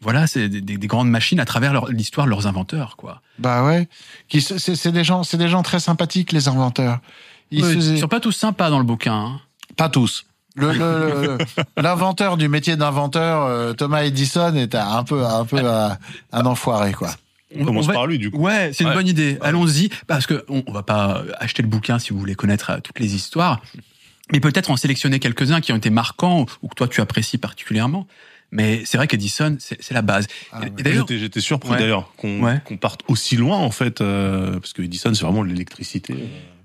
voilà, 0.00 0.26
c'est 0.28 0.48
des, 0.48 0.60
des- 0.60 0.76
des 0.78 0.86
grandes 0.86 1.08
machines 1.10 1.40
à 1.40 1.44
travers 1.44 1.72
leur- 1.72 1.88
l'histoire 1.90 2.26
de 2.26 2.30
leurs 2.30 2.46
inventeurs, 2.46 2.96
quoi. 2.96 3.22
Bah 3.38 3.64
ouais. 3.64 3.88
Qui, 4.28 4.40
c'est, 4.40 4.58
c'est 4.76 4.92
des 4.92 5.02
gens, 5.04 5.24
c'est 5.24 5.38
des 5.38 5.48
gens 5.48 5.62
très 5.62 5.80
sympathiques, 5.80 6.30
les 6.32 6.46
inventeurs. 6.46 7.00
Ils 7.50 7.64
Ouais, 7.64 7.74
faisaient- 7.74 7.96
sont 7.96 8.06
pas 8.08 8.20
tous 8.20 8.32
sympas 8.32 8.70
dans 8.70 8.78
le 8.78 8.84
bouquin. 8.84 9.14
hein. 9.14 9.40
Pas 9.76 9.88
tous. 9.88 10.26
Le- 10.56 10.72
le- 10.72 11.36
le- 11.38 11.82
L'inventeur 11.82 12.36
du 12.36 12.48
métier 12.48 12.76
d'inventeur, 12.76 13.42
euh, 13.42 13.72
Thomas 13.72 14.02
Edison, 14.04 14.54
est 14.54 14.76
un 14.76 15.02
peu, 15.02 15.24
un 15.26 15.44
peu 15.44 15.58
un, 15.68 15.98
un 16.32 16.46
enfoiré, 16.46 16.92
quoi. 16.92 17.10
On 17.58 17.64
commence 17.64 17.86
va- 17.86 17.92
par 17.92 18.06
lui, 18.06 18.18
du 18.18 18.30
coup. 18.30 18.38
Ouais, 18.38 18.70
c'est 18.72 18.84
une 18.84 18.90
Ouais. 18.90 18.94
bonne 18.96 19.08
idée. 19.08 19.32
Ouais. 19.34 19.38
Allons-y, 19.48 19.90
parce 20.06 20.26
que 20.26 20.44
on, 20.48 20.62
on 20.66 20.72
va 20.72 20.82
pas 20.82 21.22
acheter 21.38 21.62
le 21.62 21.68
bouquin 21.68 21.98
si 21.98 22.12
vous 22.12 22.18
voulez 22.18 22.34
connaître 22.34 22.70
euh, 22.70 22.78
toutes 22.82 22.98
les 23.00 23.14
histoires, 23.14 23.62
mais 24.32 24.40
peut-être 24.40 24.70
en 24.70 24.76
sélectionner 24.76 25.18
quelques-uns 25.18 25.60
qui 25.60 25.72
ont 25.72 25.76
été 25.76 25.90
marquants 25.90 26.46
ou 26.62 26.68
que 26.68 26.74
toi 26.74 26.88
tu 26.88 27.00
apprécies 27.00 27.38
particulièrement. 27.38 28.06
Mais 28.52 28.82
c'est 28.84 28.96
vrai 28.98 29.08
qu'Edison, 29.08 29.56
c'est 29.58 29.90
la 29.92 30.02
base. 30.02 30.26
Ah 30.52 30.60
ouais. 30.60 30.72
J'étais, 31.08 31.40
surpris 31.40 31.70
Ouais. 31.72 31.78
d'ailleurs 31.78 32.12
qu'on, 32.16 32.40
Ouais. 32.42 32.60
parte 32.80 33.00
aussi 33.08 33.36
loin 33.36 33.56
en 33.58 33.70
fait, 33.70 34.00
euh, 34.00 34.60
parce 34.60 34.72
que 34.72 34.82
Edison 34.82 35.12
c'est 35.12 35.24
vraiment 35.24 35.42
l'électricité. 35.42 36.14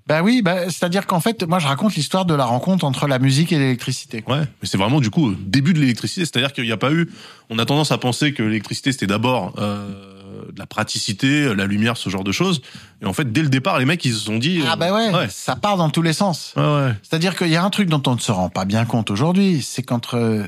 Ben 0.06 0.22
oui, 0.24 0.42
ben, 0.44 0.70
c'est-à-dire 0.72 1.06
qu'en 1.06 1.20
fait, 1.20 1.44
moi, 1.44 1.60
je 1.60 1.68
raconte 1.68 1.94
l'histoire 1.96 2.26
de 2.26 2.34
la 2.34 2.46
rencontre 2.46 2.84
entre 2.84 3.06
la 3.08 3.20
musique 3.20 3.52
et 3.52 3.60
l'électricité. 3.60 4.24
Ouais, 4.28 4.40
mais 4.40 4.46
c'est 4.64 4.78
vraiment 4.78 5.00
du 5.02 5.12
coup 5.12 5.28
au 5.30 5.34
début 5.36 5.74
de 5.74 5.80
l'électricité, 5.80 6.22
c'est-à-dire 6.22 6.52
qu'il 6.52 6.64
n'y 6.64 6.72
a 6.72 6.78
pas 6.78 6.92
eu. 6.92 7.10
On 7.52 7.60
a 7.60 7.66
tendance 7.66 7.92
à 7.92 7.98
penser 8.00 8.34
que 8.34 8.42
l'électricité 8.44 8.92
c'était 8.92 9.06
d'abord 9.08 9.54
euh, 9.60 10.19
de 10.52 10.60
la 10.60 10.66
praticité, 10.66 11.54
la 11.56 11.66
lumière, 11.66 11.98
ce 11.98 12.10
genre 12.10 12.24
de 12.24 12.32
choses. 12.32 12.62
Et 13.02 13.06
en 13.06 13.14
fait, 13.14 13.32
dès 13.32 13.42
le 13.42 13.50
départ, 13.50 13.80
les 13.80 13.86
mecs 13.86 14.04
ils 14.06 14.14
se 14.14 14.20
sont 14.20 14.38
dit. 14.38 14.62
Ah 14.68 14.76
ben 14.76 14.94
ouais, 14.94 15.14
ouais, 15.14 15.30
ça 15.30 15.56
part 15.56 15.78
dans 15.78 15.90
tous 15.90 16.02
les 16.02 16.14
sens. 16.14 16.54
ouais, 16.56 16.64
ouais. 16.64 16.94
C'est-à-dire 17.04 17.36
qu'il 17.36 17.50
y 17.50 17.56
a 17.56 17.64
un 17.64 17.70
truc 17.70 17.90
dont 17.90 18.04
on 18.08 18.16
ne 18.16 18.20
se 18.20 18.32
rend 18.32 18.50
pas 18.50 18.66
bien 18.66 18.86
compte 18.86 19.12
aujourd'hui, 19.12 19.62
c'est 19.62 19.84
qu'entre 19.84 20.48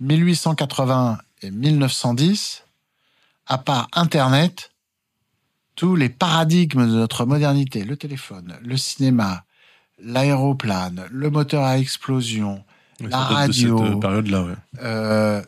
1880 0.00 1.18
et 1.42 1.50
1910, 1.50 2.64
à 3.46 3.58
part 3.58 3.88
Internet, 3.92 4.72
tous 5.76 5.94
les 5.94 6.08
paradigmes 6.08 6.86
de 6.86 6.96
notre 6.96 7.24
modernité, 7.24 7.84
le 7.84 7.96
téléphone, 7.96 8.56
le 8.62 8.76
cinéma, 8.76 9.44
l'aéroplane, 10.02 11.06
le 11.10 11.30
moteur 11.30 11.64
à 11.64 11.78
explosion, 11.78 12.64
La 13.00 13.18
radio. 13.18 13.78
Cette 13.78 14.04
euh, 14.04 14.42
ouais. 14.42 14.54
euh, 14.82 15.42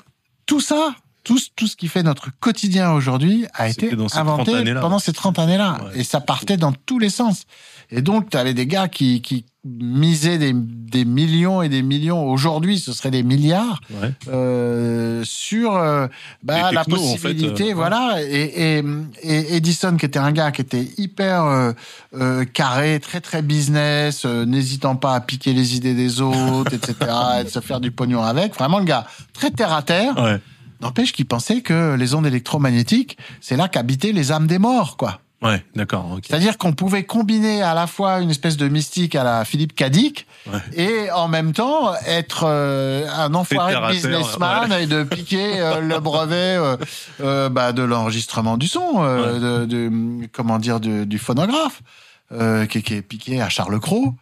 tout 0.46 0.60
ça, 0.60 0.94
tout, 1.28 1.38
tout 1.56 1.66
ce 1.66 1.76
qui 1.76 1.88
fait 1.88 2.02
notre 2.02 2.30
quotidien 2.40 2.92
aujourd'hui 2.92 3.44
a 3.52 3.68
été 3.68 3.90
ces 3.90 4.18
inventé 4.18 4.44
30 4.44 4.60
années-là. 4.60 4.80
pendant 4.80 4.98
ces 4.98 5.12
30 5.12 5.38
années-là. 5.38 5.78
Ouais. 5.84 6.00
Et 6.00 6.04
ça 6.04 6.20
partait 6.20 6.56
dans 6.56 6.72
tous 6.72 6.98
les 6.98 7.10
sens. 7.10 7.42
Et 7.90 8.00
donc, 8.00 8.30
tu 8.30 8.38
avais 8.38 8.54
des 8.54 8.66
gars 8.66 8.88
qui, 8.88 9.20
qui 9.20 9.44
misaient 9.62 10.38
des, 10.38 10.54
des 10.54 11.04
millions 11.04 11.60
et 11.60 11.68
des 11.68 11.82
millions, 11.82 12.24
aujourd'hui 12.30 12.78
ce 12.78 12.94
serait 12.94 13.10
des 13.10 13.22
milliards, 13.22 13.80
ouais. 13.90 14.12
euh, 14.28 15.22
sur 15.24 15.76
euh, 15.76 16.06
bah, 16.42 16.72
la 16.72 16.84
technos, 16.84 16.96
en 16.96 17.16
fait, 17.16 17.28
possibilité, 17.28 17.72
euh, 17.72 17.74
voilà. 17.74 18.22
Et, 18.22 18.78
et, 18.78 18.84
et 19.22 19.56
Edison, 19.56 19.96
qui 19.98 20.06
était 20.06 20.18
un 20.18 20.32
gars 20.32 20.50
qui 20.50 20.62
était 20.62 20.88
hyper 20.96 21.44
euh, 21.44 21.72
euh, 22.14 22.44
carré, 22.46 23.00
très 23.00 23.20
très 23.20 23.42
business, 23.42 24.22
euh, 24.24 24.46
n'hésitant 24.46 24.96
pas 24.96 25.14
à 25.14 25.20
piquer 25.20 25.52
les 25.52 25.76
idées 25.76 25.94
des 25.94 26.22
autres, 26.22 26.72
etc., 26.72 26.94
et 27.40 27.44
de 27.44 27.50
se 27.50 27.60
faire 27.60 27.80
du 27.80 27.90
pognon 27.90 28.22
avec. 28.22 28.54
Vraiment 28.54 28.78
le 28.78 28.86
gars 28.86 29.06
très 29.34 29.50
terre 29.50 29.74
à 29.74 29.82
terre. 29.82 30.16
Ouais. 30.16 30.40
N'empêche 30.80 31.12
qu'il 31.12 31.26
pensait 31.26 31.60
que 31.60 31.94
les 31.94 32.14
ondes 32.14 32.26
électromagnétiques, 32.26 33.18
c'est 33.40 33.56
là 33.56 33.68
qu'habitaient 33.68 34.12
les 34.12 34.32
âmes 34.32 34.46
des 34.46 34.58
morts, 34.58 34.96
quoi. 34.96 35.20
Ouais, 35.40 35.64
d'accord. 35.76 36.18
C'est-à-dire 36.26 36.58
qu'on 36.58 36.72
pouvait 36.72 37.04
combiner 37.04 37.62
à 37.62 37.72
la 37.72 37.86
fois 37.86 38.20
une 38.20 38.30
espèce 38.30 38.56
de 38.56 38.66
mystique 38.66 39.14
à 39.14 39.22
la 39.22 39.44
Philippe 39.44 39.74
Cadic 39.76 40.26
Ouais. 40.52 40.58
et 40.74 41.10
en 41.12 41.28
même 41.28 41.52
temps 41.52 41.92
être 42.06 42.44
euh, 42.44 43.06
un 43.16 43.32
enfoiré 43.34 43.74
de 43.74 43.92
businessman 43.92 44.72
et 44.72 44.86
de 44.86 45.04
piquer 45.04 45.60
euh, 45.60 45.80
le 45.80 46.00
brevet 46.00 46.58
euh, 47.20 47.48
bah, 47.50 47.72
de 47.72 47.82
l'enregistrement 47.82 48.56
du 48.56 48.66
son, 48.66 49.02
de, 49.04 49.64
de- 49.66 50.26
comment 50.32 50.58
dire, 50.58 50.80
du 50.80 51.18
phonographe, 51.18 51.82
qui, 52.68 52.82
qui 52.82 52.94
est 52.94 53.02
piqué 53.02 53.40
à 53.40 53.48
Charles 53.48 53.78
Cros. 53.78 54.14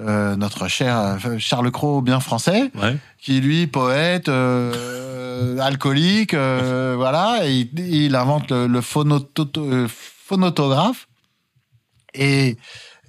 Euh, 0.00 0.36
notre 0.36 0.68
cher 0.68 0.96
euh, 0.98 1.38
Charles 1.38 1.70
Cros 1.70 2.00
bien 2.00 2.20
français, 2.20 2.70
Ouais. 2.80 2.96
qui 3.20 3.40
lui 3.40 3.66
poète, 3.66 4.28
euh, 4.28 5.58
alcoolique, 5.58 6.34
euh, 6.34 6.94
voilà, 6.96 7.40
et 7.44 7.68
il, 7.76 8.14
invente 8.16 8.50
le, 8.50 8.66
le 8.66 8.80
phonoto- 8.80 9.50
euh, 9.58 9.88
phonotographe 9.88 11.08
et 12.14 12.56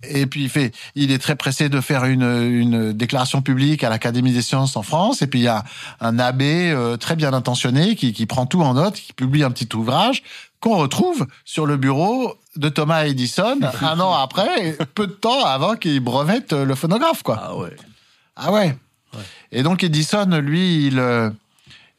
et 0.05 0.25
puis 0.25 0.43
il 0.43 0.49
fait, 0.49 0.73
il 0.95 1.13
est 1.13 1.17
très 1.17 1.37
pressé 1.37 1.69
de 1.69 1.79
faire 1.79 2.03
une, 2.03 2.23
une 2.23 2.91
déclaration 2.91 3.41
publique 3.41 3.85
à 3.85 3.89
l'Académie 3.89 4.33
des 4.33 4.41
sciences 4.41 4.75
en 4.75 4.83
France. 4.83 5.21
Et 5.21 5.27
puis 5.27 5.39
il 5.39 5.43
y 5.43 5.47
a 5.47 5.63
un 6.01 6.19
abbé 6.19 6.71
euh, 6.71 6.97
très 6.97 7.15
bien 7.15 7.31
intentionné 7.31 7.95
qui, 7.95 8.11
qui 8.11 8.25
prend 8.25 8.45
tout 8.45 8.61
en 8.63 8.73
note, 8.73 8.95
qui 8.95 9.13
publie 9.13 9.43
un 9.45 9.51
petit 9.51 9.73
ouvrage 9.73 10.21
qu'on 10.59 10.75
retrouve 10.75 11.25
sur 11.45 11.65
le 11.65 11.77
bureau 11.77 12.35
de 12.55 12.69
Thomas 12.69 13.05
Edison 13.05 13.59
un 13.81 13.99
an 13.99 14.13
après, 14.13 14.77
peu 14.95 15.07
de 15.07 15.13
temps 15.13 15.45
avant 15.45 15.75
qu'il 15.75 15.99
brevette 15.99 16.53
le 16.53 16.75
phonographe, 16.75 17.23
quoi. 17.23 17.39
Ah 17.41 17.55
ouais. 17.55 17.75
Ah 18.35 18.51
ouais. 18.51 18.77
Ouais. 19.13 19.23
Et 19.51 19.63
donc 19.63 19.83
Edison, 19.83 20.25
lui, 20.41 20.87
il, 20.87 20.99
euh, 20.99 21.29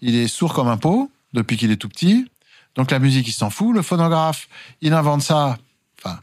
il 0.00 0.16
est 0.16 0.28
sourd 0.28 0.52
comme 0.52 0.68
un 0.68 0.76
pot 0.76 1.10
depuis 1.32 1.56
qu'il 1.56 1.70
est 1.70 1.76
tout 1.76 1.88
petit. 1.88 2.30
Donc 2.76 2.90
la 2.90 2.98
musique, 2.98 3.28
il 3.28 3.32
s'en 3.32 3.50
fout. 3.50 3.74
Le 3.74 3.82
phonographe, 3.82 4.48
il 4.80 4.92
invente 4.92 5.22
ça. 5.22 5.56
Enfin, 5.98 6.18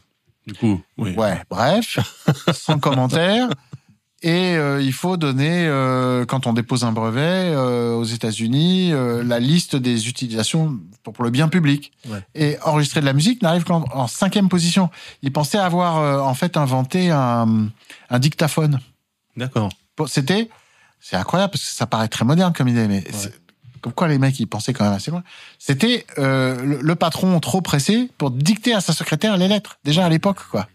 Du 0.46 0.54
coup, 0.54 0.82
oui. 0.98 1.14
ouais, 1.14 1.42
bref, 1.50 1.98
sans 2.52 2.78
commentaire. 2.78 3.48
Et 4.24 4.54
euh, 4.56 4.80
il 4.80 4.92
faut 4.92 5.16
donner, 5.16 5.66
euh, 5.66 6.24
quand 6.26 6.46
on 6.46 6.52
dépose 6.52 6.84
un 6.84 6.92
brevet 6.92 7.20
euh, 7.54 7.94
aux 7.94 8.04
États-Unis, 8.04 8.92
euh, 8.92 9.24
la 9.24 9.40
liste 9.40 9.74
des 9.74 10.08
utilisations 10.08 10.78
pour, 11.02 11.12
pour 11.12 11.24
le 11.24 11.30
bien 11.30 11.48
public. 11.48 11.92
Ouais. 12.08 12.22
Et 12.34 12.56
enregistrer 12.62 13.00
de 13.00 13.06
la 13.06 13.12
musique 13.12 13.42
n'arrive 13.42 13.64
qu'en 13.64 13.84
en 13.92 14.06
cinquième 14.06 14.48
position. 14.48 14.90
Il 15.22 15.32
pensait 15.32 15.58
avoir 15.58 15.98
euh, 15.98 16.20
en 16.20 16.34
fait 16.34 16.56
inventé 16.56 17.10
un, 17.10 17.68
un 18.10 18.18
dictaphone. 18.18 18.80
D'accord. 19.36 19.68
Bon, 19.96 20.06
C'était, 20.06 20.48
c'est 21.00 21.16
incroyable 21.16 21.52
parce 21.52 21.64
que 21.64 21.70
ça 21.70 21.86
paraît 21.86 22.08
très 22.08 22.24
moderne 22.24 22.52
comme 22.52 22.68
idée, 22.68 22.86
mais 22.88 23.04
c'est- 23.12 23.32
comme 23.80 23.92
quoi 23.92 24.06
les 24.06 24.18
mecs 24.18 24.38
ils 24.38 24.46
pensaient 24.46 24.72
quand 24.72 24.84
même 24.84 24.92
assez 24.92 25.10
loin. 25.10 25.24
C'était 25.58 26.06
euh, 26.18 26.62
le, 26.64 26.80
le 26.80 26.94
patron 26.94 27.40
trop 27.40 27.60
pressé 27.62 28.08
pour 28.16 28.30
dicter 28.30 28.72
à 28.74 28.80
sa 28.80 28.92
secrétaire 28.92 29.36
les 29.36 29.48
lettres 29.48 29.78
déjà 29.82 30.06
à 30.06 30.08
l'époque 30.08 30.38
quoi. 30.52 30.68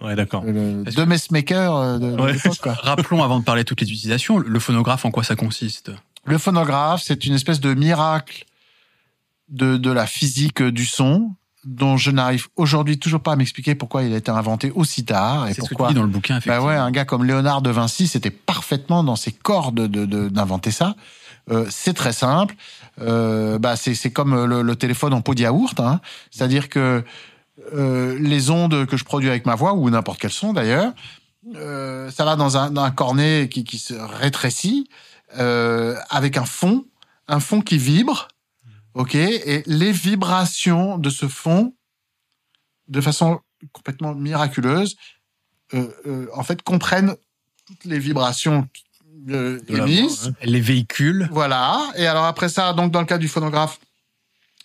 Ouais, 0.00 0.14
d'accord. 0.14 0.42
Le 0.44 0.84
Est-ce 0.86 0.96
de 0.96 1.04
Messmaker 1.04 1.76
euh, 1.76 1.98
de, 1.98 2.12
de 2.16 2.22
Ouais. 2.22 2.32
l'époque 2.32 2.56
quoi. 2.62 2.72
rappelons 2.82 3.22
avant 3.22 3.40
de 3.40 3.44
parler 3.44 3.62
de 3.64 3.68
toutes 3.68 3.82
les 3.82 3.88
utilisations, 3.90 4.38
le 4.38 4.58
phonographe, 4.58 5.04
en 5.04 5.10
quoi 5.10 5.22
ça 5.22 5.36
consiste? 5.36 5.90
Le 6.24 6.38
phonographe, 6.38 7.02
c'est 7.04 7.26
une 7.26 7.34
espèce 7.34 7.60
de 7.60 7.74
miracle 7.74 8.46
de, 9.50 9.76
de 9.76 9.90
la 9.90 10.06
physique 10.06 10.62
du 10.62 10.84
son 10.86 11.34
dont 11.64 11.96
je 11.96 12.10
n'arrive 12.10 12.46
aujourd'hui 12.56 12.98
toujours 12.98 13.20
pas 13.20 13.32
à 13.32 13.36
m'expliquer 13.36 13.74
pourquoi 13.74 14.02
il 14.04 14.14
a 14.14 14.16
été 14.16 14.30
inventé 14.30 14.70
aussi 14.74 15.04
tard 15.04 15.48
et 15.48 15.54
C'est 15.54 15.56
ce 15.56 15.60
que 15.62 15.66
tu 15.66 15.68
pourquoi 15.74 15.88
dis 15.88 15.94
dans 15.94 16.02
le 16.02 16.08
bouquin, 16.08 16.34
Bah 16.34 16.38
effectivement. 16.38 16.66
ouais, 16.66 16.76
un 16.76 16.90
gars 16.90 17.04
comme 17.04 17.24
Léonard 17.24 17.60
de 17.62 17.70
Vinci, 17.70 18.06
c'était 18.06 18.30
parfaitement 18.30 19.02
dans 19.04 19.16
ses 19.16 19.32
cordes 19.32 19.74
de 19.86 20.06
de- 20.06 20.28
d'inventer 20.28 20.70
ça. 20.70 20.94
Euh, 21.50 21.66
c'est 21.70 21.94
très 21.94 22.12
simple. 22.12 22.54
Euh, 23.00 23.58
bah 23.58 23.76
c'est 23.76 23.94
c'est 23.94 24.10
comme 24.12 24.44
le, 24.46 24.62
le 24.62 24.76
téléphone 24.76 25.12
en 25.14 25.20
pot 25.20 25.34
de 25.34 25.40
yaourt. 25.42 25.78
Hein. 25.80 26.00
C'est-à-dire 26.30 26.68
que 26.68 27.02
euh, 27.74 28.16
les 28.20 28.50
ondes 28.50 28.86
que 28.86 28.96
je 28.96 29.04
produis 29.04 29.28
avec 29.28 29.44
ma 29.44 29.54
voix 29.56 29.74
ou 29.74 29.90
n'importe 29.90 30.20
quel 30.20 30.30
son 30.30 30.52
d'ailleurs, 30.52 30.92
euh, 31.56 32.10
ça 32.10 32.24
va 32.24 32.36
dans 32.36 32.56
un, 32.56 32.70
dans 32.70 32.82
un 32.82 32.90
cornet 32.90 33.48
qui, 33.50 33.64
qui 33.64 33.78
se 33.78 33.94
rétrécit 33.94 34.88
euh, 35.38 35.96
avec 36.08 36.36
un 36.36 36.44
fond, 36.44 36.84
un 37.26 37.40
fond 37.40 37.60
qui 37.60 37.78
vibre. 37.78 38.28
Ok, 38.98 39.14
et 39.14 39.62
les 39.66 39.92
vibrations 39.92 40.98
de 40.98 41.08
ce 41.08 41.28
fond, 41.28 41.72
de 42.88 43.00
façon 43.00 43.40
complètement 43.72 44.12
miraculeuse, 44.14 44.96
euh, 45.74 45.88
euh, 46.06 46.26
en 46.34 46.42
fait, 46.42 46.62
comprennent 46.62 47.14
toutes 47.66 47.84
les 47.84 47.98
vibrations 48.00 48.68
euh, 49.28 49.60
émises. 49.68 50.28
hein. 50.28 50.34
Les 50.42 50.60
véhicules, 50.60 51.28
Voilà. 51.30 51.90
Et 51.96 52.06
alors 52.06 52.24
après 52.24 52.48
ça, 52.48 52.72
donc 52.72 52.90
dans 52.90 53.00
le 53.00 53.06
cas 53.06 53.18
du 53.18 53.28
phonographe, 53.28 53.78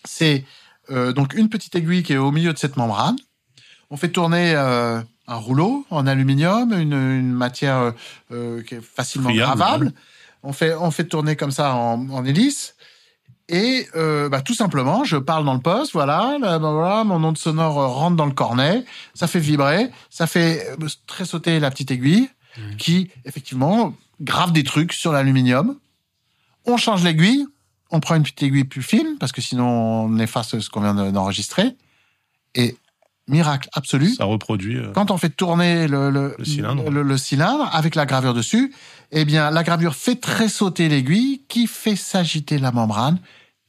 c'est 0.04 0.46
euh, 0.90 1.14
donc 1.14 1.36
une 1.36 1.48
petite 1.50 1.76
aiguille 1.76 2.02
qui 2.02 2.14
est 2.14 2.18
au 2.18 2.32
milieu 2.32 2.54
de 2.54 2.58
cette 2.58 2.76
membrane. 2.76 3.18
On 3.92 3.98
fait 3.98 4.10
tourner 4.10 4.54
euh, 4.56 5.00
un 5.28 5.36
rouleau 5.36 5.86
en 5.92 6.08
aluminium, 6.08 6.74
une, 6.74 6.94
une 6.94 7.32
matière 7.32 7.94
euh, 8.32 8.64
qui 8.64 8.76
est 8.76 8.82
facilement 8.82 9.30
Friable, 9.30 9.58
gravable. 9.60 9.86
ouais. 9.88 9.92
On 10.42 10.54
fait 10.54 10.74
on 10.74 10.90
fait 10.92 11.06
tourner 11.06 11.36
comme 11.36 11.52
ça 11.52 11.76
en, 11.76 12.10
en 12.10 12.26
hélice. 12.26 12.76
Et 13.50 13.88
euh, 13.96 14.30
bah, 14.30 14.42
tout 14.42 14.54
simplement, 14.56 15.04
je 15.04 15.18
parle 15.18 15.44
dans 15.46 15.54
le 15.54 15.60
poste, 15.60 15.92
voilà, 15.92 16.38
là, 16.40 16.60
bah, 16.60 16.72
voilà, 16.72 17.04
mon 17.04 17.22
onde 17.24 17.38
sonore 17.38 17.78
euh, 17.80 17.88
rentre 17.88 18.16
dans 18.16 18.26
le 18.26 18.32
cornet, 18.32 18.86
ça 19.14 19.28
fait 19.28 19.40
vibrer, 19.40 19.92
ça 20.10 20.28
fait 20.28 20.66
euh, 20.82 20.88
très 21.08 21.26
sauter 21.26 21.60
la 21.60 21.70
petite 21.70 21.92
aiguille, 21.92 22.30
qui 22.78 23.10
effectivement 23.26 23.96
grave 24.22 24.52
des 24.54 24.64
trucs 24.64 24.94
sur 24.94 25.12
l'aluminium. 25.12 25.76
On 26.66 26.78
change 26.78 27.04
l'aiguille, 27.04 27.46
on 27.90 28.00
prend 28.00 28.16
une 28.16 28.24
petite 28.24 28.44
aiguille 28.44 28.64
plus 28.64 28.84
fine, 28.84 29.18
parce 29.20 29.32
que 29.32 29.42
sinon 29.42 29.68
on 29.68 30.20
efface 30.20 30.58
ce 30.60 30.70
qu'on 30.70 30.82
vient 30.82 30.94
de- 30.94 31.12
d'enregistrer. 31.12 31.76
Et 32.56 32.78
miracle 33.28 33.70
absolu, 33.74 34.14
Ça 34.16 34.26
reproduit. 34.26 34.78
euh, 34.78 34.92
quand 34.94 35.12
on 35.12 35.18
fait 35.18 35.30
tourner 35.30 35.88
le, 35.88 36.10
le, 36.10 36.36
Le 36.38 36.46
cylindre. 36.46 36.90
le- 36.90 37.04
le 37.04 37.18
cylindre 37.18 37.70
avec 37.74 37.96
la 37.96 38.06
gravure 38.06 38.34
dessus, 38.34 38.74
eh 39.12 39.26
bien, 39.26 39.50
la 39.52 39.64
gravure 39.64 39.96
fait 39.96 40.16
très 40.16 40.50
sauter 40.50 40.90
l'aiguille, 40.90 41.42
qui 41.48 41.68
fait 41.68 41.96
s'agiter 41.96 42.58
la 42.58 42.72
membrane 42.72 43.20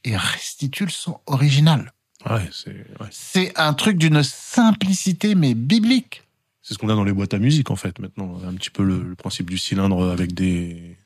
et 0.03 0.15
restitue 0.17 0.85
le 0.85 0.91
son 0.91 1.19
original. 1.27 1.93
Ouais, 2.29 2.49
c'est. 2.51 2.71
Ouais. 2.99 3.07
C'est 3.11 3.53
un 3.57 3.73
truc 3.73 3.97
d'une 3.97 4.23
simplicité, 4.23 5.35
mais 5.35 5.53
biblique. 5.53 6.23
C'est 6.61 6.73
ce 6.73 6.79
qu'on 6.79 6.89
a 6.89 6.95
dans 6.95 7.03
les 7.03 7.13
boîtes 7.13 7.35
à 7.35 7.37
musique 7.37 7.69
en 7.69 7.75
fait 7.75 7.99
maintenant, 7.99 8.39
un 8.47 8.53
petit 8.55 8.71
peu 8.71 8.83
le 8.83 9.13
principe 9.15 9.49
du 9.51 9.57
cylindre 9.59 10.09
avec 10.11 10.33
des. 10.33 10.97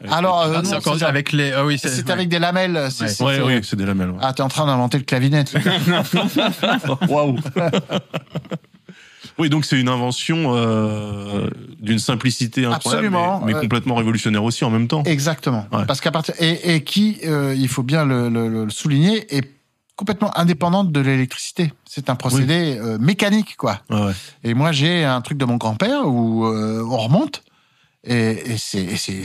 Avec 0.00 0.12
Alors, 0.12 0.42
euh, 0.42 0.52
Ah, 0.56 0.62
non, 0.62 0.80
c'est 0.96 1.02
avec 1.04 1.32
les. 1.32 1.52
Ah 1.52 1.64
oui, 1.64 1.78
C'est 1.78 2.04
ouais. 2.04 2.10
avec 2.10 2.28
des 2.28 2.38
lamelles. 2.38 2.88
c'est- 2.90 3.04
Ouais. 3.04 3.08
c'est- 3.10 3.24
ouais, 3.24 3.34
c'est- 3.36 3.42
ouais, 3.42 3.60
c'est 3.62 3.76
des 3.76 3.86
lamelles. 3.86 4.10
ouais. 4.10 4.18
Ah, 4.20 4.32
t'es 4.32 4.42
en 4.42 4.48
train 4.48 4.66
d'inventer 4.66 4.98
le 4.98 5.04
clavinet. 5.04 5.44
Waouh. 7.08 7.38
oui, 9.38 9.48
donc 9.48 9.64
c'est 9.64 9.80
une 9.80 9.88
invention 9.88 10.54
euh, 10.54 11.48
d'une 11.80 11.98
simplicité 11.98 12.64
incroyable, 12.66 13.06
Absolument, 13.06 13.40
mais, 13.40 13.52
mais 13.52 13.58
euh, 13.58 13.60
complètement 13.62 13.94
révolutionnaire 13.94 14.44
aussi 14.44 14.64
en 14.64 14.70
même 14.70 14.88
temps. 14.88 15.02
Exactement. 15.04 15.66
Ouais. 15.72 15.84
Parce 15.86 16.00
qu'à 16.00 16.10
partir 16.10 16.34
et, 16.38 16.74
et 16.74 16.84
qui, 16.84 17.18
euh, 17.24 17.54
il 17.56 17.68
faut 17.68 17.82
bien 17.82 18.04
le, 18.04 18.28
le- 18.28 18.64
le 18.64 18.70
souligner, 18.70 19.34
est 19.34 19.50
complètement 19.96 20.36
indépendante 20.38 20.90
de 20.92 21.00
l'électricité. 21.00 21.72
C'est 21.86 22.10
un 22.10 22.14
procédé 22.16 22.78
euh, 22.80 22.98
mécanique, 22.98 23.56
quoi. 23.56 23.80
Ouais, 23.90 24.00
ouais. 24.06 24.12
Et 24.44 24.54
moi, 24.54 24.72
j'ai 24.72 25.04
un 25.04 25.20
truc 25.20 25.38
de 25.38 25.44
mon 25.44 25.56
grand-père 25.56 26.06
où 26.06 26.44
euh, 26.46 26.82
on 26.88 26.96
remonte 26.98 27.42
et, 28.04 28.52
et 28.52 28.56
c'est 28.58 28.82
et 28.82 28.96
c'est 28.96 29.22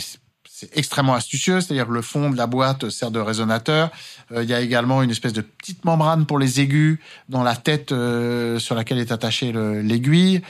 c'est 0.60 0.76
extrêmement 0.76 1.14
astucieux, 1.14 1.62
c'est-à-dire 1.62 1.86
que 1.88 1.92
le 1.94 2.02
fond 2.02 2.32
de 2.32 2.36
la 2.38 2.48
boîte 2.48 2.90
sert 2.90 3.12
de 3.12 3.20
résonateur. 3.20 3.92
Euh, 4.32 4.42
Il 4.44 4.50
y 4.50 4.56
a 4.56 4.60
également 4.62 5.04
une 5.04 5.12
espèce 5.12 5.34
de 5.34 5.42
petite 5.42 5.86
membrane 5.86 6.26
pour 6.26 6.40
les 6.40 6.60
aigus 6.60 6.98
dans 7.30 7.44
la 7.44 7.56
tête 7.56 7.92
euh, 7.92 8.58
sur 8.58 8.74
laquelle 8.74 8.98
est 8.98 9.12
attachée 9.12 9.52
le- 9.52 9.82
l'aiguille. 9.84 10.42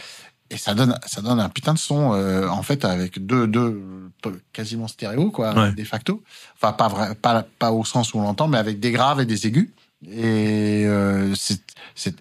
Et 0.49 0.55
ça 0.55 0.73
donne, 0.75 0.97
ça 1.05 1.21
donne 1.21 1.41
un 1.41 1.49
putain 1.49 1.73
de 1.73 1.77
son, 1.77 2.13
euh, 2.13 2.47
en 2.47 2.63
fait, 2.63 2.85
avec 2.85 3.25
deux, 3.25 3.47
deux, 3.47 3.81
quasiment 4.53 4.87
stéréo, 4.87 5.29
quoi, 5.29 5.53
Ouais. 5.53 5.73
de 5.73 5.83
facto. 5.83 6.23
Enfin, 6.55 6.71
pas 6.71 6.87
vrai, 6.87 7.13
pas, 7.15 7.45
pas 7.59 7.73
au 7.73 7.83
sens 7.83 8.13
où 8.13 8.19
on 8.19 8.21
l'entend, 8.21 8.47
mais 8.47 8.57
avec 8.59 8.79
des 8.79 8.91
graves 8.93 9.19
et 9.19 9.25
des 9.25 9.45
aigus. 9.45 9.69
Et 10.09 10.85
c'est 11.35 12.15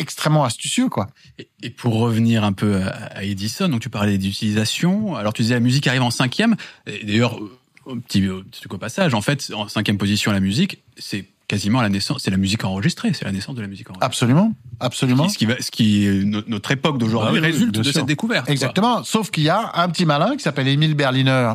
extrêmement 0.00 0.44
astucieux, 0.44 0.88
quoi. 0.88 1.08
Et- 1.38 1.48
Et 1.62 1.70
pour 1.70 1.94
revenir 1.98 2.42
un 2.44 2.52
peu 2.52 2.82
à 2.82 2.88
à 3.20 3.22
Edison, 3.24 3.68
donc 3.68 3.80
tu 3.80 3.90
parlais 3.90 4.18
d'utilisation. 4.18 5.14
Alors 5.16 5.32
tu 5.32 5.42
disais 5.42 5.54
la 5.54 5.60
musique 5.60 5.86
arrive 5.86 6.02
en 6.02 6.10
cinquième. 6.10 6.56
D'ailleurs, 6.86 7.38
euh, 7.38 7.96
petit, 8.06 8.22
petit 8.22 8.60
truc 8.60 8.74
au 8.74 8.78
passage, 8.78 9.14
en 9.14 9.20
fait, 9.20 9.50
en 9.54 9.68
cinquième 9.68 9.98
position 9.98 10.32
la 10.32 10.40
musique, 10.40 10.82
c'est 10.98 11.26
quasiment 11.48 11.82
la 11.82 11.88
naissance, 11.88 12.22
c'est 12.22 12.30
la 12.30 12.36
musique 12.36 12.62
enregistrée, 12.64 13.12
c'est 13.12 13.24
la 13.24 13.32
naissance 13.32 13.56
de 13.56 13.60
la 13.60 13.66
musique 13.66 13.90
enregistrée. 13.90 14.06
Absolument, 14.06 14.52
absolument. 14.78 15.28
Ce 15.28 15.36
qui, 15.36 15.46
va, 15.46 15.60
ce 15.60 15.70
qui 15.72 16.06
no- 16.24 16.42
notre 16.46 16.70
époque 16.70 16.96
d'aujourd'hui 16.98 17.30
Ah 17.30 17.40
oui, 17.42 17.52
résulte 17.52 17.74
de 17.74 17.82
sûr. 17.82 17.92
cette 17.92 18.06
découverte. 18.06 18.44
quoi. 18.46 18.52
Exactement. 18.52 19.02
Sauf 19.04 19.30
qu'il 19.30 19.42
y 19.42 19.48
a 19.48 19.72
un 19.74 19.88
petit 19.88 20.06
malin 20.06 20.36
qui 20.36 20.42
s'appelle 20.44 20.68
Émile 20.68 20.94
Berliner 20.94 21.52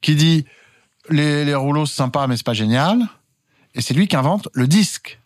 qui 0.00 0.14
dit 0.16 0.46
les, 1.10 1.44
les 1.44 1.54
rouleaux 1.54 1.84
c'est 1.86 1.96
sympa 1.96 2.26
mais 2.26 2.36
c'est 2.38 2.46
pas 2.46 2.54
génial. 2.54 2.98
Et 3.74 3.82
c'est 3.82 3.92
lui 3.92 4.08
qui 4.08 4.16
invente 4.16 4.48
le 4.54 4.66
disque. 4.66 5.20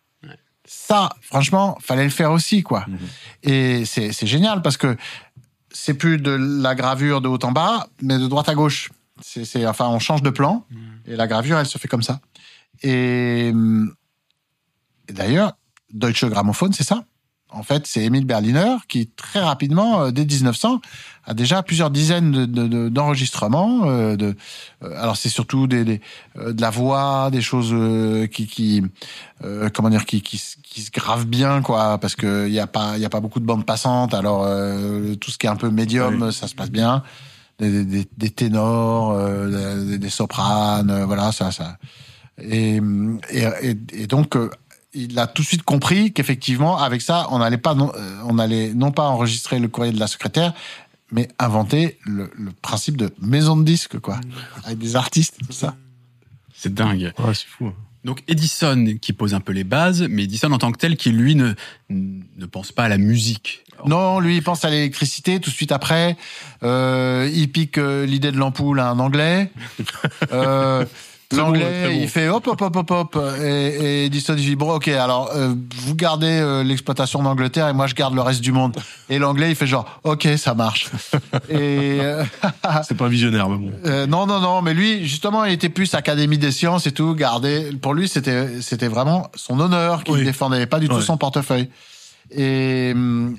Ça, 0.90 1.08
franchement, 1.22 1.78
fallait 1.80 2.02
le 2.02 2.10
faire 2.10 2.32
aussi, 2.32 2.62
quoi. 2.64 2.84
Mhm. 2.88 2.98
Et 3.44 3.84
c'est 3.84 4.10
c'est 4.12 4.26
génial 4.26 4.60
parce 4.60 4.76
que 4.76 4.96
c'est 5.70 5.94
plus 5.94 6.18
de 6.18 6.32
la 6.32 6.74
gravure 6.74 7.20
de 7.20 7.28
haut 7.28 7.38
en 7.44 7.52
bas, 7.52 7.86
mais 8.02 8.18
de 8.18 8.26
droite 8.26 8.48
à 8.48 8.56
gauche. 8.56 8.90
C'est 9.22 9.44
c'est- 9.44 9.64
enfin 9.66 9.86
on 9.86 10.00
change 10.00 10.20
de 10.22 10.30
plan 10.30 10.64
et 11.06 11.14
la 11.14 11.28
gravure 11.28 11.58
elle 11.58 11.66
se 11.66 11.78
fait 11.78 11.86
comme 11.86 12.02
ça. 12.02 12.20
Et, 12.82 13.50
hum, 13.52 13.94
et 15.08 15.12
d'ailleurs, 15.12 15.52
Deutsche 15.92 16.24
Grammophon, 16.24 16.72
c'est 16.72 16.82
ça? 16.92 17.04
En 17.52 17.62
fait, 17.64 17.86
c'est 17.86 18.02
Émile 18.04 18.24
Berliner 18.26 18.76
qui, 18.88 19.08
très 19.08 19.40
rapidement, 19.40 20.02
euh, 20.02 20.10
dès 20.12 20.24
1900, 20.24 20.80
a 21.26 21.34
déjà 21.34 21.62
plusieurs 21.62 21.90
dizaines 21.90 22.30
de- 22.32 22.46
de- 22.46 22.68
de- 22.68 22.88
d'enregistrements. 22.88 23.82
euh, 23.86 24.16
de, 24.16 24.36
euh, 24.84 25.02
alors, 25.02 25.16
c'est 25.16 25.28
surtout 25.28 25.66
des, 25.66 25.84
des, 25.84 26.00
euh, 26.38 26.52
de 26.52 26.60
la 26.60 26.70
voix, 26.70 27.28
des 27.32 27.40
choses 27.42 27.70
euh, 27.72 28.26
qui, 28.26 28.46
qui 28.46 28.82
euh, 29.44 29.68
comment 29.74 29.90
dire, 29.90 30.04
qui, 30.06 30.22
qui, 30.22 30.40
qui 30.62 30.80
se 30.82 30.90
gravent 30.90 31.26
bien, 31.26 31.60
quoi, 31.62 31.98
parce 31.98 32.14
que 32.14 32.46
il 32.46 32.52
y 32.52 32.60
a 32.60 32.66
pas, 32.66 32.92
il 32.96 33.02
y 33.02 33.04
a 33.04 33.10
pas 33.10 33.20
beaucoup 33.20 33.40
de 33.40 33.46
bandes 33.46 33.66
passantes. 33.66 34.14
Alors, 34.14 34.44
euh, 34.44 35.14
tout 35.16 35.30
ce 35.30 35.38
qui 35.38 35.46
est 35.46 35.50
un 35.50 35.56
peu 35.56 35.70
médium, 35.70 36.30
ça 36.32 36.46
se 36.48 36.54
passe 36.54 36.70
bien. 36.70 37.02
Des, 37.58 37.84
des, 37.84 38.06
des 38.16 38.30
ténors, 38.30 39.10
euh, 39.12 39.84
des, 39.84 39.98
des 39.98 40.08
sopranes, 40.10 41.04
voilà, 41.04 41.30
ça, 41.32 41.50
ça. 41.52 41.76
Et, 42.42 42.80
et, 43.30 43.42
et, 43.62 43.76
et 43.92 44.06
donc, 44.06 44.34
euh, 44.36 44.50
il 44.94 45.18
a 45.18 45.26
tout 45.26 45.42
de 45.42 45.46
suite 45.46 45.62
compris 45.62 46.12
qu'effectivement, 46.12 46.78
avec 46.78 47.02
ça, 47.02 47.26
on 47.30 47.38
n'allait 47.38 47.58
pas, 47.58 47.74
non, 47.74 47.92
euh, 47.94 48.22
on 48.26 48.38
allait 48.38 48.74
non 48.74 48.92
pas 48.92 49.04
enregistrer 49.04 49.58
le 49.58 49.68
courrier 49.68 49.92
de 49.92 50.00
la 50.00 50.06
secrétaire, 50.06 50.52
mais 51.12 51.28
inventer 51.38 51.98
le, 52.04 52.30
le 52.36 52.50
principe 52.62 52.96
de 52.96 53.10
maison 53.20 53.56
de 53.56 53.64
disque, 53.64 53.98
quoi, 53.98 54.20
avec 54.64 54.78
des 54.78 54.96
artistes, 54.96 55.36
et 55.42 55.46
tout 55.46 55.52
ça. 55.52 55.76
C'est 56.54 56.72
dingue. 56.74 57.12
Ouais, 57.18 57.34
c'est 57.34 57.46
fou. 57.46 57.72
Donc 58.04 58.22
Edison 58.28 58.96
qui 59.00 59.12
pose 59.12 59.34
un 59.34 59.40
peu 59.40 59.52
les 59.52 59.64
bases, 59.64 60.02
mais 60.08 60.24
Edison 60.24 60.50
en 60.52 60.58
tant 60.58 60.72
que 60.72 60.78
tel 60.78 60.96
qui 60.96 61.10
lui 61.10 61.34
ne, 61.34 61.52
ne 61.90 62.46
pense 62.46 62.72
pas 62.72 62.84
à 62.84 62.88
la 62.88 62.98
musique. 62.98 63.62
Alors, 63.74 63.88
Non, 63.88 64.20
lui, 64.20 64.36
il 64.36 64.42
pense 64.42 64.64
à 64.64 64.70
l'électricité 64.70 65.38
tout 65.40 65.50
de 65.50 65.54
suite 65.54 65.72
après. 65.72 66.16
Euh, 66.62 67.30
il 67.32 67.50
pique 67.50 67.78
euh, 67.78 68.06
l'idée 68.06 68.32
de 68.32 68.38
l'ampoule 68.38 68.80
à 68.80 68.88
un 68.88 68.98
Anglais. 68.98 69.50
Euh, 70.32 70.84
Bon, 71.32 71.36
L'anglais, 71.36 71.84
bon. 71.84 71.98
il 72.02 72.08
fait 72.08 72.28
hop, 72.28 72.44
hop, 72.48 72.60
hop, 72.60 72.76
hop, 72.76 72.90
hop. 72.90 73.18
Et, 73.40 73.44
et 73.44 74.04
Edison, 74.06 74.34
il 74.36 74.44
dit, 74.44 74.56
bon, 74.56 74.72
ok, 74.74 74.88
alors, 74.88 75.30
euh, 75.34 75.54
vous 75.76 75.94
gardez 75.94 76.26
euh, 76.26 76.64
l'exploitation 76.64 77.22
d'Angleterre 77.22 77.68
et 77.68 77.72
moi, 77.72 77.86
je 77.86 77.94
garde 77.94 78.14
le 78.14 78.20
reste 78.20 78.40
du 78.40 78.50
monde. 78.50 78.76
Et 79.08 79.18
l'anglais, 79.20 79.50
il 79.50 79.54
fait 79.54 79.66
genre, 79.68 80.00
ok, 80.02 80.26
ça 80.36 80.54
marche. 80.54 80.88
et 81.48 81.98
euh, 82.00 82.24
C'est 82.82 82.96
pas 82.96 83.04
un 83.04 83.08
visionnaire, 83.08 83.48
mais 83.48 83.58
bon. 83.58 83.72
euh, 83.86 84.06
non, 84.08 84.26
non, 84.26 84.40
non, 84.40 84.60
mais 84.60 84.74
lui, 84.74 85.06
justement, 85.06 85.44
il 85.44 85.52
était 85.52 85.68
plus 85.68 85.94
Académie 85.94 86.38
des 86.38 86.50
sciences 86.50 86.86
et 86.88 86.92
tout. 86.92 87.14
Garder, 87.14 87.70
pour 87.80 87.94
lui, 87.94 88.08
c'était, 88.08 88.60
c'était 88.60 88.88
vraiment 88.88 89.30
son 89.36 89.60
honneur 89.60 90.02
qu'il 90.02 90.14
Oui. 90.14 90.24
défendait, 90.24 90.66
pas 90.66 90.80
du 90.80 90.88
tout 90.88 90.96
Ouais. 90.96 91.02
son 91.02 91.16
portefeuille. 91.16 91.68
Et, 92.32 92.94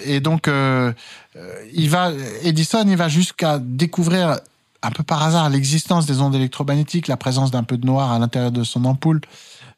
et 0.05 0.19
donc, 0.19 0.47
euh, 0.47 0.91
euh, 1.37 1.53
il 1.73 1.89
va, 1.89 2.11
Edison, 2.43 2.83
il 2.87 2.97
va 2.97 3.07
jusqu'à 3.07 3.57
découvrir 3.59 4.37
un 4.83 4.91
peu 4.91 5.03
par 5.03 5.21
hasard 5.23 5.49
l'existence 5.49 6.05
des 6.05 6.21
ondes 6.21 6.35
électromagnétiques, 6.35 7.07
la 7.07 7.17
présence 7.17 7.51
d'un 7.51 7.63
peu 7.63 7.77
de 7.77 7.85
noir 7.85 8.11
à 8.11 8.19
l'intérieur 8.19 8.51
de 8.51 8.63
son 8.63 8.85
ampoule. 8.85 9.21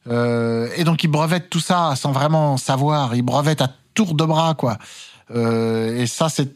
Euh, 0.08 0.70
et 0.76 0.84
donc, 0.84 1.04
il 1.04 1.08
brevette 1.08 1.50
tout 1.50 1.60
ça 1.60 1.96
sans 1.96 2.12
vraiment 2.12 2.58
savoir. 2.58 3.16
Il 3.16 3.22
brevette 3.22 3.62
à 3.62 3.70
tour 3.94 4.16
de 4.16 4.26
bras, 4.26 4.54
quoi. 4.54 4.78
Euh, 5.32 6.02
et 6.02 6.08
ça, 6.08 6.30
c'est 6.30 6.54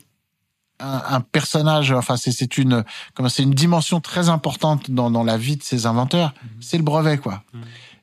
un, 0.80 1.02
un 1.08 1.22
personnage. 1.22 1.92
Enfin, 1.92 2.18
c'est 2.18 2.32
c'est 2.32 2.58
une, 2.58 2.84
comment 3.16 3.30
c'est 3.30 3.44
une 3.44 3.54
dimension 3.54 4.00
très 4.02 4.30
importante 4.30 4.92
dans, 4.92 5.12
dans 5.12 5.24
la 5.24 5.38
vie 5.38 5.58
de 5.58 5.64
ces 5.64 5.86
inventeurs. 5.86 6.34
C'est 6.60 6.78
le 6.78 6.84
brevet, 6.84 7.18
quoi. 7.18 7.44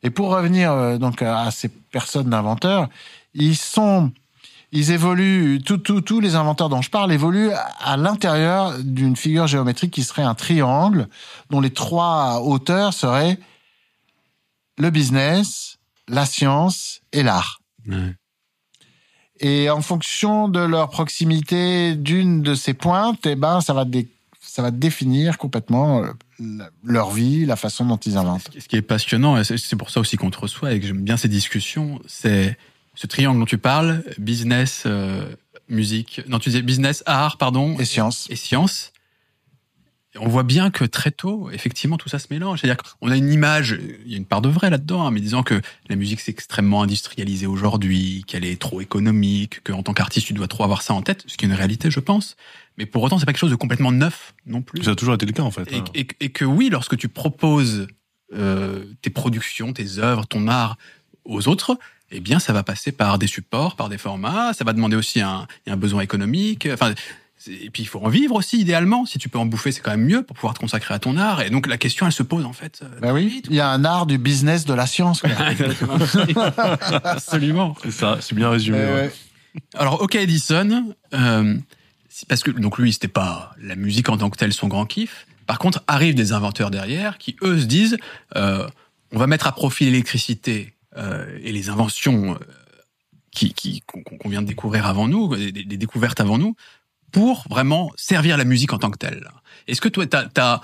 Et 0.02 0.10
pour 0.10 0.28
revenir 0.28 0.72
euh, 0.72 0.98
donc 0.98 1.22
à, 1.22 1.40
à 1.40 1.50
ces 1.50 1.68
personnes 1.68 2.30
d'inventeurs, 2.30 2.88
ils 3.34 3.56
sont 3.56 4.12
ils 4.76 4.90
évoluent, 4.90 5.62
tous 5.62 6.18
les 6.20 6.34
inventeurs 6.34 6.68
dont 6.68 6.82
je 6.82 6.90
parle 6.90 7.12
évoluent 7.12 7.52
à- 7.52 7.96
l'intérieur 7.96 8.76
d'une 8.82 9.14
figure 9.16 9.46
géométrique 9.46 9.92
qui 9.92 10.02
serait 10.02 10.24
un 10.24 10.34
triangle 10.34 11.08
dont 11.50 11.60
les 11.60 11.70
trois 11.70 12.40
hauteurs 12.42 12.92
seraient 12.92 13.38
le 14.76 14.90
business, 14.90 15.76
la 16.08 16.26
science 16.26 17.00
et 17.12 17.22
l'art. 17.22 17.60
Ouais. 17.86 18.14
Et 19.40 19.70
en 19.70 19.80
fonction 19.80 20.48
de 20.48 20.58
leur 20.60 20.90
proximité 20.90 21.94
d'une 21.94 22.42
de 22.42 22.54
ces 22.56 22.74
pointes, 22.74 23.26
eh 23.26 23.36
ben, 23.36 23.60
ça 23.60 23.74
va, 23.74 23.84
dé- 23.84 24.08
ça 24.40 24.62
va 24.62 24.72
définir 24.72 25.38
complètement 25.38 26.02
euh, 26.02 26.12
leur 26.82 27.10
vie, 27.10 27.46
la 27.46 27.56
façon 27.56 27.84
dont 27.84 27.96
ils 27.96 28.16
inventent. 28.16 28.50
Ce 28.58 28.66
qui 28.66 28.76
est 28.76 28.82
passionnant, 28.82 29.36
et 29.38 29.44
c'est 29.44 29.76
pour 29.76 29.90
ça 29.90 30.00
aussi 30.00 30.16
qu'on 30.16 30.30
te 30.30 30.38
reçoit 30.38 30.72
et 30.72 30.80
que 30.80 30.86
j'aime 30.86 31.02
bien 31.02 31.16
ces 31.16 31.28
discussions, 31.28 32.00
c'est 32.06 32.56
ce 32.94 33.06
triangle 33.06 33.38
dont 33.40 33.44
tu 33.46 33.58
parles, 33.58 34.02
business, 34.18 34.84
euh, 34.86 35.24
musique, 35.68 36.20
non 36.28 36.38
tu 36.38 36.50
disais 36.50 36.62
business, 36.62 37.02
art, 37.06 37.36
pardon, 37.38 37.76
Et 37.78 37.84
science. 37.84 38.26
et 38.30 38.36
science. 38.36 38.92
On 40.20 40.28
voit 40.28 40.44
bien 40.44 40.70
que 40.70 40.84
très 40.84 41.10
tôt, 41.10 41.50
effectivement, 41.50 41.96
tout 41.96 42.08
ça 42.08 42.20
se 42.20 42.28
mélange. 42.30 42.60
C'est-à-dire 42.60 42.80
qu'on 43.00 43.10
a 43.10 43.16
une 43.16 43.32
image, 43.32 43.76
il 44.06 44.12
y 44.12 44.14
a 44.14 44.16
une 44.16 44.26
part 44.26 44.42
de 44.42 44.48
vrai 44.48 44.70
là-dedans, 44.70 45.04
hein, 45.04 45.10
mais 45.10 45.20
disant 45.20 45.42
que 45.42 45.60
la 45.88 45.96
musique 45.96 46.20
c'est 46.20 46.30
extrêmement 46.30 46.82
industrialisé 46.82 47.46
aujourd'hui, 47.48 48.22
qu'elle 48.28 48.44
est 48.44 48.60
trop 48.60 48.80
économique, 48.80 49.64
qu'en 49.64 49.82
tant 49.82 49.92
qu'artiste 49.92 50.28
tu 50.28 50.32
dois 50.32 50.46
trop 50.46 50.62
avoir 50.62 50.82
ça 50.82 50.94
en 50.94 51.02
tête, 51.02 51.24
ce 51.26 51.36
qui 51.36 51.46
est 51.46 51.48
une 51.48 51.54
réalité, 51.54 51.90
je 51.90 51.98
pense. 51.98 52.36
Mais 52.78 52.86
pour 52.86 53.02
autant, 53.02 53.18
c'est 53.18 53.26
pas 53.26 53.32
quelque 53.32 53.40
chose 53.40 53.50
de 53.50 53.56
complètement 53.56 53.90
neuf 53.90 54.34
non 54.46 54.62
plus. 54.62 54.84
Ça 54.84 54.92
a 54.92 54.94
toujours 54.94 55.14
été 55.14 55.26
le 55.26 55.32
cas, 55.32 55.42
en 55.42 55.50
fait. 55.50 55.72
Et, 55.72 55.78
hein. 55.78 55.84
et- 55.96 56.06
et 56.20 56.28
que 56.30 56.44
oui, 56.44 56.68
lorsque 56.70 56.96
tu 56.96 57.08
proposes 57.08 57.88
euh, 58.32 58.84
tes 59.02 59.10
productions, 59.10 59.72
tes 59.72 59.98
œuvres, 59.98 60.26
ton 60.26 60.46
art 60.46 60.76
aux 61.24 61.48
autres, 61.48 61.76
eh 62.10 62.20
bien, 62.20 62.38
ça 62.38 62.52
va 62.52 62.62
passer 62.62 62.92
par 62.92 63.18
des 63.18 63.26
supports, 63.26 63.76
par 63.76 63.88
des 63.88 63.98
formats. 63.98 64.52
Ça 64.52 64.64
va 64.64 64.72
demander 64.72 64.96
aussi 64.96 65.20
un, 65.20 65.46
il 65.66 65.68
y 65.68 65.70
a 65.70 65.74
un 65.74 65.78
besoin 65.78 66.02
économique. 66.02 66.68
Enfin, 66.72 66.94
et 67.46 67.68
puis 67.70 67.82
il 67.82 67.86
faut 67.86 68.00
en 68.00 68.08
vivre 68.08 68.34
aussi, 68.36 68.58
idéalement. 68.60 69.04
Si 69.04 69.18
tu 69.18 69.28
peux 69.28 69.38
en 69.38 69.44
bouffer, 69.46 69.70
c'est 69.72 69.80
quand 69.80 69.90
même 69.90 70.04
mieux 70.06 70.22
pour 70.22 70.34
pouvoir 70.36 70.54
te 70.54 70.60
consacrer 70.60 70.94
à 70.94 70.98
ton 70.98 71.16
art. 71.16 71.42
Et 71.42 71.50
donc 71.50 71.66
la 71.66 71.76
question, 71.76 72.06
elle 72.06 72.12
se 72.12 72.22
pose 72.22 72.44
en 72.46 72.52
fait. 72.52 72.80
euh, 72.82 73.00
Ben 73.00 73.12
oui, 73.12 73.42
il 73.50 73.54
y 73.54 73.60
a 73.60 73.68
un 73.68 73.84
art 73.84 74.06
du 74.06 74.16
business 74.18 74.64
de 74.64 74.72
la 74.74 74.86
science. 74.86 75.20
quoi. 75.20 75.30
Absolument. 77.04 77.74
C'est 77.82 77.90
ça, 77.90 78.18
c'est 78.20 78.34
bien 78.34 78.50
résumé. 78.50 78.78
Euh, 78.78 79.06
ouais. 79.06 79.12
Alors, 79.74 80.00
OK 80.02 80.14
Edison, 80.14 80.94
euh, 81.12 81.56
parce 82.28 82.42
que 82.42 82.50
donc 82.50 82.78
lui, 82.78 82.92
c'était 82.92 83.08
pas 83.08 83.52
la 83.60 83.76
musique 83.76 84.08
en 84.08 84.16
tant 84.16 84.30
que 84.30 84.36
telle 84.36 84.52
son 84.52 84.68
grand 84.68 84.86
kiff. 84.86 85.26
Par 85.46 85.58
contre, 85.58 85.82
arrivent 85.86 86.14
des 86.14 86.32
inventeurs 86.32 86.70
derrière 86.70 87.18
qui 87.18 87.36
eux 87.42 87.60
se 87.60 87.66
disent, 87.66 87.96
euh, 88.36 88.66
on 89.12 89.18
va 89.18 89.26
mettre 89.26 89.46
à 89.46 89.52
profit 89.52 89.84
l'électricité 89.84 90.73
et 90.96 91.52
les 91.52 91.68
inventions 91.68 92.34
euh, 92.34 92.38
qui 93.30 93.82
qu'on 93.86 94.28
vient 94.28 94.42
de 94.42 94.46
découvrir 94.46 94.86
avant 94.86 95.08
nous, 95.08 95.36
des, 95.36 95.50
des 95.52 95.76
découvertes 95.76 96.20
avant 96.20 96.38
nous, 96.38 96.54
pour 97.10 97.44
vraiment 97.48 97.92
servir 97.96 98.36
la 98.36 98.44
musique 98.44 98.72
en 98.72 98.78
tant 98.78 98.90
que 98.90 98.98
telle. 98.98 99.28
Est-ce 99.66 99.80
que 99.80 99.88
toi, 99.88 100.06
t'as 100.06 100.28
as 100.38 100.60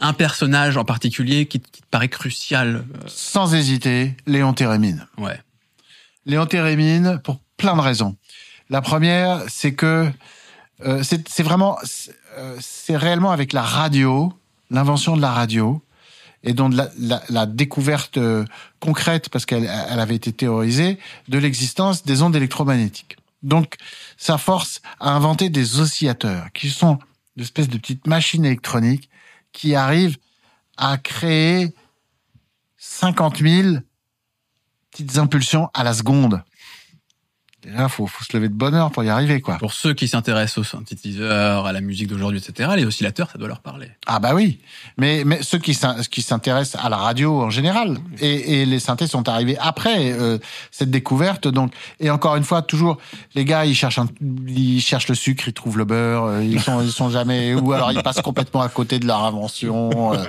un 0.00 0.12
personnage 0.12 0.76
en 0.76 0.84
particulier 0.84 1.46
qui, 1.46 1.60
qui 1.60 1.82
te 1.82 1.86
paraît 1.86 2.08
crucial 2.08 2.76
euh, 2.76 2.98
Sans 3.06 3.54
hésiter, 3.54 4.16
Léon 4.26 4.52
Thérémine. 4.52 5.06
Ouais. 5.18 5.40
Léon 6.26 6.46
Thérémine, 6.46 7.20
pour 7.22 7.38
plein 7.56 7.76
de 7.76 7.80
raisons. 7.80 8.16
La 8.70 8.80
première, 8.80 9.42
c'est 9.48 9.74
que 9.74 10.10
euh, 10.84 11.02
c'est 11.02 11.42
vraiment, 11.42 11.78
c'est 11.84 12.14
euh, 12.36 12.56
c'est 12.60 12.96
réellement 12.96 13.30
avec 13.30 13.52
la 13.52 13.62
radio, 13.62 14.32
l'invention 14.70 15.16
de 15.16 15.22
la 15.22 15.30
radio, 15.30 15.80
et 16.44 16.52
donc 16.52 16.74
la, 16.98 17.46
découverte 17.46 18.18
euh, 18.18 18.44
concrète, 18.78 19.30
parce 19.30 19.46
qu'elle 19.46 19.64
elle 19.64 20.00
avait 20.00 20.14
été 20.14 20.32
théorisée, 20.32 20.98
de 21.28 21.38
l'existence 21.38 22.04
des 22.04 22.22
ondes 22.22 22.36
électromagnétiques. 22.36 23.16
Donc, 23.42 23.76
ça 24.16 24.38
force 24.38 24.80
à 25.00 25.10
inventer 25.14 25.48
des 25.48 25.80
oscillateurs, 25.80 26.46
qui 26.52 26.70
sont 26.70 26.98
d'espèces 27.36 27.68
de 27.68 27.78
petites 27.78 28.06
machines 28.06 28.44
électroniques 28.44 29.10
qui 29.52 29.74
arrivent 29.74 30.18
à 30.76 30.98
créer 30.98 31.74
50 32.78 33.38
000 33.38 33.76
petites 34.90 35.18
impulsions 35.18 35.68
à 35.74 35.82
la 35.82 35.94
seconde. 35.94 36.42
Et 37.66 37.70
là, 37.76 37.88
faut, 37.88 38.06
faut 38.06 38.24
se 38.24 38.36
lever 38.36 38.48
de 38.48 38.54
bonne 38.54 38.74
heure 38.74 38.90
pour 38.90 39.04
y 39.04 39.08
arriver, 39.08 39.40
quoi. 39.40 39.56
Pour 39.58 39.72
ceux 39.72 39.94
qui 39.94 40.08
s'intéressent 40.08 40.58
aux 40.58 40.64
synthétiseurs, 40.64 41.66
à 41.66 41.72
la 41.72 41.80
musique 41.80 42.08
d'aujourd'hui, 42.08 42.38
etc., 42.46 42.70
les 42.76 42.84
oscillateurs, 42.84 43.30
ça 43.30 43.38
doit 43.38 43.48
leur 43.48 43.60
parler. 43.60 43.88
Ah 44.06 44.18
bah 44.18 44.34
oui, 44.34 44.60
mais 44.98 45.22
mais 45.24 45.42
ceux 45.42 45.58
qui 45.58 45.74
s'intéressent 45.74 46.84
à 46.84 46.88
la 46.88 46.96
radio 46.96 47.42
en 47.42 47.50
général 47.50 47.98
et, 48.20 48.62
et 48.62 48.66
les 48.66 48.78
synthés 48.78 49.06
sont 49.06 49.28
arrivés 49.28 49.56
après 49.58 50.12
euh, 50.12 50.38
cette 50.70 50.90
découverte 50.90 51.48
donc 51.48 51.72
et 52.00 52.10
encore 52.10 52.36
une 52.36 52.44
fois 52.44 52.62
toujours 52.62 52.98
les 53.34 53.44
gars 53.44 53.64
ils 53.64 53.74
cherchent 53.74 53.98
un- 53.98 54.08
ils 54.46 54.80
cherchent 54.80 55.08
le 55.08 55.14
sucre 55.14 55.48
ils 55.48 55.52
trouvent 55.54 55.78
le 55.78 55.84
beurre 55.84 56.24
euh, 56.24 56.42
ils 56.44 56.60
sont 56.60 56.80
ils 56.82 56.92
sont 56.92 57.10
jamais 57.10 57.54
ou 57.62 57.72
alors 57.72 57.92
ils 57.92 58.02
passent 58.02 58.20
complètement 58.22 58.60
à 58.62 58.68
côté 58.68 58.98
de 58.98 59.06
leur 59.06 59.24
invention. 59.24 60.14
Euh, 60.14 60.24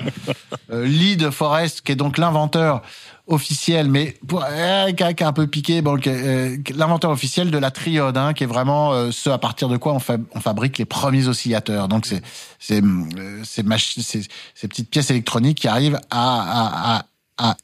euh, 0.71 0.85
Lee 0.85 1.17
de 1.17 1.29
Forest 1.29 1.81
qui 1.81 1.91
est 1.91 1.95
donc 1.95 2.17
l'inventeur 2.17 2.81
officiel, 3.27 3.89
mais 3.89 4.15
pour 4.27 4.43
euh, 4.47 4.91
qui 4.91 5.03
a- 5.03 5.27
un 5.27 5.33
peu 5.33 5.47
piqué, 5.47 5.81
bon, 5.81 5.99
euh, 6.07 6.57
l'inventeur 6.75 7.11
officiel 7.11 7.49
de 7.51 7.57
la 7.57 7.71
triode, 7.71 8.17
hein, 8.17 8.33
qui 8.33 8.43
est 8.43 8.47
vraiment 8.47 8.93
euh, 8.93 9.11
ce 9.11 9.29
à 9.29 9.37
partir 9.37 9.67
de 9.69 9.77
quoi 9.77 9.93
on, 9.93 9.99
fa- 9.99 10.17
on 10.33 10.39
fabrique 10.39 10.77
les 10.77 10.85
premiers 10.85 11.27
oscillateurs. 11.27 11.87
Donc 11.87 12.05
c'est 12.05 12.21
euh, 12.71 13.41
ces 13.43 14.67
petites 14.67 14.89
pièces 14.89 15.09
électroniques 15.09 15.59
qui 15.59 15.67
arrivent 15.67 15.99
à 16.11 16.99
à, 16.99 17.05
à, 17.39 17.49
à 17.51 17.57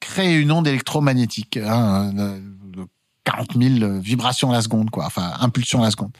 créer 0.00 0.34
une 0.34 0.50
onde 0.52 0.66
électromagnétique, 0.66 1.56
hein, 1.58 2.12
de 2.12 2.80
de 2.80 2.86
40 3.24 3.56
000 3.56 4.00
vibrations 4.00 4.50
à 4.50 4.54
la 4.54 4.62
seconde, 4.62 4.90
quoi, 4.90 5.06
enfin 5.06 5.32
impulsions 5.40 5.80
à 5.82 5.84
la 5.84 5.90
seconde. 5.92 6.10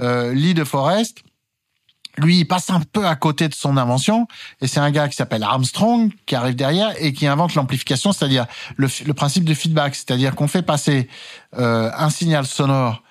Euh, 0.00 0.32
Lee 0.32 0.54
de 0.54 0.62
Forest, 0.64 1.18
lui, 2.18 2.40
il 2.40 2.44
passe 2.44 2.70
un 2.70 2.80
peu 2.80 3.06
à 3.06 3.16
côté 3.16 3.48
de 3.48 3.54
son 3.54 3.76
invention, 3.76 4.26
et 4.60 4.66
c'est 4.66 4.80
un 4.80 4.90
gars 4.90 5.08
qui 5.08 5.16
s'appelle 5.16 5.42
Armstrong 5.42 6.12
qui 6.26 6.34
arrive 6.34 6.56
derrière 6.56 6.92
et 6.98 7.12
qui 7.12 7.26
invente 7.26 7.54
l'amplification, 7.54 8.12
c'est-à-dire 8.12 8.46
le, 8.76 8.88
le 9.06 9.14
principe 9.14 9.44
de 9.44 9.54
feedback, 9.54 9.94
c'est-à-dire 9.94 10.34
qu'on 10.34 10.48
fait 10.48 10.62
passer 10.62 11.08
euh, 11.56 11.90
un 11.96 12.10
signal 12.10 12.46
sonore 12.46 13.02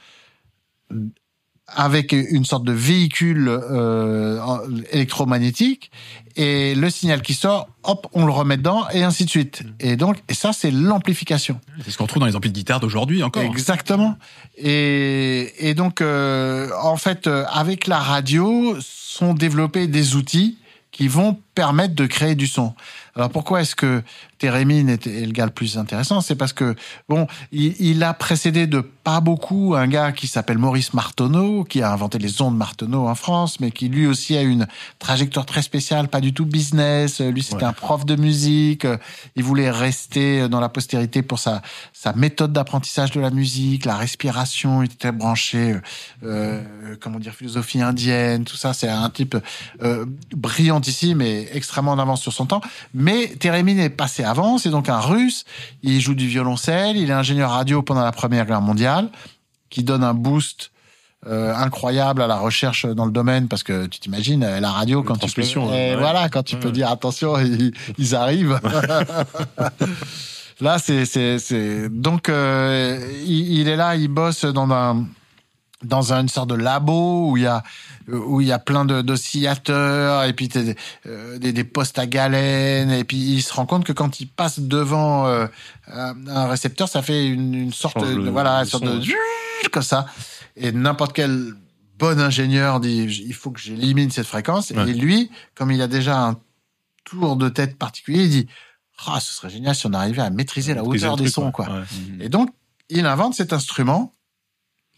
avec 1.68 2.13
une 2.13 2.45
sorte 2.45 2.63
de 2.63 2.72
véhicule 2.72 3.49
euh, 3.49 4.39
électromagnétique 4.91 5.91
et 6.38 6.76
le 6.76 6.89
signal 6.89 7.22
qui 7.22 7.34
sort, 7.34 7.68
hop, 7.84 8.07
on 8.13 8.26
le 8.26 8.32
remet 8.32 8.57
dedans 8.57 8.88
et 8.93 9.03
ainsi 9.03 9.26
de 9.26 9.30
suite. 9.30 9.63
Et 9.80 9.95
donc, 9.95 10.18
et 10.30 10.34
ça, 10.34 10.53
c'est 10.53 10.72
l'amplification. 10.72 11.59
C'est 11.84 11.91
ce 11.91 11.97
qu'on 11.97 12.05
trouve 12.05 12.20
dans 12.22 12.28
les 12.28 12.36
amplis 12.36 12.51
de 12.51 12.55
guitare 12.55 12.80
d'aujourd'hui 12.80 13.24
encore. 13.24 13.41
Exactement. 13.43 14.18
Et, 14.55 15.51
et 15.68 15.74
donc, 15.74 15.99
euh, 15.99 16.70
en 16.82 16.95
fait, 16.95 17.26
euh, 17.26 17.43
avec 17.51 17.88
la 17.88 17.99
radio, 17.99 18.78
sont 18.80 19.34
développés 19.34 19.88
des 19.88 20.15
outils 20.15 20.59
qui 20.91 21.07
vont 21.07 21.39
permettre 21.55 21.95
de 21.95 22.05
créer 22.05 22.36
du 22.36 22.47
son. 22.47 22.74
Alors 23.15 23.30
pourquoi 23.32 23.61
est-ce 23.61 23.76
que 23.76 24.03
Térémine 24.38 24.90
est, 24.90 25.08
est 25.08 25.26
le 25.26 25.32
gars 25.32 25.46
le 25.46 25.52
plus 25.52 25.78
intéressant 25.78 26.22
C'est 26.22 26.36
parce 26.36 26.54
que 26.54 26.76
bon, 27.10 27.28
il, 27.52 27.76
il 27.80 28.04
a 28.04 28.14
précédé 28.14 28.68
de 28.68 28.82
pas 28.82 29.20
beaucoup 29.22 29.74
un 29.76 29.88
gars 29.88 30.12
qui 30.12 30.28
s'appelle 30.28 30.58
Maurice 30.58 30.94
Martonneau, 30.94 31.64
qui 31.64 31.82
a 31.82 31.92
inventé 31.92 32.18
les 32.20 32.42
ondes 32.42 32.58
Martonneau 32.58 33.08
en 33.08 33.16
France, 33.16 33.60
mais 33.60 33.72
qui 33.72 33.88
lui 33.90 34.06
aussi 34.06 34.36
a 34.38 34.42
une 34.42 34.68
trajectoire 35.00 35.46
très 35.46 35.62
spéciale, 35.62 36.08
pas 36.10 36.22
du 36.22 36.34
tout 36.34 36.46
business. 36.46 37.22
Lui, 37.22 37.42
c'était 37.44 37.58
Ouais. 37.58 37.64
un 37.64 37.74
prof 37.74 38.06
de 38.06 38.16
musique. 38.16 38.86
Il 39.36 39.44
voulait 39.44 39.72
rester 39.72 40.48
dans 40.50 40.60
la 40.60 40.70
postérité 40.70 41.22
pour 41.22 41.40
sa 41.40 41.62
sa 41.94 42.14
méthode 42.14 42.54
d'apprentissage 42.54 43.12
de 43.12 43.20
la 43.20 43.30
musique, 43.32 43.86
la 43.86 43.96
respiration. 43.96 44.84
Il 44.84 44.92
était 44.92 45.12
branché, 45.12 45.76
euh, 46.24 46.62
comment 47.00 47.20
dire, 47.20 47.34
philosophie 47.34 47.82
indienne, 47.82 48.44
tout 48.44 48.56
ça. 48.58 48.74
C'est 48.74 48.88
un 48.90 49.10
type 49.10 49.36
euh, 49.82 50.06
brillantissime 50.36 51.22
et 51.22 51.48
extrêmement 51.54 51.92
en 51.92 52.00
avance 52.00 52.22
sur 52.22 52.34
son 52.34 52.46
temps. 52.46 52.62
Mais 52.94 53.28
Térémine 53.40 53.80
est 53.80 53.90
passé 53.90 54.24
avant, 54.28 54.60
c'est 54.60 54.70
donc 54.70 54.90
un 54.90 55.00
russe. 55.00 55.44
Il 55.82 56.00
joue 56.00 56.14
du 56.14 56.28
violoncelle, 56.28 56.98
il 56.98 57.10
est 57.10 57.14
ingénieur 57.14 57.50
radio 57.52 57.82
pendant 57.82 58.04
la 58.04 58.12
Première 58.12 58.46
Guerre 58.46 58.62
mondiale, 58.62 59.10
qui 59.72 59.84
donne 59.84 60.04
un 60.04 60.14
boost 60.14 60.70
euh, 61.26 61.54
incroyable 61.56 62.22
à 62.22 62.28
la 62.28 62.38
recherche 62.38 62.86
dans 62.86 63.06
le 63.06 63.12
domaine 63.12 63.48
parce 63.48 63.64
que 63.64 63.88
tu 63.88 64.00
t'imagines 64.00 64.44
euh, 64.44 64.60
la 64.60 64.70
radio 64.72 65.02
quand 65.02 65.18
tu 65.18 65.32
peux, 65.32 65.42
eh, 65.42 65.58
ouais. 65.58 65.96
voilà 65.98 66.30
quand 66.30 66.44
tu 66.44 66.56
Ouais. 66.56 66.62
peux 66.62 66.72
dire 66.72 66.92
attention 66.92 67.40
ils, 67.40 67.74
ils 67.98 68.16
arrivent 68.16 68.60
là 70.62 70.78
c'est 70.80 71.06
c'est 71.06 71.40
c'est 71.40 71.90
donc 71.90 72.30
euh, 72.30 73.00
il, 73.26 73.60
il 73.60 73.68
est 73.68 73.76
là 73.76 73.96
il 73.96 74.08
bosse 74.10 74.46
dans 74.46 74.70
un 74.72 75.06
dans 75.84 76.12
une 76.14 76.28
sorte 76.30 76.50
de 76.50 76.56
labo 76.56 77.30
où 77.32 77.38
il 77.38 77.44
y 77.44 77.48
a 77.48 77.62
où 78.08 78.42
il 78.42 78.48
y 78.48 78.52
a 78.52 78.58
plein 78.60 78.84
de 78.86 79.02
d'oscillateurs 79.02 80.24
et 80.24 80.34
puis 80.34 80.48
des, 80.48 80.76
euh, 81.06 81.38
des, 81.38 81.52
des 81.54 81.64
postes 81.64 82.00
à 82.00 82.08
galène 82.08 82.90
et 82.90 83.04
puis 83.04 83.18
il 83.18 83.42
se 83.44 83.54
rend 83.54 83.66
compte 83.66 83.86
que 83.86 83.94
quand 83.94 84.20
il 84.20 84.28
passe 84.28 84.60
devant 84.60 85.28
euh, 85.28 85.46
un 85.88 86.48
récepteur 86.48 86.88
ça 86.90 87.02
fait 87.02 87.28
une, 87.28 87.54
une 87.54 87.74
sorte 87.74 88.00
de 88.04 88.16
le- 88.16 88.30
voilà 88.32 88.60
une 88.60 88.66
sorte 88.66 88.86
son, 88.86 88.96
de 88.98 89.70
comme 89.72 89.84
ça. 89.84 90.08
Et 90.56 90.72
n'importe 90.72 91.14
quel 91.14 91.54
bon 92.00 92.20
ingénieur 92.20 92.80
dit 92.80 93.04
il 93.04 93.34
faut 93.34 93.52
que 93.52 93.60
j'élimine 93.60 94.10
cette 94.10 94.28
fréquence. 94.28 94.72
Ouais. 94.72 94.90
et 94.90 94.94
lui 94.94 95.30
comme 95.54 95.72
il 95.72 95.82
a 95.82 95.88
déjà 95.88 96.20
un 96.20 96.38
tour 97.06 97.36
de 97.36 97.50
tête 97.50 97.78
particulier 97.78 98.24
il 98.24 98.30
dit 98.30 98.48
ah 99.06 99.20
ce 99.20 99.32
serait 99.34 99.50
génial 99.52 99.76
si 99.76 99.86
on 99.86 99.94
arrivait 99.94 100.24
à 100.24 100.30
maîtriser 100.32 100.74
la 100.74 100.82
Maîtriser 100.82 101.06
hauteur 101.06 101.18
des 101.18 101.24
truc, 101.26 101.34
sons 101.36 101.52
quoi. 101.52 101.68
Ouais. 101.70 101.84
et 102.20 102.30
donc 102.30 102.50
il 102.90 103.06
invente 103.06 103.36
cet 103.36 103.54
instrument 103.54 104.14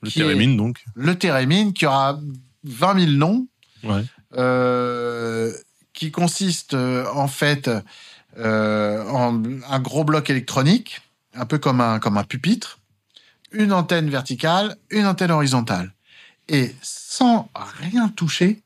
Le 0.02 0.12
thérémine, 0.12 0.56
donc. 0.58 0.84
le 0.96 1.16
thérémine 1.18 1.74
qui 1.74 1.86
aura 1.86 2.20
20 2.64 3.00
000 3.00 3.12
noms 3.14 3.48
Ouais. 3.84 4.04
euh, 4.38 5.52
qui 5.94 6.12
consiste 6.12 6.74
euh, 6.74 7.06
en 7.14 7.28
fait 7.28 7.70
euh, 8.38 9.04
en 9.10 9.42
un 9.70 9.80
gros 9.80 10.04
bloc 10.04 10.30
électronique, 10.30 11.02
un 11.34 11.46
peu 11.46 11.58
comme 11.58 11.82
un, 11.82 12.00
comme 12.00 12.18
un 12.18 12.24
pupitre, 12.24 12.80
une 13.52 13.74
antenne 13.74 14.10
verticale, 14.10 14.76
une 14.90 15.06
antenne 15.06 15.32
horizontale. 15.32 15.94
Et 16.48 16.74
sans 16.82 17.50
rien 17.80 18.10
toucher, 18.10 18.62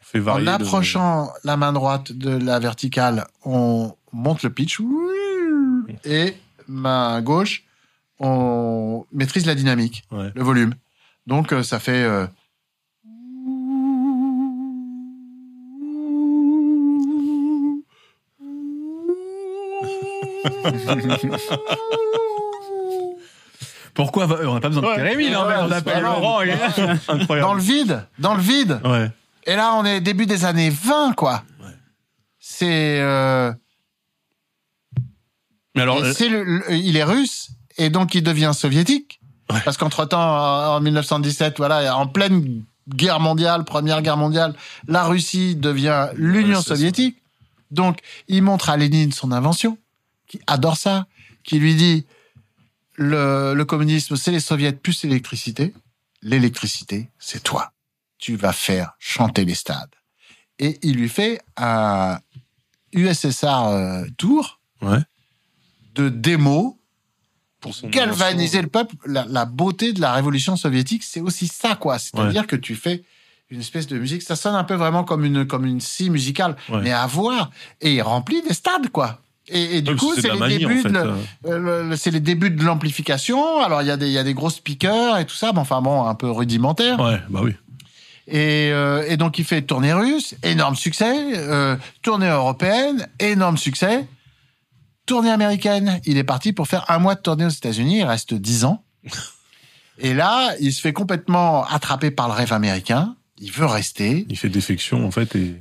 fait 0.00 0.26
en 0.28 0.38
le- 0.38 0.48
approchant 0.48 1.30
la 1.44 1.56
main 1.56 1.72
droite 1.72 2.12
de 2.12 2.30
la 2.30 2.58
verticale, 2.58 3.26
on 3.44 3.94
monte 4.12 4.42
le 4.42 4.50
pitch, 4.50 4.78
et 6.04 6.34
main 6.66 7.20
gauche, 7.22 7.64
on 8.20 9.06
maîtrise 9.12 9.46
la 9.46 9.54
dynamique 9.54 10.04
Ouais. 10.10 10.30
le 10.34 10.42
volume. 10.42 10.74
Donc 11.26 11.52
euh, 11.52 11.62
ça 11.62 11.78
fait 11.78 12.02
euh, 12.02 12.26
Pourquoi 23.94 24.26
va- 24.26 24.48
On 24.48 24.54
n'a 24.54 24.60
pas 24.60 24.68
besoin 24.68 24.82
de 24.82 24.88
Ouais, 24.88 24.94
fait, 24.96 25.02
on 25.66 25.70
appelle. 25.72 26.02
Laurent. 26.02 26.40
Incroyable. 27.08 27.40
dans 27.40 27.54
le 27.54 27.60
vide, 27.60 28.06
dans 28.18 28.34
le 28.34 28.42
vide. 28.42 28.80
Ouais. 28.84 29.10
Et 29.44 29.56
là 29.56 29.74
on 29.74 29.84
est 29.84 30.00
début 30.00 30.26
des 30.26 30.44
années 30.44 30.70
20 30.70 31.14
quoi. 31.14 31.42
C'est 32.38 33.00
euh, 33.00 33.52
Mais 35.74 35.82
alors, 35.82 35.98
euh, 36.02 36.12
le- 36.28 36.44
le- 36.44 36.72
il 36.72 36.96
est 36.96 37.04
russe 37.04 37.50
et 37.78 37.90
donc 37.90 38.14
il 38.14 38.22
devient 38.22 38.52
soviétique. 38.54 39.20
Ouais. 39.50 39.60
Parce 39.64 39.78
qu'entre 39.78 40.04
temps 40.04 40.74
en 40.76 40.80
1917 40.80 41.56
voilà 41.56 41.96
en 41.96 42.06
pleine 42.06 42.64
guerre 42.88 43.20
mondiale, 43.20 43.64
première 43.64 44.02
guerre 44.02 44.16
mondiale, 44.18 44.54
la 44.86 45.04
Russie 45.04 45.56
devient 45.56 46.08
l'Union 46.14 46.58
Ouais, 46.58 46.62
c'est 46.62 46.68
ça. 46.68 46.74
soviétique. 46.76 47.16
Donc 47.70 48.00
il 48.28 48.42
montre 48.42 48.68
à 48.70 48.76
Lénine 48.76 49.12
son 49.12 49.32
invention, 49.32 49.78
qui 50.26 50.40
adore 50.46 50.76
ça, 50.76 51.06
qui 51.44 51.58
lui 51.58 51.74
dit 51.74 52.06
le, 52.94 53.54
le 53.54 53.64
communisme 53.64 54.16
c'est 54.16 54.32
les 54.32 54.40
soviets 54.40 54.72
plus 54.72 55.02
l'électricité, 55.04 55.74
l'électricité 56.22 57.08
c'est 57.18 57.42
toi. 57.42 57.72
Tu 58.18 58.36
vas 58.36 58.52
faire 58.52 58.92
chanter 58.98 59.44
les 59.44 59.54
stades. 59.54 59.94
Et 60.58 60.78
il 60.82 60.96
lui 60.96 61.08
fait 61.08 61.40
un 61.56 62.18
USSR 62.92 63.66
euh, 63.68 64.04
tour 64.16 64.60
ouais. 64.82 64.98
de 65.94 66.08
démo 66.08 66.77
Pour 67.60 67.74
son 67.74 67.88
galvaniser 67.88 68.62
le 68.62 68.68
peuple. 68.68 68.94
La, 69.06 69.24
la 69.28 69.44
beauté 69.44 69.92
de 69.92 70.00
la 70.00 70.12
révolution 70.12 70.56
soviétique, 70.56 71.02
c'est 71.02 71.20
aussi 71.20 71.46
ça, 71.48 71.74
quoi. 71.74 71.98
C'est-à-dire 71.98 72.46
que 72.46 72.56
tu 72.56 72.74
fais 72.76 73.02
une 73.50 73.60
espèce 73.60 73.86
de 73.86 73.98
musique. 73.98 74.22
Ça 74.22 74.36
sonne 74.36 74.54
un 74.54 74.64
peu 74.64 74.74
vraiment 74.74 75.02
comme 75.04 75.24
une 75.24 75.44
comme 75.46 75.64
une 75.64 75.80
scie 75.80 76.10
musicale, 76.10 76.54
Ouais. 76.68 76.80
mais 76.82 76.92
à 76.92 77.06
voir 77.06 77.50
et 77.80 77.94
il 77.94 78.02
remplit 78.02 78.42
des 78.42 78.54
stades 78.54 78.90
quoi. 78.90 79.20
Et, 79.50 79.78
et 79.78 79.80
du 79.82 79.96
coup, 79.96 80.12
c'est 80.14 80.30
les, 80.30 80.42
en 80.42 80.46
débuts 80.46 80.82
fait, 80.82 80.90
de, 80.90 80.98
euh. 81.46 81.84
le- 81.88 81.96
c'est 81.96 82.10
les 82.10 82.20
débuts 82.20 82.50
de 82.50 82.62
l'amplification. 82.62 83.62
Alors 83.62 83.80
il 83.82 83.88
y 83.88 83.90
a 83.90 83.96
des 83.96 84.06
il 84.06 84.12
y 84.12 84.18
a 84.18 84.22
des 84.24 84.34
gros 84.34 84.50
speakers 84.50 85.16
et 85.18 85.24
tout 85.24 85.34
ça, 85.34 85.52
mais 85.54 85.60
enfin 85.60 85.80
bon, 85.80 86.04
un 86.04 86.14
peu 86.14 86.30
rudimentaire. 86.30 87.00
Ouais, 87.00 87.18
bah 87.30 87.40
oui. 87.42 87.52
Et, 88.26 88.68
euh, 88.72 89.06
et 89.08 89.16
donc 89.16 89.38
il 89.38 89.46
fait 89.46 89.62
tournée 89.62 89.94
russe, 89.94 90.34
énorme 90.42 90.76
succès. 90.76 91.14
Euh, 91.38 91.76
tournée 92.02 92.28
européenne, 92.28 93.08
énorme 93.18 93.56
succès. 93.56 94.06
Tournée 95.08 95.30
américaine, 95.30 96.00
il 96.04 96.18
est 96.18 96.24
parti 96.24 96.52
pour 96.52 96.68
faire 96.68 96.84
un 96.90 96.98
mois 96.98 97.14
de 97.14 97.20
tournée 97.20 97.46
aux 97.46 97.48
États-Unis. 97.48 97.98
Il 98.00 98.04
reste 98.04 98.34
dix 98.34 98.64
ans. 98.66 98.84
Et 99.98 100.12
là, 100.14 100.52
il 100.60 100.72
se 100.72 100.80
fait 100.82 100.92
complètement 100.92 101.64
attraper 101.64 102.10
par 102.10 102.28
le 102.28 102.34
rêve 102.34 102.52
américain. 102.52 103.16
Il 103.38 103.50
veut 103.50 103.64
rester. 103.66 104.26
Il 104.28 104.38
fait 104.38 104.48
défection, 104.50 105.06
en 105.06 105.10
fait, 105.10 105.34
et. 105.34 105.56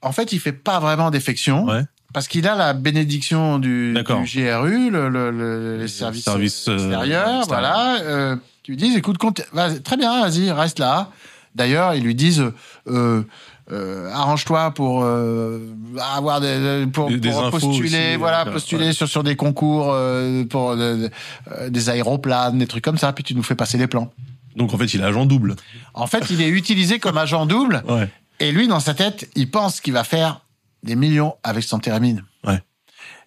En 0.00 0.12
fait, 0.12 0.32
il 0.32 0.40
fait 0.40 0.52
pas 0.52 0.80
vraiment 0.80 1.10
défection 1.10 1.64
Ouais. 1.66 1.82
parce 2.14 2.28
qu'il 2.28 2.46
a 2.48 2.54
la 2.54 2.72
bénédiction 2.72 3.58
du, 3.58 3.92
GRU, 4.04 4.90
le, 4.90 5.08
le, 5.10 5.30
le- 5.30 5.78
les 5.78 5.88
services, 5.88 6.26
euh, 6.28 6.38
extérieurs, 6.40 6.78
extérieurs. 6.78 7.44
voilà, 7.46 7.96
euh, 8.02 8.36
qui 8.62 8.70
lui 8.72 8.78
disent, 8.78 8.96
écoute, 8.96 9.18
compte, 9.18 9.42
très 9.84 9.96
bien, 9.96 10.20
vas-y, 10.22 10.50
reste 10.50 10.78
là. 10.78 11.10
D'ailleurs, 11.54 11.94
ils 11.94 12.02
lui 12.04 12.14
disent, 12.14 12.44
euh, 12.86 13.22
euh, 13.70 14.10
arrange-toi 14.10 14.70
pour 14.70 15.02
euh, 15.02 15.58
avoir 16.00 16.40
des, 16.40 16.86
pour, 16.90 17.10
Des- 17.10 17.30
postuler, 17.50 18.12
aussi, 18.12 18.16
voilà, 18.16 18.46
postuler 18.46 18.86
ouais. 18.86 18.92
sur 18.92 19.06
sur 19.08 19.22
des 19.22 19.36
concours 19.36 19.90
euh, 19.92 20.44
pour 20.44 20.74
des 20.76 21.90
aéroplanes, 21.90 22.58
des 22.58 22.66
trucs 22.66 22.84
comme 22.84 22.96
ça. 22.96 23.12
Puis 23.12 23.24
tu 23.24 23.34
nous 23.34 23.42
fais 23.42 23.54
passer 23.54 23.76
les 23.76 23.86
plans. 23.86 24.10
Donc, 24.56 24.72
en 24.72 24.78
fait, 24.78 24.94
il 24.94 25.00
est 25.00 25.04
agent 25.04 25.26
double. 25.26 25.54
En 25.92 26.06
fait, 26.06 26.30
il 26.30 26.40
est 26.40 26.48
utilisé 26.48 26.98
comme 26.98 27.18
agent 27.18 27.44
double. 27.46 27.82
Ouais. 27.88 28.08
Et 28.40 28.52
lui, 28.52 28.68
dans 28.68 28.80
sa 28.80 28.94
tête, 28.94 29.28
il 29.34 29.50
pense 29.50 29.80
qu'il 29.80 29.92
va 29.92 30.04
faire 30.04 30.42
des 30.84 30.94
millions 30.94 31.34
avec 31.42 31.64
son 31.64 31.78
théramine. 31.80 32.24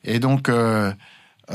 Et 0.03 0.19
donc, 0.19 0.49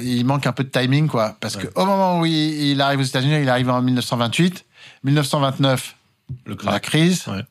il 0.00 0.24
manque 0.24 0.46
un 0.46 0.52
peu 0.52 0.64
de 0.64 0.70
timing, 0.70 1.06
quoi. 1.08 1.36
Parce 1.40 1.56
que 1.56 1.68
au 1.76 1.84
moment 1.84 2.18
où 2.20 2.26
il, 2.26 2.32
il 2.32 2.80
arrive 2.80 3.00
aux 3.00 3.04
États-Unis, 3.04 3.42
il 3.42 3.48
arrive 3.48 3.68
en 3.70 3.80
1928. 3.82 4.64
1929, 5.04 5.94
Le 6.46 6.56
la 6.64 6.80
crise, 6.80 7.26
Ouais. 7.28 7.42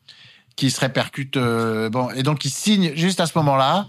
qui 0.56 0.72
se 0.72 0.80
répercute. 0.80 1.38
euh, 1.38 1.90
bon, 1.90 2.10
et 2.12 2.24
donc 2.24 2.46
il 2.46 2.50
signe 2.52 2.94
juste 2.96 3.20
à 3.20 3.26
ce 3.26 3.38
moment-là. 3.38 3.88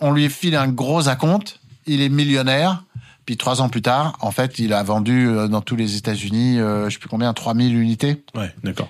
On 0.00 0.12
lui 0.12 0.28
file 0.28 0.56
un 0.56 0.68
gros 0.68 1.08
acompte. 1.08 1.60
Il 1.86 2.00
est 2.02 2.08
millionnaire. 2.08 2.84
Puis 3.24 3.36
trois 3.36 3.60
ans 3.60 3.68
plus 3.68 3.82
tard, 3.82 4.16
en 4.20 4.30
fait, 4.30 4.58
il 4.60 4.72
a 4.72 4.82
vendu 4.84 5.26
euh, 5.28 5.48
dans 5.48 5.60
tous 5.60 5.74
les 5.74 5.96
États-Unis, 5.96 6.60
euh, 6.60 6.88
je 6.88 6.94
sais 6.94 6.98
plus 7.00 7.08
combien, 7.08 7.32
3000 7.34 7.74
unités. 7.76 8.22
Ouais, 8.36 8.54
d'accord. 8.62 8.88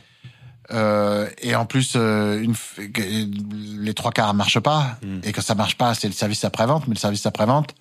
Euh, 0.72 1.29
et 1.41 1.55
en 1.55 1.64
plus, 1.64 1.93
euh, 1.97 2.43
une, 2.43 2.53
f- 2.53 2.91
que- 2.93 3.81
les 3.81 3.95
trois 3.95 4.11
quarts 4.12 4.35
marchent 4.35 4.59
pas. 4.61 4.99
Mm. 5.03 5.20
Et 5.22 5.33
quand 5.33 5.41
ça 5.43 5.55
marche 5.55 5.77
pas, 5.77 5.95
c'est 5.95 6.09
le 6.09 6.12
service 6.12 6.45
après-vente. 6.45 6.87
Mais 6.89 6.95
le 6.95 6.99
service 6.99 7.24
après-vente, 7.24 7.74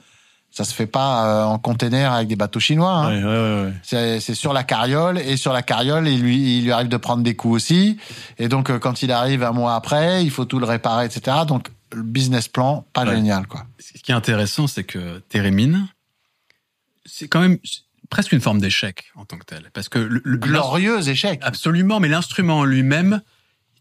ça 0.58 0.64
se 0.64 0.74
fait 0.74 0.88
pas 0.88 1.26
euh, 1.26 1.44
en 1.44 1.60
container 1.60 2.14
avec 2.14 2.30
des 2.30 2.38
bateaux 2.38 2.62
chinois. 2.62 2.92
hein. 2.94 3.10
Ouais, 3.10 3.24
ouais, 3.24 3.30
ouais, 3.30 3.66
ouais. 3.68 3.74
C'est 3.84 4.20
c'est 4.22 4.36
sur 4.36 4.54
la 4.54 4.64
carriole. 4.64 5.20
Et 5.20 5.36
sur 5.36 5.52
la 5.52 5.62
carriole, 5.62 6.08
il 6.08 6.22
lui, 6.22 6.60
il 6.60 6.64
lui 6.64 6.72
arrive 6.72 6.88
de 6.88 6.96
prendre 6.98 7.24
des 7.24 7.36
coups 7.36 7.56
aussi. 7.56 7.98
Et 8.38 8.48
donc, 8.48 8.70
euh, 8.70 8.80
quand 8.80 9.02
il 9.02 9.12
arrive 9.12 9.44
un 9.44 9.52
mois 9.52 9.76
après, 9.76 10.24
il 10.24 10.32
faut 10.32 10.46
tout 10.46 10.60
le 10.60 10.66
réparer, 10.66 11.06
etc. 11.06 11.40
Donc, 11.46 11.68
le 11.94 12.04
business 12.04 12.48
plan, 12.48 12.86
pas 12.94 13.04
Ouais. 13.04 13.16
génial, 13.16 13.48
quoi. 13.48 13.66
Ce 13.80 14.02
qui 14.02 14.12
est 14.12 14.16
intéressant, 14.16 14.68
c'est 14.68 14.86
que 14.86 15.20
Térémine, 15.30 15.88
c'est 17.06 17.28
quand 17.28 17.42
même 17.42 17.58
presque 18.10 18.32
une 18.32 18.42
forme 18.42 18.60
d'échec 18.60 19.06
en 19.16 19.26
tant 19.26 19.38
que 19.38 19.46
tel. 19.46 19.70
Parce 19.74 19.90
que 19.90 20.00
le, 20.00 20.22
le- 20.24 20.38
Glorieux 20.38 21.08
échec. 21.10 21.40
Absolument, 21.44 22.00
mais 22.00 22.08
l'instrument 22.08 22.60
en 22.60 22.64
lui-même, 22.64 23.22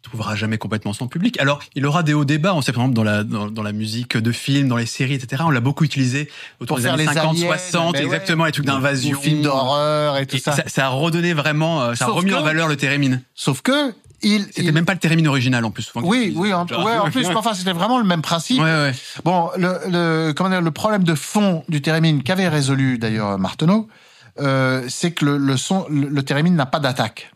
trouvera 0.05 0.37
jamais 0.37 0.59
complètement 0.59 0.93
son 0.93 1.09
public. 1.09 1.41
Alors, 1.41 1.61
il 1.75 1.85
aura 1.87 2.03
des 2.03 2.15
hauts 2.15 2.25
débats. 2.25 2.55
On 2.55 2.63
sait 2.63 2.73
par 2.73 2.83
exemple 2.85 2.95
dans 2.95 3.03
la 3.05 3.25
dans, 3.25 3.51
dans 3.51 3.63
la 3.63 3.73
musique 3.73 4.17
de 4.17 4.31
films, 4.33 4.69
dans 4.69 4.77
les 4.77 4.87
séries, 4.87 5.15
etc. 5.15 5.43
On 5.47 5.51
l'a 5.51 5.61
beaucoup 5.61 5.85
utilisé 5.85 6.31
autour 6.61 6.77
Pour 6.77 6.83
des 6.85 6.87
années 6.87 7.07
les 7.07 7.13
50, 7.13 7.37
aliens, 7.37 7.47
60, 7.47 7.93
mais 7.95 7.99
ouais. 8.01 8.05
exactement, 8.05 8.45
les 8.45 8.53
trucs 8.53 8.67
d'invasion, 8.67 9.19
films 9.21 9.43
d'horreur 9.43 10.19
et 10.19 10.27
tout 10.27 10.37
Et 10.37 10.41
ça. 10.41 10.53
ça. 10.53 10.63
ça 10.67 10.87
a 10.87 10.89
redonné 10.91 11.33
vraiment, 11.33 11.83
euh, 11.83 11.95
ça 11.95 12.05
a 12.05 12.09
remis 12.09 12.31
que- 12.31 12.37
en 12.37 12.43
valeur 12.43 12.69
le 12.69 12.77
térémine. 12.77 13.23
Sauf 13.35 13.63
que, 13.63 13.93
il. 14.23 14.43
C'était 14.45 14.63
il- 14.65 14.73
même 14.73 14.85
pas 14.85 14.93
le 14.95 14.99
térémine 15.01 15.27
original 15.27 15.65
en 15.65 15.71
plus. 15.71 15.83
souvent 15.85 16.07
Oui, 16.07 16.33
oui, 16.37 16.53
en, 16.53 16.65
ouais, 16.67 17.11
plus, 17.11 17.27
enfin, 17.35 17.55
c'était 17.55 17.73
vraiment 17.73 17.99
le 17.99 18.05
même 18.05 18.23
principe. 18.23 18.59
Ouais, 18.61 18.65
ouais. 18.65 18.93
Bon, 19.25 19.51
le, 19.57 19.79
le, 19.91 20.33
comment 20.35 20.51
dire, 20.51 20.61
le 20.63 20.71
problème 20.71 21.05
de 21.05 21.15
fond 21.15 21.65
du 21.69 21.81
thérémine 21.83 22.23
qu'avait 22.23 22.49
résolu 22.49 22.99
d'ailleurs 22.99 23.39
Marteneau, 23.39 23.89
euh, 24.41 24.85
c'est 24.89 25.13
que 25.13 25.25
le, 25.25 25.37
le 25.39 25.57
son, 25.57 25.87
le, 25.89 26.09
le 26.09 26.23
thérémine 26.23 26.55
n'a 26.57 26.67
pas 26.67 26.79
d'attaque. 26.81 27.31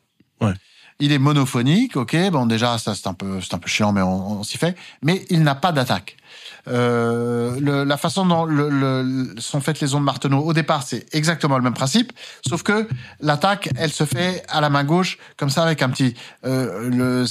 Il 1.00 1.12
est 1.12 1.18
monophonique, 1.18 1.96
ok. 1.96 2.16
Bon, 2.32 2.46
déjà, 2.46 2.76
ça 2.78 2.94
c'est 2.96 3.06
un 3.06 3.14
peu, 3.14 3.40
c'est 3.40 3.54
un 3.54 3.58
peu 3.58 3.68
chiant, 3.68 3.92
mais 3.92 4.02
on, 4.02 4.42
s'y 4.42 4.58
fait. 4.58 4.76
Mais 5.02 5.24
il 5.30 5.42
n'a 5.44 5.54
pas 5.54 5.70
d'attaque. 5.70 6.16
Euh, 6.66 7.84
la 7.84 7.96
façon 7.96 8.26
dont 8.26 8.44
le, 8.44 8.68
le- 8.68 9.34
sont 9.38 9.60
faites 9.60 9.80
les 9.80 9.94
ondes 9.94 10.02
Marteneau, 10.02 10.40
au 10.40 10.52
départ, 10.52 10.82
c'est 10.82 11.06
exactement 11.14 11.56
le 11.56 11.62
même 11.62 11.72
principe, 11.72 12.12
sauf 12.46 12.62
que 12.62 12.88
l'attaque, 13.20 13.70
elle 13.76 13.92
se 13.92 14.04
fait 14.04 14.42
à 14.48 14.60
la 14.60 14.68
main 14.70 14.84
gauche, 14.84 15.18
comme 15.36 15.50
ça, 15.50 15.62
avec 15.62 15.82
un 15.82 15.88
petit, 15.88 16.14
euh, 16.44 16.90
le, 16.90 17.24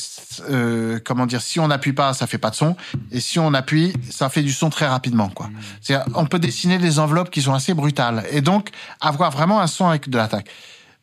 euh, 0.49 0.99
comment 1.05 1.25
dire, 1.25 1.41
si 1.41 1.59
on 1.59 1.67
n'appuie 1.67 1.93
pas, 1.93 2.13
ça 2.13 2.25
fait 2.25 2.39
pas 2.39 2.49
de 2.49 2.55
son, 2.55 2.75
et 3.11 3.19
si 3.19 3.37
on 3.37 3.53
appuie, 3.53 3.93
ça 4.09 4.29
fait 4.29 4.41
du 4.41 4.53
son 4.53 4.69
très 4.69 4.87
rapidement, 4.87 5.29
quoi. 5.29 5.49
C'est, 5.81 5.97
on 6.15 6.25
peut 6.25 6.39
dessiner 6.39 6.77
des 6.79 6.97
enveloppes 6.97 7.29
qui 7.29 7.41
sont 7.41 7.53
assez 7.53 7.73
brutales, 7.73 8.23
et 8.31 8.41
donc 8.41 8.69
avoir 9.01 9.29
vraiment 9.31 9.59
un 9.61 9.67
son 9.67 9.87
avec 9.87 10.09
de 10.09 10.17
l'attaque. 10.17 10.47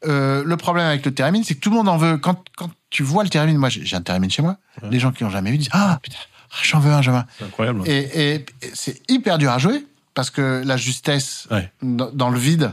Euh, 0.06 0.42
le 0.44 0.56
problème 0.56 0.86
avec 0.86 1.04
le 1.04 1.14
théramine, 1.14 1.44
c'est 1.44 1.54
que 1.54 1.60
tout 1.60 1.70
le 1.70 1.76
monde 1.76 1.88
en 1.88 1.96
veut. 1.96 2.16
Quand, 2.18 2.42
quand 2.56 2.70
tu 2.90 3.02
vois 3.02 3.22
le 3.24 3.28
théramine, 3.30 3.56
moi 3.56 3.68
j'ai 3.68 3.96
un 3.96 4.02
théramine 4.02 4.30
chez 4.30 4.42
moi, 4.42 4.56
Ouais. 4.82 4.88
les 4.90 4.98
gens 5.00 5.12
qui 5.12 5.24
ont 5.24 5.30
jamais 5.30 5.50
eu 5.50 5.58
disent 5.58 5.68
ah 5.72 5.98
putain, 6.02 6.16
ah, 6.52 6.56
j'en 6.62 6.78
veux 6.80 6.92
un, 6.92 7.00
j'en 7.02 7.12
veux 7.12 7.18
un. 7.18 7.26
C'est 7.38 7.44
incroyable. 7.44 7.82
Et, 7.86 7.98
et, 7.98 8.34
et 8.62 8.70
c'est 8.74 9.00
hyper 9.10 9.38
dur 9.38 9.50
à 9.52 9.58
jouer 9.58 9.86
parce 10.14 10.30
que 10.30 10.62
la 10.64 10.76
justesse 10.76 11.46
Ouais. 11.50 11.70
dans, 11.82 12.10
dans 12.12 12.30
le 12.30 12.38
vide, 12.38 12.72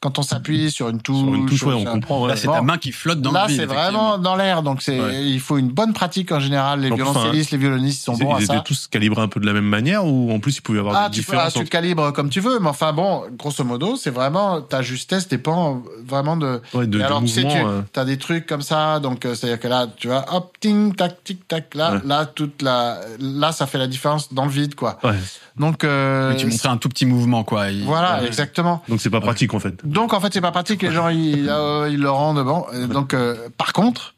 quand 0.00 0.18
on 0.18 0.22
s'appuie 0.22 0.70
sur 0.70 0.88
une 0.90 1.00
touche, 1.00 1.16
Sur 1.24 1.34
une 1.34 1.46
touche, 1.46 1.62
ouais, 1.64 1.74
on 1.74 1.84
comprend. 1.84 2.22
ouais. 2.22 2.28
Là, 2.28 2.36
c'est 2.36 2.46
ta 2.46 2.62
main 2.62 2.78
qui 2.78 2.92
flotte 2.92 3.20
dans 3.20 3.32
Là, 3.32 3.46
le 3.46 3.48
vide. 3.52 3.60
c'est 3.60 3.66
vraiment 3.66 4.16
dans 4.16 4.36
l'air, 4.36 4.62
donc 4.62 4.80
c'est 4.80 5.00
Ouais. 5.00 5.24
il 5.24 5.40
faut 5.40 5.58
une 5.58 5.70
bonne 5.70 5.92
pratique 5.92 6.30
en 6.30 6.38
général. 6.38 6.80
Les 6.80 6.90
violoncellistes, 6.94 7.50
les 7.50 7.58
violonistes 7.58 8.00
ils 8.02 8.04
sont 8.04 8.14
Ils, 8.14 8.24
bons 8.24 8.34
à 8.36 8.40
ils 8.40 8.46
ça. 8.46 8.54
étaient 8.54 8.62
tous 8.64 8.86
calibrés 8.86 9.22
un 9.22 9.28
peu 9.28 9.40
de 9.40 9.46
la 9.46 9.52
même 9.52 9.64
manière 9.64 10.04
ou 10.06 10.32
en 10.32 10.38
plus 10.38 10.56
il 10.58 10.60
pouvait 10.60 10.78
y 10.78 10.80
avoir 10.80 10.94
Ah, 10.96 11.08
des 11.08 11.16
tu, 11.16 11.22
peux, 11.24 11.32
ah, 11.32 11.46
différences 11.48 11.54
tu 11.64 11.64
calibres 11.70 12.12
comme 12.12 12.28
tu 12.30 12.38
veux, 12.40 12.60
mais 12.60 12.68
enfin 12.68 12.92
bon, 12.92 13.22
grosso 13.36 13.64
modo, 13.64 13.96
c'est 13.96 14.10
vraiment 14.10 14.60
ta 14.60 14.82
justesse 14.82 15.26
dépend 15.26 15.82
vraiment 16.06 16.36
de. 16.36 16.60
ouais, 16.74 16.86
de, 16.86 16.98
de 16.98 17.02
alors 17.02 17.20
tu 17.22 17.28
sais, 17.28 17.42
tu 17.42 17.48
euh, 17.56 17.82
as 17.96 18.04
des 18.04 18.18
trucs 18.18 18.46
comme 18.46 18.62
ça, 18.62 19.00
donc 19.00 19.24
euh, 19.24 19.34
c'est-à-dire 19.34 19.58
que 19.58 19.66
là, 19.68 19.88
tu 19.96 20.06
vois, 20.08 20.24
hop, 20.32 20.52
ting, 20.60 20.94
tac, 20.94 21.24
tic, 21.24 21.48
tac, 21.48 21.74
là, 21.74 21.94
Ouais. 21.94 22.00
là, 22.04 22.24
toute 22.26 22.62
la, 22.62 23.00
là, 23.18 23.50
ça 23.52 23.66
fait 23.66 23.78
la 23.78 23.88
différence 23.88 24.32
dans 24.32 24.44
le 24.44 24.50
vide, 24.50 24.74
quoi. 24.76 24.98
Donc, 25.58 25.84
euh, 25.84 26.34
tu 26.36 26.46
montrais 26.46 26.68
un 26.68 26.76
tout 26.76 26.88
petit 26.88 27.06
mouvement, 27.06 27.44
quoi. 27.44 27.70
Il- 27.70 27.84
voilà, 27.84 28.24
exactement. 28.24 28.82
Donc 28.88 29.00
c'est 29.00 29.10
pas 29.10 29.20
pratique 29.20 29.54
en 29.54 29.58
fait. 29.60 29.84
Donc 29.86 30.12
en 30.12 30.20
fait, 30.20 30.32
c'est 30.32 30.40
pas 30.40 30.52
pratique. 30.52 30.82
Les 30.82 30.92
gens, 30.92 31.08
ils, 31.08 31.48
euh, 31.48 31.88
ils 31.90 32.00
le 32.00 32.10
rendent 32.10 32.44
bon. 32.44 32.64
Donc, 32.88 33.14
euh, 33.14 33.48
par 33.56 33.72
contre, 33.72 34.14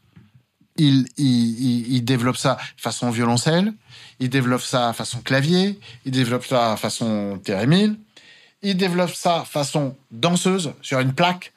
il, 0.77 1.07
il, 1.17 1.27
il, 1.27 1.93
il 1.97 2.05
développe 2.05 2.37
ça 2.37 2.57
façon 2.77 3.11
violoncelle, 3.11 3.73
il 4.19 4.31
développe 4.31 4.63
ça 4.63 4.93
façon 4.93 5.21
clavier, 5.21 5.79
il 6.05 6.13
développe 6.13 6.45
ça 6.45 6.77
façon 6.77 7.39
thérémine, 7.43 7.97
il 8.63 8.77
développe 8.77 9.15
ça 9.15 9.45
façon 9.47 9.97
danseuse 10.11 10.73
sur 10.83 11.01
une 11.01 11.13
plaque 11.13 11.53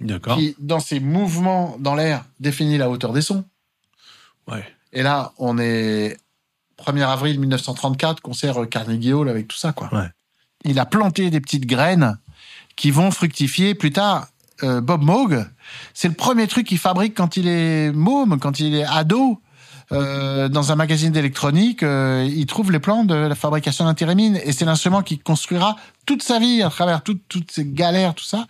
D'accord. 0.00 0.36
qui, 0.36 0.54
dans 0.58 0.80
ses 0.80 1.00
mouvements 1.00 1.76
dans 1.80 1.94
l'air, 1.94 2.24
définit 2.40 2.78
la 2.78 2.88
hauteur 2.90 3.12
des 3.12 3.22
sons. 3.22 3.44
Ouais. 4.50 4.64
Et 4.92 5.02
là, 5.02 5.32
on 5.38 5.58
est 5.58 6.16
1er 6.82 7.06
avril 7.06 7.40
1934, 7.40 8.20
concert 8.20 8.56
Carnegie 8.70 9.12
Hall 9.12 9.28
avec 9.28 9.48
tout 9.48 9.56
ça, 9.56 9.72
quoi. 9.72 9.88
Ouais. 9.92 10.08
Il 10.64 10.78
a 10.78 10.86
planté 10.86 11.30
des 11.30 11.40
petites 11.40 11.66
graines 11.66 12.18
qui 12.76 12.90
vont 12.90 13.10
fructifier 13.10 13.74
plus 13.74 13.92
tard. 13.92 14.28
Euh, 14.62 14.80
Bob 14.80 15.02
Moog, 15.02 15.44
c'est 15.94 16.08
le 16.08 16.14
premier 16.14 16.46
truc 16.46 16.66
qu'il 16.66 16.78
fabrique 16.78 17.14
quand 17.16 17.36
il 17.36 17.48
est 17.48 17.90
môme, 17.92 18.38
quand 18.38 18.60
il 18.60 18.74
est 18.74 18.84
ado. 18.84 19.40
Euh, 19.90 20.48
dans 20.48 20.72
un 20.72 20.76
magazine 20.76 21.12
d'électronique, 21.12 21.82
euh, 21.82 22.26
il 22.26 22.46
trouve 22.46 22.72
les 22.72 22.78
plans 22.78 23.04
de 23.04 23.14
la 23.14 23.34
fabrication 23.34 23.84
d'un 23.84 23.94
thérémine 23.94 24.40
et 24.42 24.52
c'est 24.52 24.64
l'instrument 24.64 25.02
qu'il 25.02 25.22
construira 25.22 25.76
toute 26.06 26.22
sa 26.22 26.38
vie 26.38 26.62
à 26.62 26.70
travers 26.70 27.02
toutes 27.02 27.22
toutes 27.28 27.50
ces 27.50 27.66
galères, 27.66 28.14
tout 28.14 28.24
ça, 28.24 28.38
euh, 28.38 28.46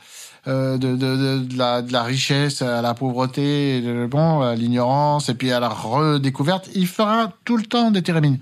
de, 0.46 0.76
de, 0.76 0.96
de, 0.96 1.38
de 1.44 1.58
la, 1.58 1.82
de 1.82 1.92
la 1.92 2.02
richesse 2.02 2.62
à 2.62 2.82
la 2.82 2.94
pauvreté, 2.94 3.80
bon, 4.08 4.40
à 4.40 4.54
l'ignorance 4.54 5.28
et 5.28 5.34
puis 5.34 5.52
à 5.52 5.60
la 5.60 5.68
redécouverte. 5.68 6.70
Il 6.74 6.86
fera 6.86 7.32
tout 7.44 7.56
le 7.56 7.64
temps 7.64 7.90
des 7.90 8.02
thérémines. 8.02 8.38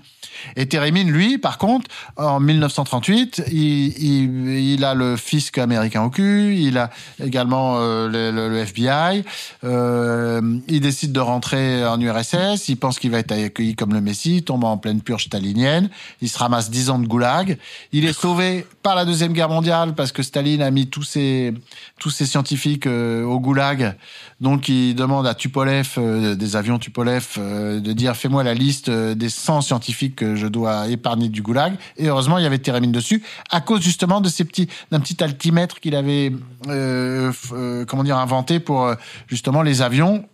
Et 0.55 0.65
Térémine, 0.67 1.09
lui, 1.11 1.37
par 1.37 1.57
contre, 1.57 1.89
en 2.17 2.39
1938, 2.39 3.43
il, 3.51 3.57
il, 3.97 4.49
il 4.73 4.83
a 4.85 4.93
le 4.93 5.15
fisc 5.17 5.57
américain 5.57 6.03
au 6.03 6.09
cul, 6.09 6.55
il 6.57 6.77
a 6.77 6.89
également 7.23 7.77
euh, 7.79 8.07
le, 8.07 8.31
le- 8.31 8.57
FBI, 8.61 9.23
euh, 9.63 10.41
il 10.67 10.81
décide 10.81 11.11
de 11.11 11.19
rentrer 11.19 11.85
en 11.85 11.99
URSS, 11.99 12.67
il 12.69 12.77
pense 12.77 12.99
qu'il 12.99 13.11
va 13.11 13.19
être 13.19 13.31
accueilli 13.31 13.75
comme 13.75 13.93
le 13.93 14.01
Messie, 14.01 14.43
tombe 14.43 14.63
en 14.63 14.77
pleine 14.77 15.01
purge 15.01 15.25
stalinienne, 15.25 15.89
il 16.21 16.29
se 16.29 16.37
ramasse 16.37 16.69
10 16.69 16.89
ans 16.89 16.99
de 16.99 17.07
goulag, 17.07 17.57
il 17.91 18.05
est 18.05 18.13
sauvé 18.13 18.65
par 18.83 18.95
la 18.95 19.05
Deuxième 19.05 19.33
Guerre 19.33 19.49
mondiale 19.49 19.93
parce 19.95 20.11
que 20.11 20.23
Staline 20.23 20.61
a 20.61 20.71
mis 20.71 20.87
tous 20.87 21.03
ses, 21.03 21.53
tous 21.99 22.09
ses 22.09 22.25
scientifiques 22.25 22.87
euh, 22.87 23.23
au 23.23 23.39
goulag, 23.39 23.95
donc 24.41 24.67
il 24.67 24.95
demande 24.95 25.25
à 25.27 25.33
Tupolev, 25.35 25.87
euh, 25.97 26.35
des 26.35 26.55
avions 26.55 26.79
Tupolev, 26.79 27.25
euh, 27.37 27.79
de 27.79 27.93
dire 27.93 28.15
fais-moi 28.15 28.43
la 28.43 28.53
liste 28.53 28.89
euh, 28.89 29.15
des 29.15 29.29
100 29.29 29.61
scientifiques 29.61 30.15
que 30.17 30.35
je 30.35 30.47
dois 30.47 30.87
épargner 30.89 31.29
du 31.29 31.41
goulag. 31.41 31.75
Et 31.97 32.07
heureusement, 32.07 32.37
il 32.39 32.43
y 32.43 32.47
avait 32.47 32.57
Térémine 32.57 32.91
dessus, 32.91 33.21
à 33.51 33.61
cause 33.61 33.81
justement 33.81 34.19
de 34.19 34.27
ces 34.29 34.43
petits, 34.43 34.67
d'un 34.91 34.99
petit 34.99 35.23
altimètre 35.23 35.79
qu'il 35.79 35.95
avait, 35.95 36.33
euh, 36.67 37.31
euh, 37.53 37.85
comment 37.85 38.03
dire, 38.03 38.17
inventé 38.17 38.59
pour 38.59 38.93
justement 39.27 39.61
les 39.61 39.81
avions, 39.81 40.25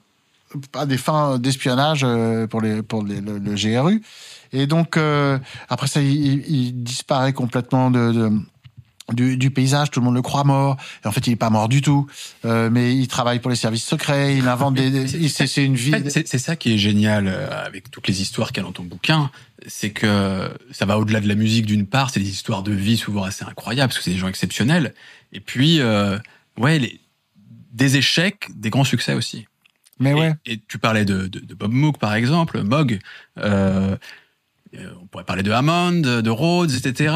à 0.73 0.85
des 0.85 0.97
fins 0.97 1.37
d'espionnage 1.37 2.05
pour 2.49 2.61
les 2.61 2.81
pour 2.81 3.03
les- 3.03 3.19
le, 3.19 3.37
le 3.37 3.55
GRU. 3.55 4.01
Et 4.53 4.65
donc 4.65 4.95
euh, 4.95 5.37
après 5.67 5.87
ça, 5.87 6.01
il- 6.01 6.45
il 6.49 6.83
disparaît 6.83 7.33
complètement 7.33 7.91
de, 7.91 8.13
de- 8.13 8.31
du, 9.13 9.37
du 9.37 9.51
paysage. 9.51 9.91
Tout 9.91 9.99
le 9.99 10.05
monde 10.05 10.15
le 10.15 10.21
croit 10.21 10.43
mort. 10.43 10.77
Et 11.03 11.07
en 11.07 11.11
fait, 11.11 11.25
il 11.27 11.33
est 11.33 11.37
pas 11.37 11.49
mort 11.49 11.69
du 11.69 11.81
tout. 11.81 12.07
Euh, 12.45 12.69
mais 12.71 12.95
il 12.95 13.07
travaille 13.07 13.39
pour 13.39 13.49
les 13.49 13.55
services 13.55 13.85
secrets. 13.85 14.37
Il 14.37 14.47
invente 14.47 14.75
des. 14.75 15.07
c'est 15.29 15.47
c'est 15.47 15.65
une 15.65 15.75
vie. 15.75 15.93
C'est 16.09 16.27
c'est 16.27 16.39
ça 16.39 16.55
qui 16.55 16.73
est 16.73 16.77
génial 16.77 17.27
euh, 17.27 17.65
avec 17.65 17.91
toutes 17.91 18.07
les 18.07 18.21
histoires 18.21 18.51
qu'il 18.51 18.57
y 18.57 18.65
a 18.65 18.67
dans 18.67 18.73
ton 18.73 18.83
bouquin, 18.83 19.31
c'est 19.67 19.91
que 19.91 20.49
ça 20.71 20.85
va 20.85 20.97
au-delà 20.97 21.19
de 21.19 21.27
la 21.27 21.35
musique 21.35 21.65
d'une 21.65 21.85
part, 21.85 22.09
c'est 22.09 22.19
des 22.19 22.29
histoires 22.29 22.63
de 22.63 22.71
vie 22.71 22.97
souvent 22.97 23.23
assez 23.23 23.43
incroyables 23.45 23.89
parce 23.89 23.97
que 23.99 24.03
c'est 24.03 24.11
des 24.11 24.17
gens 24.17 24.27
exceptionnels. 24.27 24.93
Et 25.33 25.39
puis, 25.39 25.79
euh, 25.79 26.17
ouais, 26.57 26.79
les, 26.79 26.99
des 27.71 27.97
échecs, 27.97 28.47
des 28.55 28.69
grands 28.69 28.83
succès 28.83 29.13
aussi. 29.13 29.47
Mais 29.99 30.11
et, 30.11 30.13
ouais. 30.13 30.33
et 30.45 30.59
tu 30.67 30.77
parlais 30.77 31.05
de, 31.05 31.27
de, 31.27 31.39
de 31.39 31.53
Bob 31.55 31.71
Moog 31.71 31.97
par 31.97 32.13
exemple, 32.13 32.61
Moog. 32.61 32.99
Euh, 33.39 33.95
euh, 34.75 34.91
on 35.01 35.07
pourrait 35.07 35.23
parler 35.23 35.43
de 35.43 35.51
Hammond, 35.51 36.01
de 36.01 36.29
Rhodes, 36.29 36.73
etc. 36.73 37.15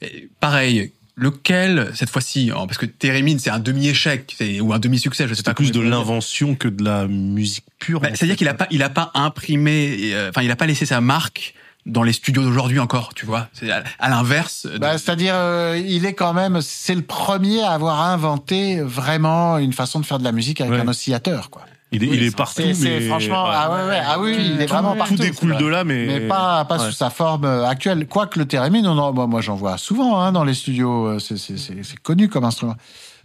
Et 0.00 0.28
pareil. 0.40 0.92
Lequel 1.16 1.90
cette 1.94 2.08
fois-ci 2.10 2.50
hein, 2.54 2.64
Parce 2.66 2.78
que 2.78 2.86
Térémine, 2.86 3.38
c'est 3.38 3.50
un 3.50 3.58
demi-échec 3.58 4.34
ou 4.62 4.72
un 4.72 4.78
demi-succès, 4.78 5.28
je 5.28 5.34
sais 5.34 5.42
pas. 5.42 5.52
plus 5.54 5.70
de 5.72 5.80
l'invention 5.80 6.54
que 6.54 6.68
de 6.68 6.82
la 6.82 7.06
musique 7.06 7.64
pure. 7.78 8.00
Bah, 8.00 8.08
C'est-à-dire 8.14 8.36
qu'il 8.36 8.48
a 8.48 8.54
pas, 8.54 8.66
il 8.70 8.82
a 8.82 8.88
pas 8.88 9.10
imprimé, 9.14 10.12
euh, 10.14 10.30
enfin, 10.30 10.42
il 10.42 10.50
a 10.50 10.56
pas 10.56 10.66
laissé 10.66 10.86
sa 10.86 11.00
marque 11.02 11.54
dans 11.84 12.02
les 12.04 12.12
studios 12.12 12.42
d'aujourd'hui 12.42 12.78
encore, 12.78 13.12
tu 13.12 13.26
vois. 13.26 13.48
C'est 13.52 13.70
à, 13.70 13.82
à 13.98 14.08
l'inverse. 14.08 14.66
de- 14.66 14.78
Bah, 14.78 14.96
C'est-à-dire, 14.98 15.34
euh, 15.34 15.78
il 15.84 16.06
est 16.06 16.14
quand 16.14 16.32
même, 16.32 16.60
c'est 16.62 16.94
le 16.94 17.02
premier 17.02 17.60
à 17.62 17.72
avoir 17.72 18.00
inventé 18.02 18.80
vraiment 18.80 19.58
une 19.58 19.72
façon 19.72 20.00
de 20.00 20.06
faire 20.06 20.18
de 20.18 20.24
la 20.24 20.32
musique 20.32 20.60
avec 20.60 20.72
Ouais. 20.72 20.80
un 20.80 20.88
oscillateur, 20.88 21.50
quoi. 21.50 21.62
Il 21.92 22.02
est, 22.04 22.08
Oui, 22.08 22.16
il 22.16 22.22
est 22.24 22.36
partout, 22.36 22.62
C'est, 22.72 22.74
mais 22.82 23.00
franchement, 23.02 23.44
ah 23.46 23.70
ouais, 23.70 23.88
ouais, 23.88 24.02
ah 24.04 24.18
oui, 24.18 24.36
il 24.54 24.60
est 24.60 24.66
vraiment 24.66 24.92
tout, 24.92 24.98
partout. 24.98 25.16
tout 25.16 25.22
découle 25.22 25.56
de 25.58 25.66
là, 25.66 25.84
mais 25.84 26.06
Mais 26.06 26.20
pas, 26.20 26.64
pas 26.64 26.78
Ouais. 26.78 26.86
sous 26.86 26.92
sa 26.92 27.10
forme 27.10 27.44
euh, 27.44 27.66
actuelle. 27.68 28.06
Quoique 28.08 28.38
le 28.38 28.46
thérémine, 28.46 28.86
on 28.86 28.96
en- 28.98 29.12
moi, 29.12 29.26
moi 29.26 29.40
j'en 29.42 29.54
vois 29.56 29.76
souvent 29.78 30.18
hein, 30.18 30.32
dans 30.32 30.44
les 30.44 30.54
studios. 30.54 31.06
euh, 31.06 31.18
C'est, 31.18 31.36
c'est, 31.36 31.58
c'est, 31.58 31.82
c'est 31.82 31.98
connu 32.00 32.28
comme 32.30 32.44
instrument. 32.44 32.76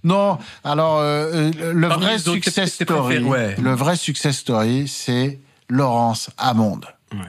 Non, 0.03 0.37
alors 0.63 0.97
euh, 0.99 1.49
euh, 1.59 1.73
le 1.73 1.87
Parmi 1.87 2.05
vrai 2.05 2.19
success 2.19 2.73
story, 2.73 3.19
ouais. 3.19 3.55
le 3.59 3.73
vrai 3.73 3.95
success 3.95 4.37
story, 4.37 4.87
c'est 4.87 5.39
Laurence 5.69 6.29
Hammond. 6.37 6.81
Ouais. 7.13 7.19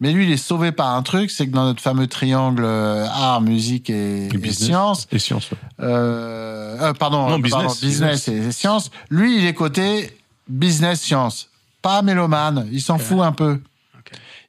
Mais 0.00 0.10
lui, 0.12 0.24
il 0.26 0.32
est 0.32 0.36
sauvé 0.36 0.72
par 0.72 0.88
un 0.96 1.02
truc, 1.02 1.30
c'est 1.30 1.46
que 1.46 1.52
dans 1.52 1.64
notre 1.64 1.80
fameux 1.80 2.08
triangle 2.08 2.64
euh, 2.64 3.06
art, 3.06 3.40
musique 3.40 3.88
et, 3.88 4.26
et 4.26 4.28
business. 4.36 4.66
sciences, 4.68 5.06
et 5.12 5.18
science. 5.20 5.48
ouais. 5.52 5.56
euh, 5.80 6.92
pardon, 6.94 7.28
Non, 7.28 7.34
euh, 7.38 7.42
business, 7.42 7.62
pardon, 7.64 7.74
business, 7.80 8.28
et, 8.28 8.32
et 8.36 8.52
sciences. 8.52 8.90
Lui, 9.10 9.38
il 9.38 9.46
est 9.46 9.54
côté 9.54 10.10
business 10.48 11.00
science, 11.00 11.50
pas 11.82 12.02
mélomane. 12.02 12.68
Il 12.72 12.80
s'en 12.82 12.98
fout 12.98 13.20
un 13.20 13.32
peu. 13.32 13.60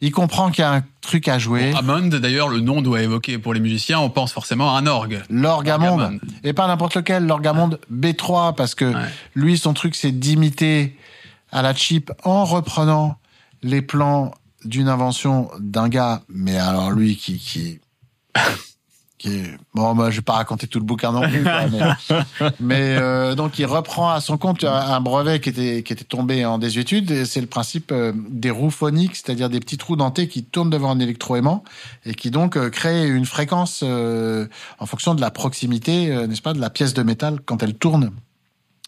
Il 0.01 0.11
comprend 0.11 0.49
qu'il 0.49 0.61
y 0.61 0.65
a 0.65 0.73
un 0.75 0.83
truc 1.01 1.27
à 1.27 1.39
jouer. 1.39 1.73
Hammond, 1.75 2.07
d'ailleurs, 2.07 2.47
le 2.47 2.61
nom 2.61 2.81
doit 2.81 3.01
évoquer 3.01 3.37
pour 3.37 3.53
les 3.53 3.59
musiciens, 3.59 3.99
on 3.99 4.09
pense 4.09 4.31
forcément 4.31 4.73
à 4.73 4.79
un 4.79 4.87
orgue. 4.87 5.21
L'orgamonde. 5.29 5.99
L'orgamonde. 5.99 6.21
Et 6.43 6.53
pas 6.53 6.67
n'importe 6.67 6.95
lequel, 6.95 7.25
l'orgamonde 7.27 7.79
B3, 7.93 8.55
parce 8.55 8.75
que 8.75 8.85
Ouais. 8.85 9.09
lui, 9.35 9.57
son 9.57 9.73
truc, 9.73 9.95
c'est 9.95 10.11
d'imiter 10.17 10.97
à 11.51 11.61
la 11.61 11.75
chip 11.75 12.11
en 12.23 12.45
reprenant 12.45 13.17
les 13.61 13.81
plans 13.81 14.31
d'une 14.63 14.87
invention 14.87 15.49
d'un 15.59 15.89
gars, 15.89 16.21
mais 16.29 16.57
alors 16.57 16.91
lui 16.91 17.17
qui, 17.17 17.37
qui, 17.37 17.79
qui 19.19 19.35
est, 19.35 19.57
bon, 19.75 19.93
moi, 19.93 20.09
je 20.09 20.15
vais 20.15 20.21
pas 20.23 20.33
raconter 20.33 20.65
tout 20.65 20.79
le 20.79 20.85
bouquin 20.85 21.11
non 21.11 21.27
plus, 21.29 21.43
quoi, 21.43 21.67
mais, 21.67 22.49
mais, 22.59 22.97
euh, 22.97 23.35
donc 23.35 23.59
il 23.59 23.65
reprend 23.65 24.09
à 24.09 24.21
son 24.21 24.37
compte 24.37 24.63
un, 24.63 24.73
un 24.73 25.01
brevet 25.01 25.41
qui 25.41 25.49
était, 25.49 25.83
qui 25.83 25.93
était 25.93 26.05
tombé 26.05 26.45
en 26.45 26.57
désuétude, 26.57 27.11
et 27.11 27.25
c'est 27.25 27.41
le 27.41 27.47
principe 27.47 27.91
euh, 27.91 28.13
des 28.15 28.49
roues 28.49 28.71
phoniques, 28.71 29.17
c'est-à-dire 29.17 29.49
des 29.49 29.59
petits 29.59 29.77
trous 29.77 29.97
dentés 29.97 30.29
qui 30.29 30.45
tournent 30.45 30.69
devant 30.69 30.91
un 30.91 30.99
électroaimant, 30.99 31.65
et 32.05 32.15
qui 32.15 32.31
donc 32.31 32.55
euh, 32.55 32.69
créent 32.69 33.07
une 33.07 33.25
fréquence 33.25 33.81
euh, 33.83 34.47
en 34.79 34.85
fonction 34.85 35.15
de 35.15 35.21
la 35.21 35.31
proximité, 35.31 36.11
euh, 36.11 36.25
n'est-ce 36.25 36.41
pas, 36.41 36.53
de 36.53 36.61
la 36.61 36.69
pièce 36.69 36.93
de 36.93 37.03
métal 37.03 37.39
quand 37.45 37.61
elle 37.61 37.75
tourne 37.75 38.11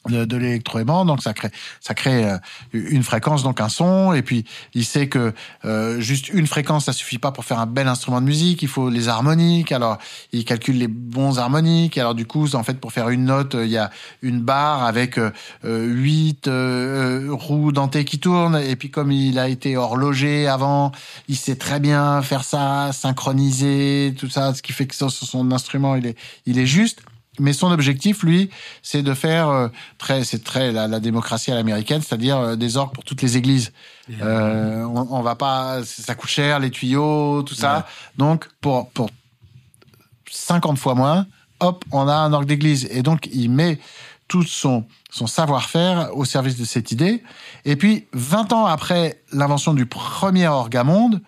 de, 0.09 0.25
de 0.25 0.37
l'électroaimant, 0.37 1.05
donc 1.05 1.21
ça 1.21 1.33
crée 1.33 1.51
ça 1.79 1.93
crée 1.93 2.25
euh, 2.25 2.37
une 2.73 3.03
fréquence, 3.03 3.43
donc 3.43 3.61
un 3.61 3.69
son, 3.69 4.13
et 4.13 4.21
puis 4.21 4.45
il 4.73 4.85
sait 4.85 5.07
que 5.07 5.33
euh, 5.65 5.99
juste 5.99 6.29
une 6.29 6.47
fréquence 6.47 6.85
ça 6.85 6.93
suffit 6.93 7.19
pas 7.19 7.31
pour 7.31 7.45
faire 7.45 7.59
un 7.59 7.65
bel 7.67 7.87
instrument 7.87 8.21
de 8.21 8.25
musique, 8.25 8.61
il 8.61 8.67
faut 8.67 8.89
les 8.89 9.07
harmoniques. 9.07 9.71
Alors 9.71 9.97
il 10.31 10.45
calcule 10.45 10.77
les 10.77 10.87
bons 10.87 11.37
harmoniques. 11.37 11.97
Alors 11.97 12.15
du 12.15 12.25
coup, 12.25 12.47
en 12.55 12.63
fait, 12.63 12.79
pour 12.79 12.91
faire 12.91 13.09
une 13.09 13.25
note, 13.25 13.55
euh, 13.55 13.65
il 13.65 13.71
y 13.71 13.77
a 13.77 13.91
une 14.21 14.41
barre 14.41 14.83
avec 14.83 15.17
euh, 15.17 15.31
huit 15.63 16.47
euh, 16.47 17.27
euh, 17.27 17.33
roues 17.33 17.71
dentées 17.71 18.05
qui 18.05 18.19
tournent, 18.19 18.57
et 18.57 18.75
puis 18.75 18.89
comme 18.89 19.11
il 19.11 19.39
a 19.39 19.47
été 19.47 19.77
horloger 19.77 20.47
avant, 20.47 20.91
il 21.27 21.35
sait 21.35 21.55
très 21.55 21.79
bien 21.79 22.21
faire 22.21 22.43
ça, 22.43 22.91
synchroniser 22.93 24.13
tout 24.17 24.29
ça, 24.29 24.53
ce 24.53 24.61
qui 24.61 24.73
fait 24.73 24.87
que 24.87 24.95
son, 24.95 25.09
son 25.09 25.51
instrument 25.51 25.95
il 25.95 26.07
est 26.07 26.17
il 26.45 26.59
est 26.59 26.65
juste. 26.65 27.01
Mais 27.41 27.53
son 27.53 27.71
objectif, 27.71 28.21
lui, 28.21 28.51
c'est 28.83 29.01
de 29.01 29.15
faire 29.15 29.49
euh, 29.49 29.67
très, 29.97 30.23
c'est 30.23 30.43
très 30.43 30.71
la, 30.71 30.87
la 30.87 30.99
démocratie 30.99 31.51
à 31.51 31.55
l'américaine, 31.55 31.99
c'est-à-dire 31.99 32.37
euh, 32.37 32.55
des 32.55 32.77
orgues 32.77 32.93
pour 32.93 33.03
toutes 33.03 33.23
les 33.23 33.35
églises. 33.35 33.71
Euh, 34.21 34.83
on, 34.83 35.07
on 35.09 35.21
va 35.23 35.33
pas, 35.33 35.83
ça 35.83 36.13
coûte 36.13 36.29
cher, 36.29 36.59
les 36.59 36.69
tuyaux, 36.69 37.41
tout 37.41 37.55
ça. 37.55 37.87
Donc 38.15 38.47
pour 38.61 38.91
pour 38.91 39.09
50 40.29 40.77
fois 40.77 40.93
moins, 40.93 41.25
hop, 41.61 41.83
on 41.91 42.07
a 42.07 42.13
un 42.13 42.31
orgue 42.31 42.47
d'église. 42.47 42.87
Et 42.91 43.01
donc 43.01 43.27
il 43.33 43.49
met 43.49 43.79
tout 44.27 44.43
son 44.43 44.85
son 45.09 45.25
savoir-faire 45.25 46.15
au 46.15 46.25
service 46.25 46.57
de 46.57 46.65
cette 46.65 46.91
idée. 46.91 47.23
Et 47.65 47.75
puis 47.75 48.05
20 48.13 48.53
ans 48.53 48.65
après 48.67 49.23
l'invention 49.33 49.73
du 49.73 49.87
premier 49.87 50.47
orgue 50.47 50.77
à 50.77 50.83
monde, 50.83 51.21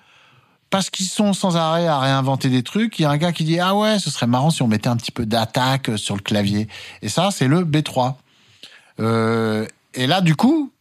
parce 0.74 0.90
qu'ils 0.90 1.06
sont 1.06 1.34
sans 1.34 1.56
arrêt 1.56 1.86
à 1.86 2.00
réinventer 2.00 2.50
des 2.50 2.64
trucs, 2.64 2.98
il 2.98 3.04
y 3.04 3.06
a 3.06 3.12
un 3.12 3.18
gars 3.18 3.32
qui 3.32 3.44
dit 3.44 3.60
ah 3.60 3.76
ouais, 3.76 4.00
ce 4.00 4.10
serait 4.10 4.26
marrant 4.26 4.50
si 4.50 4.64
on 4.64 4.68
mettait 4.68 4.88
un 4.88 4.98
petit 4.98 5.12
peu 5.12 5.24
d'attaque 5.28 5.92
sur 5.98 6.16
le 6.16 6.22
clavier. 6.22 6.68
Et 7.04 7.10
ça, 7.10 7.30
c'est 7.30 7.48
le 7.48 7.64
B3. 7.64 8.16
Euh, 9.00 9.68
et 9.94 10.08
là, 10.08 10.22
du 10.22 10.36
coup, 10.36 10.72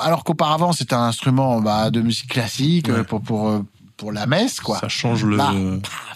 alors 0.00 0.24
qu'auparavant 0.24 0.72
c'était 0.72 0.94
un 0.94 1.04
instrument 1.04 1.60
bah, 1.60 1.90
de 1.90 2.00
musique 2.00 2.30
classique 2.30 2.88
Ouais. 2.88 2.94
euh, 2.94 3.04
pour 3.04 3.22
pour 3.22 3.48
euh, 3.48 3.64
pour 4.02 4.10
la 4.10 4.26
messe 4.26 4.58
quoi. 4.58 4.78
Ça 4.80 4.88
change 4.88 5.24
le, 5.24 5.36
Là, 5.36 5.52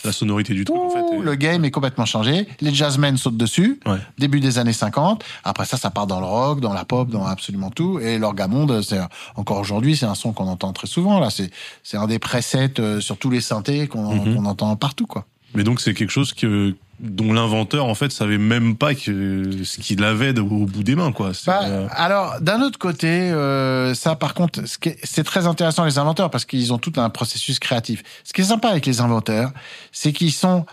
la 0.05 0.11
sonorité 0.11 0.55
du 0.55 0.65
truc, 0.65 0.77
en 0.77 0.91
fait. 0.91 1.05
Et- 1.15 1.21
Le 1.23 1.35
game 1.37 1.65
est 1.65 1.71
complètement 1.71 2.05
changé. 2.05 2.49
Les 2.61 2.75
jazzmen 2.75 3.17
sautent 3.17 3.37
dessus. 3.37 3.79
Ouais. 3.87 3.99
Début 4.19 4.41
des 4.41 4.59
années 4.59 4.73
50. 4.73 5.25
Après 5.45 5.65
ça, 5.67 5.77
ça 5.77 5.91
part 5.91 6.09
dans 6.09 6.19
le 6.19 6.27
rock, 6.27 6.59
dans 6.61 6.73
la 6.73 6.85
pop, 6.85 7.09
dans 7.09 7.25
absolument 7.25 7.71
tout. 7.71 8.01
Et 8.01 8.19
l'orgamonde, 8.19 8.83
c'est 8.83 8.99
encore 9.37 9.59
aujourd'hui, 9.61 9.97
c'est 9.97 10.05
un 10.07 10.17
son 10.17 10.33
qu'on 10.33 10.49
entend 10.49 10.73
très 10.73 10.89
souvent. 10.89 11.21
Là, 11.21 11.31
c'est 11.31 11.49
c'est 11.85 11.97
un 11.97 12.09
des 12.09 12.19
presets 12.19 12.81
euh, 12.81 13.01
sur 13.01 13.19
tous 13.19 13.31
les 13.31 13.41
synthés 13.41 13.87
qu'on 13.87 14.17
Mhm. 14.17 14.35
qu'on 14.35 14.45
entend 14.47 14.75
partout, 14.75 15.07
quoi. 15.07 15.25
Mais 15.55 15.63
donc 15.63 15.81
c'est 15.81 15.95
quelque 15.95 16.11
chose 16.11 16.33
que 16.33 16.75
dont 16.99 17.33
l'inventeur 17.33 17.87
en 17.87 17.95
fait 17.95 18.11
savait 18.11 18.39
même 18.39 18.77
pas 18.77 18.95
que 18.95 19.65
ce 19.65 19.81
qu'il 19.81 20.03
avait 20.03 20.39
au 20.39 20.67
bout 20.67 20.83
des 20.83 20.97
mains 20.97 21.13
quoi. 21.13 21.33
Bah, 21.47 21.61
euh, 21.65 21.89
alors, 21.91 22.41
d'un 22.41 22.63
autre 22.63 22.79
côté, 22.79 23.09
euh, 23.09 23.95
ça, 23.95 24.17
par 24.17 24.35
contre, 24.35 24.61
c'est 24.67 25.25
très 25.25 25.47
intéressant 25.47 25.85
les 25.85 25.99
inventeurs 25.99 26.31
parce 26.31 26.45
qu'ils 26.45 26.73
ont 26.73 26.79
tout 26.79 26.93
un 26.97 27.11
processus 27.11 27.59
créatif. 27.59 28.03
Ce 28.25 28.33
qui 28.33 28.41
est 28.41 28.45
sympa 28.45 28.69
avec 28.69 28.87
les 28.87 29.01
inventeurs, 29.01 29.53
c'est 29.93 30.13
qu'ils 30.13 30.33
sont, 30.33 30.65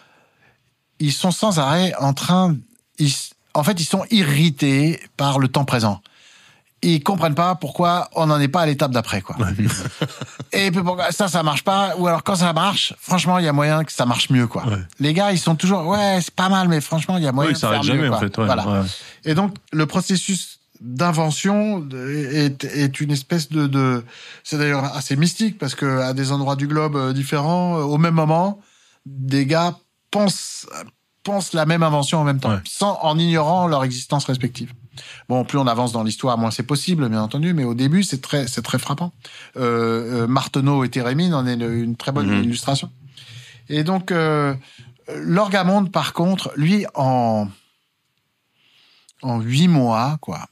ils 0.99 1.13
sont 1.13 1.32
sans 1.32 1.59
arrêt 1.59 1.93
en 1.99 2.13
train, 2.13 2.55
ils, 2.99 3.13
en 3.53 3.63
fait, 3.63 3.80
ils 3.80 3.86
sont 3.86 4.05
irrités 4.09 5.01
par 5.17 5.39
le 5.39 5.47
temps 5.47 5.65
présent. 5.65 6.01
Ils 6.84 7.01
comprennent 7.01 7.36
pas 7.36 7.55
pourquoi 7.55 8.09
on 8.13 8.27
n'en 8.27 8.39
est 8.39 8.47
pas 8.47 8.61
à 8.61 8.65
l'étape 8.65 8.91
d'après, 8.91 9.21
quoi. 9.21 9.36
Et 10.51 10.69
puis 10.69 10.84
pourquoi 10.84 11.11
ça, 11.11 11.27
ça 11.27 11.41
marche 11.41 11.63
pas, 11.63 11.95
ou 11.97 12.07
alors 12.07 12.23
quand 12.23 12.36
ça 12.36 12.53
marche, 12.53 12.93
franchement, 12.99 13.39
il 13.39 13.45
y 13.45 13.47
a 13.47 13.53
moyen 13.53 13.84
que 13.84 13.91
ça 13.91 14.05
marche 14.05 14.29
mieux, 14.29 14.47
quoi. 14.47 14.65
Ouais. 14.67 14.77
Les 14.99 15.13
gars, 15.13 15.31
ils 15.31 15.39
sont 15.39 15.55
toujours, 15.55 15.88
ouais, 15.88 16.19
c'est 16.21 16.36
pas 16.36 16.49
mal, 16.49 16.67
mais 16.67 16.81
franchement, 16.81 17.17
il 17.17 17.23
y 17.23 17.27
a 17.27 17.31
moyen 17.31 17.49
ouais, 17.49 17.53
de 17.53 17.59
s'arrête 17.59 17.84
faire 17.84 17.95
mieux, 17.95 18.01
jamais 18.01 18.09
en 18.09 18.11
quoi. 18.11 18.19
fait. 18.19 18.38
ouais, 18.38 18.45
voilà. 18.45 18.67
ouais. 18.67 18.88
Et 19.25 19.34
donc, 19.34 19.55
le 19.71 19.86
processus 19.86 20.59
d'invention 20.81 21.88
est, 21.93 22.65
est 22.65 22.99
une 22.99 23.11
espèce 23.11 23.49
de, 23.49 23.67
de 23.67 24.03
c'est 24.43 24.57
d'ailleurs 24.57 24.84
assez 24.84 25.15
mystique 25.15 25.57
parce 25.57 25.75
que 25.75 26.01
à 26.01 26.13
des 26.13 26.31
endroits 26.34 26.57
du 26.57 26.67
globe 26.67 26.97
euh, 26.97 27.13
différents, 27.13 27.77
euh, 27.77 27.84
au 27.84 27.97
même 27.97 28.15
moment, 28.15 28.59
des 29.05 29.45
gars 29.45 29.77
pensent 30.11 30.67
pensent 31.23 31.53
la 31.53 31.65
même 31.65 31.84
invention 31.84 32.19
en 32.19 32.25
même 32.25 32.41
temps, 32.41 32.59
sans 32.65 32.99
en 33.01 33.17
ignorant 33.17 33.67
leur 33.67 33.86
existence 33.86 34.25
respective. 34.25 34.73
Bon, 35.30 35.44
plus 35.46 35.58
on 35.58 35.68
avance 35.68 35.91
dans 35.91 36.04
l'histoire, 36.04 36.38
moins 36.38 36.52
c'est 36.52 36.64
possible, 36.64 37.08
bien 37.10 37.22
entendu, 37.22 37.54
mais 37.54 37.64
au 37.64 37.74
début, 37.74 38.04
c'est 38.04 38.22
très, 38.22 38.48
c'est 38.48 38.62
très 38.62 38.80
frappant. 38.80 39.12
Euh, 39.58 40.24
euh, 40.24 40.28
Marteneau 40.28 40.84
et 40.84 40.89
Térémine 40.89 41.34
en 41.34 41.46
est 41.48 41.54
une, 41.54 41.72
une 41.72 41.96
très 41.96 42.12
bonne 42.12 42.28
Mhm. 42.28 42.44
illustration. 42.44 42.91
Et 43.70 43.84
donc, 43.84 44.12
euh, 44.12 44.54
l'Orgamonde, 45.16 45.91
par 45.91 46.14
contre, 46.14 46.52
lui, 46.56 46.86
en 46.96 47.48
en 49.22 49.39
huit 49.39 49.70
mois, 49.70 50.18
quoi, 50.20 50.48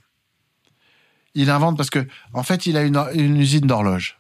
il 1.35 1.49
invente 1.49 1.75
parce 1.77 1.89
que, 1.89 2.07
en 2.33 2.43
fait, 2.43 2.65
il 2.65 2.77
a 2.77 2.83
une, 2.83 3.01
une 3.13 3.37
usine 3.37 3.67
d'horloge, 3.67 4.17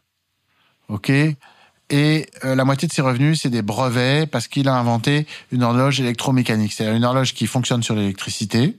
ok. 0.89 1.09
Et 1.09 2.25
euh, 2.45 2.55
la 2.55 2.63
moitié 2.65 2.87
de 2.87 2.93
ses 2.93 3.01
revenus, 3.01 3.41
c'est 3.41 3.49
des 3.49 3.61
brevets 3.61 4.25
parce 4.29 4.47
qu'il 4.47 4.67
a 4.69 4.75
inventé 4.75 5.25
une 5.51 5.63
horloge 5.63 5.99
électromécanique, 5.99 6.71
c'est-à-dire 6.73 6.95
une 6.95 7.03
horloge 7.05 7.33
qui 7.33 7.47
fonctionne 7.47 7.83
sur 7.83 7.95
l'électricité. 7.95 8.77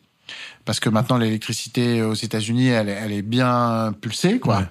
Parce 0.64 0.80
que 0.80 0.88
maintenant, 0.88 1.18
l'électricité 1.18 2.02
aux 2.02 2.14
États-Unis, 2.14 2.68
elle, 2.68 2.88
est- 2.88 2.98
elle 3.04 3.12
est 3.12 3.22
bien 3.22 3.92
pulsée, 4.00 4.38
quoi. 4.38 4.58
Ouais. 4.58 4.64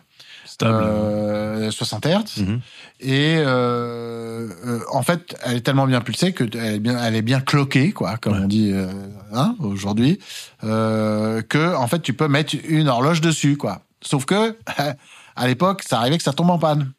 Stable. 0.45 0.83
Euh, 0.83 1.71
60 1.71 2.05
Hertz. 2.05 2.37
Mhm. 2.37 2.59
Et 2.99 3.35
euh, 3.37 4.49
euh, 4.65 4.79
en 4.91 5.01
fait, 5.01 5.35
elle 5.43 5.57
est 5.57 5.61
tellement 5.61 5.87
bien 5.87 6.01
pulsée 6.01 6.33
que 6.33 6.43
elle 6.57 6.75
est 6.75 6.79
bien, 6.79 7.01
elle 7.03 7.15
est 7.15 7.21
bien 7.21 7.39
cloquée, 7.39 7.91
quoi, 7.93 8.17
comme 8.17 8.33
Ouais. 8.33 8.39
on 8.43 8.47
dit 8.47 8.71
euh, 8.73 8.91
hein, 9.33 9.55
aujourd'hui, 9.59 10.19
que 10.61 11.75
en 11.75 11.87
fait, 11.87 12.01
tu 12.01 12.13
peux 12.13 12.27
mettre 12.27 12.55
une 12.67 12.87
horloge 12.89 13.21
dessus, 13.21 13.57
quoi. 13.57 13.81
Sauf 14.01 14.25
que 14.25 14.57
à 15.35 15.47
l'époque, 15.47 15.83
ça 15.87 15.99
arrivait 15.99 16.17
que 16.17 16.23
ça 16.23 16.33
tombe 16.33 16.49
en 16.49 16.59
panne. 16.59 16.91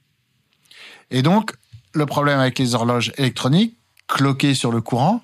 Et 1.11 1.22
donc, 1.22 1.53
le 1.92 2.07
problème 2.07 2.38
avec 2.40 2.59
les 2.59 2.74
horloges 2.74 3.12
électroniques 3.18 3.76
cloquées 4.09 4.55
sur 4.55 4.72
le 4.72 4.80
courant, 4.80 5.20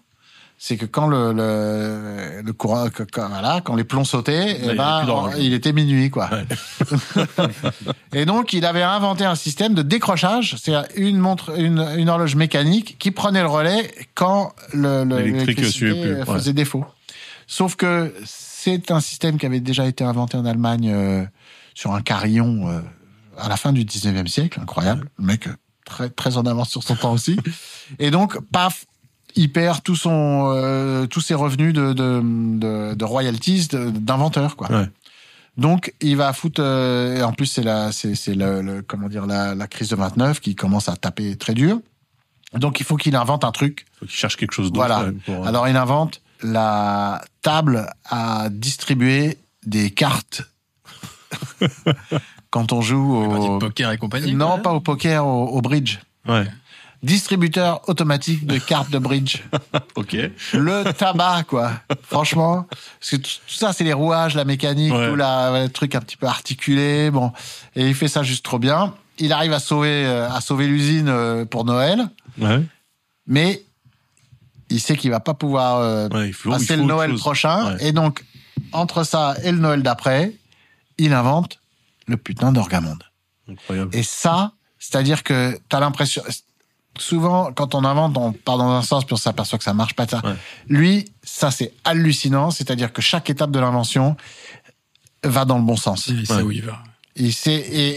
c'est 0.60 0.76
que 0.76 0.86
quand 0.86 1.06
le, 1.06 1.32
le, 1.32 2.42
le 2.42 2.52
courant, 2.52 2.88
que- 2.90 3.04
quand, 3.04 3.28
voilà, 3.28 3.60
quand 3.64 3.76
les 3.76 3.84
plombs 3.84 4.04
sautaient, 4.04 4.58
eh 4.60 4.74
ben, 4.74 5.04
d'horloge. 5.04 5.34
il 5.38 5.52
était 5.54 5.72
minuit, 5.72 6.10
quoi. 6.10 6.28
Ouais. 6.32 6.46
Et 8.12 8.24
donc, 8.26 8.52
il 8.52 8.64
avait 8.64 8.82
inventé 8.82 9.24
un 9.24 9.34
système 9.36 9.74
de 9.74 9.82
décrochage, 9.82 10.56
c'est-à-dire 10.58 10.88
une 10.96 11.18
montre, 11.18 11.58
une, 11.58 11.78
une 11.96 12.08
horloge 12.08 12.34
mécanique 12.34 12.96
qui 12.98 13.10
prenait 13.10 13.42
le 13.42 13.48
relais 13.48 13.90
quand 14.14 14.52
le, 14.72 15.04
le- 15.04 15.16
euh, 15.16 16.24
ouais. 16.24 16.38
faisait 16.38 16.52
défaut. 16.52 16.84
Sauf 17.46 17.76
que 17.76 18.12
c'est 18.24 18.90
un 18.90 19.00
système 19.00 19.38
qui 19.38 19.46
avait 19.46 19.60
déjà 19.60 19.86
été 19.86 20.04
inventé 20.04 20.36
en 20.36 20.44
Allemagne 20.44 20.90
euh, 20.92 21.24
sur 21.74 21.92
un 21.94 22.02
carillon 22.02 22.68
euh, 22.68 22.80
à 23.38 23.48
la 23.48 23.56
fin 23.56 23.72
du 23.72 23.84
19e 23.84 24.26
siècle, 24.26 24.58
incroyable. 24.60 25.08
Le 25.18 25.24
mec 25.24 25.48
très 25.84 26.10
très 26.10 26.36
en 26.36 26.42
avance 26.44 26.68
sur 26.70 26.82
son 26.82 26.96
temps 26.96 27.12
aussi. 27.12 27.38
Et 27.98 28.10
donc, 28.10 28.38
paf, 28.52 28.84
il 29.36 29.52
perd 29.52 29.82
tout 29.82 29.96
son, 29.96 30.52
euh, 30.54 31.06
tous 31.06 31.20
ses 31.20 31.34
revenus 31.34 31.72
de, 31.72 31.92
de, 31.92 32.20
de, 32.22 32.94
de 32.94 33.04
royalties 33.04 33.68
de- 33.68 33.90
d'inventeur, 33.90 34.56
quoi. 34.56 34.70
Ouais. 34.72 34.88
Donc, 35.56 35.92
il 36.00 36.16
va 36.16 36.32
foutre. 36.32 36.60
euh, 36.62 37.18
et 37.18 37.22
en 37.22 37.32
plus, 37.32 37.46
c'est 37.46 37.62
la, 37.62 37.90
c'est, 37.92 38.14
c'est 38.14 38.34
le, 38.34 38.62
le- 38.62 38.82
comment 38.82 39.08
dire, 39.08 39.26
la, 39.26 39.54
la 39.54 39.66
crise 39.66 39.88
de 39.90 39.96
29 39.96 40.40
qui 40.40 40.54
commence 40.54 40.88
à 40.88 40.96
taper 40.96 41.36
très 41.36 41.54
dur. 41.54 41.80
Donc, 42.54 42.80
il 42.80 42.86
faut 42.86 42.96
qu'il 42.96 43.14
invente 43.16 43.44
un 43.44 43.52
truc. 43.52 43.84
Faut 43.98 44.06
qu'il 44.06 44.14
cherche 44.14 44.36
quelque 44.36 44.52
chose 44.52 44.72
d'autre. 44.72 44.86
Voilà. 44.86 45.04
ouais, 45.06 45.12
pour, 45.26 45.44
euh, 45.44 45.48
Alors, 45.48 45.68
il 45.68 45.76
invente 45.76 46.20
la 46.42 47.20
table 47.42 47.90
à 48.08 48.48
distribuer 48.50 49.38
des 49.66 49.90
cartes. 49.90 50.42
Quand 52.50 52.72
on 52.72 52.80
joue 52.80 53.16
au. 53.16 53.58
poker 53.58 53.90
et 53.92 53.98
compagnie. 53.98 54.34
Non, 54.34 54.52
quoi. 54.54 54.62
pas 54.62 54.72
au 54.72 54.80
poker, 54.80 55.26
au, 55.26 55.46
au 55.48 55.60
bridge. 55.60 55.98
Ouais. 56.26 56.46
Distributeur 57.02 57.88
automatique 57.88 58.46
de 58.46 58.58
cartes 58.58 58.90
de 58.90 58.98
bridge. 58.98 59.42
Ok. 59.94 60.16
le 60.52 60.92
tabac, 60.92 61.44
quoi. 61.44 61.72
Franchement, 62.02 62.66
parce 63.00 63.10
que 63.10 63.16
tout 63.16 63.30
ça, 63.48 63.72
c'est 63.72 63.84
les 63.84 63.92
rouages, 63.92 64.34
la 64.34 64.44
mécanique, 64.44 64.92
Ouais. 64.92 65.08
tout 65.10 65.16
la, 65.16 65.62
le 65.64 65.68
truc 65.68 65.94
un 65.94 66.00
petit 66.00 66.16
peu 66.16 66.26
articulé, 66.26 67.10
bon. 67.10 67.32
Et 67.76 67.86
il 67.88 67.94
fait 67.94 68.08
ça 68.08 68.22
juste 68.22 68.44
trop 68.44 68.58
bien. 68.58 68.94
Il 69.18 69.32
arrive 69.32 69.52
à 69.52 69.58
sauver, 69.60 70.06
euh, 70.06 70.28
à 70.30 70.40
sauver 70.40 70.66
l'usine 70.66 71.08
euh, 71.08 71.44
pour 71.44 71.64
Noël, 71.64 72.08
Ouais. 72.38 72.62
mais 73.26 73.62
il 74.70 74.80
sait 74.80 74.96
qu'il 74.96 75.10
va 75.10 75.20
pas 75.20 75.34
pouvoir 75.34 75.78
euh, 75.78 76.08
Ouais, 76.10 76.30
faut, 76.32 76.50
passer 76.50 76.76
le 76.76 76.82
Noël 76.84 77.14
prochain. 77.14 77.76
Et 77.78 77.92
donc, 77.92 78.24
entre 78.72 79.02
ça 79.04 79.34
et 79.42 79.50
le 79.52 79.58
Noël 79.58 79.82
d'après, 79.82 80.32
il 80.98 81.12
invente 81.12 81.58
le 82.06 82.16
putain 82.16 82.52
d'orgamonde. 82.52 83.02
Incroyable. 83.48 83.90
Et 83.96 84.02
ça, 84.02 84.52
c'est-à-dire 84.78 85.22
que 85.24 85.58
t'as 85.68 85.80
l'impression. 85.80 86.22
Souvent, 86.96 87.52
quand 87.52 87.74
on 87.74 87.84
invente, 87.84 88.16
on 88.16 88.32
part 88.32 88.58
dans 88.58 88.70
un 88.70 88.82
sens 88.82 89.04
puis 89.04 89.14
on 89.14 89.16
s'aperçoit 89.18 89.58
que 89.58 89.64
ça 89.64 89.74
marche 89.74 89.94
pas. 89.94 90.06
Ça. 90.08 90.20
Ouais. 90.24 90.34
Lui, 90.68 91.12
ça 91.22 91.50
c'est 91.50 91.72
hallucinant. 91.84 92.50
C'est-à-dire 92.50 92.92
que 92.92 93.02
chaque 93.02 93.30
étape 93.30 93.50
de 93.50 93.60
l'invention 93.60 94.16
va 95.24 95.44
dans 95.44 95.58
le 95.58 95.64
bon 95.64 95.76
sens. 95.76 96.06
Il 96.08 96.26
sait 96.26 96.34
Ouais. 96.36 96.42
où 96.42 96.50
il 96.50 96.62
va. 96.62 96.82
Et 97.16 97.30
c'est 97.32 97.52
et, 97.54 97.88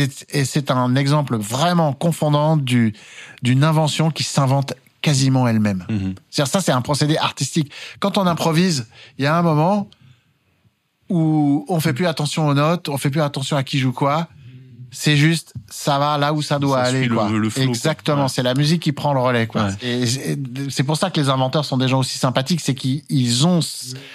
et, 0.00 0.02
et- 0.04 0.08
et 0.40 0.44
c'est 0.44 0.70
un 0.70 0.94
exemple 0.96 1.36
vraiment 1.36 1.92
confondant 1.92 2.56
du 2.56 2.92
d'une 3.42 3.64
invention 3.64 4.10
qui 4.10 4.22
s'invente 4.24 4.74
quasiment 5.02 5.46
elle-même. 5.48 5.84
Mhm. 5.88 6.14
C'est-à-dire 6.30 6.52
ça, 6.52 6.60
c'est 6.60 6.72
un 6.72 6.80
procédé 6.80 7.16
artistique. 7.16 7.70
Quand 8.00 8.18
on 8.18 8.26
improvise, 8.26 8.86
il 9.18 9.24
y 9.24 9.26
a 9.26 9.36
un 9.36 9.42
moment 9.42 9.88
où 11.10 11.64
on 11.68 11.78
fait 11.80 11.92
plus 11.92 12.06
attention 12.06 12.46
aux 12.48 12.54
notes, 12.54 12.88
on 12.88 12.96
fait 12.98 13.10
plus 13.10 13.20
attention 13.20 13.56
à 13.56 13.62
qui 13.62 13.78
joue 13.78 13.92
quoi. 13.92 14.28
C'est 14.96 15.16
juste, 15.16 15.52
ça 15.68 15.98
va 15.98 16.16
là 16.18 16.32
où 16.32 16.40
ça 16.40 16.58
doit 16.60 16.84
Ça 16.84 16.88
aller. 16.90 17.00
suit 17.00 17.08
le- 17.08 17.16
quoi. 17.16 17.28
le 17.28 17.50
flow, 17.50 17.62
quoi. 17.64 17.70
Exactement, 17.70 18.22
Ouais. 18.22 18.28
c'est 18.28 18.44
la 18.44 18.54
musique 18.54 18.80
qui 18.82 18.92
prend 18.92 19.12
le 19.12 19.18
relais. 19.20 19.46
Quoi. 19.48 19.64
Ouais. 19.64 19.72
Et, 19.82 20.06
c'est 20.70 20.84
pour 20.84 20.96
ça 20.96 21.10
que 21.10 21.20
les 21.20 21.28
inventeurs 21.28 21.64
sont 21.64 21.76
des 21.76 21.88
gens 21.88 21.98
aussi 21.98 22.16
sympathiques, 22.16 22.60
c'est 22.60 22.74
qu'ils 22.74 23.02
ils 23.08 23.44
ont 23.46 23.58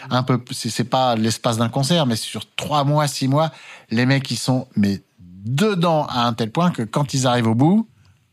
un 0.09 0.23
peu, 0.23 0.39
c'est 0.51 0.83
pas 0.85 1.15
l'espace 1.17 1.57
d'un 1.57 1.67
concert, 1.69 2.05
mais 2.05 2.15
sur 2.15 2.43
trois 2.55 2.83
mois, 2.85 3.07
six 3.07 3.27
mois, 3.27 3.51
les 3.91 4.05
mecs 4.05 4.31
ils 4.31 4.37
sont 4.37 4.67
mais 4.77 5.01
dedans 5.45 6.05
à 6.09 6.25
un 6.27 6.33
tel 6.33 6.51
point 6.51 6.71
que 6.71 6.83
quand 6.83 7.13
ils 7.13 7.27
arrivent 7.27 7.47
au 7.47 7.55
bout, 7.55 7.87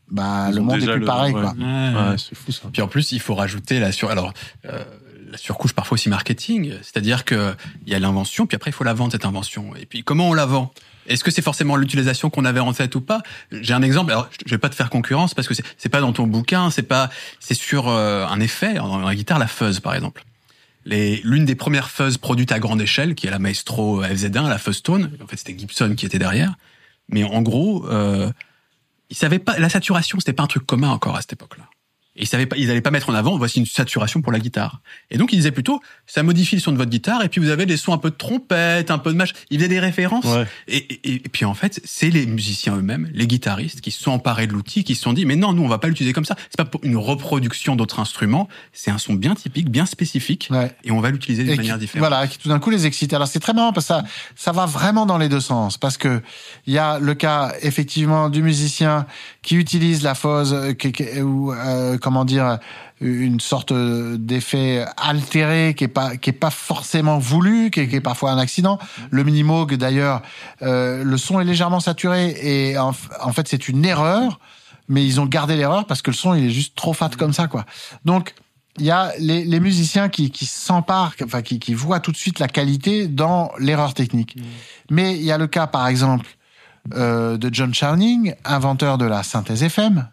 bah 0.09 0.45
Ils 0.49 0.55
le 0.55 0.61
monde 0.61 0.81
est 0.81 0.85
plus 0.85 0.99
le- 0.99 1.05
pareil. 1.05 1.33
ouais. 1.33 1.41
Quoi. 1.41 1.51
Ouais, 1.51 2.15
c'est 2.17 2.35
fou 2.35 2.51
ça. 2.53 2.61
Puis 2.71 2.81
en 2.81 2.87
plus, 2.87 3.11
il 3.11 3.19
faut 3.19 3.35
rajouter 3.35 3.79
la 3.81 3.91
sur 3.91 4.09
alors 4.09 4.31
euh, 4.65 4.83
la 5.29 5.37
surcouche 5.37 5.73
parfois 5.73 5.95
aussi 5.95 6.09
marketing, 6.09 6.73
c'est-à-dire 6.81 7.25
que 7.25 7.55
il 7.85 7.91
y 7.91 7.95
a 7.95 7.99
l'invention, 7.99 8.47
puis 8.47 8.55
après 8.55 8.71
il 8.71 8.73
faut 8.73 8.83
la 8.83 8.93
vendre 8.93 9.11
cette 9.11 9.25
invention. 9.25 9.75
Et 9.75 9.85
puis 9.85 10.03
comment 10.03 10.29
on 10.29 10.33
la 10.33 10.45
vend? 10.45 10.71
Est-ce 11.07 11.23
que 11.23 11.31
c'est 11.31 11.41
forcément 11.41 11.75
l'utilisation 11.75 12.29
qu'on 12.29 12.45
avait 12.45 12.59
en 12.59 12.73
tête 12.73 12.95
ou 12.95 13.01
pas? 13.01 13.21
J'ai 13.51 13.73
un 13.73 13.81
exemple. 13.81 14.11
Alors 14.11 14.29
je 14.45 14.51
vais 14.51 14.57
pas 14.57 14.69
te 14.69 14.75
faire 14.75 14.89
concurrence 14.89 15.33
parce 15.33 15.47
que 15.47 15.53
c'est 15.53 15.89
pas 15.89 16.01
dans 16.01 16.13
ton 16.13 16.27
bouquin, 16.27 16.69
c'est 16.69 16.83
pas 16.83 17.09
c'est 17.39 17.53
sur 17.53 17.87
euh, 17.87 18.25
un 18.25 18.39
effet 18.39 18.75
dans 18.75 18.99
la 18.99 19.15
guitare 19.15 19.39
la 19.39 19.47
fuzz 19.47 19.79
par 19.79 19.95
exemple. 19.95 20.23
L'une 20.85 21.43
des 21.43 21.55
premières 21.55 21.89
fuzz 21.89 22.17
produites 22.17 22.53
à 22.53 22.59
grande 22.59 22.81
échelle, 22.81 23.13
qui 23.13 23.27
est 23.27 23.29
la 23.29 23.39
Maestro 23.39 24.03
FZ1, 24.03 24.47
la 24.47 24.57
Fuzz 24.57 24.81
Tone, 24.81 25.11
en 25.21 25.27
fait 25.27 25.35
c'était 25.35 25.57
Gibson 25.57 25.95
qui 25.97 26.05
était 26.05 26.19
derrière, 26.19 26.55
mais 27.09 27.25
en 27.25 27.41
gros, 27.41 27.85
euh, 27.89 28.31
ils 29.09 29.17
savaient 29.17 29.39
pas 29.39 29.59
la 29.59 29.67
saturation, 29.67 30.19
c'était 30.19 30.31
pas 30.31 30.43
un 30.43 30.47
truc 30.47 30.65
commun 30.65 30.89
encore 30.89 31.17
à 31.17 31.21
cette 31.21 31.33
époque-là. 31.33 31.65
Et 32.17 32.23
ils 32.23 32.27
savaient 32.27 32.45
pas, 32.45 32.57
ils 32.57 32.69
allaient 32.71 32.81
pas 32.81 32.91
mettre 32.91 33.09
en 33.09 33.13
avant, 33.13 33.37
voici 33.37 33.59
une 33.59 33.65
saturation 33.65 34.21
pour 34.21 34.31
la 34.31 34.39
guitare. 34.39 34.81
Et 35.11 35.17
donc 35.17 35.31
ils 35.33 35.37
disaient 35.37 35.51
plutôt, 35.51 35.79
ça 36.05 36.23
modifie 36.23 36.55
le 36.55 36.61
son 36.61 36.71
de 36.71 36.77
votre 36.77 36.89
guitare, 36.89 37.23
et 37.23 37.29
puis 37.29 37.39
vous 37.39 37.49
avez 37.49 37.65
des 37.65 37.77
sons 37.77 37.93
un 37.93 37.97
peu 37.97 38.09
de 38.09 38.15
trompette, 38.15 38.91
un 38.91 38.97
peu 38.97 39.11
de 39.11 39.17
match. 39.17 39.31
Ils 39.49 39.57
faisaient 39.59 39.69
des 39.69 39.79
références. 39.79 40.25
Ouais. 40.25 40.45
Et, 40.67 40.77
et, 40.77 41.13
et 41.15 41.29
puis 41.31 41.45
en 41.45 41.53
fait, 41.53 41.79
c'est 41.85 42.09
les 42.09 42.25
musiciens 42.25 42.75
eux-mêmes, 42.75 43.09
les 43.13 43.27
guitaristes, 43.27 43.81
qui 43.81 43.91
se 43.91 44.01
sont 44.01 44.11
emparés 44.11 44.47
de 44.47 44.53
l'outil, 44.53 44.83
qui 44.83 44.95
se 44.95 45.01
sont 45.03 45.13
dit, 45.13 45.25
mais 45.25 45.35
non, 45.35 45.53
nous 45.53 45.63
on 45.63 45.67
va 45.67 45.77
pas 45.77 45.87
l'utiliser 45.87 46.13
comme 46.13 46.25
ça. 46.25 46.35
C'est 46.49 46.57
pas 46.57 46.65
pour 46.65 46.83
une 46.83 46.97
reproduction 46.97 47.75
d'autres 47.75 47.99
instruments. 47.99 48.47
C'est 48.73 48.91
un 48.91 48.97
son 48.97 49.13
bien 49.13 49.35
typique, 49.35 49.69
bien 49.69 49.85
spécifique, 49.85 50.47
Ouais. 50.51 50.71
et 50.83 50.91
on 50.91 50.99
va 50.99 51.11
l'utiliser 51.11 51.43
d'une 51.43 51.53
et 51.53 51.57
manière 51.57 51.75
qui, 51.75 51.81
différente. 51.81 52.07
Voilà, 52.09 52.27
qui 52.27 52.37
tout 52.37 52.49
d'un 52.49 52.59
coup 52.59 52.69
les 52.69 52.85
excite. 52.85 53.13
Alors 53.13 53.27
c'est 53.27 53.39
très 53.39 53.53
marrant 53.53 53.73
parce 53.73 53.85
que 53.87 53.93
ça, 53.93 54.03
ça 54.35 54.51
va 54.51 54.65
vraiment 54.65 55.05
dans 55.05 55.17
les 55.17 55.29
deux 55.29 55.39
sens. 55.39 55.77
Parce 55.77 55.97
que 55.97 56.21
il 56.65 56.73
y 56.73 56.77
a 56.77 56.99
le 56.99 57.13
cas 57.13 57.53
effectivement 57.61 58.29
du 58.29 58.41
musicien 58.41 59.05
qui 59.47 59.55
utilise 59.55 60.03
la 60.03 60.13
fausse 60.13 60.51
euh, 60.51 60.73
qui- 60.73 61.21
ou 61.21 61.53
euh, 61.53 61.97
comment 61.97 62.25
dire 62.25 62.59
une 62.99 63.39
sorte 63.39 63.71
d'effet 63.71 64.83
altéré 64.97 65.73
qui 65.77 65.85
est 65.85 65.87
pas 65.99 66.17
qui 66.17 66.31
est 66.31 66.33
pas 66.33 66.49
forcément 66.49 67.17
voulu, 67.17 67.71
qui 67.71 67.79
est, 67.79 67.87
qui 67.87 67.95
est 67.95 68.01
parfois 68.01 68.31
un 68.31 68.39
accident. 68.39 68.77
Le 69.09 69.23
mini 69.23 69.43
Moog 69.43 69.75
d'ailleurs, 69.75 70.21
euh, 70.63 71.01
le 71.01 71.17
son 71.17 71.39
est 71.39 71.45
légèrement 71.45 71.79
saturé 71.79 72.35
et 72.41 72.77
en, 72.77 72.91
en 73.21 73.31
fait 73.31 73.47
c'est 73.47 73.69
une 73.69 73.85
erreur, 73.85 74.41
mais 74.89 75.05
ils 75.05 75.21
ont 75.21 75.25
gardé 75.27 75.55
l'erreur 75.55 75.85
parce 75.85 76.01
que 76.01 76.11
le 76.11 76.17
son 76.17 76.33
il 76.33 76.47
est 76.47 76.49
juste 76.49 76.75
trop 76.75 76.91
fat 76.91 77.11
comme 77.17 77.31
ça 77.31 77.47
quoi. 77.47 77.63
Donc 78.03 78.33
il 78.79 78.85
y 78.85 78.91
a 78.91 79.13
les, 79.17 79.45
les 79.45 79.59
musiciens 79.61 80.09
qui, 80.09 80.29
qui 80.29 80.45
s'emparent, 80.45 81.13
enfin 81.23 81.41
qui, 81.41 81.57
qui 81.59 81.73
voient 81.73 82.01
tout 82.01 82.11
de 82.11 82.17
suite 82.17 82.39
la 82.39 82.49
qualité 82.49 83.07
dans 83.07 83.51
l'erreur 83.59 83.93
technique. 83.93 84.35
Mais 84.91 85.15
il 85.15 85.23
y 85.23 85.31
a 85.31 85.37
le 85.37 85.47
cas, 85.47 85.65
par 85.67 85.87
exemple, 85.87 86.27
euh, 86.95 87.37
de 87.37 87.49
John 87.53 87.73
Chowning, 87.73 88.33
inventeur 88.45 88.97
de 88.97 89.05
la 89.05 89.23
synthèse 89.23 89.63
FM, 89.63 90.07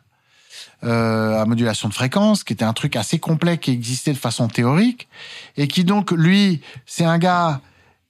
euh, 0.84 1.40
à 1.40 1.44
modulation 1.46 1.88
de 1.88 1.94
fréquence, 1.94 2.44
qui 2.44 2.52
était 2.52 2.64
un 2.64 2.72
truc 2.72 2.96
assez 2.96 3.18
complet 3.18 3.58
qui 3.58 3.70
existait 3.70 4.12
de 4.12 4.18
façon 4.18 4.48
théorique, 4.48 5.08
et 5.56 5.68
qui 5.68 5.84
donc, 5.84 6.10
lui, 6.10 6.60
c'est 6.86 7.04
un 7.04 7.18
gars, 7.18 7.60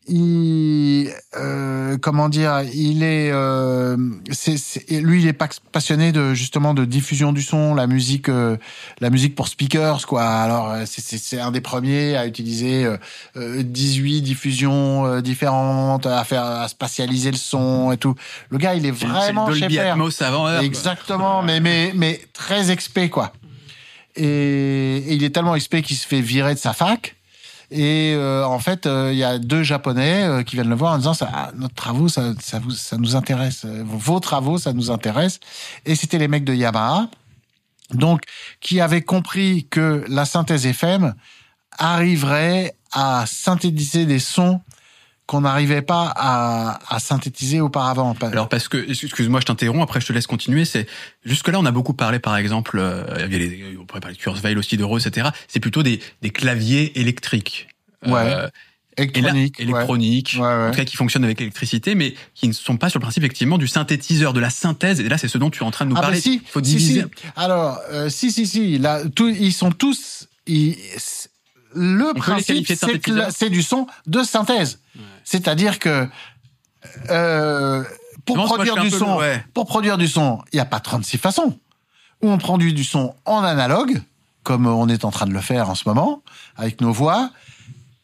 il, 0.06 1.10
euh, 1.36 1.96
comment 1.98 2.28
dire, 2.28 2.62
il 2.74 3.02
est, 3.02 3.30
euh, 3.32 3.96
c'est, 4.30 4.58
c'est- 4.58 4.90
lui, 5.00 5.22
il 5.22 5.28
est 5.28 5.32
pas 5.32 5.48
passionné 5.72 6.12
de 6.12 6.34
justement 6.34 6.74
de 6.74 6.84
diffusion 6.84 7.32
du 7.32 7.42
son, 7.42 7.74
la 7.74 7.86
musique, 7.86 8.28
euh, 8.28 8.56
la 9.00 9.10
musique 9.10 9.34
pour 9.34 9.48
speakers, 9.48 10.06
quoi. 10.06 10.24
Alors, 10.26 10.70
euh, 10.70 10.84
c'est, 10.86 11.40
un 11.40 11.50
des 11.50 11.60
premiers 11.62 12.16
à 12.16 12.26
utiliser 12.26 12.84
euh, 12.84 12.96
euh, 13.36 13.62
18 13.62 14.20
diffusions 14.22 15.06
euh, 15.06 15.20
différentes, 15.22 16.06
à 16.06 16.22
faire, 16.24 16.44
à 16.44 16.68
spatialiser 16.68 17.30
le 17.30 17.36
son 17.38 17.90
et 17.92 17.96
tout. 17.96 18.14
Le 18.50 18.58
gars, 18.58 18.74
il 18.74 18.84
est 18.86 18.90
vraiment 18.90 19.48
le 19.48 19.58
Dolby. 19.58 19.78
Atmos 19.78 20.22
avant 20.22 20.46
heure. 20.48 20.62
Exactement, 20.62 21.42
mais 21.42 21.60
mais 21.60 21.92
mais 21.94 22.20
très 22.32 22.70
expé 22.70 23.08
quoi. 23.08 23.32
Et, 24.16 24.24
et 25.08 25.14
il 25.14 25.24
est 25.24 25.30
tellement 25.30 25.56
expé 25.56 25.82
qu'il 25.82 25.96
se 25.96 26.06
fait 26.06 26.20
virer 26.20 26.54
de 26.54 26.58
sa 26.58 26.72
fac. 26.72 27.16
Et 27.76 28.14
euh, 28.14 28.46
en 28.46 28.60
fait, 28.60 28.86
euh, 28.86 29.10
il 29.12 29.18
y 29.18 29.24
a 29.24 29.40
deux 29.40 29.64
Japonais 29.64 30.22
euh, 30.22 30.42
qui 30.44 30.54
viennent 30.54 30.68
le 30.68 30.76
voir 30.76 30.92
en 30.92 30.98
disant 30.98 31.12
ça, 31.12 31.28
ah, 31.34 31.50
notre 31.56 31.74
travaux, 31.74 32.08
ça, 32.08 32.32
ça, 32.40 32.60
nous 32.98 33.16
intéresse. 33.16 33.64
Vos 33.64 34.20
travaux, 34.20 34.58
ça 34.58 34.72
nous 34.72 34.92
intéresse. 34.92 35.40
Et 35.84 35.96
c'était 35.96 36.18
les 36.18 36.28
mecs 36.28 36.44
de 36.44 36.54
Yamaha, 36.54 37.08
donc 37.90 38.22
qui 38.60 38.80
avaient 38.80 39.02
compris 39.02 39.66
que 39.68 40.04
la 40.06 40.24
synthèse 40.24 40.66
FM 40.66 41.14
arriverait 41.76 42.76
à 42.92 43.24
synthétiser 43.26 44.06
des 44.06 44.20
sons 44.20 44.60
qu'on 45.26 45.40
n'arrivait 45.40 45.80
pas 45.82 46.12
à, 46.16 46.78
à 46.94 46.98
synthétiser 46.98 47.60
auparavant. 47.60 48.14
Alors 48.20 48.48
parce 48.48 48.68
que, 48.68 48.76
excuse-moi, 48.90 49.40
je 49.40 49.46
t'interromps, 49.46 49.82
après 49.82 50.00
je 50.00 50.06
te 50.06 50.12
laisse 50.12 50.26
continuer. 50.26 50.64
C'est 50.66 50.86
jusque 51.24 51.48
là, 51.48 51.58
on 51.58 51.64
a 51.64 51.70
beaucoup 51.70 51.94
parlé, 51.94 52.18
par 52.18 52.36
exemple, 52.36 52.78
euh, 52.78 53.04
il 53.26 53.32
y 53.32 53.36
a 53.36 53.38
les- 53.38 53.76
on 53.80 53.86
pourrait 53.86 54.00
parler 54.00 54.16
de 54.16 54.20
Kurzweil 54.22 54.56
aussi, 54.56 54.76
de 54.76 54.84
Rose, 54.84 55.06
etc. 55.06 55.30
C'est 55.48 55.60
plutôt 55.60 55.82
des, 55.82 56.00
des 56.22 56.30
claviers 56.30 56.98
électriques, 57.00 57.68
Ouais. 58.06 58.20
Euh, 58.20 58.48
et 58.98 59.06
là, 59.22 59.30
électronique, 59.30 59.56
ouais. 59.58 59.64
électroniques, 59.64 60.36
Ouais, 60.36 60.42
ouais. 60.42 60.66
en 60.68 60.70
tout 60.70 60.76
cas 60.76 60.84
qui 60.84 60.96
fonctionnent 60.96 61.24
avec 61.24 61.40
l'électricité, 61.40 61.94
mais 61.96 62.14
qui 62.34 62.46
ne 62.46 62.52
sont 62.52 62.76
pas 62.76 62.90
sur 62.90 62.98
le 63.00 63.02
principe 63.02 63.24
effectivement 63.24 63.56
du 63.58 63.66
synthétiseur, 63.66 64.34
de 64.34 64.40
la 64.40 64.50
synthèse. 64.50 65.00
Et 65.00 65.08
là, 65.08 65.16
c'est 65.18 65.26
ce 65.26 65.38
dont 65.38 65.48
tu 65.50 65.62
es 65.62 65.66
en 65.66 65.70
train 65.72 65.84
de 65.86 65.90
nous 65.90 65.96
Ah 65.96 66.00
bah 66.02 66.06
parler. 66.08 66.20
si, 66.20 66.34
Il 66.44 66.48
faut 66.48 66.62
si, 66.62 66.70
diviser. 66.76 67.00
si. 67.00 67.06
Alors, 67.34 67.80
euh, 67.90 68.08
si, 68.10 68.30
si, 68.30 68.46
si. 68.46 68.78
Là, 68.78 69.00
tout, 69.08 69.28
ils 69.30 69.52
sont 69.54 69.72
tous. 69.72 70.28
ils- 70.46 70.76
le 71.74 72.12
les 72.14 72.20
principe, 72.20 72.70
c'est 73.30 73.50
du 73.50 73.62
son 73.62 73.86
de 74.06 74.22
synthèse. 74.22 74.78
C'est-à-dire 75.24 75.78
que 75.78 76.08
euh, 77.10 77.82
pour 78.24 78.36
produire 78.44 78.76
du 78.76 78.90
peu 78.90 78.98
son, 78.98 79.16
ouais. 79.16 79.44
pour 79.52 79.66
produire 79.66 79.98
du 79.98 80.08
son, 80.08 80.42
il 80.52 80.56
n'y 80.56 80.60
a 80.60 80.66
pas 80.66 80.80
36 80.80 81.18
façons. 81.18 81.58
Ou 82.22 82.30
on 82.30 82.38
produit 82.38 82.72
du 82.72 82.84
son 82.84 83.14
en 83.24 83.42
analogue, 83.42 84.00
comme 84.42 84.66
on 84.66 84.88
est 84.88 85.04
en 85.04 85.10
train 85.10 85.26
de 85.26 85.32
le 85.32 85.40
faire 85.40 85.68
en 85.68 85.74
ce 85.74 85.88
moment, 85.88 86.22
avec 86.56 86.80
nos 86.80 86.92
voix. 86.92 87.30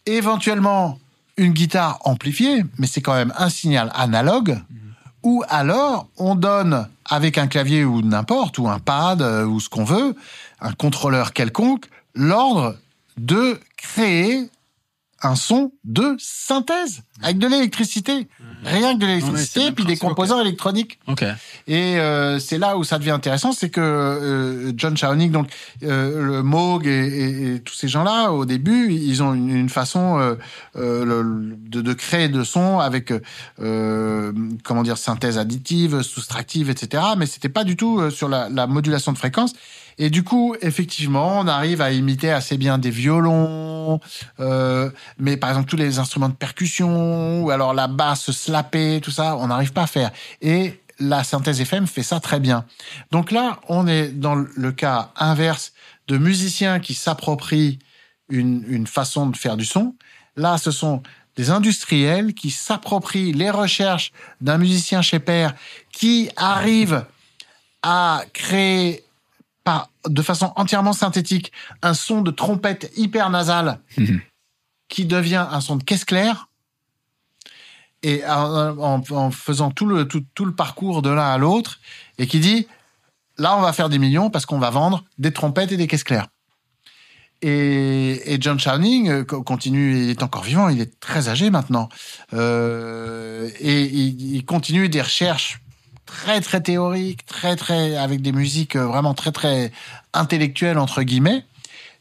Éventuellement, 0.06 0.98
une 1.36 1.52
guitare 1.52 1.98
amplifiée, 2.04 2.64
mais 2.78 2.86
c'est 2.86 3.00
quand 3.00 3.14
même 3.14 3.32
un 3.36 3.48
signal 3.48 3.90
analogue. 3.94 4.60
Ou 5.22 5.42
alors, 5.48 6.08
on 6.16 6.34
donne 6.34 6.88
avec 7.04 7.38
un 7.38 7.46
clavier 7.46 7.84
ou 7.84 8.02
n'importe, 8.02 8.58
ou 8.58 8.68
un 8.68 8.78
pad, 8.78 9.20
euh, 9.20 9.44
ou 9.44 9.60
ce 9.60 9.68
qu'on 9.68 9.84
veut, 9.84 10.16
un 10.60 10.72
contrôleur 10.72 11.32
quelconque, 11.32 11.86
l'ordre 12.14 12.76
de 13.16 13.60
créer 13.76 14.50
un 15.22 15.36
son 15.36 15.72
de 15.84 16.16
synthèse 16.18 17.02
avec 17.22 17.38
de 17.38 17.46
l'électricité. 17.46 18.26
Rien 18.64 18.94
que 18.94 19.00
de 19.00 19.06
l'électricité, 19.06 19.72
puis 19.72 19.84
des 19.84 19.96
composants 19.96 20.40
électroniques. 20.40 20.98
Ok. 21.08 21.24
Et 21.66 21.98
euh, 21.98 22.38
c'est 22.38 22.58
là 22.58 22.76
où 22.78 22.84
ça 22.84 22.98
devient 22.98 23.10
intéressant, 23.10 23.52
c'est 23.52 23.68
que 23.70 23.80
euh, 23.80 24.72
John 24.76 24.96
Shaoning, 24.96 25.30
donc 25.30 25.48
euh, 25.82 26.22
le 26.24 26.42
Moog 26.42 26.86
et, 26.86 26.90
et- 26.90 27.54
et 27.56 27.60
tous 27.60 27.74
ces 27.74 27.88
gens-là, 27.88 28.30
au 28.32 28.44
début, 28.46 28.92
ils 28.92 29.22
ont 29.22 29.34
une, 29.34 29.50
une 29.50 29.68
façon 29.68 30.18
euh, 30.18 30.34
euh, 30.76 31.04
le- 31.04 31.56
de, 31.68 31.80
de 31.82 31.92
créer 31.92 32.28
de 32.28 32.42
sons 32.44 32.78
avec 32.78 33.12
euh, 33.60 34.32
comment 34.64 34.82
dire 34.82 34.98
synthèse 34.98 35.38
additive, 35.38 36.02
soustractive, 36.02 36.70
etc. 36.70 37.02
Mais 37.16 37.26
c'était 37.26 37.48
pas 37.48 37.64
du 37.64 37.76
tout 37.76 38.10
sur 38.10 38.28
la, 38.28 38.48
la 38.48 38.66
modulation 38.66 39.12
de 39.12 39.18
fréquence. 39.18 39.52
Et 40.02 40.08
du 40.08 40.24
coup, 40.24 40.56
effectivement, 40.62 41.40
on 41.40 41.46
arrive 41.46 41.82
à 41.82 41.92
imiter 41.92 42.32
assez 42.32 42.56
bien 42.56 42.78
des 42.78 42.88
violons, 42.88 44.00
euh, 44.40 44.90
mais 45.18 45.36
par 45.36 45.50
exemple 45.50 45.68
tous 45.68 45.76
les 45.76 45.98
instruments 45.98 46.30
de 46.30 46.34
percussion 46.34 47.42
ou 47.42 47.50
alors 47.50 47.74
la 47.74 47.86
basse 47.86 48.30
slappée, 48.30 49.00
tout 49.02 49.10
ça, 49.10 49.36
on 49.36 49.48
n'arrive 49.48 49.74
pas 49.74 49.82
à 49.82 49.86
faire. 49.86 50.10
Et 50.40 50.80
la 51.00 51.22
synthèse 51.22 51.60
FM 51.60 51.86
fait 51.86 52.02
ça 52.02 52.18
très 52.18 52.40
bien. 52.40 52.64
Donc 53.10 53.30
là, 53.30 53.60
on 53.68 53.86
est 53.86 54.08
dans 54.08 54.36
le 54.36 54.72
cas 54.72 55.10
inverse 55.16 55.74
de 56.08 56.16
musiciens 56.16 56.80
qui 56.80 56.94
s'approprient 56.94 57.78
une, 58.30 58.64
une 58.68 58.86
façon 58.86 59.26
de 59.26 59.36
faire 59.36 59.58
du 59.58 59.66
son. 59.66 59.94
Là, 60.34 60.56
ce 60.56 60.70
sont 60.70 61.02
des 61.36 61.50
industriels 61.50 62.32
qui 62.32 62.50
s'approprient 62.50 63.34
les 63.34 63.50
recherches 63.50 64.12
d'un 64.40 64.56
musicien 64.56 65.02
chez 65.02 65.18
Père 65.18 65.54
qui 65.92 66.30
arrive 66.36 67.04
à 67.82 68.22
créer 68.32 69.04
de 70.08 70.22
façon 70.22 70.52
entièrement 70.56 70.92
synthétique 70.92 71.52
un 71.82 71.94
son 71.94 72.22
de 72.22 72.30
trompette 72.30 72.90
hyper 72.96 73.30
nasale 73.30 73.80
Mhm. 73.96 74.20
qui 74.88 75.04
devient 75.04 75.46
un 75.50 75.60
son 75.60 75.76
de 75.76 75.84
caisse 75.84 76.04
claire 76.04 76.48
et 78.02 78.24
en, 78.26 78.78
en- 78.78 79.02
en 79.10 79.30
faisant 79.30 79.70
tout 79.70 79.86
le, 79.86 80.08
tout, 80.08 80.24
tout 80.34 80.44
le 80.46 80.54
parcours 80.54 81.02
de 81.02 81.10
l'un 81.10 81.28
à 81.30 81.38
l'autre 81.38 81.80
et 82.18 82.26
qui 82.26 82.40
dit 82.40 82.66
là 83.36 83.56
on 83.56 83.60
va 83.60 83.72
faire 83.72 83.88
des 83.90 83.98
millions 83.98 84.30
parce 84.30 84.46
qu'on 84.46 84.58
va 84.58 84.70
vendre 84.70 85.04
des 85.18 85.32
trompettes 85.32 85.72
et 85.72 85.76
des 85.76 85.86
caisses 85.86 86.04
claires. 86.04 86.28
Et, 87.42 88.34
et 88.34 88.38
John 88.40 88.58
Chowning 88.58 89.08
euh, 89.08 89.24
co- 89.24 89.42
continue, 89.42 89.96
il 90.02 90.10
est 90.10 90.22
encore 90.22 90.42
vivant, 90.42 90.68
il 90.68 90.78
est 90.80 91.00
très 91.00 91.30
âgé 91.30 91.48
maintenant, 91.48 91.88
euh, 92.34 93.48
et 93.60 93.84
il, 93.84 94.34
il 94.36 94.44
continue 94.44 94.90
des 94.90 95.00
recherches 95.00 95.60
très 96.10 96.40
très 96.40 96.60
théoriques, 96.60 97.24
très 97.26 97.56
très 97.56 97.96
avec 97.96 98.22
des 98.22 98.32
musiques 98.32 98.76
euh, 98.76 98.86
vraiment 98.86 99.14
très 99.14 99.32
très 99.32 99.72
intellectuelles 100.12 100.78
entre 100.78 101.02
guillemets. 101.02 101.44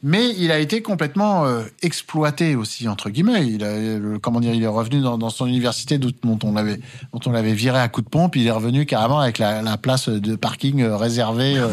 Mais 0.02 0.34
il 0.38 0.50
a 0.50 0.58
été 0.58 0.80
complètement 0.80 1.44
euh, 1.44 1.64
exploité 1.82 2.54
aussi 2.54 2.88
entre 2.88 3.10
guillemets. 3.10 3.46
Il 3.46 3.62
a, 3.62 3.66
euh, 3.66 4.18
comment 4.18 4.40
dire, 4.40 4.54
il 4.54 4.62
est 4.62 4.66
revenu 4.66 5.00
dans, 5.02 5.28
son 5.28 5.46
université 5.46 5.98
dont 5.98 6.38
on 6.42 6.54
l'avait, 6.54 6.80
dont 7.12 7.20
on 7.26 7.32
l'avait 7.32 7.52
viré 7.52 7.78
à 7.78 7.88
coup 7.88 8.00
de 8.00 8.08
pompe. 8.08 8.36
Il 8.36 8.46
est 8.46 8.50
revenu 8.50 8.86
carrément 8.86 9.20
avec 9.20 9.36
la, 9.36 9.60
la 9.60 9.76
place 9.76 10.08
de 10.08 10.36
parking 10.36 10.82
réservée 10.84 11.58
euh, 11.58 11.68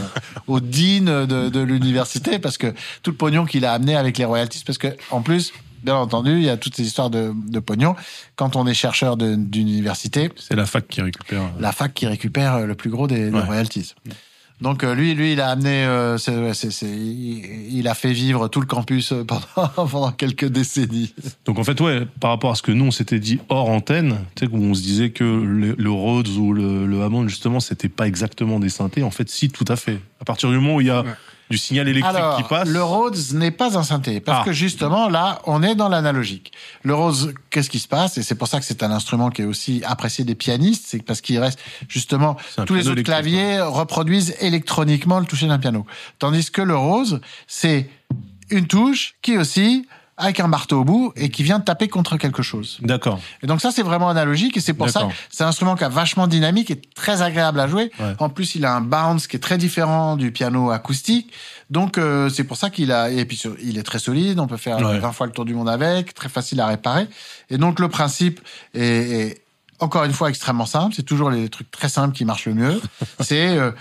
aux 0.47 0.59
deans 0.59 1.25
de, 1.25 1.47
de 1.47 1.59
l'université 1.61 2.37
parce 2.37 2.57
que 2.57 2.73
tout 3.01 3.11
le 3.11 3.17
pognon 3.17 3.45
qu'il 3.45 3.63
a 3.63 3.71
amené 3.71 3.95
avec 3.95 4.17
les 4.17 4.25
royalties, 4.25 4.63
parce 4.65 4.77
que 4.77 4.89
en 5.09 5.21
plus, 5.21 5.53
bien 5.83 5.95
entendu, 5.95 6.31
il 6.33 6.43
y 6.43 6.49
a 6.49 6.57
toutes 6.57 6.75
ces 6.75 6.83
histoires 6.85 7.09
de, 7.09 7.31
de 7.47 7.59
pognon. 7.59 7.95
Quand 8.35 8.55
on 8.55 8.65
est 8.67 8.73
chercheur 8.73 9.17
de- 9.17 9.35
d'université, 9.35 10.29
C'est 10.37 10.55
la 10.55 10.65
fac 10.65 10.87
qui 10.87 11.01
récupère. 11.01 11.41
euh, 11.41 11.59
la 11.59 11.71
fac 11.71 11.93
qui 11.93 12.07
récupère 12.07 12.53
euh, 12.55 12.65
le 12.65 12.75
plus 12.75 12.89
gros 12.89 13.07
des, 13.07 13.29
royalties. 13.29 13.93
Donc 14.59 14.83
euh, 14.83 14.95
lui, 14.95 15.13
lui, 15.13 15.33
il 15.33 15.41
a 15.41 15.49
amené, 15.49 15.85
euh, 15.85 16.17
il, 16.81 17.77
il 17.77 17.87
a 17.87 17.93
fait 17.93 18.11
vivre 18.11 18.47
tout 18.47 18.59
le 18.59 18.65
campus 18.65 19.13
pendant, 19.27 19.87
pendant 19.87 20.11
quelques 20.11 20.45
décennies. 20.45 21.13
Donc 21.45 21.59
en 21.59 21.63
fait, 21.63 21.79
ouais, 21.81 22.07
par 22.19 22.31
rapport 22.31 22.51
à 22.51 22.55
ce 22.55 22.61
que 22.63 22.71
nous 22.71 22.85
on 22.85 22.91
s'était 22.91 23.19
dit 23.19 23.39
hors 23.49 23.69
antenne, 23.69 24.17
tu 24.35 24.45
sais, 24.45 24.51
où 24.51 24.57
on 24.57 24.73
se 24.73 24.81
disait 24.81 25.11
que 25.11 25.23
le, 25.23 25.75
le 25.77 25.91
Rhodes 25.91 26.29
ou 26.29 26.53
le, 26.53 26.87
le 26.87 27.03
Hammond 27.03 27.27
justement, 27.27 27.59
c'était 27.59 27.89
pas 27.89 28.07
exactement 28.07 28.59
des 28.59 28.69
synthés. 28.69 29.03
En 29.03 29.11
fait, 29.11 29.29
si, 29.29 29.49
tout 29.49 29.65
à 29.67 29.75
fait. 29.75 29.99
À 30.21 30.25
partir 30.25 30.49
du 30.49 30.55
moment 30.55 30.75
où 30.75 30.81
il 30.81 30.87
y 30.87 30.91
a 30.91 31.03
Ouais. 31.03 31.09
Du 31.49 31.57
signal 31.57 31.87
électrique 31.87 32.15
Alors, 32.15 32.37
qui 32.37 32.43
passe, 32.43 32.67
le 32.67 32.83
Rhodes 32.83 33.17
n'est 33.33 33.51
pas 33.51 33.77
un 33.77 33.83
synthé, 33.83 34.19
parce 34.19 34.41
Ah. 34.41 34.45
que 34.45 34.51
justement, 34.51 35.07
là, 35.09 35.41
on 35.45 35.63
est 35.63 35.75
dans 35.75 35.87
l'analogique. 35.89 36.51
Le 36.83 36.93
Rhodes, 36.93 37.33
qu'est-ce 37.49 37.69
qui 37.69 37.79
se 37.79 37.87
passe? 37.87 38.17
Et 38.17 38.23
c'est 38.23 38.35
pour 38.35 38.47
ça 38.47 38.59
que 38.59 38.65
c'est 38.65 38.83
un 38.83 38.91
instrument 38.91 39.29
qui 39.29 39.43
est 39.43 39.45
aussi 39.45 39.81
apprécié 39.85 40.25
des 40.25 40.35
pianistes, 40.35 40.83
c'est 40.87 41.01
parce 41.01 41.21
qu'il 41.21 41.39
reste, 41.39 41.59
justement, 41.87 42.35
tous 42.65 42.75
les 42.75 42.87
autres 42.89 43.01
claviers 43.01 43.61
reproduisent 43.61 44.35
électroniquement 44.41 45.19
le 45.19 45.25
toucher 45.25 45.47
d'un 45.47 45.59
piano. 45.59 45.85
Tandis 46.19 46.51
que 46.51 46.61
le 46.61 46.75
Rose, 46.75 47.21
c'est 47.47 47.89
une 48.49 48.67
touche 48.67 49.15
qui 49.21 49.37
aussi 49.37 49.87
avec 50.17 50.39
un 50.39 50.47
marteau 50.47 50.81
au 50.81 50.83
bout 50.83 51.13
et 51.15 51.29
qui 51.29 51.43
vient 51.43 51.59
taper 51.59 51.87
contre 51.87 52.17
quelque 52.17 52.41
chose. 52.41 52.79
D'accord. 52.81 53.19
Et 53.43 53.47
donc 53.47 53.61
ça, 53.61 53.71
c'est 53.71 53.83
vraiment 53.83 54.09
analogique 54.09 54.57
et 54.57 54.61
c'est 54.61 54.73
pour 54.73 54.89
ça 54.89 55.03
que 55.03 55.13
c'est 55.29 55.43
un 55.43 55.47
instrument 55.47 55.75
qui 55.75 55.83
a 55.83 55.89
vachement 55.89 56.25
dynamique 56.25 56.71
et 56.71 56.81
très 56.95 57.21
agréable 57.21 57.59
à 57.59 57.67
jouer. 57.67 57.91
Ouais. 57.99 58.15
En 58.17 58.29
plus, 58.29 58.55
il 58.55 58.65
a 58.65 58.73
un 58.73 58.81
bounce 58.81 59.27
qui 59.27 59.35
est 59.35 59.39
très 59.39 59.57
différent 59.59 60.17
du 60.17 60.31
piano 60.31 60.71
acoustique. 60.71 61.31
Donc 61.69 61.97
euh, 61.97 62.29
c'est 62.29 62.45
pour 62.45 62.57
ça 62.57 62.69
qu'il 62.69 62.91
a 62.91 63.11
et 63.11 63.25
puis 63.25 63.41
il 63.61 63.77
est 63.77 63.83
très 63.83 63.99
solide. 63.99 64.39
On 64.39 64.47
peut 64.47 64.57
faire 64.57 64.77
Ouais. 64.79 64.99
20 64.99 65.11
fois 65.11 65.27
le 65.27 65.33
tour 65.33 65.45
du 65.45 65.53
monde 65.53 65.69
avec, 65.69 66.13
très 66.13 66.29
facile 66.29 66.59
à 66.61 66.67
réparer. 66.67 67.07
Et 67.49 67.57
donc 67.57 67.79
le 67.79 67.87
principe 67.87 68.39
est, 68.73 68.81
est 68.81 69.41
encore 69.79 70.03
une 70.03 70.13
fois 70.13 70.29
extrêmement 70.29 70.65
simple. 70.65 70.95
C'est 70.95 71.03
toujours 71.03 71.29
les 71.29 71.49
trucs 71.49 71.69
très 71.69 71.89
simples 71.89 72.15
qui 72.15 72.25
marchent 72.25 72.47
le 72.47 72.55
mieux. 72.55 72.81
c'est 73.19 73.57
euh, 73.57 73.71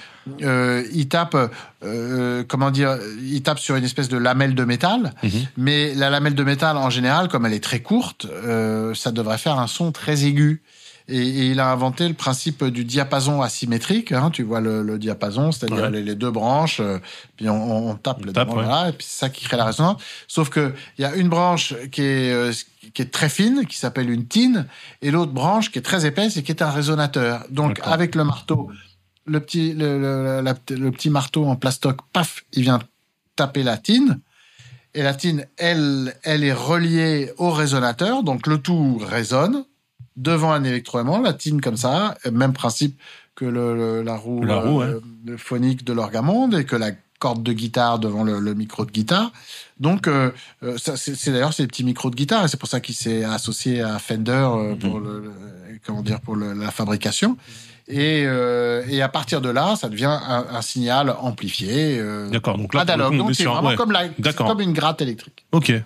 euh, 0.42 0.82
il 0.92 1.08
tape 1.08 1.36
euh, 1.84 2.44
comment 2.48 2.70
dire, 2.70 2.98
il 3.22 3.42
tape 3.42 3.58
sur 3.58 3.76
une 3.76 3.84
espèce 3.84 4.08
de 4.08 4.16
lamelle 4.18 4.54
de 4.54 4.64
métal. 4.64 5.12
Mhm. 5.22 5.30
Mais 5.56 5.94
la 5.94 6.10
lamelle 6.10 6.34
de 6.34 6.44
métal, 6.44 6.76
en 6.76 6.90
général, 6.90 7.28
comme 7.28 7.46
elle 7.46 7.52
est 7.54 7.62
très 7.64 7.80
courte, 7.80 8.26
euh, 8.30 8.94
ça 8.94 9.12
devrait 9.12 9.38
faire 9.38 9.58
un 9.58 9.66
son 9.66 9.92
très 9.92 10.24
aigu. 10.24 10.62
Et, 11.08 11.18
et 11.18 11.50
il 11.52 11.60
a 11.60 11.70
inventé 11.70 12.08
le 12.08 12.14
principe 12.14 12.64
du 12.64 12.84
diapason 12.84 13.40
asymétrique. 13.40 14.10
Hein, 14.10 14.30
tu 14.32 14.42
vois 14.42 14.60
le, 14.60 14.82
le 14.82 14.98
diapason, 14.98 15.52
c'est-à-dire 15.52 15.84
Ouais. 15.84 15.90
les, 15.90 16.02
les 16.02 16.16
deux 16.16 16.32
branches, 16.32 16.80
euh, 16.80 16.98
puis 17.36 17.48
on, 17.48 17.90
on 17.90 17.94
tape 17.94 18.18
On 18.22 18.26
les 18.26 18.32
tape, 18.32 18.48
deux 18.48 18.56
ouais. 18.56 18.64
voilà, 18.64 18.88
et 18.88 18.92
puis 18.92 19.06
c'est 19.08 19.20
ça 19.20 19.28
qui 19.28 19.44
crée 19.44 19.56
la 19.56 19.66
résonance. 19.66 20.02
Sauf 20.26 20.48
que 20.48 20.72
il 20.98 21.02
y 21.02 21.04
a 21.04 21.14
une 21.14 21.28
branche 21.28 21.74
qui 21.92 22.02
est 22.02 22.32
euh, 22.32 22.52
qui 22.92 23.02
est 23.02 23.12
très 23.12 23.28
fine, 23.28 23.66
qui 23.68 23.78
s'appelle 23.78 24.10
une 24.10 24.26
tine, 24.26 24.66
et 25.00 25.12
l'autre 25.12 25.30
branche 25.30 25.70
qui 25.70 25.78
est 25.78 25.82
très 25.82 26.06
épaisse 26.06 26.36
et 26.38 26.42
qui 26.42 26.50
est 26.50 26.60
un 26.62 26.70
résonateur. 26.70 27.44
Donc 27.50 27.78
avec 27.84 28.16
le 28.16 28.24
marteau, 28.24 28.68
le 29.26 29.40
petit 29.40 29.72
le, 29.72 29.98
le- 29.98 30.40
la- 30.42 30.54
le 30.76 30.90
petit 30.90 31.10
marteau 31.10 31.44
en 31.46 31.56
plastoc, 31.56 31.98
paf, 32.12 32.44
il 32.52 32.62
vient 32.62 32.80
taper 33.36 33.62
la 33.62 33.76
tine. 33.76 34.20
Et 34.94 35.02
la 35.02 35.12
tine, 35.14 35.46
elle, 35.58 36.14
elle 36.22 36.42
est 36.42 36.54
reliée 36.54 37.30
au 37.36 37.50
résonateur, 37.50 38.22
donc 38.22 38.46
le 38.46 38.58
tout 38.58 38.98
résonne 38.98 39.64
devant 40.16 40.52
un 40.52 40.64
électroaimant, 40.64 41.20
la 41.20 41.34
tine 41.34 41.60
comme 41.60 41.76
ça, 41.76 42.16
même 42.32 42.54
principe 42.54 42.98
que 43.34 43.44
le, 43.44 43.76
le- 43.76 44.02
la 44.02 44.16
roue, 44.16 44.42
La 44.42 44.60
roue, 44.60 44.80
euh, 44.80 45.00
le 45.26 45.36
phonique 45.36 45.84
de 45.84 45.92
l'orgamonde 45.92 46.54
et 46.54 46.64
que 46.64 46.76
la 46.76 46.92
corde 47.18 47.42
de 47.42 47.52
guitare 47.52 47.98
devant 47.98 48.24
le, 48.24 48.40
le 48.40 48.54
micro 48.54 48.86
de 48.86 48.90
guitare. 48.90 49.32
Donc, 49.80 50.06
euh, 50.08 50.30
euh, 50.62 50.76
c'est 50.78 51.30
d'ailleurs 51.30 51.52
ces 51.52 51.66
petits 51.66 51.84
micros 51.84 52.08
de 52.10 52.16
guitare 52.16 52.44
et 52.44 52.48
c'est 52.48 52.58
pour 52.58 52.68
ça 52.68 52.80
qu'il 52.80 52.94
s'est 52.94 53.24
associé 53.24 53.82
à 53.82 53.98
Fender 53.98 54.32
euh, 54.32 54.72
Mhm. 54.72 54.78
pour 54.78 55.00
le, 55.00 55.20
le- 55.20 55.78
comment 55.84 56.02
dire 56.02 56.20
pour 56.22 56.36
le- 56.36 56.54
la 56.54 56.70
fabrication. 56.70 57.36
Et, 57.88 58.24
euh, 58.26 58.82
et 58.88 59.00
à 59.00 59.08
partir 59.08 59.40
de 59.40 59.48
là, 59.48 59.76
ça 59.76 59.88
devient 59.88 60.06
un, 60.06 60.46
un 60.50 60.62
signal 60.62 61.14
amplifié, 61.20 61.98
euh, 61.98 62.28
D'accord. 62.30 62.58
Donc 62.58 62.74
là, 62.74 62.84
Donc 62.84 63.34
c'est 63.34 63.44
vraiment 63.44 63.68
ouais. 63.68 63.76
comme, 63.76 63.92
la, 63.92 64.08
comme 64.36 64.60
une 64.60 64.72
gratte 64.72 65.00
électrique. 65.02 65.46
Ok. 65.52 65.70
De 65.70 65.82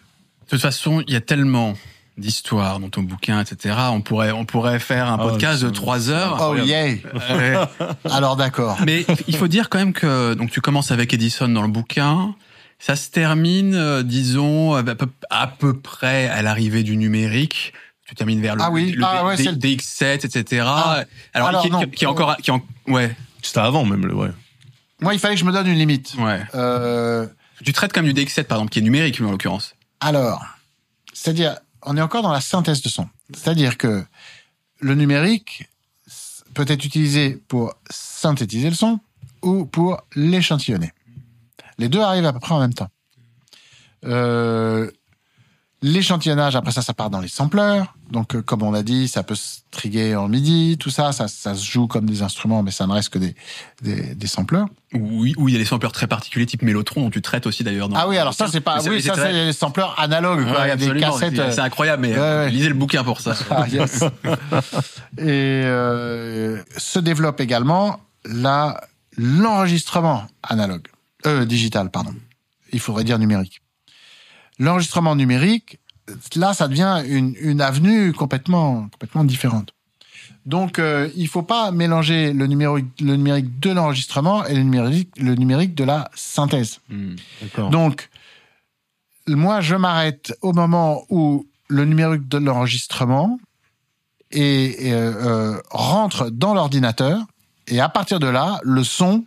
toute 0.48 0.61
façon, 0.61 1.03
il 1.07 1.12
y 1.12 1.16
a 1.16 1.20
tellement 1.20 1.74
d'histoires 2.16 2.80
dans 2.80 2.88
ton 2.88 3.03
bouquin, 3.03 3.40
etc. 3.40 3.76
On 3.92 4.01
pourrait, 4.01 4.32
on 4.32 4.44
pourrait 4.44 4.78
faire 4.78 5.09
un 5.09 5.16
Ah, 5.20 5.28
podcast 5.28 5.62
de 5.62 5.70
trois 5.70 6.11
heures. 6.11 6.38
Oh 6.40 6.57
yeah 6.57 6.86
Ouais. 6.86 7.55
Alors 8.11 8.36
d'accord. 8.36 8.78
Mais 8.84 9.07
il 9.26 9.36
faut 9.36 9.48
dire 9.48 9.68
quand 9.68 9.78
même 9.78 9.92
que 9.92 10.34
donc 10.34 10.51
tu 10.51 10.61
commences 10.61 10.90
avec 10.90 11.14
Edison 11.14 11.48
dans 11.48 11.62
le 11.62 11.68
bouquin, 11.68 12.34
ça 12.78 12.96
se 12.96 13.11
termine, 13.11 13.74
euh, 13.74 14.03
disons 14.03 14.74
à 14.74 14.82
peu, 14.82 15.07
à 15.30 15.46
peu 15.46 15.78
près 15.78 16.28
à 16.28 16.42
l'arrivée 16.42 16.82
du 16.82 16.96
numérique. 16.96 17.72
Tu 18.11 18.16
termines 18.16 18.40
vers 18.42 18.56
le, 18.56 18.62
Ah 18.62 18.72
oui, 18.72 18.90
le 18.90 19.04
ah 19.06 19.24
ouais, 19.24 19.36
le- 19.36 19.52
DX7, 19.52 20.26
etc. 20.26 20.64
Ah, 20.66 21.04
alors, 21.32 21.48
alors 21.48 21.62
qui, 21.62 21.70
non. 21.70 21.80
qui 21.86 22.04
est 22.04 22.08
encore, 22.08 22.36
qui 22.38 22.50
est 22.50 22.52
en- 22.52 22.62
ouais, 22.88 23.16
C'était 23.40 23.61
avant 23.61 23.84
même, 23.84 24.04
le- 24.04 24.14
ouais. 24.14 24.30
Moi, 25.00 25.14
il 25.14 25.20
fallait 25.20 25.34
que 25.34 25.40
je 25.40 25.44
me 25.44 25.52
donne 25.52 25.68
une 25.68 25.78
limite. 25.78 26.14
ouais. 26.18 26.42
Euh, 26.56 27.28
Tu 27.64 27.72
traites 27.72 27.92
comme 27.92 28.04
du 28.06 28.12
DX7 28.12 28.44
par 28.48 28.58
exemple, 28.58 28.72
qui 28.72 28.80
est 28.80 28.82
numérique 28.82 29.18
lui, 29.20 29.26
en 29.26 29.30
l'occurrence. 29.30 29.76
alors, 30.00 30.44
c'est-à-dire, 31.12 31.56
on 31.82 31.96
est 31.96 32.00
encore 32.00 32.22
dans 32.22 32.32
la 32.32 32.40
synthèse 32.40 32.82
de 32.82 32.88
son. 32.88 33.08
C'est-à-dire 33.32 33.78
que 33.78 34.04
le 34.80 34.94
numérique 34.96 35.68
peut 36.54 36.64
être 36.66 36.84
utilisé 36.84 37.40
pour 37.46 37.74
synthétiser 37.90 38.70
le 38.70 38.74
son 38.74 38.98
ou 39.42 39.66
pour 39.66 40.02
l'échantillonner. 40.16 40.92
Les 41.78 41.88
deux 41.88 42.00
arrivent 42.00 42.26
à 42.26 42.32
peu 42.32 42.40
près 42.40 42.54
en 42.54 42.61
même 42.61 42.74
temps. 42.74 42.90
Euh, 44.04 44.90
L'échantillonnage, 45.82 46.56
après 46.56 46.72
ça, 46.72 46.82
ça 46.82 46.92
part 46.92 47.08
dans 47.08 47.20
les 47.20 47.28
sampleurs. 47.28 47.94
Donc, 48.11 48.34
euh, 48.34 48.42
comme 48.42 48.62
on 48.62 48.72
l'a 48.72 48.82
dit, 48.82 49.06
ça 49.08 49.22
peut 49.22 49.34
se 49.36 49.58
triguer 49.70 50.16
en 50.16 50.26
midi, 50.28 50.76
tout 50.80 50.90
ça, 50.90 51.12
ça, 51.12 51.28
ça 51.28 51.54
se 51.54 51.64
joue 51.64 51.86
comme 51.86 52.06
des 52.06 52.22
instruments, 52.22 52.62
mais 52.62 52.70
ça 52.72 52.86
ne 52.86 52.92
reste 52.92 53.11
que 53.11 53.18
des, 53.18 53.34
des, 53.82 54.14
des 54.14 54.26
sampleurs. 54.26 54.66
Oui, 54.94 55.34
où 55.36 55.48
il 55.48 55.52
y 55.52 55.56
a 55.56 55.61
des 55.61 55.64
sampleurs 55.64 55.92
très 55.92 56.06
particuliers 56.08 56.46
type 56.46 56.62
Mélotron 56.62 57.02
dont 57.02 57.11
tu 57.11 57.22
traites 57.22 57.46
aussi 57.46 57.62
d'ailleurs. 57.62 57.88
Ah 57.94 58.08
oui, 58.08 58.18
alors 58.18 58.34
ça, 58.34 58.48
c'est 58.48 58.61
pas, 58.61 58.82
oui, 58.88 59.00
ça, 59.00 59.14
c'est 59.14 59.32
les 59.32 59.52
sampleurs 59.52 59.94
analogues, 59.98 60.44
quoi. 60.44 60.61
Ouais, 60.62 60.66
Il 60.66 60.68
y 60.68 60.90
a 60.90 60.94
des 60.94 61.00
cassettes. 61.00 61.34
C'est- 61.36 61.40
euh, 61.40 61.52
C'est 61.52 61.61
incroyable, 61.61 62.02
mais 62.02 62.12
ouais, 62.12 62.18
euh, 62.18 62.44
ouais. 62.46 62.50
lisez 62.50 62.68
le 62.68 62.74
bouquin 62.74 63.04
pour 63.04 63.20
ça. 63.20 63.34
Ah, 63.50 63.66
yes. 63.68 64.00
Et 65.18 65.62
euh, 65.64 66.62
se 66.76 66.98
développe 66.98 67.40
également 67.40 68.00
la 68.24 68.80
l'enregistrement 69.16 70.26
analogue, 70.42 70.86
euh, 71.26 71.44
digital, 71.44 71.90
pardon. 71.90 72.14
Il 72.72 72.80
faudrait 72.80 73.04
dire 73.04 73.18
numérique. 73.18 73.61
L'enregistrement 74.58 75.16
numérique, 75.16 75.78
là, 76.36 76.54
ça 76.54 76.68
devient 76.68 77.02
une, 77.06 77.34
une 77.40 77.61
avenue 77.61 78.12
complètement 78.12 78.88
complètement 78.92 79.24
différente. 79.24 79.72
Donc, 80.46 80.78
euh, 80.78 81.11
il 81.16 81.28
faut 81.28 81.42
pas 81.42 81.70
mélanger 81.70 82.32
le 82.32 82.46
numérique, 82.46 82.86
le 83.00 83.16
numérique 83.16 83.61
de 83.61 83.70
l'enregistrement 83.70 84.44
et 84.46 84.54
le 84.54 84.62
numérique, 84.62 85.11
le 85.18 85.34
numérique 85.34 85.74
de 85.74 85.84
la 85.84 86.11
synthèse. 86.14 86.80
Hmm. 86.88 87.14
Donc, 87.70 88.08
moi, 89.28 89.61
je 89.61 89.76
m'arrête 89.76 90.36
au 90.40 90.52
moment 90.52 91.04
où 91.11 91.46
le 91.68 91.84
numérique 91.84 92.26
de 92.28 92.38
l'enregistrement 92.38 93.38
et, 94.30 94.88
et, 94.88 94.92
euh, 94.92 95.12
euh, 95.54 95.61
rentre 95.70 96.30
dans 96.30 96.54
l'ordinateur. 96.54 97.20
Et 97.68 97.80
à 97.80 97.88
partir 97.88 98.18
de 98.18 98.26
là, 98.26 98.61
le 98.62 98.82
son 98.82 99.24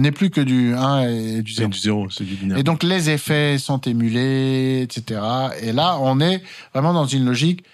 n'est 0.00 0.12
plus 0.12 0.30
que 0.30 0.40
du 0.40 0.74
1 0.74 1.08
et 1.08 1.42
du 1.42 1.52
C'est 1.52 1.58
0. 1.62 1.70
du 1.70 1.78
zéro, 1.78 2.10
c'est 2.10 2.24
du 2.24 2.34
binaire. 2.34 2.58
Et 2.58 2.62
donc, 2.62 2.82
les 2.82 3.10
effets 3.10 3.58
sont 3.58 3.80
émulés, 3.80 4.80
etc. 4.82 5.20
Et 5.62 5.72
là, 5.72 5.98
on 6.00 6.20
est 6.20 6.42
vraiment 6.74 6.92
dans 6.92 7.06
une 7.06 7.24
logique, 7.24 7.64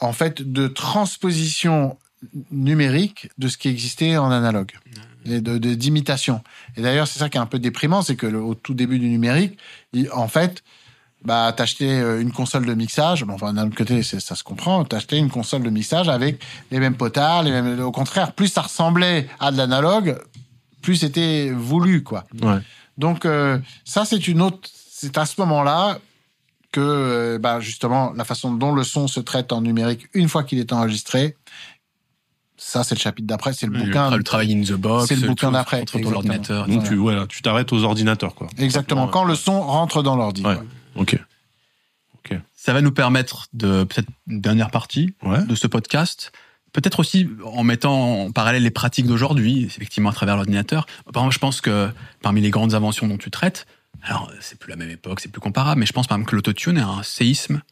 en 0.00 0.12
fait, 0.12 0.42
de 0.42 0.68
transposition 0.68 1.96
numérique 2.50 3.28
de 3.38 3.48
ce 3.48 3.56
qui 3.58 3.68
existait 3.68 4.16
en 4.16 4.30
analogue 4.30 4.72
et 5.24 5.40
de 5.40 5.56
d'imitation. 5.74 6.42
Et 6.76 6.82
d'ailleurs, 6.82 7.06
c'est 7.06 7.18
ça 7.18 7.28
qui 7.28 7.36
est 7.36 7.40
un 7.40 7.46
peu 7.46 7.58
déprimant, 7.58 8.02
c'est 8.02 8.16
que 8.16 8.26
le- 8.26 8.40
au 8.42 8.54
tout 8.54 8.74
début 8.74 8.98
du 8.98 9.08
numérique, 9.08 9.58
il- 9.92 10.10
en 10.12 10.26
fait, 10.28 10.62
bah, 11.24 11.52
t'achetais 11.56 11.90
euh, 12.00 12.20
une 12.20 12.30
console 12.32 12.64
de 12.64 12.74
mixage. 12.74 13.24
Bon, 13.24 13.34
enfin, 13.34 13.52
d'un 13.52 13.66
autre 13.66 13.76
côté, 13.76 14.02
ça 14.04 14.34
se 14.36 14.44
comprend. 14.44 14.84
T'achetais 14.84 15.18
une 15.18 15.30
console 15.30 15.62
de 15.64 15.70
mixage 15.70 16.08
avec 16.08 16.40
les 16.70 16.78
mêmes 16.78 16.94
potards, 16.96 17.42
les 17.42 17.50
mêmes. 17.50 17.80
Au 17.80 17.90
contraire, 17.92 18.32
plus 18.32 18.48
ça 18.48 18.62
ressemblait 18.62 19.28
à 19.40 19.50
de 19.50 19.56
l'analogue, 19.56 20.16
plus 20.88 20.96
c'était 20.96 21.50
voulu, 21.50 22.02
quoi. 22.02 22.24
Ouais. 22.40 22.60
Donc 22.96 23.26
euh, 23.26 23.58
ça, 23.84 24.06
c'est 24.06 24.26
une 24.26 24.40
autre. 24.40 24.66
C'est 24.90 25.18
à 25.18 25.26
ce 25.26 25.38
moment-là 25.42 25.98
que, 26.72 26.80
euh, 26.80 27.38
bah, 27.38 27.60
justement, 27.60 28.12
la 28.16 28.24
façon 28.24 28.54
dont 28.54 28.72
le 28.72 28.84
son 28.84 29.06
se 29.06 29.20
traite 29.20 29.52
en 29.52 29.60
numérique 29.60 30.06
une 30.14 30.30
fois 30.30 30.44
qu'il 30.44 30.58
est 30.58 30.72
enregistré, 30.72 31.36
ça, 32.56 32.84
c'est 32.84 32.94
le 32.94 33.00
chapitre 33.00 33.26
d'après, 33.28 33.52
c'est 33.52 33.66
le 33.66 33.78
bouquin. 33.78 34.16
le 34.16 34.22
travail 34.24 34.54
in 34.54 34.62
the 34.62 34.72
box. 34.72 35.08
C'est 35.08 35.16
le 35.16 35.28
bouquin 35.28 35.52
d'après, 35.52 35.82
Entre 35.82 35.92
ton 35.92 35.98
exactement. 35.98 36.16
ordinateur. 36.16 36.66
Donc 36.66 36.84
tu, 36.84 36.94
voilà, 36.96 37.26
tu 37.26 37.42
t'arrêtes 37.42 37.70
aux 37.74 37.84
ordinateurs, 37.84 38.34
quoi. 38.34 38.48
Exactement. 38.56 39.08
Quand 39.08 39.24
le 39.24 39.34
son 39.34 39.60
rentre 39.60 40.02
dans 40.02 40.16
l'ordi. 40.16 40.42
Ouais. 40.42 40.54
quoi. 40.54 40.64
Ok. 40.96 41.20
Ça 42.54 42.72
va 42.72 42.80
nous 42.82 42.92
permettre 42.92 43.46
de 43.52 43.84
peut-être 43.84 44.08
une 44.26 44.40
dernière 44.40 44.70
partie 44.70 45.14
Ouais. 45.22 45.42
de 45.44 45.54
ce 45.54 45.66
podcast. 45.66 46.32
Peut-être 46.72 47.00
aussi 47.00 47.28
en 47.44 47.64
mettant 47.64 48.24
en 48.24 48.32
parallèle 48.32 48.62
les 48.62 48.70
pratiques 48.70 49.06
d'aujourd'hui, 49.06 49.64
effectivement 49.64 50.10
à 50.10 50.12
travers 50.12 50.36
l'ordinateur. 50.36 50.86
Par 51.12 51.22
exemple, 51.22 51.34
je 51.34 51.38
pense 51.38 51.60
que 51.60 51.88
parmi 52.22 52.40
les 52.40 52.50
grandes 52.50 52.74
inventions 52.74 53.08
dont 53.08 53.16
tu 53.16 53.30
traites, 53.30 53.66
alors 54.02 54.30
c'est 54.40 54.58
plus 54.58 54.70
la 54.70 54.76
même 54.76 54.90
époque, 54.90 55.20
c'est 55.20 55.30
plus 55.30 55.40
comparable, 55.40 55.80
mais 55.80 55.86
je 55.86 55.92
pense 55.92 56.06
par 56.06 56.16
exemple 56.16 56.30
que 56.30 56.36
l'autotune 56.36 56.78
est 56.78 56.82
un 56.82 57.02
séisme 57.02 57.62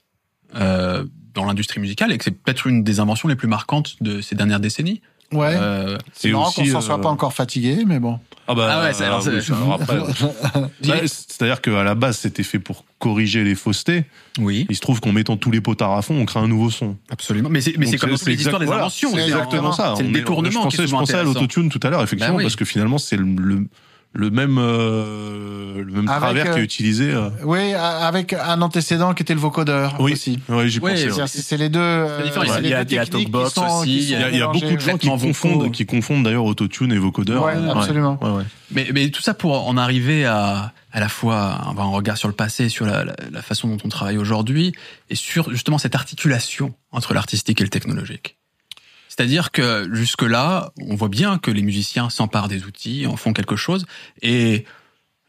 euh, 0.55 1.05
dans 1.35 1.45
l'industrie 1.45 1.81
musicale 1.81 2.13
et 2.13 2.19
que 2.19 2.25
c'est 2.25 2.31
peut-être 2.31 2.67
une 2.67 2.83
des 2.83 3.01
inventions 3.01 3.29
les 3.29 3.37
plus 3.37 3.49
marquantes 3.49 4.03
de 4.03 4.21
ces 4.21 4.35
dernières 4.35 4.61
décennies. 4.61 5.03
Ouais. 5.33 5.55
Euh, 5.59 5.99
c'est 6.13 6.31
marrant 6.31 6.51
qu'on 6.53 6.65
s'en 6.65 6.79
euh, 6.79 6.81
soit 6.81 7.01
pas 7.01 7.09
encore 7.09 7.33
fatigué, 7.33 7.85
mais 7.87 7.99
bon. 7.99 8.19
Ah 8.49 8.55
bah, 8.55 8.69
Ah 8.71 8.83
ouais, 8.85 9.03
alors, 9.03 9.27
oui, 9.27 9.41
bah, 10.87 10.95
c'est-à-dire 11.07 11.61
qu'à 11.61 11.83
la 11.83 11.95
base, 11.97 12.19
c'était 12.19 12.45
fait 12.45 12.59
pour 12.61 12.85
corriger 13.01 13.43
les 13.43 13.55
faussetés. 13.57 14.05
oui, 14.39 14.67
Il 14.71 14.77
se 14.77 14.81
trouve 14.81 15.01
qu'en 15.01 15.11
mettant 15.13 15.37
tous 15.37 15.51
les 15.51 15.61
potards 15.61 15.93
à 15.95 16.03
fond, 16.03 16.15
on 16.15 16.25
crée 16.27 16.39
un 16.41 16.47
nouveau 16.49 16.71
son. 16.71 16.97
absolument. 17.11 17.49
Mais 17.51 17.61
c'est 17.61 17.77
mais 17.77 17.87
Donc 17.87 17.93
c'est 17.95 17.99
comme 17.99 18.11
toutes 18.11 18.27
les 18.27 18.35
histoires 18.35 18.63
exact- 18.63 18.73
des 18.75 18.79
inventions. 18.81 19.11
C'est 19.11 19.17
c'est 19.17 19.27
exactement 19.27 19.69
en- 19.69 19.73
ça. 19.73 19.95
C'est 19.97 20.05
le 20.05 20.13
détournement 20.13 20.51
je 20.51 20.69
qui 20.69 20.77
pensais, 20.77 20.87
je 20.87 20.93
pensais 20.93 21.15
à 21.15 21.23
l'autotune 21.25 21.69
tout 21.71 21.81
à 21.83 21.91
l'heure, 21.91 22.03
effectivement, 22.03 22.35
Bah 22.35 22.39
oui. 22.39 22.45
parce 22.45 22.57
que 22.57 22.65
finalement, 22.65 22.99
c'est 22.99 23.17
le, 23.17 23.67
le, 24.17 24.31
même, 24.31 24.59
euh, 24.59 25.83
le 25.85 25.93
même 25.93 26.09
Avec, 26.09 26.21
travers 26.23 26.47
euh, 26.47 26.55
qui 26.55 26.61
est 26.61 26.65
utilisé. 26.65 27.13
euh. 27.13 27.29
Oui, 27.45 27.73
avec 27.75 28.33
un 28.33 28.61
antécédent 28.63 29.15
qui 29.15 29.23
était 29.23 29.35
le 29.35 29.41
vocodeur 29.41 29.97
Oui, 30.01 30.13
aussi. 30.13 30.39
ouais, 30.49 30.69
j'y 30.69 30.81
pensais. 30.81 31.11
ouais. 31.13 31.27
C'est 31.27 31.57
les 31.57 31.69
deux. 31.69 31.79
euh, 31.81 32.21
Il 32.63 32.69
y 32.69 32.75
a- 32.75 32.83
y 32.83 32.99
a 32.99 33.07
Talkbox 33.07 33.55
sont- 33.55 33.81
aussi, 33.81 33.97
il 33.99 34.11
y 34.11 34.43
a, 34.43 34.47
beaucoup 34.49 34.75
de 34.75 34.81
gens 34.81 34.97
qui 34.99 35.09
confondent, 35.09 35.71
qui 35.71 35.87
confondent 35.87 36.25
d'ailleurs 36.25 36.45
autotune 36.45 36.93
et 36.93 36.99
vocodeur. 36.99 37.45
Ouais, 37.45 37.55
absolument. 37.75 38.19
Ouais, 38.23 38.31
ouais. 38.31 38.45
Mais, 38.71 38.89
mais 38.93 39.11
tout 39.11 39.23
ça 39.23 39.35
pour 39.35 39.69
en 39.69 39.77
arriver 39.77 40.25
à 40.25 40.73
à 40.93 41.01
la 41.01 41.11
fois 41.11 41.51
avoir 41.69 41.89
un 41.89 41.91
regard 41.91 42.17
sur 42.17 42.27
le 42.29 42.33
passé, 42.35 42.71
sur 42.71 42.87
la, 42.87 43.05
la, 43.05 43.15
la 43.31 43.43
façon 43.43 43.69
dont 43.69 43.77
on 43.85 43.89
travaille 43.91 44.17
aujourd'hui, 44.17 44.73
et 45.11 45.15
sur 45.15 45.51
justement 45.51 45.77
cette 45.77 45.95
articulation 45.95 46.73
entre 46.91 47.13
l'artistique 47.13 47.61
et 47.61 47.65
le 47.65 47.69
technologique. 47.69 48.39
C'est-à-dire 49.17 49.51
que 49.51 49.89
jusque-là, 49.93 50.73
on 50.81 50.95
voit 50.95 51.09
bien 51.09 51.39
que 51.39 51.51
les 51.51 51.63
musiciens 51.63 52.11
s'emparent 52.11 52.49
des 52.49 52.65
outils, 52.65 53.07
en 53.07 53.17
font 53.17 53.33
quelque 53.33 53.57
chose, 53.57 53.87
et 54.21 54.65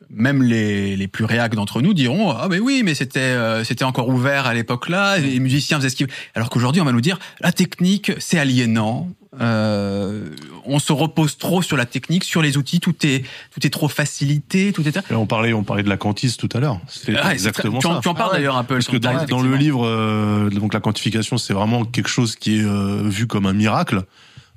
même 0.09 0.43
les, 0.43 0.95
les 0.97 1.07
plus 1.07 1.25
réacs 1.25 1.55
d'entre 1.55 1.81
nous 1.81 1.93
diront 1.93 2.31
ah 2.31 2.47
mais 2.49 2.59
oui 2.59 2.81
mais 2.85 2.93
c'était 2.95 3.19
euh, 3.19 3.63
c'était 3.63 3.83
encore 3.83 4.07
ouvert 4.07 4.45
à 4.45 4.53
l'époque 4.53 4.89
là 4.89 5.17
les 5.17 5.39
musiciens 5.39 5.77
faisaient 5.77 5.89
ce 5.89 5.95
qu'ils 5.95 6.07
alors 6.33 6.49
qu'aujourd'hui 6.49 6.81
on 6.81 6.85
va 6.85 6.91
nous 6.91 7.01
dire 7.01 7.19
la 7.41 7.51
technique 7.51 8.11
c'est 8.19 8.39
aliénant 8.39 9.09
euh, 9.39 10.29
on 10.65 10.79
se 10.79 10.91
repose 10.93 11.37
trop 11.37 11.61
sur 11.61 11.77
la 11.77 11.85
technique, 11.85 12.23
sur 12.23 12.41
les 12.41 12.57
outils, 12.57 12.79
tout 12.79 12.95
est 13.05 13.23
tout 13.51 13.65
est 13.65 13.69
trop 13.69 13.87
facilité, 13.87 14.71
tout 14.73 14.87
est. 14.87 14.97
Et 15.11 15.13
on 15.15 15.25
parlait 15.25 15.53
on 15.53 15.63
parlait 15.63 15.83
de 15.83 15.89
la 15.89 15.97
quantise 15.97 16.37
tout 16.37 16.49
à 16.53 16.59
l'heure. 16.59 16.79
C'est 16.87 17.15
Ah, 17.21 17.33
exactement 17.33 17.79
très- 17.79 17.81
tu 17.81 17.87
en- 17.87 17.95
ça. 17.95 18.01
Tu 18.01 18.07
en 18.09 18.13
parles 18.13 18.29
Ah 18.31 18.33
ouais. 18.33 18.39
d'ailleurs 18.39 18.57
un 18.57 18.63
peu. 18.63 18.75
Parce 18.75 18.87
que 18.87 18.97
dans, 18.97 19.25
dans 19.25 19.41
le 19.41 19.55
livre, 19.55 19.85
euh, 19.85 20.49
donc 20.49 20.73
la 20.73 20.79
quantification, 20.79 21.37
c'est 21.37 21.53
vraiment 21.53 21.85
quelque 21.85 22.09
chose 22.09 22.35
qui 22.35 22.59
est 22.59 22.63
euh, 22.63 23.01
vu 23.05 23.27
comme 23.27 23.45
un 23.45 23.53
miracle, 23.53 24.03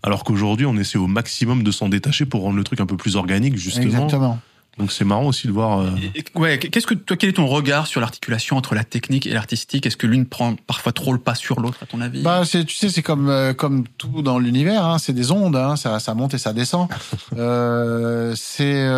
alors 0.03 0.25
qu'aujourd'hui, 0.25 0.67
on 0.67 0.77
essaie 0.77 0.99
au 0.99 1.07
maximum 1.07 1.63
de 1.63 1.71
s'en 1.71 1.89
détacher 1.89 2.25
pour 2.25 2.43
rendre 2.43 2.57
le 2.57 2.65
truc 2.65 2.81
un 2.81 2.87
peu 2.87 2.97
plus 2.97 3.17
organique, 3.17 3.57
justement. 3.57 3.85
Exactement. 3.85 4.41
Donc 4.81 4.91
c'est 4.93 5.05
marrant 5.05 5.27
aussi 5.27 5.47
de 5.47 5.53
voir. 5.53 5.81
euh, 5.81 5.91
Ouais, 6.35 6.59
qu'est-ce 6.59 6.87
que 6.87 6.95
toi, 6.95 7.17
quel 7.17 7.31
est 7.31 7.35
ton 7.35 7.47
regard 7.47 7.87
sur 7.87 8.01
l'articulation 8.01 8.57
entre 8.57 8.75
la 8.75 8.83
technique 8.83 9.27
et 9.27 9.31
l'artistique? 9.35 9.85
Est-ce 9.87 9.97
que 9.97 10.07
l'une 10.07 10.27
prend 10.27 10.57
parfois 10.67 10.93
trop 10.93 11.13
le 11.13 11.19
pas 11.19 11.35
sur 11.35 11.61
l'autre, 11.61 11.79
à 11.83 11.87
ton 11.87 12.01
avis? 12.01 12.23
Bah, 12.23 12.43
c'est, 12.47 12.65
tu 12.65 12.75
sais, 12.75 12.89
c'est 12.89 13.03
comme 13.03 13.29
euh, 13.29 13.53
comme 13.55 13.87
tout 13.99 14.23
dans 14.23 14.39
l'univers, 14.39 14.85
hein, 14.85 14.99
c'est 14.99 15.13
des 15.13 15.31
ondes, 15.31 15.55
hein, 15.57 15.77
ça 15.77 16.01
ça 16.01 16.15
monte 16.15 16.35
et 16.35 16.39
ça 16.39 16.53
descend. 16.53 16.89
Euh, 17.37 18.35
c'est 18.37 18.89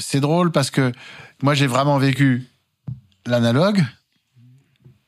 c'est 0.00 0.20
drôle 0.20 0.50
parce 0.50 0.70
que 0.70 0.90
moi 1.42 1.54
j'ai 1.54 1.66
vraiment 1.68 1.98
vécu 1.98 2.48
l'analogue, 3.26 3.84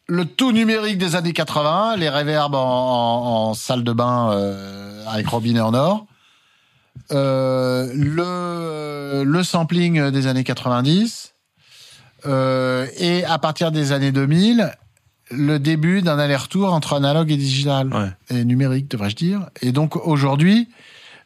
le 0.08 0.24
tout 0.24 0.52
numérique 0.52 0.98
des 0.98 1.16
années 1.16 1.32
80, 1.32 1.96
les 1.96 2.08
reverbs 2.08 2.54
en, 2.54 2.58
en- 2.60 3.48
en 3.50 3.54
salle 3.54 3.82
de 3.82 3.92
bain 3.92 4.30
euh, 4.30 5.04
avec 5.08 5.26
robinet 5.26 5.60
en 5.60 5.74
or, 5.74 6.06
euh, 6.06 6.15
le 7.10 9.22
le 9.24 9.42
sampling 9.42 10.10
des 10.10 10.26
années 10.26 10.44
90. 10.44 11.34
euh, 12.26 12.86
et 12.98 13.24
à 13.24 13.38
partir 13.38 13.70
des 13.70 13.92
années 13.92 14.12
2000, 14.12 14.72
le 15.30 15.58
début 15.58 16.02
d'un 16.02 16.18
aller-retour 16.18 16.72
entre 16.72 16.94
analogue 16.94 17.30
et 17.30 17.36
digital 17.36 17.92
Ouais. 17.92 18.10
et 18.30 18.44
numérique, 18.44 18.90
devrais-je 18.90 19.16
dire. 19.16 19.48
Et 19.62 19.72
donc 19.72 19.96
aujourd'hui, 19.96 20.68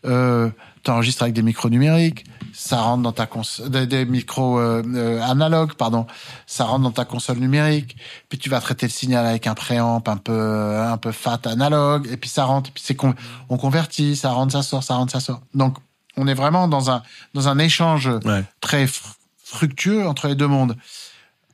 euh, 0.06 0.48
tu 0.82 0.90
enregistres 0.90 1.22
avec 1.22 1.35
des 1.35 1.43
micros 1.43 1.68
numériques, 1.68 2.24
ça 2.55 2.81
rentre 2.81 3.02
dans 3.02 3.12
ta 3.12 3.27
console, 3.27 3.68
des, 3.70 3.86
des 3.86 4.05
micros 4.06 4.59
euh, 4.59 4.82
euh, 4.94 5.22
analogues, 5.22 5.74
pardon, 5.74 6.06
ça 6.47 6.64
rentre 6.64 6.82
dans 6.82 6.90
ta 6.90 7.05
console 7.05 7.39
numérique. 7.39 7.97
Puis 8.28 8.39
tu 8.39 8.48
vas 8.48 8.60
traiter 8.60 8.86
le 8.86 8.90
signal 8.93 9.27
avec 9.27 9.47
un 9.47 9.55
préamp 9.55 10.02
un 10.06 10.16
peu 10.16 10.77
un 10.78 10.97
peu 10.97 11.12
fat 11.12 11.40
analogue, 11.44 12.09
et 12.10 12.16
puis 12.16 12.31
ça 12.31 12.44
rentre, 12.44 12.70
puis 12.72 12.82
c'est 12.85 12.94
con- 12.94 13.14
on 13.48 13.56
convertit, 13.59 14.16
ça 14.16 14.31
rentre, 14.32 14.52
ça 14.52 14.62
sort, 14.62 14.82
ça 14.82 14.94
rentre, 14.94 15.12
ça 15.12 15.20
sort. 15.20 15.43
Donc 15.55 15.77
on 16.16 16.27
est 16.27 16.35
vraiment 16.35 16.66
dans 16.66 16.90
un 16.90 17.02
dans 17.35 17.48
un 17.48 17.59
échange 17.59 18.09
Ouais. 18.24 18.43
très 18.60 18.86
fr- 18.86 19.14
fructueux 19.44 20.06
entre 20.09 20.28
les 20.28 20.35
deux 20.35 20.47
mondes. 20.48 20.77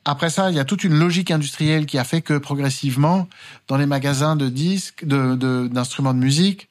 Après 0.04 0.30
ça, 0.30 0.50
il 0.50 0.56
y 0.56 0.60
a 0.60 0.64
toute 0.64 0.84
une 0.84 0.94
logique 0.98 1.32
industrielle 1.32 1.84
qui 1.84 1.98
a 1.98 2.04
fait 2.04 2.22
que 2.22 2.38
progressivement, 2.38 3.26
dans 3.66 3.76
les 3.76 3.86
magasins 3.86 4.36
de 4.36 4.48
disques, 4.48 5.04
de 5.04 5.34
de- 5.34 5.66
d'instruments 5.68 6.14
de, 6.14 6.20
musique, 6.20 6.68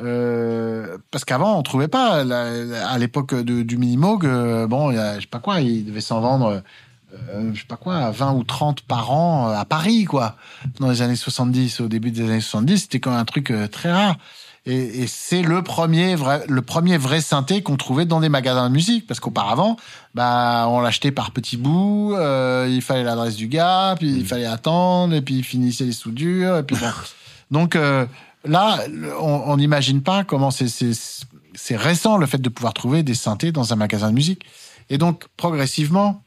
euh, 0.00 0.98
parce 1.10 1.24
qu'avant 1.24 1.58
on 1.58 1.62
trouvait 1.62 1.88
pas, 1.88 2.24
la- 2.24 2.88
à 2.88 2.98
l'époque 2.98 3.34
du 3.34 3.76
Minimoog, 3.76 4.26
euh, 4.26 4.66
bon, 4.66 4.90
y 4.90 4.98
a, 4.98 5.16
je 5.16 5.20
sais 5.22 5.26
pas 5.26 5.38
quoi, 5.38 5.60
il 5.60 5.84
devait 5.84 6.00
s'en 6.00 6.20
vendre, 6.20 6.62
euh, 7.12 7.50
je 7.54 7.60
sais 7.60 7.66
pas 7.66 7.76
quoi, 7.76 8.10
20 8.10 8.32
ou 8.34 8.42
30 8.44 8.80
par 8.82 9.12
an 9.12 9.48
euh, 9.50 9.54
à 9.54 9.64
Paris, 9.64 10.04
quoi. 10.04 10.36
Dans 10.80 10.90
les 10.90 11.02
années 11.02 11.14
70, 11.16 11.80
au 11.80 11.88
début 11.88 12.10
des 12.10 12.22
années 12.24 12.40
70, 12.40 12.78
c'était 12.78 12.98
quand 12.98 13.10
même 13.10 13.20
un 13.20 13.24
truc 13.24 13.50
euh, 13.50 13.68
très 13.68 13.92
rare. 13.92 14.16
Et, 14.66 15.02
et 15.02 15.06
c'est 15.06 15.42
le 15.42 15.62
premier 15.62 16.16
vrai, 16.16 16.42
le 16.48 16.62
premier 16.62 16.96
vrai 16.96 17.20
synthé 17.20 17.62
qu'on 17.62 17.76
trouvait 17.76 18.06
dans 18.06 18.20
des 18.20 18.30
magasins 18.30 18.66
de 18.68 18.72
musique, 18.72 19.06
parce 19.06 19.20
qu'auparavant, 19.20 19.76
bah, 20.14 20.64
on 20.70 20.80
l'achetait 20.80 21.12
par 21.12 21.30
petits 21.32 21.58
bouts, 21.58 22.16
il 22.16 22.80
fallait 22.80 23.04
l'adresse 23.04 23.36
du 23.36 23.46
gars, 23.46 23.94
puis 23.98 24.10
il 24.10 24.26
fallait 24.26 24.46
attendre, 24.46 25.14
et 25.14 25.20
puis 25.20 25.34
il 25.34 25.44
finissait 25.44 25.84
les 25.84 25.92
soudures, 25.92 26.56
et 26.56 26.62
puis 26.62 26.76
bon. 26.76 26.86
Donc 27.50 27.76
là, 28.44 28.80
on 29.20 29.56
n'imagine 29.56 30.02
pas 30.02 30.24
comment 30.24 30.50
c'est 30.50 31.76
récent 31.76 32.16
le 32.18 32.26
fait 32.26 32.38
de 32.38 32.48
pouvoir 32.48 32.74
trouver 32.74 33.02
des 33.02 33.14
synthés 33.14 33.52
dans 33.52 33.72
un 33.72 33.76
magasin 33.76 34.08
de 34.10 34.14
musique. 34.14 34.44
Et 34.90 34.98
donc 34.98 35.24
progressivement 35.36 36.22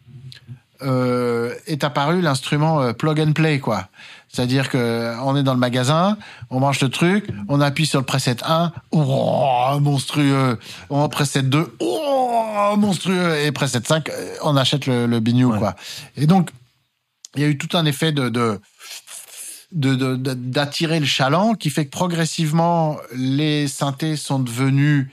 euh, 0.82 1.54
est 1.66 1.84
apparu 1.84 2.22
l'instrument 2.22 2.82
euh, 2.82 2.94
plug 2.94 3.20
and 3.20 3.34
play 3.34 3.60
quoi. 3.60 3.88
C'est-à-dire 4.30 4.70
que 4.70 5.16
on 5.24 5.36
est 5.36 5.44
dans 5.44 5.54
le 5.54 5.60
magasin, 5.60 6.18
on 6.50 6.60
branche 6.60 6.82
le 6.82 6.90
truc, 6.90 7.28
on 7.50 7.62
appuie 7.62 7.86
sur 7.86 8.00
le 8.00 8.06
preset 8.06 8.38
1, 8.44 8.72
oh, 8.92 9.80
monstrueux. 9.80 10.60
On 10.90 11.08
preset 11.10 11.44
2, 11.44 11.76
oh, 11.80 12.76
monstrueux. 12.78 13.38
Et 13.40 13.52
preset 13.52 13.82
5, 13.86 14.10
euh, 14.10 14.36
on 14.44 14.56
achète 14.58 14.86
le, 14.86 15.08
le 15.08 15.20
bignou, 15.20 15.52
Ouais. 15.52 15.60
quoi. 15.60 15.76
Et 16.18 16.28
donc, 16.28 16.50
il 17.36 17.42
y 17.42 17.46
a 17.46 17.48
eu 17.48 17.58
tout 17.58 17.76
un 17.78 17.86
effet 17.86 18.12
de, 18.12 18.30
de 18.30 18.60
de- 19.72 19.96
de- 19.96 20.16
de- 20.16 20.34
d'attirer 20.34 21.00
le 21.00 21.06
chaland 21.06 21.54
qui 21.56 21.70
fait 21.70 21.86
que 21.86 21.92
progressivement 21.92 22.98
les 23.16 23.68
synthés 23.68 24.16
sont 24.16 24.40
devenus 24.40 25.08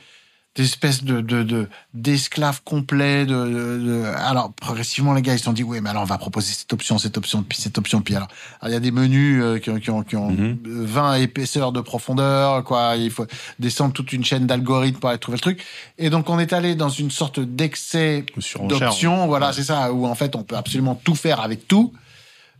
des 0.56 0.62
espèces 0.62 1.02
de 1.02 1.20
de- 1.20 1.42
de- 1.42 1.68
d'esclaves 1.94 2.60
complets 2.64 3.26
de, 3.26 4.04
alors 4.16 4.52
progressivement 4.52 5.12
les 5.12 5.20
gars 5.22 5.32
ils 5.34 5.40
se 5.40 5.46
sont 5.46 5.52
dit 5.52 5.64
oui 5.64 5.80
mais 5.80 5.90
alors 5.90 6.02
on 6.02 6.06
va 6.06 6.16
proposer 6.18 6.52
cette 6.52 6.72
option 6.72 6.96
cette 6.98 7.18
option 7.18 7.42
puis 7.42 7.58
cette 7.60 7.76
option 7.78 8.00
puis 8.02 8.14
alors 8.14 8.28
il 8.64 8.70
y 8.70 8.74
a 8.76 8.78
des 8.78 8.92
menus 8.92 9.42
euh, 9.42 9.58
qui 9.58 9.70
ont, 9.70 9.80
qui 9.80 9.90
ont, 9.90 10.02
qui 10.04 10.14
ont 10.14 10.30
Mhm. 10.30 10.58
20 10.64 11.14
épaisseurs 11.16 11.72
de 11.72 11.80
profondeur 11.80 12.62
quoi 12.62 12.94
il 12.96 13.10
faut 13.10 13.26
descendre 13.58 13.92
toute 13.92 14.12
une 14.12 14.24
chaîne 14.24 14.46
d'algorithmes 14.46 15.00
pour 15.00 15.10
aller 15.10 15.18
trouver 15.18 15.38
le 15.38 15.40
truc 15.40 15.64
et 15.98 16.08
donc 16.08 16.30
on 16.30 16.38
est 16.38 16.52
allé 16.52 16.76
dans 16.76 16.88
une 16.88 17.10
sorte 17.10 17.40
d'excès 17.40 18.24
d'options, 18.68 19.26
voilà, 19.26 19.48
Ouais. 19.48 19.52
c'est 19.54 19.64
ça, 19.64 19.92
où 19.92 20.06
en 20.06 20.14
fait 20.14 20.36
on 20.36 20.44
peut 20.44 20.56
absolument 20.56 20.94
tout 21.02 21.16
faire 21.16 21.40
avec 21.40 21.66
tout, 21.66 21.92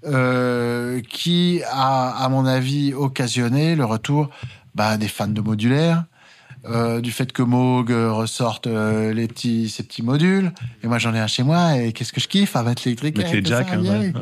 euh, 0.06 1.01
qui 1.09 1.62
a, 1.70 2.10
à 2.10 2.28
mon 2.28 2.47
avis, 2.47 2.93
occasionné 2.94 3.74
le 3.76 3.85
retour 3.85 4.28
bah, 4.74 4.97
des 4.97 5.09
fans 5.09 5.28
de 5.28 5.40
modulaire, 5.40 6.05
euh, 6.66 7.01
du 7.02 7.12
fait 7.12 7.31
que 7.32 7.43
Moog 7.43 7.93
euh, 7.93 8.10
ressorte 8.10 8.66
euh, 8.66 9.12
les 9.12 9.28
petits, 9.28 9.68
ces 9.68 9.82
petits 9.82 10.02
modules, 10.02 10.51
et 10.82 10.86
moi 10.89 10.97
j'en 10.98 11.14
ai 11.14 11.18
un 11.20 11.26
chez 11.26 11.43
moi, 11.43 11.76
et 11.76 11.93
qu'est-ce 11.93 12.12
que 12.12 12.20
je 12.22 12.28
kiffe 12.28 12.56
à 12.56 12.62
mettre 12.62 12.82
l'électrique 12.86 13.18
Mettre 13.18 13.35
les 13.35 13.44
jacks, 13.44 13.68
hein, 13.70 13.82
ouais. 13.82 14.12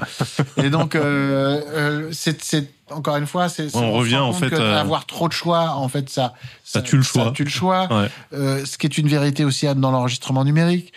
Et 0.64 0.68
donc, 0.68 0.94
euh, 0.96 2.08
c'est, 2.12 2.68
encore 2.90 3.16
une 3.16 3.26
fois, 3.28 3.48
c'est, 3.48 3.66
on 3.76 3.80
se 3.80 3.96
revient, 3.96 4.16
en 4.18 4.32
fait, 4.32 4.52
euh, 4.52 4.74
d'avoir 4.74 5.06
trop 5.06 5.28
de 5.28 5.32
choix, 5.32 5.70
en 5.76 5.88
fait, 5.88 6.10
ça, 6.10 6.34
Ça 6.64 6.82
tue 6.82 6.96
le 6.96 7.02
choix. 7.04 7.26
Ça 7.26 7.30
tue 7.30 7.44
le 7.44 7.50
choix. 7.50 7.88
Ouais. 7.90 8.08
Ce 8.66 8.76
qui 8.76 8.86
est 8.86 8.98
une 8.98 9.08
vérité 9.08 9.44
aussi 9.44 9.66
dans 9.76 9.90
l'enregistrement 9.92 10.44
numérique. 10.44 10.92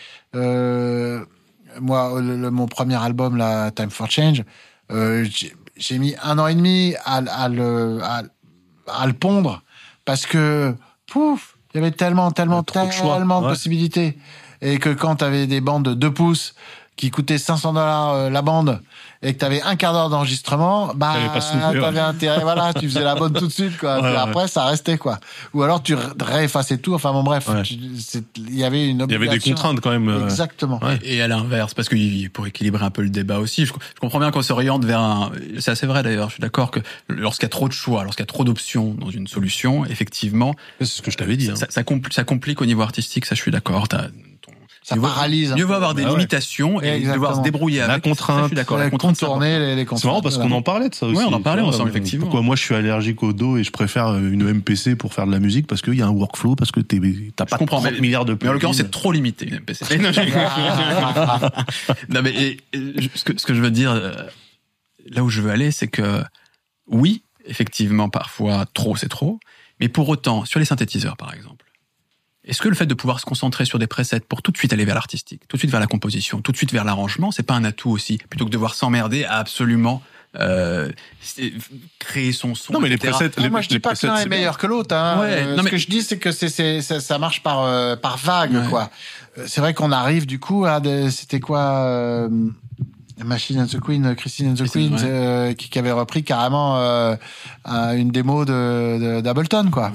Moi, 1.81 2.21
le- 2.21 2.37
le- 2.37 2.51
mon 2.51 2.67
premier 2.67 2.95
album, 2.95 3.37
la 3.37 3.69
Time 3.71 3.89
for 3.89 4.09
Change, 4.09 4.43
j'ai- 4.89 5.55
j'ai 5.77 5.97
mis 5.97 6.15
un 6.23 6.39
an 6.39 6.47
et 6.47 6.55
demi 6.55 6.95
à, 7.05 7.17
à 7.17 7.49
le, 7.49 7.99
à, 8.03 8.23
à 8.87 9.07
le 9.07 9.13
pondre 9.13 9.61
parce 10.05 10.25
que, 10.25 10.75
pouf, 11.07 11.57
il 11.73 11.77
y 11.77 11.79
avait 11.81 11.91
tellement, 11.91 12.31
tellement, 12.31 12.63
trop 12.63 12.79
de 12.87 12.91
choix. 12.91 13.15
tellement 13.17 13.41
de 13.41 13.47
possibilités. 13.49 14.17
Et 14.61 14.77
que 14.79 14.89
quand 14.89 15.17
tu 15.17 15.25
avais 15.25 15.47
des 15.47 15.59
bandes 15.61 15.83
de 15.83 15.93
2 15.93 16.13
pouces 16.13 16.55
qui 16.95 17.11
coûtaient 17.11 17.37
500 17.37 17.73
dollars 17.73 18.09
euh, 18.11 18.29
la 18.29 18.41
bande 18.41 18.81
et 19.27 19.33
que 19.33 19.39
tu 19.39 19.45
avais 19.45 19.61
un 19.61 19.75
quart 19.75 19.91
d'heure 19.93 20.09
d'enregistrement, 20.09 20.93
bah, 20.95 21.15
t'avais 21.33 21.79
ouais. 21.81 21.99
intérêt, 21.99 22.41
voilà, 22.41 22.73
tu 22.79 22.87
faisais 22.87 23.03
la 23.03 23.15
bonne 23.15 23.33
tout 23.33 23.47
de 23.47 23.51
suite, 23.51 23.77
quoi. 23.77 23.95
Ouais, 23.95 24.01
Puis 24.01 24.11
ouais. 24.11 24.17
après, 24.17 24.47
ça 24.47 24.65
restait, 24.65 24.97
quoi. 24.97 25.19
Ou 25.53 25.63
alors 25.63 25.81
tu 25.83 25.95
ré- 25.95 26.03
réeffaçais 26.21 26.77
tout, 26.77 26.93
enfin 26.93 27.11
bon, 27.11 27.23
bref, 27.23 27.49
il 27.69 28.55
y 28.57 28.63
avait 28.63 28.87
une 28.87 29.05
Il 29.07 29.11
y 29.11 29.15
avait 29.15 29.27
des 29.27 29.39
contraintes 29.39 29.79
quand 29.81 29.89
même. 29.91 30.07
euh, 30.09 30.23
Exactement. 30.25 30.79
Ouais. 30.83 30.99
Et 31.03 31.21
à 31.21 31.27
l'inverse, 31.27 31.73
parce 31.73 31.89
que 31.89 32.27
pour 32.29 32.47
équilibrer 32.47 32.85
un 32.85 32.91
peu 32.91 33.01
le 33.01 33.09
débat 33.09 33.39
aussi, 33.39 33.65
je, 33.65 33.73
je 33.73 33.99
comprends 33.99 34.19
bien 34.19 34.31
qu'on 34.31 34.41
s'oriente 34.41 34.85
vers 34.85 34.99
un. 34.99 35.31
C'est 35.59 35.71
assez 35.71 35.87
vrai 35.87 36.03
d'ailleurs. 36.03 36.29
Je 36.29 36.35
suis 36.35 36.41
d'accord 36.41 36.71
que 36.71 36.79
lorsqu'il 37.07 37.43
y 37.45 37.47
a 37.47 37.49
trop 37.49 37.67
de 37.67 37.73
choix, 37.73 38.03
lorsqu'il 38.03 38.21
y 38.23 38.27
a 38.27 38.27
trop 38.27 38.43
d'options 38.43 38.93
dans 38.99 39.09
une 39.09 39.27
solution, 39.27 39.85
effectivement, 39.85 40.55
C'est 40.79 40.85
ce 40.85 41.01
que 41.01 41.11
je 41.11 41.17
t'avais 41.17 41.37
dit. 41.37 41.49
hein. 41.49 41.55
ça, 41.55 41.67
ça, 41.69 41.81
compl- 41.83 42.11
ça 42.13 42.23
complique 42.23 42.61
au 42.61 42.65
niveau 42.65 42.81
artistique. 42.81 43.25
Ça, 43.25 43.35
je 43.35 43.41
suis 43.41 43.51
d'accord. 43.51 43.87
Ça 44.87 44.95
mieux 44.95 45.01
vaut- 45.01 45.07
paralyse. 45.07 45.51
un 45.51 45.55
Mieux 45.55 45.63
vaut 45.63 45.73
avoir 45.73 45.95
des 45.95 46.03
ouais. 46.03 46.09
limitations 46.11 46.79
et 46.81 46.85
Exactement. 46.89 47.13
devoir 47.15 47.35
se 47.37 47.41
débrouiller 47.41 47.79
La 47.79 47.85
avec. 47.93 48.03
Ça, 48.03 48.09
contrainte. 48.09 48.41
je 48.43 48.47
suis 48.49 48.55
d'accord. 48.55 48.77
La 48.77 48.89
contrainte, 48.91 49.15
c'est 49.15 49.25
contourner 49.25 49.57
les, 49.57 49.73
les 49.75 49.81
C'est 49.81 49.85
contraintes. 49.85 50.05
marrant 50.05 50.21
parce 50.21 50.37
qu'on 50.37 50.51
en 50.51 50.61
parlait 50.61 50.89
de 50.89 50.93
ça 50.95 51.07
aussi. 51.07 51.17
Ouais, 51.17 51.23
on 51.27 51.33
en 51.33 51.41
parlait 51.41 51.63
ensemble, 51.63 51.89
effectivement. 51.89 52.25
Pourquoi 52.25 52.41
moi 52.43 52.55
je 52.55 52.61
suis 52.61 52.75
allergique 52.75 53.23
au 53.23 53.33
dos 53.33 53.57
et 53.57 53.63
je 53.63 53.71
préfère 53.71 54.09
euh, 54.09 54.19
une 54.19 54.43
MPC 54.43 54.95
pour 54.95 55.13
faire 55.15 55.25
de 55.25 55.31
la 55.31 55.39
musique 55.39 55.65
parce 55.65 55.81
qu'il 55.81 55.95
y 55.95 56.03
a 56.03 56.05
un 56.05 56.11
workflow, 56.11 56.55
parce 56.55 56.71
que 56.71 56.81
t'as 56.81 57.45
pas 57.45 57.57
comprends, 57.57 57.81
30 57.81 57.93
mais- 57.93 57.99
milliards 57.99 58.25
de 58.25 58.37
Mais 58.39 58.47
en 58.47 58.53
l'occurrence, 58.53 58.75
plugins. 58.75 58.87
c'est 58.87 58.91
trop 58.91 59.11
limité, 59.11 59.45
le 59.47 59.57
MPC. 59.57 59.97
Non, 59.97 60.11
je- 60.11 60.21
non, 62.09 62.21
mais 62.21 62.31
et- 62.31 62.57
et 62.73 63.01
je- 63.01 63.09
ce, 63.15 63.23
que, 63.23 63.33
ce 63.39 63.45
que 63.45 63.53
je 63.55 63.61
veux 63.61 63.71
dire, 63.71 63.91
euh, 63.91 64.11
là 65.09 65.23
où 65.23 65.29
je 65.29 65.41
veux 65.41 65.49
aller, 65.49 65.71
c'est 65.71 65.87
que 65.87 66.21
oui, 66.87 67.23
effectivement, 67.47 68.09
parfois, 68.09 68.65
trop, 68.73 68.95
c'est 68.95 69.09
trop. 69.09 69.39
Mais 69.79 69.89
pour 69.89 70.07
autant, 70.09 70.45
sur 70.45 70.59
les 70.59 70.65
synthétiseurs, 70.65 71.17
par 71.17 71.33
exemple, 71.33 71.64
est-ce 72.45 72.61
que 72.61 72.69
le 72.69 72.75
fait 72.75 72.85
de 72.85 72.93
pouvoir 72.93 73.19
se 73.19 73.25
concentrer 73.25 73.65
sur 73.65 73.79
des 73.79 73.87
presets 73.87 74.19
pour 74.21 74.41
tout 74.41 74.51
de 74.51 74.57
suite 74.57 74.71
aller 74.73 74.85
vers 74.85 74.95
l'artistique, 74.95 75.41
tout 75.47 75.57
de 75.57 75.59
suite 75.59 75.71
vers 75.71 75.79
la 75.79 75.87
composition, 75.87 76.41
tout 76.41 76.51
de 76.51 76.57
suite 76.57 76.71
vers 76.71 76.83
l'arrangement, 76.85 77.31
c'est 77.31 77.43
pas 77.43 77.55
un 77.55 77.63
atout 77.65 77.89
aussi, 77.91 78.17
plutôt 78.29 78.45
que 78.45 78.49
de 78.49 78.53
devoir 78.53 78.75
s'emmerder 78.75 79.23
à 79.25 79.37
absolument 79.39 80.01
euh, 80.37 80.91
créer 81.99 82.33
son 82.33 82.55
son 82.55 82.73
Non, 82.73 82.79
mais 82.81 82.89
les 82.89 82.95
etc. 82.95 83.11
presets, 83.13 83.31
Ah, 83.37 83.41
les, 83.41 83.49
moi, 83.49 83.61
je 83.61 83.69
dis 83.69 83.75
les 83.75 83.79
pas 83.79 83.95
que 83.95 84.05
l'un 84.05 84.15
est 84.17 84.25
bien. 84.27 84.37
meilleur 84.37 84.57
que 84.57 84.67
l'autre. 84.67 84.93
Hein. 84.93 85.19
Ouais, 85.21 85.27
Euh, 85.31 85.51
non, 85.51 85.59
ce 85.59 85.63
mais- 85.63 85.69
que 85.71 85.77
je 85.77 85.87
dis, 85.87 86.01
c'est 86.03 86.17
que 86.17 86.31
c'est, 86.31 86.49
c'est, 86.49 86.81
ça, 86.81 86.99
ça 86.99 87.17
marche 87.17 87.41
par, 87.41 87.61
euh, 87.63 87.95
par 87.95 88.17
vague, 88.17 88.53
Ouais. 88.53 88.67
quoi. 88.69 88.89
Euh, 89.37 89.45
C'est 89.47 89.61
vrai 89.61 89.73
qu'on 89.73 89.91
arrive 89.93 90.25
du 90.25 90.39
coup 90.39 90.65
à 90.65 90.79
des, 90.81 91.09
c'était 91.11 91.39
quoi 91.39 91.59
euh, 91.85 92.29
Machine 93.23 93.61
and 93.61 93.67
the 93.67 93.79
Queen, 93.79 94.13
Christine 94.15 94.49
and 94.51 94.55
the 94.55 94.69
Queen, 94.69 94.93
ouais. 94.95 94.99
euh, 95.03 95.53
qui, 95.53 95.69
qui 95.69 95.79
avait 95.79 95.91
repris 95.93 96.23
carrément 96.23 96.79
euh, 96.81 97.15
un- 97.63 97.95
une 97.95 98.11
démo 98.11 98.43
de, 98.45 98.51
de- 98.99 99.21
d'Ableton, 99.21 99.69
quoi. 99.71 99.93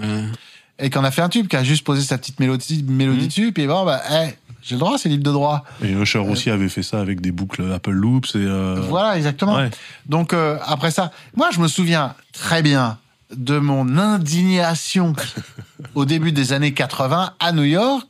Et 0.80 0.90
qu'on 0.90 1.04
a 1.04 1.10
fait 1.10 1.22
un 1.22 1.28
tube, 1.28 1.46
qui 1.48 1.56
a 1.56 1.62
juste 1.64 1.84
posé 1.84 2.02
sa 2.02 2.16
petite 2.18 2.40
mélodie, 2.40 2.84
mélodie 2.88 3.20
Mhm. 3.22 3.26
dessus, 3.28 3.52
puis 3.52 3.66
bon, 3.66 3.84
bah, 3.84 4.00
hey, 4.08 4.34
j'ai 4.62 4.74
le 4.76 4.80
droit, 4.80 4.96
c'est 4.98 5.08
libre 5.08 5.24
de 5.24 5.30
droit. 5.32 5.64
Et 5.82 5.90
Usher 5.92 6.18
aussi 6.18 6.50
avait 6.50 6.68
fait 6.68 6.82
ça 6.82 7.00
avec 7.00 7.20
des 7.20 7.32
boucles 7.32 7.70
Apple 7.72 7.90
Loops 7.92 8.34
et. 8.34 8.38
euh, 8.38 8.80
Voilà, 8.88 9.16
exactement. 9.16 9.56
ouais. 9.56 9.70
Donc 10.06 10.32
euh, 10.32 10.58
après 10.64 10.90
ça, 10.90 11.12
moi 11.36 11.48
je 11.52 11.60
me 11.60 11.68
souviens 11.68 12.14
très 12.32 12.62
bien 12.62 12.98
de 13.34 13.58
mon 13.58 13.96
indignation 13.98 15.14
au 15.94 16.04
début 16.04 16.32
des 16.32 16.52
années 16.52 16.74
80 16.74 17.34
à 17.40 17.52
New 17.52 17.62
York 17.64 18.06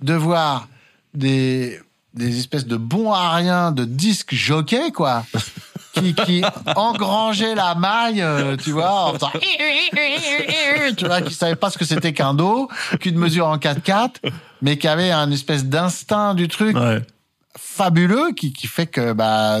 de 0.00 0.14
voir 0.14 0.68
des 1.14 1.78
des 2.14 2.38
espèces 2.38 2.66
de 2.66 2.76
bons 2.76 3.12
à 3.12 3.34
rien 3.36 3.70
de 3.70 3.84
disques 3.84 4.34
jockeys 4.34 4.90
quoi 4.92 5.24
qui, 6.00 6.14
qui 6.14 6.42
engrangeaient 6.76 7.54
la 7.54 7.74
maille 7.74 8.22
euh, 8.22 8.56
tu 8.56 8.72
vois 8.72 9.04
en 9.06 9.14
faisant 9.14 9.30
tu 10.96 11.06
vois 11.06 11.20
qui 11.22 11.34
savaient 11.34 11.56
pas 11.56 11.70
ce 11.70 11.78
que 11.78 11.84
c'était 11.84 12.12
qu'un 12.12 12.34
dos 12.34 12.68
qu'une 13.00 13.16
mesure 13.18 13.46
en 13.46 13.56
4-4 13.56 14.16
mais 14.62 14.76
qui 14.78 14.88
avaient 14.88 15.10
un 15.10 15.30
espèce 15.30 15.64
d'instinct 15.64 16.34
du 16.34 16.48
truc 16.48 16.76
Ouais. 16.76 17.00
fabuleux 17.56 18.32
qui, 18.36 18.52
qui 18.52 18.66
fait 18.66 18.86
que 18.86 19.12
bah 19.12 19.58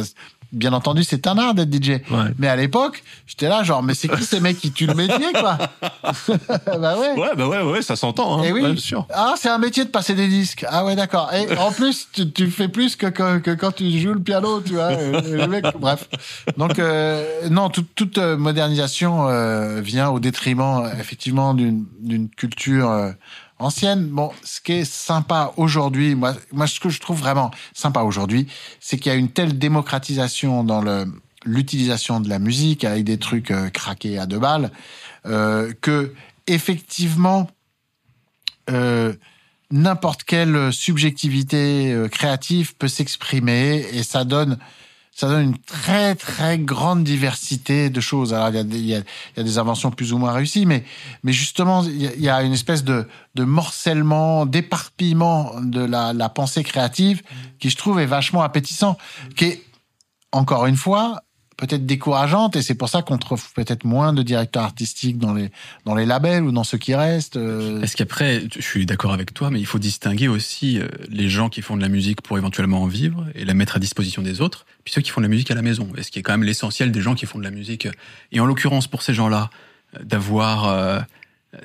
bien 0.52 0.72
entendu 0.72 1.04
c'est 1.04 1.26
un 1.26 1.36
art 1.38 1.54
d'être 1.54 1.72
DJ 1.72 1.88
Ouais. 2.10 2.32
mais 2.38 2.48
à 2.48 2.56
l'époque 2.56 3.02
j'étais 3.26 3.48
là 3.48 3.62
genre 3.62 3.82
mais 3.82 3.94
c'est 3.94 4.08
qui 4.08 4.24
ces 4.24 4.40
mecs 4.40 4.58
qui 4.58 4.70
tuent 4.72 4.86
le 4.86 4.94
métier 4.94 5.26
quoi 5.38 5.58
bah 6.78 6.96
ouais 6.98 7.12
Ouais, 7.16 7.30
bah 7.36 7.46
ouais, 7.48 7.62
ouais, 7.62 7.82
ça 7.82 7.96
s'entend. 7.96 8.38
Hein. 8.40 8.42
Eh 8.46 8.52
oui. 8.52 8.62
Bien 8.62 8.76
sûr. 8.76 9.06
ah 9.12 9.34
c'est 9.36 9.48
un 9.48 9.58
métier 9.58 9.84
de 9.84 9.90
passer 9.90 10.14
des 10.14 10.28
disques 10.28 10.64
ah 10.68 10.84
ouais 10.84 10.96
d'accord 10.96 11.30
et 11.34 11.56
en 11.58 11.70
plus 11.72 12.08
tu, 12.12 12.30
tu 12.30 12.46
fais 12.48 12.68
plus 12.68 12.96
que, 12.96 13.06
que, 13.06 13.38
que 13.38 13.50
quand 13.52 13.72
tu 13.72 13.90
joues 14.00 14.14
le 14.14 14.20
piano 14.20 14.60
tu 14.60 14.74
vois 14.74 14.84
euh, 14.92 15.20
le 15.36 15.46
mec, 15.46 15.64
bref 15.78 16.08
donc 16.56 16.78
euh, 16.78 17.48
non 17.50 17.68
toute, 17.70 17.94
toute 17.94 18.18
euh, 18.18 18.36
modernisation 18.36 19.28
euh, 19.28 19.80
vient 19.80 20.08
au 20.10 20.20
détriment 20.20 20.90
effectivement 20.98 21.54
d'une 21.54 21.84
d'une 22.00 22.28
culture 22.28 22.90
euh, 22.90 23.10
ancienne. 23.58 24.06
Bon, 24.08 24.30
ce 24.42 24.60
qui 24.60 24.72
est 24.72 24.84
sympa 24.84 25.52
aujourd'hui, 25.56 26.14
moi, 26.14 26.34
moi, 26.52 26.66
ce 26.66 26.80
que 26.80 26.88
je 26.88 27.00
trouve 27.00 27.18
vraiment 27.18 27.50
sympa 27.74 28.02
aujourd'hui, 28.02 28.46
c'est 28.80 28.98
qu'il 28.98 29.10
y 29.10 29.14
a 29.14 29.18
une 29.18 29.30
telle 29.30 29.58
démocratisation 29.58 30.64
dans 30.64 30.80
le 30.80 31.06
l'utilisation 31.44 32.20
de 32.20 32.28
la 32.28 32.40
musique 32.40 32.84
avec 32.84 33.04
des 33.04 33.16
trucs 33.16 33.52
euh, 33.52 33.70
craqués 33.70 34.18
à 34.18 34.26
deux 34.26 34.40
balles 34.40 34.72
euh, 35.26 35.72
que 35.80 36.12
effectivement 36.46 37.48
euh, 38.70 39.14
n'importe 39.70 40.24
quelle 40.24 40.72
subjectivité 40.72 41.92
euh, 41.92 42.08
créative 42.08 42.74
peut 42.76 42.88
s'exprimer 42.88 43.84
et 43.92 44.02
ça 44.02 44.24
donne 44.24 44.58
ça 45.18 45.26
donne 45.26 45.42
une 45.42 45.58
très 45.58 46.14
très 46.14 46.60
grande 46.60 47.02
diversité 47.02 47.90
de 47.90 48.00
choses. 48.00 48.32
Alors 48.32 48.50
il 48.50 48.54
y 48.54 48.58
a 48.58 48.62
des, 48.62 48.78
il 48.78 48.86
y 48.86 48.94
a, 48.94 49.42
des 49.42 49.58
inventions 49.58 49.90
plus 49.90 50.12
ou 50.12 50.18
moins 50.18 50.30
réussies, 50.30 50.64
mais 50.64 50.84
mais 51.24 51.32
justement 51.32 51.82
il 51.82 52.00
y 52.00 52.06
a, 52.06 52.14
il 52.14 52.22
y 52.22 52.28
a 52.28 52.40
une 52.42 52.52
espèce 52.52 52.84
de 52.84 53.04
de 53.34 53.42
morcellement, 53.42 54.46
d'éparpillement 54.46 55.60
de 55.60 55.80
la, 55.80 56.12
la 56.12 56.28
pensée 56.28 56.62
créative 56.62 57.22
qui 57.58 57.68
je 57.68 57.76
trouve 57.76 57.98
est 57.98 58.06
vachement 58.06 58.42
appétissant, 58.42 58.96
qui 59.34 59.46
est 59.46 59.64
encore 60.30 60.66
une 60.66 60.76
fois 60.76 61.24
peut-être 61.58 61.84
décourageante 61.84 62.56
et 62.56 62.62
c'est 62.62 62.76
pour 62.76 62.88
ça 62.88 63.02
qu'on 63.02 63.18
trouve 63.18 63.44
peut-être 63.52 63.84
moins 63.84 64.14
de 64.14 64.22
directeurs 64.22 64.62
artistiques 64.62 65.18
dans 65.18 65.34
les 65.34 65.50
dans 65.84 65.94
les 65.94 66.06
labels 66.06 66.44
ou 66.44 66.52
dans 66.52 66.64
ceux 66.64 66.78
qui 66.78 66.94
restent. 66.94 67.36
euh, 67.36 67.82
Est-ce 67.82 67.96
qu'après, 67.96 68.44
je 68.54 68.62
suis 68.62 68.86
d'accord 68.86 69.12
avec 69.12 69.34
toi, 69.34 69.50
mais 69.50 69.60
il 69.60 69.66
faut 69.66 69.80
distinguer 69.80 70.28
aussi 70.28 70.78
euh, 70.78 70.86
les 71.10 71.28
gens 71.28 71.48
qui 71.50 71.60
font 71.60 71.76
de 71.76 71.82
la 71.82 71.88
musique 71.88 72.22
pour 72.22 72.38
éventuellement 72.38 72.82
en 72.82 72.86
vivre 72.86 73.26
et 73.34 73.44
la 73.44 73.54
mettre 73.54 73.76
à 73.76 73.80
disposition 73.80 74.22
des 74.22 74.40
autres, 74.40 74.64
puis 74.84 74.94
ceux 74.94 75.02
qui 75.02 75.10
font 75.10 75.20
de 75.20 75.26
la 75.26 75.30
musique 75.30 75.50
à 75.50 75.54
la 75.54 75.62
maison. 75.62 75.88
Et 75.98 76.02
ce 76.04 76.10
qui 76.10 76.20
est 76.20 76.22
quand 76.22 76.32
même 76.32 76.44
l'essentiel 76.44 76.92
des 76.92 77.00
gens 77.00 77.14
qui 77.14 77.26
font 77.26 77.38
de 77.38 77.44
la 77.44 77.50
musique. 77.50 77.88
Et 78.32 78.40
en 78.40 78.46
l'occurrence, 78.46 78.86
pour 78.86 79.02
ces 79.02 79.12
gens-là, 79.12 79.50
euh, 79.96 80.04
d'avoir 80.04 81.04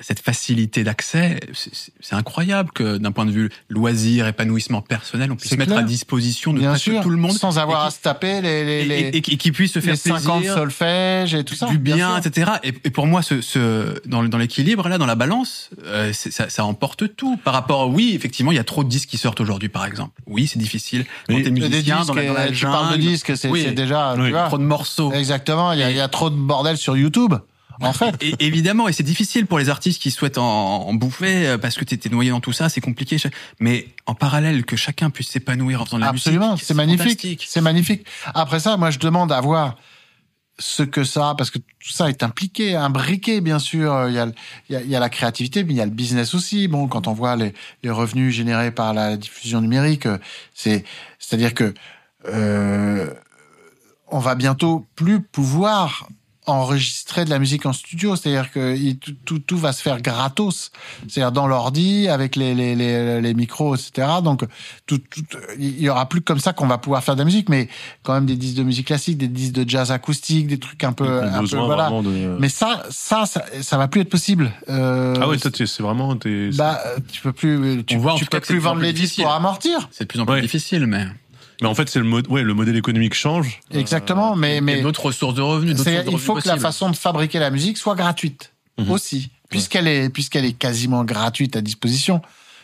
cette 0.00 0.20
facilité 0.20 0.82
d'accès, 0.82 1.40
c'est- 1.52 1.74
c'est 1.74 1.92
c'est 2.00 2.14
incroyable 2.14 2.70
que 2.72 2.96
d'un 2.96 3.12
point 3.12 3.26
de 3.26 3.30
vue 3.30 3.50
loisir, 3.68 4.26
épanouissement 4.26 4.80
personnel, 4.80 5.30
on 5.30 5.36
puisse 5.36 5.52
mettre 5.52 5.72
clair. 5.72 5.78
à 5.80 5.82
disposition 5.82 6.52
de 6.54 6.58
bien 6.60 6.70
presque 6.70 6.84
sûr, 6.84 7.02
tout 7.02 7.10
le 7.10 7.16
monde. 7.18 7.32
sans 7.32 7.58
avoir 7.58 7.84
à 7.84 7.90
se 7.90 8.00
taper 8.00 8.40
les 8.40 8.64
les, 8.64 8.94
et, 8.94 9.08
et- 9.08 9.16
et 9.18 9.20
qui 9.36 9.52
puisse 9.52 9.72
se 9.72 9.80
faire 9.80 9.92
les 9.92 9.98
50 9.98 10.38
plaisir 10.40 10.54
solfèges 10.54 11.34
et 11.34 11.44
tout 11.44 11.54
ça. 11.54 11.66
du 11.66 11.76
bien, 11.78 12.16
etc. 12.18 12.52
Et, 12.62 12.68
et 12.68 12.90
pour 12.90 13.06
moi, 13.06 13.20
ce, 13.22 13.40
ce, 13.42 14.00
dans, 14.08 14.22
le- 14.22 14.28
dans 14.28 14.38
l'équilibre, 14.38 14.88
là, 14.88 14.96
dans 14.96 15.06
la 15.06 15.14
balance, 15.16 15.68
euh, 15.84 16.12
c'est- 16.14 16.30
ça, 16.30 16.48
ça 16.48 16.64
emporte 16.64 17.14
tout. 17.16 17.36
Par 17.36 17.52
rapport, 17.52 17.90
oui, 17.90 18.12
effectivement, 18.14 18.52
il 18.52 18.56
y 18.56 18.58
a 18.60 18.64
trop 18.64 18.84
de 18.84 18.88
disques 18.88 19.08
qui 19.10 19.18
sortent 19.18 19.40
aujourd'hui, 19.40 19.68
par 19.68 19.84
exemple. 19.84 20.12
Oui, 20.26 20.46
c'est 20.46 20.58
difficile. 20.58 21.04
Quand 21.28 21.34
t'es 21.36 21.42
Des 21.42 21.50
musicien, 21.50 21.96
disques, 21.98 22.08
dans 22.08 22.14
la, 22.14 22.26
dans 22.26 22.32
la 22.34 22.50
tu 22.50 22.64
parles 22.64 22.92
de 22.96 23.00
disques, 23.00 23.36
c'est 23.36 23.48
Oui. 23.48 23.62
c'est 23.64 23.72
déjà 23.72 24.14
Oui. 24.16 24.24
tu 24.26 24.30
vois, 24.30 24.46
trop 24.46 24.58
de 24.58 24.62
morceaux. 24.64 25.12
Exactement, 25.12 25.72
il 25.72 25.78
y, 25.80 25.82
a, 25.82 25.90
il 25.90 25.96
y 25.96 26.00
a 26.00 26.08
trop 26.08 26.30
de 26.30 26.36
bordel 26.36 26.78
sur 26.78 26.96
YouTube. 26.96 27.34
En 27.80 27.92
fait, 27.92 28.14
Et 28.22 28.34
évidemment, 28.40 28.88
et 28.88 28.92
c'est 28.92 29.02
difficile 29.02 29.46
pour 29.46 29.58
les 29.58 29.68
artistes 29.68 30.00
qui 30.00 30.10
souhaitent 30.10 30.38
en, 30.38 30.86
en 30.88 30.94
bouffer 30.94 31.46
euh, 31.46 31.58
parce 31.58 31.76
que 31.76 31.84
t'es 31.84 32.08
noyé 32.08 32.30
dans 32.30 32.40
tout 32.40 32.52
ça, 32.52 32.68
c'est 32.68 32.80
compliqué. 32.80 33.16
Mais 33.60 33.88
en 34.06 34.14
parallèle, 34.14 34.64
que 34.64 34.76
chacun 34.76 35.10
puisse 35.10 35.28
s'épanouir 35.28 35.82
en 35.82 35.84
faisant 35.84 35.96
de 35.98 36.02
la 36.02 36.08
absolument, 36.10 36.52
musique, 36.52 36.66
c'est 36.66 36.74
magnifique. 36.74 37.44
C'est 37.48 37.60
magnifique. 37.60 38.06
Après 38.34 38.60
ça, 38.60 38.76
moi, 38.76 38.90
je 38.90 38.98
demande 38.98 39.32
à 39.32 39.40
voir 39.40 39.76
ce 40.60 40.84
que 40.84 41.02
ça, 41.02 41.34
parce 41.36 41.50
que 41.50 41.58
tout 41.58 41.90
ça 41.90 42.08
est 42.08 42.22
impliqué, 42.22 42.76
imbriqué, 42.76 43.40
bien 43.40 43.58
sûr. 43.58 44.08
Il 44.08 44.14
y 44.14 44.18
a, 44.20 44.26
le- 44.26 44.34
il 44.68 44.74
y 44.74 44.76
a, 44.76 44.82
il 44.82 44.88
y 44.88 44.94
a 44.94 45.00
la 45.00 45.08
créativité, 45.08 45.64
mais 45.64 45.72
il 45.72 45.76
y 45.76 45.80
a 45.80 45.84
le 45.84 45.90
business 45.90 46.32
aussi. 46.34 46.68
Bon, 46.68 46.86
quand 46.86 47.08
on 47.08 47.12
voit 47.12 47.34
les, 47.34 47.54
les 47.82 47.90
revenus 47.90 48.32
générés 48.32 48.70
par 48.70 48.94
la 48.94 49.16
diffusion 49.16 49.60
numérique, 49.60 50.06
euh, 50.06 50.18
c'est, 50.54 50.84
c'est-à-dire 51.18 51.54
que 51.54 51.74
euh, 52.26 53.12
on 54.06 54.20
va 54.20 54.36
bientôt 54.36 54.86
plus 54.94 55.20
pouvoir 55.20 56.08
enregistrer 56.46 57.24
de 57.24 57.30
la 57.30 57.38
musique 57.38 57.66
en 57.66 57.72
studio, 57.72 58.16
c'est-à-dire 58.16 58.50
que 58.50 58.92
tout, 58.94 59.14
tout, 59.24 59.38
tout 59.38 59.56
va 59.58 59.72
se 59.72 59.82
faire 59.82 60.00
gratos, 60.02 60.70
c'est-à-dire 61.08 61.32
dans 61.32 61.46
l'ordi 61.46 62.08
avec 62.08 62.36
les, 62.36 62.54
les, 62.54 62.74
les, 62.74 63.20
les 63.20 63.34
micros, 63.34 63.74
etc. 63.76 64.08
Donc 64.22 64.44
tout, 64.86 64.98
tout, 64.98 65.22
il 65.58 65.80
y 65.80 65.88
aura 65.88 66.08
plus 66.08 66.20
comme 66.20 66.38
ça 66.38 66.52
qu'on 66.52 66.66
va 66.66 66.78
pouvoir 66.78 67.02
faire 67.02 67.14
de 67.14 67.20
la 67.20 67.24
musique, 67.24 67.48
mais 67.48 67.68
quand 68.02 68.12
même 68.14 68.26
des 68.26 68.36
disques 68.36 68.56
de 68.56 68.62
musique 68.62 68.86
classique, 68.86 69.18
des 69.18 69.28
disques 69.28 69.54
de 69.54 69.68
jazz 69.68 69.90
acoustique, 69.90 70.46
des 70.46 70.58
trucs 70.58 70.84
un 70.84 70.92
peu, 70.92 71.22
un 71.22 71.44
peu 71.46 71.56
voilà. 71.56 71.88
de. 71.90 72.36
Mais 72.38 72.48
ça, 72.48 72.84
ça, 72.90 73.26
ça, 73.26 73.44
ça 73.62 73.78
va 73.78 73.88
plus 73.88 74.02
être 74.02 74.10
possible. 74.10 74.52
Euh, 74.68 75.14
ah 75.20 75.24
toi, 75.40 75.50
tu- 75.50 75.66
c'est 75.66 75.82
vraiment. 75.82 76.14
bah, 76.14 76.80
euh, 76.86 76.98
tu 77.12 77.20
peux 77.22 77.32
plus, 77.32 77.84
tu, 77.86 77.96
en 77.96 78.14
tu 78.16 78.26
peux 78.26 78.40
plus 78.40 78.58
vendre 78.58 78.78
plus 78.78 78.86
les 78.86 78.92
disques 78.92 79.16
pour 79.16 79.32
amortir. 79.32 79.88
C'est 79.90 80.04
de 80.04 80.08
plus 80.08 80.20
en 80.20 80.26
plus 80.26 80.34
Ouais. 80.34 80.40
difficile, 80.42 80.86
mais 80.86 81.06
Mais 81.62 81.68
en 81.68 81.74
fait, 81.74 81.88
c'est 81.88 81.98
le 82.00 82.04
mode. 82.04 82.26
Ouais, 82.28 82.42
le 82.42 82.54
modèle 82.54 82.76
économique 82.76 83.14
change. 83.14 83.60
Exactement, 83.70 84.34
mais 84.36 84.54
il 84.56 84.58
y 84.58 84.60
mais 84.62 84.78
a 84.80 84.82
d'autres 84.82 85.12
sources 85.12 85.34
de 85.34 85.42
revenus. 85.42 85.76
sources 85.76 85.86
de 85.88 85.92
il 86.10 86.18
faut 86.18 86.32
revenus 86.34 86.44
que 86.44 86.48
la 86.48 86.56
façon 86.58 86.90
de 86.90 86.96
fabriquer 86.96 87.38
la 87.38 87.50
musique 87.50 87.78
soit 87.78 87.94
gratuite 87.94 88.52
Mhm. 88.78 88.90
aussi, 88.90 89.30
puisqu'elle 89.48 89.86
est 89.86 90.08
puisqu'elle 90.10 90.44
est 90.44 90.52
quasiment 90.54 91.04
gratuite 91.04 91.54
à 91.56 91.60
disposition. 91.60 92.20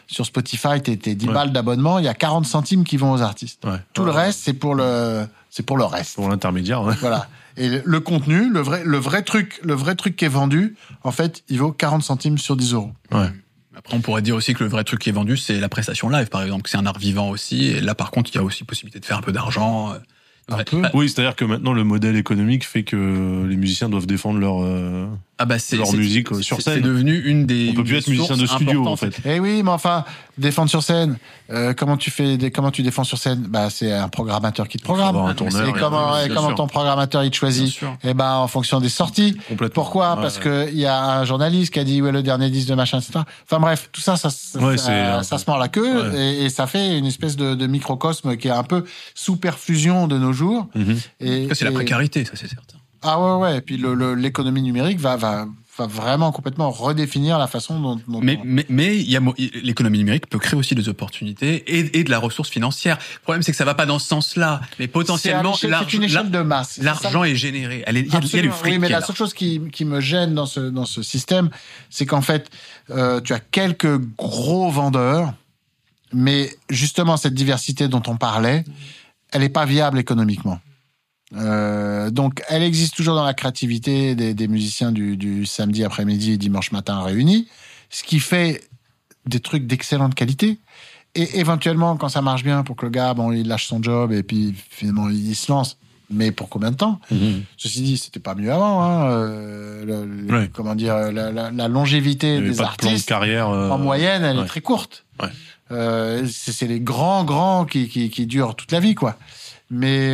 Sur 0.08 0.26
Spotify, 0.26 0.82
t'es 0.82 0.96
t'es 0.96 1.14
10 1.14 1.28
Ouais. 1.28 1.34
balles 1.34 1.52
d'abonnement, 1.52 2.00
il 2.00 2.04
y 2.04 2.08
a 2.08 2.14
40 2.14 2.44
centimes 2.44 2.82
qui 2.82 2.96
vont 2.96 3.12
aux 3.12 3.22
artistes. 3.22 3.64
Ouais. 3.64 3.78
Tout 3.92 4.04
le 4.04 4.10
reste, 4.10 4.40
c'est 4.42 4.54
pour 4.54 4.74
le 4.74 5.24
c'est 5.50 5.64
pour 5.64 5.76
le 5.78 5.84
reste. 5.84 6.16
Pour 6.16 6.28
l'intermédiaire. 6.28 6.82
ouais. 6.82 6.96
Voilà. 7.00 7.28
Et 7.56 7.68
le- 7.68 7.82
le 7.84 8.00
contenu, 8.00 8.48
le 8.50 8.60
vrai 8.60 8.82
le 8.84 8.96
vrai 8.98 9.22
truc, 9.22 9.60
le 9.62 9.74
vrai 9.74 9.94
truc 9.94 10.16
qui 10.16 10.24
est 10.24 10.28
vendu, 10.28 10.74
en 11.04 11.12
fait, 11.12 11.44
il 11.48 11.58
vaut 11.58 11.70
40 11.72 12.02
centimes 12.02 12.38
sur 12.38 12.56
10 12.56 12.72
euros. 12.74 12.90
Ouais. 13.12 13.28
Après, 13.76 13.96
on 13.96 14.00
pourrait 14.00 14.22
dire 14.22 14.34
aussi 14.36 14.52
que 14.54 14.64
le 14.64 14.70
vrai 14.70 14.82
truc 14.84 15.00
qui 15.00 15.08
est 15.10 15.12
vendu, 15.12 15.36
c'est 15.36 15.60
la 15.60 15.68
prestation 15.68 16.08
live, 16.08 16.28
par 16.28 16.42
exemple, 16.42 16.62
que 16.62 16.70
c'est 16.70 16.76
un 16.78 16.86
art 16.86 16.98
vivant 16.98 17.30
aussi. 17.30 17.66
Et 17.66 17.80
là, 17.80 17.94
par 17.94 18.10
contre, 18.10 18.30
il 18.32 18.36
y 18.36 18.38
a 18.38 18.42
aussi 18.42 18.64
possibilité 18.64 18.98
de 19.00 19.04
faire 19.04 19.16
un 19.18 19.22
peu 19.22 19.32
d'argent. 19.32 19.94
Un 20.48 20.56
Ouais. 20.56 20.64
peu. 20.64 20.80
Bah, 20.80 20.90
Oui, 20.94 21.08
c'est-à-dire 21.08 21.36
que 21.36 21.44
maintenant 21.44 21.72
le 21.72 21.84
modèle 21.84 22.16
économique 22.16 22.64
fait 22.66 22.82
que 22.82 23.46
les 23.48 23.56
musiciens 23.56 23.88
doivent 23.88 24.06
défendre 24.08 24.40
leur. 24.40 24.62
euh, 24.64 25.06
Ah 25.42 25.46
bah 25.46 25.58
c'est 25.58 25.76
Leur 25.76 25.86
c'est- 25.86 25.96
musique, 25.96 26.30
euh, 26.32 26.36
c'est- 26.36 26.42
sur 26.42 26.56
C'est 26.60 26.74
scène. 26.74 26.82
devenu 26.82 27.18
une 27.18 27.46
des. 27.46 27.70
On 27.70 27.74
peut 27.76 27.84
plus 27.84 27.96
être 27.96 28.08
musicien 28.08 28.36
de 28.36 28.44
studio 28.46 28.86
en 28.86 28.94
fait. 28.96 29.16
Eh 29.24 29.40
oui, 29.40 29.62
mais 29.64 29.70
enfin, 29.70 30.04
défendre 30.36 30.68
sur 30.68 30.82
scène. 30.82 31.16
euh, 31.50 31.72
comment 31.74 31.96
tu 31.96 32.10
fais 32.10 32.36
des, 32.36 32.50
comment 32.52 32.70
tu 32.70 32.82
défends 32.82 33.02
sur 33.04 33.16
scène? 33.18 33.40
Bah, 33.48 33.70
c'est 33.70 33.90
un 33.92 34.08
programmateur 34.08 34.68
qui 34.68 34.76
te 34.78 34.84
programme. 34.84 35.16
un 35.16 35.34
tourneur 35.34 35.52
c'est 35.64 35.66
Et 35.66 35.70
et 35.70 35.72
comment, 35.72 36.16
et 36.18 36.26
bien 36.26 36.36
comment 36.36 36.54
ton 36.54 36.66
programmateur 36.68 37.24
il 37.24 37.30
te 37.30 37.32
Bien 37.36 37.40
choisit 37.40 37.68
sûr. 37.72 37.96
Eh 38.04 38.12
ben, 38.14 38.34
en 38.34 38.46
fonction 38.48 38.80
des 38.80 38.88
sorties. 38.90 39.36
Complètement. 39.48 39.82
Pourquoi? 39.82 40.14
Ouais, 40.16 40.20
Parce 40.22 40.36
ouais. 40.36 40.42
que 40.42 40.68
il 40.70 40.78
y 40.78 40.86
a 40.86 41.02
un 41.18 41.24
journaliste 41.24 41.72
qui 41.72 41.80
a 41.80 41.84
dit 41.84 42.00
ouais 42.02 42.12
le 42.12 42.22
dernier 42.22 42.50
disque 42.50 42.68
de 42.68 42.74
machin, 42.74 42.98
etc. 43.00 43.20
Enfin 43.44 43.58
bref, 43.60 43.88
tout 43.92 44.00
ça, 44.02 44.16
ça, 44.16 44.28
ça, 44.30 44.58
Ouais, 44.60 44.76
ça, 44.76 45.22
c'est 45.24 45.38
se 45.38 45.44
mord 45.48 45.58
la 45.58 45.68
queue 45.68 46.10
Ouais. 46.12 46.18
et, 46.34 46.44
et 46.44 46.48
ça 46.50 46.66
fait 46.66 46.98
une 46.98 47.06
espèce 47.06 47.34
de, 47.36 47.54
de 47.54 47.66
microcosme 47.66 48.36
qui 48.36 48.48
est 48.48 48.52
un 48.52 48.62
peu 48.62 48.84
sous 49.14 49.36
perfusion 49.36 50.06
de 50.06 50.18
nos 50.18 50.32
jours. 50.34 50.68
Mhm. 50.74 50.98
Et, 51.20 51.48
Ça, 51.48 51.54
C'est 51.54 51.64
la 51.64 51.70
et- 51.70 51.74
précarité, 51.74 52.24
ça 52.26 52.32
c'est 52.34 52.46
certain. 52.48 52.76
Ah 53.02 53.18
ouais 53.20 53.40
ouais. 53.42 53.58
Et 53.58 53.60
puis 53.60 53.80
l'économie 54.16 54.62
numérique 54.62 54.98
va, 55.00 55.16
va 55.16 55.46
va 55.78 55.86
vraiment 55.86 56.30
complètement 56.32 56.70
redéfinir 56.70 57.38
la 57.38 57.46
façon 57.46 57.80
dont. 57.80 58.00
dont 58.06 58.20
Mais 58.20 58.38
on- 58.42 58.62
mais 58.68 58.96
l'économie 59.62 59.98
numérique 59.98 60.26
peut 60.28 60.38
créer 60.38 60.58
aussi 60.58 60.74
des 60.74 60.88
opportunités 60.90 61.54
et, 61.78 62.00
et 62.00 62.04
de 62.04 62.10
la 62.10 62.18
ressource 62.18 62.50
financière. 62.50 62.98
Le 63.14 63.20
problème 63.22 63.42
c'est 63.42 63.52
que 63.52 63.56
ça 63.56 63.64
va 63.64 63.74
pas 63.74 63.86
dans 63.86 63.98
ce 63.98 64.06
sens-là, 64.08 64.60
mais 64.78 64.88
potentiellement 64.88 65.54
c'est 65.54 65.68
une 65.68 65.70
l'argent 65.70 66.02
échelle 66.02 66.30
de 66.30 66.40
masse. 66.42 66.78
L'argent 66.82 67.24
est 67.24 67.36
généré. 67.36 67.82
Elle 67.86 67.96
est- 67.96 68.00
Il 68.00 68.12
y, 68.12 68.16
a- 68.16 68.20
du 68.20 68.50
fric. 68.50 68.72
Oui, 68.72 68.78
mais 68.78 68.88
la 68.90 69.00
seule 69.00 69.16
chose 69.16 69.32
qui, 69.32 69.60
qui 69.72 69.84
me 69.86 70.00
gêne 70.00 70.34
dans 70.34 70.44
ce, 70.46 70.60
dans 70.60 70.84
ce 70.84 71.02
système, 71.02 71.48
c'est 71.88 72.04
qu'en 72.04 72.20
fait, 72.20 72.50
euh, 72.90 73.20
tu 73.22 73.32
as 73.32 73.40
quelques 73.40 73.96
gros 74.18 74.70
vendeurs, 74.70 75.32
mais 76.12 76.50
justement, 76.68 77.16
cette 77.16 77.34
diversité 77.34 77.88
dont 77.88 78.02
on 78.06 78.16
parlait, 78.16 78.64
elle 79.30 79.40
n'est 79.42 79.48
pas 79.48 79.64
viable 79.64 79.98
économiquement. 79.98 80.58
Euh, 81.36 82.10
donc, 82.10 82.42
elle 82.48 82.62
existe 82.62 82.94
toujours 82.96 83.14
dans 83.14 83.24
la 83.24 83.34
créativité 83.34 84.14
des, 84.14 84.34
des 84.34 84.48
musiciens 84.48 84.90
du, 84.92 85.16
du 85.16 85.46
samedi 85.46 85.84
après-midi 85.84 86.32
et 86.32 86.36
dimanche 86.38 86.72
matin 86.72 87.00
réunis, 87.02 87.48
ce 87.88 88.02
qui 88.02 88.18
fait 88.20 88.62
des 89.26 89.40
trucs 89.40 89.66
d'excellente 89.66 90.14
qualité. 90.14 90.58
Et 91.14 91.38
éventuellement, 91.38 91.96
quand 91.96 92.08
ça 92.08 92.22
marche 92.22 92.42
bien, 92.44 92.62
pour 92.62 92.76
que 92.76 92.84
le 92.86 92.90
gars, 92.90 93.14
bon, 93.14 93.32
il 93.32 93.46
lâche 93.48 93.66
son 93.66 93.82
job 93.82 94.12
et 94.12 94.22
puis 94.22 94.54
finalement 94.70 95.08
il 95.08 95.34
se 95.34 95.50
lance. 95.50 95.76
Mais 96.12 96.32
pour 96.32 96.48
combien 96.48 96.72
de 96.72 96.76
temps? 96.76 96.98
Mhm. 97.12 97.42
Ceci 97.56 97.82
dit, 97.82 97.96
c'était 97.96 98.18
pas 98.18 98.34
mieux 98.34 98.52
avant. 98.52 98.82
Hein, 98.82 99.10
euh, 99.10 99.84
le- 99.84 100.04
le- 100.26 100.34
Ouais. 100.34 100.50
Comment 100.52 100.74
dire, 100.74 100.96
la, 101.12 101.30
la- 101.30 101.50
la 101.52 101.68
longévité 101.68 102.40
des 102.40 102.48
pas 102.50 102.54
de 102.56 102.62
artistes 102.62 103.08
carrière. 103.08 103.48
euh, 103.48 103.70
en 103.70 103.78
moyenne, 103.78 104.24
elle 104.24 104.36
ouais. 104.38 104.42
est 104.42 104.46
très 104.48 104.60
courte. 104.60 105.04
Ouais. 105.22 105.28
Euh, 105.70 106.26
c'est 106.28 106.66
les 106.66 106.80
grands, 106.80 107.22
grands 107.24 107.64
qui, 107.64 107.88
qui, 107.88 108.10
qui 108.10 108.26
durent 108.26 108.56
toute 108.56 108.72
la 108.72 108.80
vie, 108.80 108.96
quoi. 108.96 109.16
Mais 109.70 110.08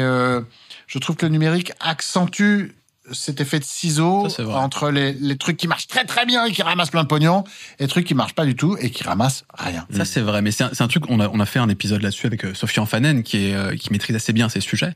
je 0.87 0.99
trouve 0.99 1.17
que 1.17 1.27
le 1.27 1.33
numérique 1.33 1.73
accentue 1.81 2.73
cet 3.13 3.41
effet 3.41 3.61
de 3.61 3.65
ciseau 3.65 4.29
Ça, 4.29 4.45
entre 4.49 4.91
les, 4.91 5.13
les 5.13 5.37
trucs 5.37 5.57
qui 5.57 5.69
marchent 5.69 5.87
très 5.87 6.05
très 6.05 6.27
bien 6.27 6.45
et 6.45 6.53
qui 6.53 6.63
ramassent 6.63 6.91
plein 6.91 7.05
de 7.05 7.09
pognon 7.09 7.45
et 7.79 7.85
les 7.85 7.89
trucs 7.89 8.05
qui 8.07 8.15
marchent 8.15 8.35
pas 8.35 8.45
du 8.45 8.57
tout 8.57 8.77
et 8.81 8.91
qui 8.91 9.05
ramassent 9.05 9.45
rien. 9.55 9.87
Ça, 9.91 10.05
c'est 10.05 10.21
vrai. 10.21 10.43
Mais 10.43 10.51
c'est 10.51 10.65
un, 10.65 10.89
truc, 10.89 11.09
on 11.09 11.21
a, 11.21 11.29
on 11.29 11.39
a 11.39 11.47
fait 11.47 11.61
un 11.61 11.69
épisode 11.69 12.03
là-dessus 12.03 12.27
avec 12.27 12.45
euh, 12.45 12.55
Sofiane 12.55 12.87
Fanen, 12.87 13.23
qui, 13.23 13.47
est, 13.47 13.55
euh, 13.55 13.77
qui 13.77 13.93
maîtrise 13.93 14.17
assez 14.17 14.33
bien 14.33 14.49
ces 14.49 14.61
sujets. 14.61 14.95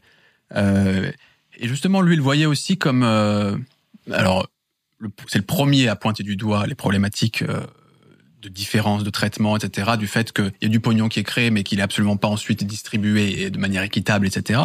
Euh, 0.57 1.11
et 1.59 1.69
justement, 1.69 2.01
lui, 2.01 2.15
il 2.15 2.21
voyait 2.21 2.47
aussi 2.47 2.79
comme. 2.79 3.03
euh, 3.05 3.57
alors, 4.11 4.49
c'est 5.29 5.39
le 5.39 5.45
premier 5.45 5.89
à 5.89 5.97
pointer 5.97 6.23
du 6.23 6.37
doigt 6.37 6.67
les 6.67 6.75
problématiques 6.75 7.43
euh, 7.43 7.61
de 8.43 8.49
différence 8.49 9.05
de 9.05 9.11
traitement, 9.11 9.57
etc., 9.57 9.93
du 9.99 10.07
fait 10.07 10.33
qu'il 10.33 10.53
y 10.63 10.67
a 10.67 10.69
du 10.69 10.81
pognon 10.81 11.09
qui 11.09 11.21
est 11.21 11.25
créé, 11.25 11.51
mais 11.51 11.63
qu'il 11.63 11.79
est 11.79 11.83
absolument 11.83 12.17
pas 12.17 12.29
ensuite 12.29 12.65
distribué 12.65 13.43
et 13.43 13.51
de 13.51 13.59
manière 13.59 13.83
équitable, 13.83 14.27
etc. 14.27 14.63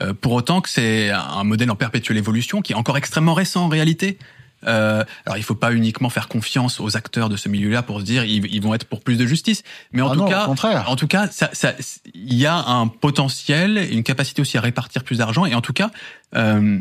Euh, 0.00 0.14
pour 0.14 0.32
autant 0.32 0.60
que 0.60 0.68
c'est 0.70 1.10
un 1.10 1.44
modèle 1.44 1.70
en 1.70 1.76
perpétuelle 1.76 2.16
évolution 2.16 2.62
qui 2.62 2.72
est 2.72 2.76
encore 2.76 2.96
extrêmement 2.96 3.34
récent 3.34 3.64
en 3.64 3.68
réalité. 3.68 4.18
Euh, 4.64 5.02
alors 5.26 5.36
il 5.38 5.42
faut 5.42 5.56
pas 5.56 5.72
uniquement 5.72 6.08
faire 6.08 6.28
confiance 6.28 6.78
aux 6.78 6.96
acteurs 6.96 7.28
de 7.28 7.36
ce 7.36 7.48
milieu-là 7.48 7.82
pour 7.82 7.98
se 7.98 8.04
dire 8.04 8.24
ils, 8.24 8.46
ils 8.46 8.62
vont 8.62 8.74
être 8.74 8.84
pour 8.84 9.00
plus 9.00 9.16
de 9.16 9.26
justice, 9.26 9.64
mais 9.92 10.02
en 10.02 10.10
Ah 10.10 10.14
tout 10.14 10.20
non, 10.20 10.28
cas, 10.28 10.46
en 10.86 10.94
tout 10.96 11.08
cas, 11.08 11.26
ça, 11.32 11.50
ça, 11.52 11.74
il 12.14 12.34
y 12.34 12.46
a 12.46 12.56
un 12.56 12.86
potentiel, 12.86 13.88
une 13.90 14.04
capacité 14.04 14.40
aussi 14.40 14.56
à 14.56 14.60
répartir 14.60 15.02
plus 15.02 15.18
d'argent, 15.18 15.46
et 15.46 15.54
en 15.56 15.60
tout 15.62 15.72
cas, 15.72 15.90
euh, 16.36 16.78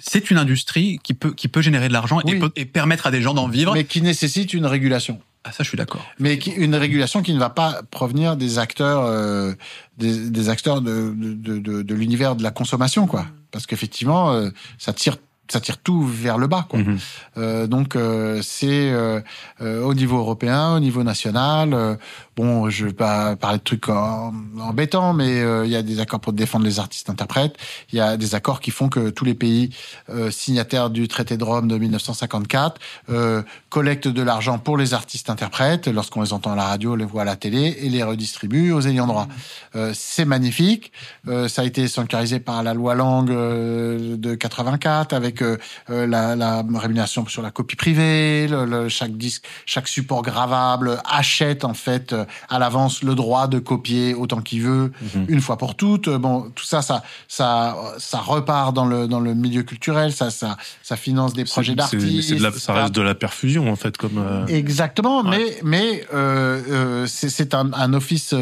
c'est 0.00 0.32
une 0.32 0.38
industrie 0.38 0.98
qui 1.04 1.14
peut 1.14 1.32
qui 1.32 1.46
peut 1.46 1.62
générer 1.62 1.86
de 1.86 1.92
l'argent 1.92 2.18
et, 2.20 2.34
Oui. 2.34 2.48
et 2.56 2.64
permettre 2.64 3.06
à 3.06 3.12
des 3.12 3.22
gens 3.22 3.32
d'en 3.32 3.46
vivre. 3.46 3.74
Mais 3.74 3.84
qui 3.84 4.02
nécessite 4.02 4.52
une 4.52 4.66
régulation. 4.66 5.20
Ah 5.44 5.52
ça, 5.52 5.62
je 5.62 5.68
suis 5.68 5.76
d'accord. 5.76 6.02
mais 6.18 6.34
une 6.36 6.74
régulation 6.74 7.22
qui 7.22 7.34
ne 7.34 7.38
va 7.38 7.50
pas 7.50 7.82
provenir 7.90 8.36
des 8.36 8.58
acteurs 8.58 9.04
euh, 9.04 9.52
des, 9.98 10.48
acteurs 10.48 10.80
de, 10.80 11.12
de, 11.14 11.58
de, 11.58 11.82
de 11.82 11.94
l'univers 11.94 12.34
de 12.34 12.42
la 12.42 12.50
consommation 12.50 13.06
quoi 13.06 13.26
parce 13.50 13.66
qu'effectivement 13.66 14.32
euh, 14.32 14.48
ça 14.78 14.92
tire 14.94 15.18
ça 15.48 15.60
tire 15.60 15.78
tout 15.78 16.02
vers 16.02 16.38
le 16.38 16.46
bas 16.46 16.66
quoi 16.68 16.80
Mhm. 16.80 16.98
Euh, 17.38 17.66
donc 17.66 17.96
euh, 17.96 18.40
c'est 18.42 18.90
euh, 18.92 19.20
euh, 19.60 19.82
au 19.82 19.94
niveau 19.94 20.18
européen 20.18 20.74
au 20.76 20.80
niveau 20.80 21.02
national 21.02 21.72
euh, 21.72 21.96
bon 22.36 22.68
je 22.70 22.86
vais 22.86 22.92
pas 22.92 23.36
parler 23.36 23.58
de 23.58 23.64
trucs 23.64 23.88
embêtants 23.88 25.12
mais 25.12 25.40
euh, 25.40 25.64
il 25.66 25.70
y 25.72 25.76
a 25.76 25.82
des 25.82 26.00
accords 26.00 26.20
pour 26.20 26.32
défendre 26.32 26.64
les 26.64 26.78
artistes 26.78 27.10
interprètes 27.10 27.56
il 27.92 27.96
y 27.98 28.00
a 28.00 28.16
des 28.16 28.34
accords 28.34 28.60
qui 28.60 28.70
font 28.70 28.88
que 28.88 29.10
tous 29.10 29.24
les 29.24 29.34
pays 29.34 29.70
euh, 30.10 30.30
signataires 30.30 30.90
du 30.90 31.08
traité 31.08 31.36
de 31.36 31.44
Rome 31.44 31.68
de 31.68 31.76
1954 31.78 32.80
euh, 33.10 33.42
collectent 33.68 34.08
de 34.08 34.22
l'argent 34.22 34.58
pour 34.58 34.76
les 34.76 34.94
artistes 34.94 35.30
interprètes 35.30 35.88
lorsqu'on 35.88 36.22
les 36.22 36.32
entend 36.32 36.52
à 36.52 36.56
la 36.56 36.64
radio, 36.64 36.96
les 36.96 37.04
voit 37.04 37.22
à 37.22 37.24
la 37.24 37.36
télé 37.36 37.76
et 37.80 37.88
les 37.88 38.02
redistribue 38.02 38.72
aux 38.72 38.80
ayants 38.86 39.06
droit. 39.06 39.28
Euh, 39.76 39.92
c'est 39.94 40.24
magnifique. 40.24 40.92
Euh, 41.28 41.48
ça 41.48 41.62
a 41.62 41.64
été 41.64 41.88
sanctuarisé 41.88 42.38
par 42.40 42.62
la 42.62 42.74
loi 42.74 42.94
Langue 42.94 43.30
euh, 43.30 44.16
de 44.16 44.34
84 44.34 45.12
avec 45.12 45.33
euh, 45.42 45.56
euh, 45.90 46.06
la, 46.06 46.36
la 46.36 46.64
rémunération 46.74 47.26
sur 47.26 47.42
la 47.42 47.50
copie 47.50 47.76
privée. 47.76 48.46
Le, 48.48 48.64
le- 48.64 48.88
chaque 48.88 49.16
disque, 49.16 49.44
chaque 49.66 49.88
support 49.88 50.22
gravable 50.22 50.98
achète 51.08 51.64
en 51.64 51.74
fait 51.74 52.12
euh, 52.12 52.24
à 52.48 52.58
l'avance 52.58 53.02
le 53.02 53.14
droit 53.14 53.46
de 53.48 53.58
copier 53.58 54.14
autant 54.14 54.40
qu'il 54.40 54.62
veut 54.62 54.92
Mhm. 55.14 55.26
une 55.28 55.40
fois 55.40 55.56
pour 55.56 55.74
toutes. 55.76 56.08
Bon, 56.08 56.50
tout 56.54 56.64
ça, 56.64 56.82
ça, 56.82 57.02
ça, 57.28 57.76
ça 57.98 58.18
repart 58.18 58.74
dans 58.74 58.86
le 58.86 59.06
dans 59.08 59.20
le 59.20 59.34
milieu 59.34 59.62
culturel. 59.62 60.12
Ça, 60.12 60.30
ça, 60.30 60.56
ça 60.82 60.96
finance 60.96 61.32
des 61.34 61.44
projets 61.44 61.74
d'artistes. 61.74 62.32
de 62.32 62.50
ça 62.58 62.72
reste 62.72 62.94
de 62.94 63.00
la 63.02 63.14
perfusion 63.14 63.70
en 63.70 63.76
fait, 63.76 63.96
comme. 63.96 64.18
euh, 64.18 64.46
Exactement, 64.46 65.22
Ouais. 65.22 65.30
mais 65.30 65.56
mais 65.62 66.06
euh, 66.14 67.06
c'est 67.06 67.54
un, 67.54 67.72
un 67.72 67.92
office 67.94 68.34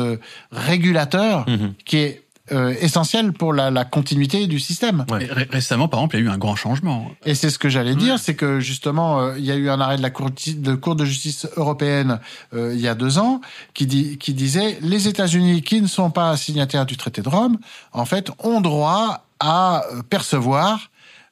régulateur 0.50 1.48
mhm. 1.48 1.74
qui 1.84 1.96
est 1.98 2.21
euh, 2.50 2.74
essentiel 2.80 3.32
pour 3.32 3.52
la, 3.52 3.70
la 3.70 3.84
continuité 3.84 4.48
du 4.48 4.58
système. 4.58 5.04
Ouais. 5.10 5.26
Ré- 5.30 5.46
récemment, 5.48 5.86
par 5.86 6.00
exemple, 6.00 6.16
il 6.16 6.24
y 6.24 6.26
a 6.26 6.26
eu 6.26 6.34
un 6.34 6.38
grand 6.38 6.56
changement. 6.56 7.08
Et 7.24 7.36
c'est 7.36 7.50
ce 7.50 7.58
que 7.58 7.68
j'allais 7.68 7.94
dire, 7.94 8.18
c'est 8.18 8.34
que 8.34 8.58
justement, 8.58 9.20
euh, 9.20 9.38
il 9.38 9.44
y 9.44 9.52
a 9.52 9.54
eu 9.56 9.68
un 9.70 9.80
arrêt 9.80 9.96
de 9.96 10.02
la 10.02 10.10
Cour 10.10 10.30
de, 10.32 10.74
cour 10.74 10.96
de 10.96 11.04
justice 11.04 11.46
européenne 11.56 12.18
euh, 12.52 12.72
il 12.74 12.80
y 12.80 12.88
a 12.88 12.96
deux 12.96 13.18
ans 13.18 13.40
qui, 13.74 13.86
dit, 13.86 14.18
qui 14.18 14.34
disait 14.34 14.78
les 14.80 15.06
États-Unis 15.06 15.62
qui 15.62 15.80
ne 15.80 15.86
sont 15.86 16.10
pas 16.10 16.36
signataires 16.36 16.84
du 16.86 16.96
traité 16.96 17.22
de 17.22 17.28
Rome, 17.28 17.58
en 17.92 18.04
fait, 18.06 18.30
ont 18.40 18.60
droit 18.60 19.24
à 19.38 19.84
euh, 19.92 20.02
percevoir 20.02 20.90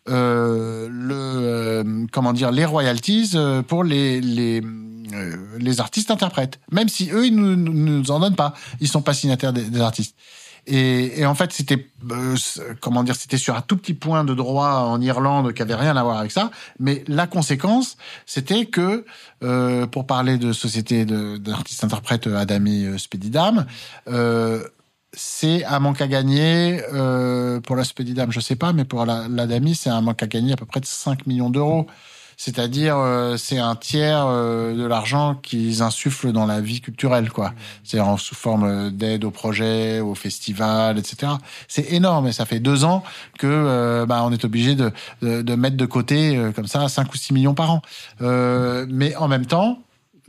euh, 0.08 0.88
le 0.90 1.14
euh, 1.14 2.06
comment 2.12 2.32
dire 2.32 2.50
les 2.52 2.64
royalties 2.64 3.32
euh, 3.34 3.62
pour 3.62 3.84
les 3.84 4.20
les 4.20 4.62
euh, 5.12 5.36
les 5.58 5.80
artistes 5.80 6.10
interprètes, 6.10 6.60
même 6.70 6.88
si 6.88 7.10
eux 7.12 7.26
ils 7.26 7.34
nous, 7.34 7.56
nous 7.56 7.72
nous 7.72 8.10
en 8.12 8.20
donnent 8.20 8.36
pas, 8.36 8.54
ils 8.80 8.88
sont 8.88 9.02
pas 9.02 9.12
signataires 9.12 9.52
des, 9.52 9.64
des 9.64 9.80
artistes. 9.80 10.16
Et, 10.66 11.24
en 11.26 11.34
fait, 11.34 11.52
c'était 11.52 11.86
euh, 12.10 12.36
comment 12.80 13.02
dire, 13.02 13.16
c'était 13.16 13.36
sur 13.36 13.56
un 13.56 13.60
tout 13.60 13.76
petit 13.76 13.94
point 13.94 14.24
de 14.24 14.34
droit 14.34 14.68
en 14.68 15.00
Irlande 15.00 15.52
qui 15.52 15.62
avait 15.62 15.74
rien 15.74 15.96
à 15.96 16.02
voir 16.02 16.18
avec 16.18 16.30
ça. 16.30 16.50
Mais 16.78 17.04
la 17.08 17.26
conséquence, 17.26 17.96
c'était 18.26 18.66
que, 18.66 19.04
euh, 19.42 19.86
pour 19.86 20.06
parler 20.06 20.38
de 20.38 20.52
société 20.52 21.04
de- 21.04 21.36
d'artistes 21.38 21.84
interprètes 21.84 22.26
euh, 22.26 22.36
Adami 22.36 22.84
euh, 22.84 22.98
Spedidam, 22.98 23.66
euh, 24.08 24.62
c'est 25.12 25.64
un 25.64 25.80
manque 25.80 26.00
à 26.00 26.06
gagner 26.06 26.80
pour 27.64 27.74
la 27.74 27.82
Spedidam, 27.82 28.30
je 28.30 28.38
sais 28.38 28.54
pas, 28.54 28.72
mais 28.72 28.84
pour 28.84 29.04
la, 29.04 29.26
l'Adami, 29.28 29.74
c'est 29.74 29.90
un 29.90 30.00
manque 30.02 30.22
à 30.22 30.28
gagner 30.28 30.52
à 30.52 30.56
peu 30.56 30.66
près 30.66 30.78
de 30.78 30.86
5 30.86 31.26
millions 31.26 31.50
d'euros. 31.50 31.88
C'est-à-dire, 32.42 32.96
euh, 32.96 33.36
c'est 33.36 33.58
un 33.58 33.76
tiers 33.76 34.24
euh, 34.26 34.74
de 34.74 34.86
l'argent 34.86 35.34
qu'ils 35.34 35.82
insufflent 35.82 36.32
dans 36.32 36.46
la 36.46 36.62
vie 36.62 36.80
culturelle, 36.80 37.28
quoi. 37.28 37.52
C'est 37.84 38.00
en 38.00 38.16
sous 38.16 38.34
forme 38.34 38.64
euh, 38.64 38.90
d'aide 38.90 39.24
aux 39.24 39.30
projets, 39.30 40.00
aux 40.00 40.14
festivals, 40.14 40.96
etc. 40.96 41.32
C'est 41.68 41.92
énorme 41.92 42.28
et 42.28 42.32
ça 42.32 42.46
fait 42.46 42.58
deux 42.58 42.82
ans 42.84 43.04
que 43.38 43.46
euh, 43.46 44.06
bah, 44.06 44.22
on 44.24 44.32
est 44.32 44.42
obligé 44.46 44.74
de, 44.74 44.90
de, 45.20 45.42
de 45.42 45.54
mettre 45.54 45.76
de 45.76 45.84
côté 45.84 46.34
euh, 46.38 46.50
comme 46.50 46.66
ça 46.66 46.88
5 46.88 47.12
ou 47.12 47.18
6 47.18 47.34
millions 47.34 47.52
par 47.52 47.72
an. 47.72 47.82
Euh, 48.22 48.86
mais 48.88 49.14
en 49.16 49.28
même 49.28 49.44
temps, 49.44 49.78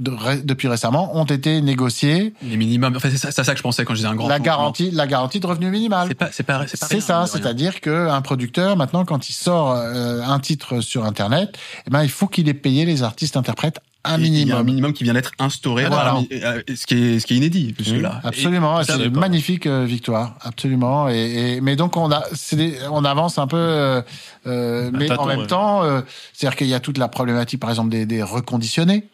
de- 0.01 0.11
ré- 0.11 0.41
depuis 0.43 0.67
récemment, 0.67 1.15
ont 1.17 1.23
été 1.25 1.61
négociés 1.61 2.33
Les 2.41 2.57
minimums. 2.57 2.95
Enfin, 2.97 3.09
c'est 3.09 3.31
ça, 3.31 3.31
ça 3.43 3.51
que 3.53 3.57
je 3.57 3.63
pensais 3.63 3.85
quand 3.85 3.93
je 3.93 3.99
disais 3.99 4.07
un 4.09 4.15
grand 4.15 4.27
la 4.27 4.39
garantie, 4.39 4.91
la 4.91 5.07
garantie 5.07 5.39
de 5.39 5.47
revenu 5.47 5.69
minimal. 5.69 6.07
C'est 6.09 6.15
pas, 6.15 6.29
c'est 6.31 6.43
pas, 6.43 6.65
c'est 6.67 6.79
pas 6.79 6.87
C'est 6.87 6.95
rien, 6.95 7.01
ça, 7.01 7.17
rien. 7.19 7.25
c'est-à-dire 7.27 7.79
qu'un 7.81 8.21
producteur, 8.21 8.75
maintenant, 8.77 9.05
quand 9.05 9.29
il 9.29 9.33
sort 9.33 9.71
euh, 9.71 10.21
un 10.21 10.39
titre 10.39 10.81
sur 10.81 11.05
Internet, 11.05 11.57
eh 11.87 11.89
ben, 11.89 12.03
il 12.03 12.09
faut 12.09 12.27
qu'il 12.27 12.49
ait 12.49 12.53
payé 12.53 12.85
les 12.85 13.03
artistes 13.03 13.37
interprètes 13.37 13.79
un 14.03 14.19
Et 14.21 14.25
Il 14.25 14.33
y 14.47 14.51
a 14.51 14.57
un 14.57 14.63
minimum. 14.63 14.65
minimum 14.65 14.93
qui 14.93 15.03
vient 15.03 15.13
d'être 15.13 15.31
instauré, 15.39 15.85
Voilà. 15.85 16.13
voilà, 16.29 16.55
euh, 16.57 16.61
ce 16.75 16.85
qui 16.87 16.95
est, 16.95 17.19
ce 17.19 17.27
qui 17.27 17.33
est 17.33 17.37
inédit, 17.37 17.73
puisque 17.73 17.95
là. 18.01 18.19
Absolument, 18.23 18.83
c'est 18.83 19.05
une 19.05 19.17
magnifique 19.19 19.67
euh, 19.67 19.85
victoire, 19.85 20.37
absolument. 20.41 21.07
Et, 21.09 21.55
et- 21.57 21.61
mais 21.61 21.75
donc 21.75 21.97
on 21.97 22.11
a, 22.11 22.23
c'est 22.33 22.55
des- 22.55 22.77
on 22.91 23.05
avance 23.05 23.37
un 23.37 23.47
peu, 23.47 23.57
euh, 23.57 24.01
euh, 24.47 24.89
mais 24.93 25.11
en 25.11 25.25
même 25.25 25.39
ouais. 25.41 25.47
temps, 25.47 25.83
euh, 25.83 26.01
c'est-à-dire 26.33 26.57
qu'il 26.57 26.67
y 26.67 26.73
a 26.73 26.79
toute 26.79 26.97
la 26.97 27.07
problématique, 27.09 27.59
par 27.59 27.69
exemple, 27.69 27.89
des, 27.89 28.05
des 28.05 28.23
reconditionnés. 28.23 29.07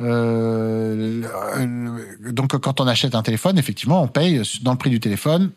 Euh, 0.00 1.22
euh, 1.56 2.32
donc 2.32 2.56
quand 2.58 2.80
on 2.80 2.86
achète 2.86 3.14
un 3.14 3.22
téléphone, 3.22 3.58
effectivement, 3.58 4.02
on 4.02 4.08
paye 4.08 4.42
dans 4.62 4.72
le 4.72 4.78
prix 4.78 4.90
du 4.90 5.00
téléphone 5.00 5.50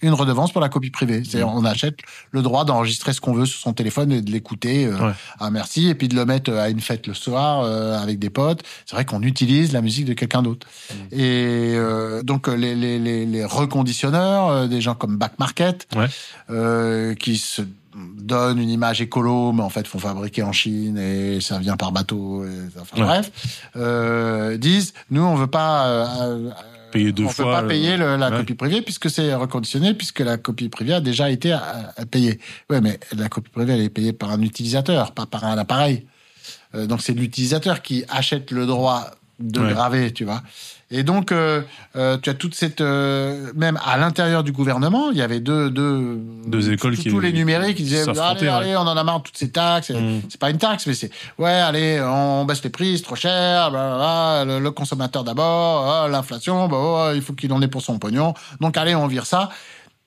une 0.00 0.12
redevance 0.14 0.52
pour 0.52 0.60
la 0.60 0.68
copie 0.68 0.90
privée. 0.90 1.22
C'est-à-dire 1.24 1.48
on 1.48 1.64
achète 1.64 1.98
le 2.30 2.42
droit 2.42 2.64
d'enregistrer 2.64 3.12
ce 3.12 3.20
qu'on 3.20 3.32
veut 3.32 3.46
sur 3.46 3.58
son 3.60 3.72
téléphone 3.72 4.12
et 4.12 4.20
de 4.22 4.30
l'écouter 4.30 4.86
euh, 4.86 4.96
Ouais. 4.98 5.12
à 5.40 5.50
merci 5.50 5.88
et 5.88 5.94
puis 5.94 6.08
de 6.08 6.14
le 6.14 6.24
mettre 6.24 6.52
à 6.52 6.68
une 6.68 6.80
fête 6.80 7.06
le 7.06 7.14
soir 7.14 7.62
euh, 7.64 7.98
avec 7.98 8.18
des 8.18 8.30
potes. 8.30 8.62
C'est 8.86 8.94
vrai 8.96 9.04
qu'on 9.04 9.22
utilise 9.22 9.72
la 9.72 9.80
musique 9.82 10.04
de 10.06 10.12
quelqu'un 10.14 10.42
d'autre. 10.42 10.66
Et 11.10 11.74
euh, 11.76 12.22
donc 12.22 12.48
euh, 12.48 12.54
les, 12.54 12.74
les, 12.74 12.98
les, 12.98 13.26
les 13.26 13.44
reconditionneurs, 13.44 14.48
euh, 14.48 14.66
des 14.66 14.80
gens 14.80 14.94
comme 14.94 15.16
Back 15.16 15.38
Market, 15.38 15.86
Ouais. 15.96 16.06
euh, 16.50 17.14
qui 17.14 17.36
se 17.38 17.62
donnent 18.18 18.58
une 18.60 18.70
image 18.70 19.00
écolo, 19.00 19.50
mais 19.52 19.62
en 19.62 19.70
fait 19.70 19.88
font 19.88 19.98
fabriquer 19.98 20.44
en 20.44 20.52
Chine 20.52 20.98
et 20.98 21.40
ça 21.40 21.58
vient 21.58 21.76
par 21.76 21.90
bateau. 21.90 22.44
Et, 22.44 22.48
enfin 22.80 22.96
Ouais. 23.00 23.06
bref, 23.06 23.30
euh, 23.76 24.56
disent 24.56 24.92
nous 25.10 25.22
on 25.22 25.34
veut 25.34 25.48
pas 25.48 25.86
euh, 25.88 26.06
euh, 26.22 26.50
Payer 26.92 27.12
deux 27.12 27.24
on 27.24 27.28
fois 27.28 27.44
peut 27.44 27.50
pas 27.62 27.68
payer 27.68 27.96
le- 27.96 28.16
la 28.16 28.30
Ouais. 28.30 28.36
copie 28.38 28.54
privée 28.54 28.82
puisque 28.82 29.10
c'est 29.10 29.34
reconditionné 29.34 29.94
puisque 29.94 30.20
la 30.20 30.36
copie 30.38 30.68
privée 30.68 30.94
a 30.94 31.00
déjà 31.00 31.30
été 31.30 31.52
euh, 31.52 31.58
payée. 32.10 32.38
Ouais, 32.70 32.80
mais 32.80 32.98
la 33.16 33.28
copie 33.28 33.50
privée 33.50 33.74
elle 33.74 33.80
est 33.82 33.88
payée 33.90 34.12
par 34.12 34.30
un 34.30 34.40
utilisateur, 34.42 35.12
pas 35.12 35.26
par 35.26 35.44
un 35.44 35.58
appareil. 35.58 36.06
Euh, 36.74 36.86
donc 36.86 37.02
c'est 37.02 37.12
l'utilisateur 37.14 37.82
qui 37.82 38.04
achète 38.08 38.50
le 38.50 38.66
droit 38.66 39.10
de 39.38 39.60
Ouais. 39.60 39.72
graver, 39.72 40.12
tu 40.12 40.24
vois. 40.24 40.42
Et 40.90 41.02
donc, 41.02 41.32
euh, 41.32 41.60
euh, 41.96 42.16
tu 42.16 42.30
as 42.30 42.34
toute 42.34 42.54
cette... 42.54 42.80
euh, 42.80 43.52
même 43.54 43.78
à 43.84 43.98
l'intérieur 43.98 44.42
du 44.42 44.52
gouvernement, 44.52 45.10
il 45.10 45.18
y 45.18 45.22
avait 45.22 45.40
deux... 45.40 45.68
Deux, 45.68 46.18
Deux 46.46 46.72
écoles 46.72 46.96
qui- 46.96 47.10
Tous 47.10 47.20
les 47.20 47.32
numériques, 47.32 47.78
ils 47.78 47.84
disaient, 47.84 48.08
allez, 48.08 48.40
ouais. 48.40 48.48
allez, 48.48 48.76
on 48.76 48.80
en 48.80 48.96
a 48.96 49.04
marre 49.04 49.18
de 49.18 49.24
toutes 49.24 49.36
ces 49.36 49.50
taxes. 49.50 49.90
Mm. 49.90 50.20
C'est 50.30 50.40
pas 50.40 50.48
une 50.48 50.56
taxe, 50.56 50.86
mais 50.86 50.94
c'est, 50.94 51.10
ouais, 51.38 51.50
allez, 51.52 52.00
on 52.00 52.46
baisse 52.46 52.64
les 52.64 52.70
prix, 52.70 52.96
c'est 52.96 53.04
trop 53.04 53.16
cher, 53.16 53.70
blablabla, 53.70 54.44
le, 54.46 54.60
le 54.60 54.70
consommateur 54.70 55.24
d'abord, 55.24 55.86
ah, 55.92 56.08
l'inflation, 56.08 56.68
bah, 56.68 56.76
oh, 56.80 57.12
il 57.14 57.20
faut 57.20 57.34
qu'il 57.34 57.52
en 57.52 57.60
ait 57.60 57.68
pour 57.68 57.82
son 57.82 57.98
pognon. 57.98 58.32
Donc, 58.60 58.78
allez, 58.78 58.94
on 58.94 59.06
vire 59.06 59.26
ça. 59.26 59.50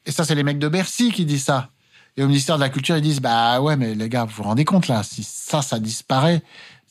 Et 0.08 0.12
ça, 0.12 0.24
c'est 0.26 0.34
les 0.34 0.44
mecs 0.44 0.58
de 0.58 0.68
Bercy 0.68 1.12
qui 1.12 1.26
disent 1.26 1.44
ça. 1.44 1.70
Et 2.18 2.24
au 2.24 2.28
ministère 2.28 2.56
de 2.56 2.62
la 2.62 2.70
Culture, 2.70 2.98
ils 2.98 3.02
disent, 3.04 3.22
bah 3.22 3.62
ouais, 3.62 3.78
mais 3.78 3.94
les 3.94 4.10
gars, 4.10 4.26
vous 4.26 4.34
vous 4.38 4.44
rendez 4.44 4.66
compte 4.66 4.88
là, 4.88 5.04
si 5.04 5.24
ça, 5.24 5.62
ça 5.62 5.80
disparaît, 5.80 6.42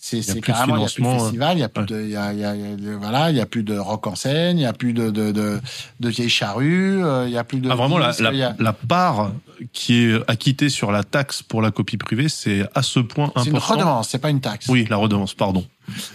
c'est, 0.02 0.40
carrément, 0.40 0.76
il 0.76 0.82
y 0.82 0.86
a 0.86 0.88
plus 0.88 1.02
de 1.02 1.08
festival, 1.08 1.56
il 1.58 1.60
y 1.60 1.62
a 1.62 1.68
plus 1.68 1.80
ouais. 1.82 1.86
de, 1.86 2.00
il 2.02 2.10
y 2.10 2.16
a, 2.16 2.32
y 2.32 2.42
a- 2.44 2.54
y 2.56 2.88
a 2.88 2.96
voilà, 2.96 3.30
il 3.30 3.36
y 3.36 3.40
a 3.40 3.44
plus 3.46 3.62
de 3.62 3.76
rock 3.76 4.06
en 4.06 4.14
scène, 4.14 4.58
il 4.58 4.62
y 4.62 4.66
a 4.66 4.72
plus 4.72 4.94
de, 4.94 5.10
de, 5.10 5.30
de, 5.30 5.60
de 6.00 6.08
vieilles 6.08 6.30
charrues, 6.30 7.04
euh, 7.04 7.26
il 7.28 7.32
y 7.32 7.38
a 7.38 7.44
plus 7.44 7.60
de. 7.60 7.68
Ah, 7.70 7.74
vraiment, 7.74 7.98
la, 7.98 8.12
la, 8.18 8.54
la 8.58 8.72
part 8.72 9.32
qui 9.74 10.04
est 10.06 10.30
acquittée 10.30 10.70
sur 10.70 10.90
la 10.90 11.04
taxe 11.04 11.42
pour 11.42 11.60
la 11.60 11.70
copie 11.70 11.98
privée, 11.98 12.30
c'est 12.30 12.64
à 12.74 12.82
ce 12.82 12.98
point 12.98 13.30
c'est 13.36 13.50
une 13.50 13.56
important. 13.56 13.74
redevance, 13.74 14.08
c'est 14.08 14.18
pas 14.18 14.30
une 14.30 14.40
taxe. 14.40 14.66
Oui, 14.68 14.86
la 14.88 14.96
redevance, 14.96 15.34
pardon. 15.34 15.64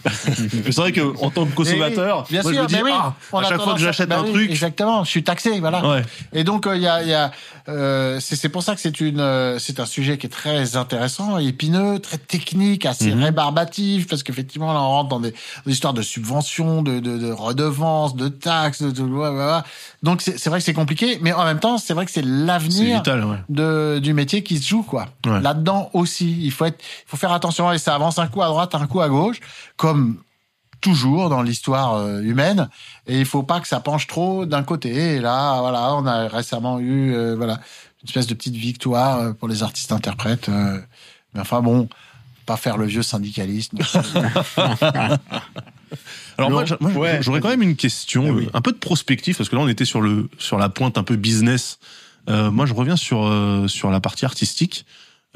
C'est 0.06 0.76
vrai 0.76 0.92
que 0.92 1.02
en 1.24 1.30
tant 1.30 1.46
que 1.46 1.54
consommateur, 1.54 2.20
oui, 2.20 2.26
bien 2.32 2.42
moi, 2.44 2.52
je 2.52 2.56
sûr, 2.56 2.64
me 2.64 2.68
dis, 2.68 2.76
mais 2.76 2.82
oui, 2.84 2.92
ah, 2.94 3.14
on 3.32 3.40
à 3.40 3.42
a 3.42 3.50
chaque 3.50 3.62
fois 3.62 3.74
que 3.74 3.80
j'achète 3.80 4.10
bah 4.10 4.20
un 4.20 4.24
oui, 4.24 4.32
truc, 4.32 4.50
exactement, 4.52 5.04
je 5.04 5.10
suis 5.10 5.24
taxé, 5.24 5.60
voilà. 5.60 5.88
ouais, 5.88 6.02
Et 6.34 6.44
donc 6.44 6.68
euh, 6.68 6.76
il 6.76 6.82
y 6.82 6.88
a, 6.88 7.04
y 7.04 7.14
a 7.14 7.32
euh, 7.68 8.20
c'est 8.22 8.50
pour 8.50 8.62
ça 8.64 8.76
que 8.76 8.82
c'est 8.82 9.00
une 9.02 9.20
euh, 9.20 9.58
c'est 9.60 9.80
un 9.80 9.86
sujet 9.86 10.18
qui 10.18 10.28
est 10.28 10.30
très 10.30 10.76
intéressant, 10.78 11.38
épineux, 11.38 12.00
très 12.00 12.18
technique, 12.18 12.86
assez 12.86 13.14
Mhm. 13.14 13.24
rébarbatif 13.24 14.08
parce 14.08 14.24
qu'effectivement 14.24 14.74
là 14.74 14.80
on 14.82 14.90
rentre 14.90 15.10
dans 15.10 15.20
des, 15.20 15.34
des 15.66 15.72
histoires 15.72 15.94
de 15.94 16.02
subventions, 16.02 16.82
de, 16.82 17.00
de, 17.00 17.18
de 17.18 17.32
redevances, 17.32 18.16
de 18.16 18.28
taxes, 18.28 18.82
de, 18.82 19.02
ouais, 19.02 19.30
ouais. 19.30 19.60
donc 20.04 20.22
c'est 20.22 20.48
vrai 20.48 20.60
que 20.60 20.66
c'est 20.66 20.74
compliqué, 20.74 21.18
mais 21.22 21.34
en 21.34 21.46
même 21.46 21.60
temps 21.60 21.78
c'est 21.78 21.94
vrai 21.94 22.06
que 22.06 22.12
c'est 22.12 22.26
l'avenir 22.26 23.02
ouais. 23.08 23.38
de 23.50 24.00
du 24.02 24.14
métier 24.14 24.44
qui 24.44 24.58
se 24.60 24.68
joue 24.68 24.84
quoi. 24.84 25.08
Ouais. 25.26 25.42
Là-dedans 25.42 25.90
aussi, 25.94 26.38
il 26.42 26.52
faut 26.52 26.66
être 26.66 26.80
il 26.82 27.10
faut 27.10 27.18
faire 27.18 27.32
attention 27.32 27.72
et 27.72 27.78
ça 27.78 27.96
avance 27.96 28.20
un 28.20 28.28
coup 28.28 28.42
à 28.42 28.48
droite, 28.48 28.76
un 28.76 28.88
coup 28.88 29.02
à 29.02 29.10
gauche 29.10 29.40
comme 29.78 30.18
toujours 30.82 31.30
dans 31.30 31.42
l'histoire 31.42 31.96
euh, 31.96 32.22
humaine 32.22 32.70
et 33.08 33.20
il 33.20 33.26
faut 33.26 33.44
pas 33.44 33.60
que 33.60 33.68
ça 33.68 33.80
penche 33.80 34.06
trop 34.08 34.46
d'un 34.46 34.62
côté 34.64 35.16
et 35.16 35.20
là 35.20 35.60
voilà, 35.62 35.96
on 35.96 36.06
a 36.06 36.28
récemment 36.28 36.80
eu 36.80 37.14
euh, 37.14 37.36
voilà, 37.36 37.54
une 38.04 38.08
espèce 38.10 38.28
de 38.28 38.34
petite 38.36 38.56
victoire 38.56 39.20
euh, 39.20 39.34
pour 39.34 39.48
les 39.48 39.64
artistes 39.64 39.92
interprètes 39.92 40.50
euh, 40.50 40.80
mais 41.34 41.40
enfin 41.42 41.62
bon, 41.62 41.90
pas 42.46 42.58
faire 42.58 42.78
le 42.78 42.86
vieux 42.86 43.02
syndicaliste. 43.04 43.72
Alors 46.38 46.50
moi, 46.52 46.62
Non, 46.62 46.66
j'a- 46.66 46.78
moi, 46.80 46.92
ouais. 46.92 47.20
j'aurais 47.22 47.40
quand 47.42 47.50
même 47.50 47.62
une 47.62 47.76
question, 47.76 48.30
oui. 48.30 48.46
euh, 48.46 48.50
un 48.54 48.62
peu 48.62 48.72
de 48.72 48.78
prospective, 48.78 49.38
parce 49.38 49.50
que 49.50 49.56
là 49.56 49.62
on 49.62 49.68
était 49.68 49.86
sur 49.86 50.02
le 50.02 50.30
sur 50.38 50.58
la 50.58 50.70
pointe 50.70 50.98
un 50.98 51.04
peu 51.04 51.16
business. 51.16 51.80
Euh, 52.30 52.52
moi, 52.52 52.66
je 52.66 52.74
reviens 52.74 52.96
sur 52.98 53.26
euh, 53.26 53.68
sur 53.68 53.90
la 53.92 54.00
partie 54.00 54.26
artistique. 54.26 54.86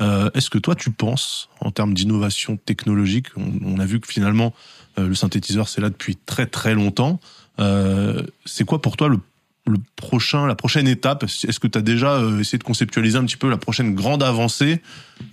Euh, 0.02 0.30
Est-ce 0.34 0.50
que 0.50 0.58
toi, 0.58 0.76
tu 0.76 0.92
penses, 0.92 1.50
en 1.62 1.72
termes 1.72 1.94
d'innovation 1.94 2.58
technologique, 2.58 3.28
on, 3.36 3.52
on 3.66 3.80
a 3.80 3.86
vu 3.86 4.00
que 4.00 4.08
finalement 4.08 4.54
euh, 4.98 5.08
le 5.08 5.16
synthétiseur 5.16 5.68
c'est 5.68 5.82
là 5.82 5.90
depuis 5.90 6.16
très 6.16 6.46
très 6.46 6.74
longtemps. 6.74 7.20
Euh, 7.60 8.24
c'est 8.46 8.64
quoi 8.66 8.82
pour 8.82 8.96
toi 8.98 9.10
le 9.10 9.20
le 9.68 9.78
prochain, 9.98 10.48
la 10.48 10.56
prochaine 10.56 10.88
étape? 10.88 11.24
Est-ce 11.26 11.60
que 11.60 11.68
tu 11.68 11.78
as 11.78 11.82
déjà 11.82 12.14
euh, 12.14 12.40
essayé 12.40 12.58
de 12.58 12.64
conceptualiser 12.64 13.18
un 13.20 13.26
petit 13.26 13.38
peu 13.38 13.50
la 13.52 13.58
prochaine 13.58 13.94
grande 13.94 14.24
avancée 14.24 14.82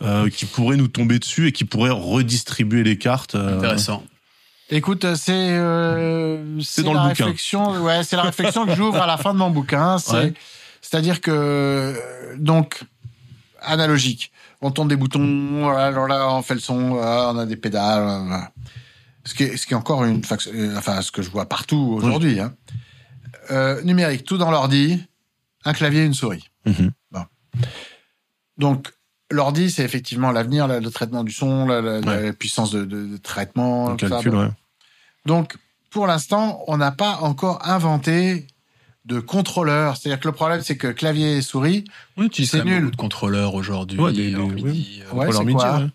euh, 0.02 0.28
qui 0.28 0.44
pourrait 0.44 0.76
nous 0.76 0.88
tomber 0.88 1.18
dessus 1.18 1.46
et 1.46 1.52
qui 1.52 1.64
pourrait 1.64 1.88
redistribuer 1.90 2.82
les 2.82 2.98
cartes 2.98 3.34
euh, 3.34 3.56
Intéressant. 3.56 4.04
Écoute, 4.68 5.06
c'est 5.14 5.32
euh, 5.32 6.60
c'est 6.60 6.82
dans 6.82 6.92
la 6.92 7.04
le 7.04 7.08
bouquin. 7.10 7.24
réflexion. 7.26 7.82
Ouais, 7.82 8.02
c'est 8.04 8.16
la 8.16 8.22
réflexion 8.24 8.66
que 8.66 8.74
j'ouvre 8.74 9.00
à 9.00 9.06
la 9.06 9.16
fin 9.16 9.32
de 9.32 9.38
mon 9.38 9.48
bouquin. 9.50 9.98
C'est 9.98 10.12
Ouais. 10.12 10.34
c'est-à-dire 10.82 11.20
que 11.22 11.30
euh, 11.32 11.94
donc 12.36 12.82
analogique. 13.62 14.32
On 14.66 14.70
tourne 14.72 14.88
des 14.88 14.96
boutons. 14.96 15.68
Alors 15.70 16.08
là, 16.08 16.28
on 16.32 16.42
fait 16.42 16.54
le 16.54 16.60
son. 16.60 16.74
on 16.92 17.38
a 17.38 17.46
des 17.46 17.56
pédales. 17.56 18.50
Ce 19.24 19.34
qui 19.34 19.44
est, 19.44 19.56
ce 19.56 19.66
qui 19.66 19.72
est 19.74 19.76
encore 19.76 20.04
une 20.04 20.20
fac- 20.22 20.48
euh, 20.52 20.76
enfin 20.76 21.02
ce 21.02 21.10
que 21.10 21.22
je 21.22 21.30
vois 21.30 21.46
partout 21.46 21.94
aujourd'hui. 21.96 22.38
Hein. 22.40 22.54
Euh, 23.50 23.80
numérique, 23.82 24.24
tout 24.24 24.38
dans 24.38 24.50
l'ordi, 24.50 25.04
un 25.64 25.72
clavier, 25.72 26.04
une 26.04 26.14
souris. 26.14 26.48
Mhm. 26.64 26.90
Donc 28.58 28.92
l'ordi, 29.30 29.70
c'est 29.70 29.84
effectivement 29.84 30.30
l'avenir, 30.30 30.66
le 30.68 30.90
traitement 30.90 31.24
du 31.24 31.32
son, 31.32 31.66
la, 31.66 31.80
la- 31.80 31.98
Ouais. 32.00 32.22
la 32.26 32.32
puissance 32.32 32.70
de, 32.70 32.84
de- 32.84 33.06
de 33.06 33.16
traitement, 33.16 33.96
ça. 33.98 34.08
calcul, 34.08 34.34
ouais. 34.34 34.48
Donc, 35.26 35.56
pour 35.90 36.06
l'instant, 36.06 36.62
on 36.68 36.76
n'a 36.76 36.92
pas 36.92 37.18
encore 37.22 37.66
inventé 37.68 38.46
de 39.06 39.20
contrôleur. 39.20 39.96
C'est-à-dire 39.96 40.20
que 40.20 40.28
le 40.28 40.34
problème, 40.34 40.60
c'est 40.62 40.76
que 40.76 40.88
clavier 40.88 41.36
et 41.36 41.42
souris, 41.42 41.84
utilise 42.18 42.50
C'est 42.50 42.64
nul. 42.64 42.80
beaucoup 42.80 42.90
de 42.90 42.96
contrôleurs 42.96 43.54
aujourd'hui. 43.54 43.98
Ouais, 43.98 44.12
des- 44.12 44.32
des-. 44.32 44.36
MIDI, 44.36 45.02
euh, 45.10 45.14
midi, 45.44 45.52
quoi 45.54 45.78
ouais. 45.78 45.86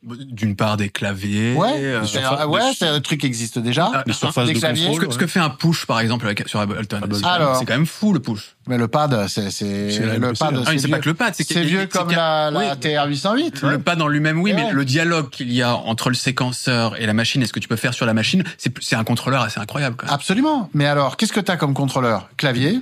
D'une 0.00 0.54
part 0.54 0.76
des 0.76 0.90
claviers. 0.90 1.54
ouais, 1.54 1.72
euh, 1.82 2.00
ouais, 2.46 2.60
des- 2.70 2.74
c'est 2.78 2.86
un 2.86 3.00
truc 3.00 3.20
qui 3.20 3.26
existe 3.26 3.58
déjà. 3.58 3.90
Ah, 3.92 4.04
Les 4.06 4.12
un- 4.12 4.14
surfaces 4.14 4.46
des 4.46 4.54
de 4.54 4.58
claviers. 4.60 4.84
ce, 4.84 4.88
contrôle. 4.90 5.08
que, 5.08 5.12
ce 5.14 5.18
que 5.18 5.26
fait 5.26 5.40
un 5.40 5.50
push, 5.50 5.86
par 5.86 5.98
exemple, 5.98 6.24
avec- 6.26 6.48
sur 6.48 6.60
Ableton. 6.60 6.98
Ableton. 7.02 7.16
C'est 7.16 7.22
quand 7.22 7.32
même- 7.32 7.40
Alors. 7.42 7.56
c'est 7.58 7.64
quand 7.64 7.72
même 7.74 7.84
fou, 7.86 8.12
le 8.12 8.20
push. 8.20 8.54
Mais 8.68 8.78
le 8.78 8.86
pad, 8.86 9.26
c'est 9.26 9.50
c'est 9.50 9.66
le 9.98 10.20
pad. 10.20 10.36
Ah, 10.40 10.50
mais 10.52 10.58
c'est 10.66 10.78
c'est 10.78 10.88
pas 10.88 10.96
vieux, 10.98 11.02
que 11.02 11.08
le 11.08 11.14
pad, 11.14 11.34
c'est 11.34 11.62
vieux 11.64 11.86
comme 11.88 12.12
la, 12.12 12.48
la 12.52 12.58
oui. 12.74 12.78
TR-808. 12.80 13.66
Le 13.68 13.80
pas 13.80 13.96
dans 13.96 14.06
lui-même, 14.06 14.40
oui, 14.40 14.52
Ouais. 14.52 14.66
mais 14.66 14.72
le 14.72 14.84
dialogue 14.84 15.30
qu'il 15.30 15.52
y 15.52 15.62
a 15.62 15.74
entre 15.74 16.10
le 16.10 16.14
séquenceur 16.14 16.96
et 17.00 17.04
la 17.04 17.12
machine 17.12 17.42
et 17.42 17.46
ce 17.46 17.52
que 17.52 17.58
tu 17.60 17.66
peux 17.66 17.74
faire 17.74 17.92
sur 17.92 18.06
la 18.06 18.14
machine, 18.14 18.44
c'est 18.56 18.72
c'est 18.80 18.94
un 18.94 19.02
contrôleur 19.04 19.42
assez 19.42 19.58
incroyable. 19.58 19.96
Quand 19.96 20.06
même. 20.06 20.14
Absolument. 20.14 20.70
Mais 20.74 20.86
alors, 20.86 21.16
qu'est-ce 21.16 21.32
que 21.32 21.40
tu 21.40 21.50
as 21.50 21.56
comme 21.56 21.74
contrôleur? 21.74 22.30
Clavier, 22.36 22.80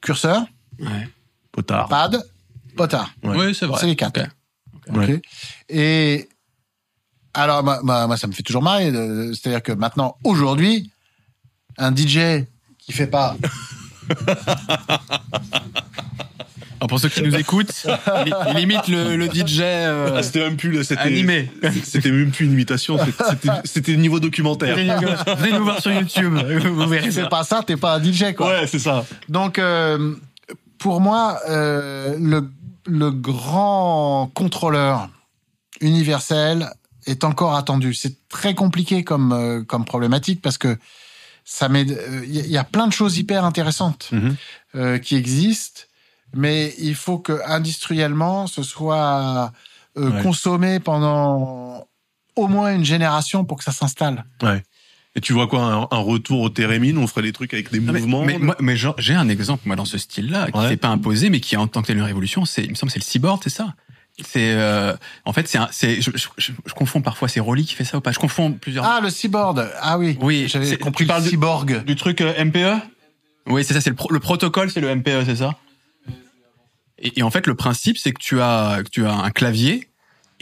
curseur, 0.00 0.44
Ouais. 0.78 1.08
Potard. 1.50 1.88
pad, 1.88 2.22
potard. 2.76 3.10
Ouais. 3.24 3.36
Oui, 3.36 3.54
c'est 3.56 3.66
vrai. 3.66 3.78
C'est 3.80 3.86
les 3.86 3.96
quatre. 3.96 4.20
Ok. 4.88 4.96
Ouais. 4.96 5.14
Ok. 5.14 5.20
Et 5.68 6.28
alors, 7.34 7.62
moi, 7.64 7.80
moi, 7.82 8.06
moi, 8.06 8.16
ça 8.16 8.26
me 8.26 8.32
fait 8.32 8.42
toujours 8.42 8.62
marrer. 8.62 8.90
de- 8.92 9.32
C'est-à-dire 9.32 9.62
que 9.62 9.72
maintenant, 9.72 10.16
aujourd'hui, 10.24 10.90
un 11.78 11.94
DJ 11.94 12.44
qui 12.78 12.92
fait 12.92 13.06
pas 13.06 13.36
Alors, 16.80 16.88
pour 16.88 16.98
ceux 17.00 17.08
qui 17.08 17.22
nous 17.22 17.34
écoutent, 17.36 17.86
il, 18.26 18.34
il 18.50 18.58
imite 18.60 18.88
le, 18.88 19.16
le 19.16 19.26
DJ 19.26 19.60
euh, 19.60 20.16
Ah, 20.16 20.22
c'était 20.22 20.40
même 20.40 20.56
plus 20.56 20.70
le- 20.70 20.82
c'était 20.82 21.00
animé. 21.00 21.50
C'était 21.84 22.10
même 22.10 22.30
plus 22.32 22.44
une 22.46 22.52
imitation, 22.52 22.98
c'était- 23.64 23.96
niveau 23.96 24.20
documentaire. 24.20 24.74
Venez 24.76 25.52
nous 25.52 25.64
voir 25.64 25.80
sur 25.80 25.92
YouTube, 25.92 26.34
vous 26.64 26.88
verrez 26.88 27.10
fais 27.10 27.28
pas 27.28 27.44
ça, 27.44 27.62
t'es 27.66 27.76
pas 27.76 27.94
un 27.96 28.02
DJ 28.04 28.34
quoi. 28.36 28.48
Ouais, 28.48 28.66
c'est 28.66 28.78
ça. 28.80 29.04
Donc, 29.28 29.58
euh, 29.58 30.14
pour 30.78 31.00
moi, 31.00 31.38
euh, 31.48 32.16
le, 32.20 32.50
le 32.86 33.10
grand 33.10 34.30
contrôleur 34.34 35.08
universel 35.80 36.70
est 37.06 37.24
encore 37.24 37.54
attendu. 37.54 37.94
C'est 37.94 38.28
très 38.28 38.54
compliqué 38.54 39.04
comme, 39.04 39.32
euh, 39.32 39.64
comme 39.64 39.84
problématique 39.84 40.40
parce 40.40 40.58
que 40.58 40.78
ça 41.44 41.68
met, 41.68 41.82
il 41.82 42.34
y, 42.36 42.40
a- 42.40 42.46
y 42.46 42.56
a 42.56 42.64
plein 42.64 42.86
de 42.86 42.92
choses 42.92 43.18
hyper 43.18 43.44
intéressantes 43.44 44.08
Mhm. 44.12 44.36
euh, 44.76 44.98
qui 44.98 45.16
existent, 45.16 45.82
mais 46.34 46.72
il 46.78 46.94
faut 46.94 47.18
que 47.18 47.40
industriellement 47.46 48.46
ce 48.46 48.62
soit 48.62 49.52
euh, 49.98 50.10
Ouais. 50.10 50.22
consommé 50.22 50.80
pendant 50.80 51.86
au 52.36 52.46
moins 52.48 52.74
une 52.74 52.84
génération 52.84 53.44
pour 53.44 53.58
que 53.58 53.64
ça 53.64 53.72
s'installe. 53.72 54.24
Et 55.14 55.20
tu 55.20 55.32
vois 55.34 55.46
quoi, 55.46 55.60
un, 55.62 55.82
un 55.96 56.00
retour 56.00 56.40
au 56.40 56.48
Térémine, 56.48 56.96
on 56.96 57.06
ferait 57.06 57.22
des 57.22 57.32
trucs 57.32 57.52
avec 57.52 57.70
des 57.70 57.80
Non, 57.80 57.92
mais- 57.92 58.00
mouvements. 58.00 58.24
Mais, 58.24 58.38
mais 58.60 58.76
genre, 58.76 58.94
j'ai 58.98 59.14
un 59.14 59.28
exemple 59.28 59.62
moi 59.66 59.76
dans 59.76 59.84
ce 59.84 59.98
style-là 59.98 60.50
qui 60.50 60.58
Ouais. 60.58 60.70
n'est 60.70 60.76
pas 60.78 60.88
imposé 60.88 61.28
mais 61.28 61.40
qui 61.40 61.56
en 61.56 61.66
tant 61.66 61.82
que 61.82 61.88
tel 61.88 61.98
une 61.98 62.02
révolution. 62.02 62.44
C'est, 62.46 62.64
il 62.64 62.70
me 62.70 62.74
semble, 62.74 62.90
c'est 62.90 62.98
le 62.98 63.04
cyborg, 63.04 63.40
c'est 63.44 63.50
ça? 63.50 63.74
C'est 64.22 64.52
euh, 64.54 64.94
en 65.24 65.32
fait 65.32 65.48
c'est 65.48 65.56
un- 65.58 65.68
c'est 65.72 66.00
je, 66.02 66.10
je, 66.14 66.28
je- 66.36 66.52
je 66.66 66.74
confonds 66.74 67.00
parfois 67.00 67.28
c'est 67.28 67.40
Rolly 67.40 67.64
qui 67.64 67.74
fait 67.74 67.84
ça 67.84 67.96
ou 67.98 68.00
pas? 68.02 68.12
Je 68.12 68.18
confonds 68.18 68.52
plusieurs. 68.52 68.84
Ah, 68.84 69.00
le 69.02 69.08
cyborg. 69.10 69.66
Ah 69.80 69.98
oui. 69.98 70.16
Oui, 70.20 70.46
J'avais 70.48 70.66
c'est- 70.66 70.76
compris 70.78 71.04
tu 71.04 71.08
parles 71.08 71.20
le 71.22 71.24
du- 71.24 71.30
cyborg. 71.30 71.84
Du 71.84 71.96
truc 71.96 72.20
euh, 72.20 72.32
MPE 72.44 72.78
Oui, 73.46 73.64
c'est 73.64 73.72
ça, 73.74 73.80
c'est 73.80 73.90
le, 73.90 73.96
pro- 73.96 74.10
le 74.12 74.20
protocole, 74.20 74.70
c'est 74.70 74.80
le 74.80 74.94
MPE, 74.94 75.24
c'est 75.26 75.36
ça? 75.36 75.56
Et, 76.98 77.18
et 77.18 77.22
en 77.22 77.30
fait, 77.30 77.46
le 77.46 77.54
principe, 77.54 77.98
c'est 77.98 78.12
que 78.12 78.20
tu 78.20 78.40
as, 78.40 78.82
que 78.84 78.88
tu 78.90 79.04
as 79.06 79.12
un 79.12 79.30
clavier 79.30 79.88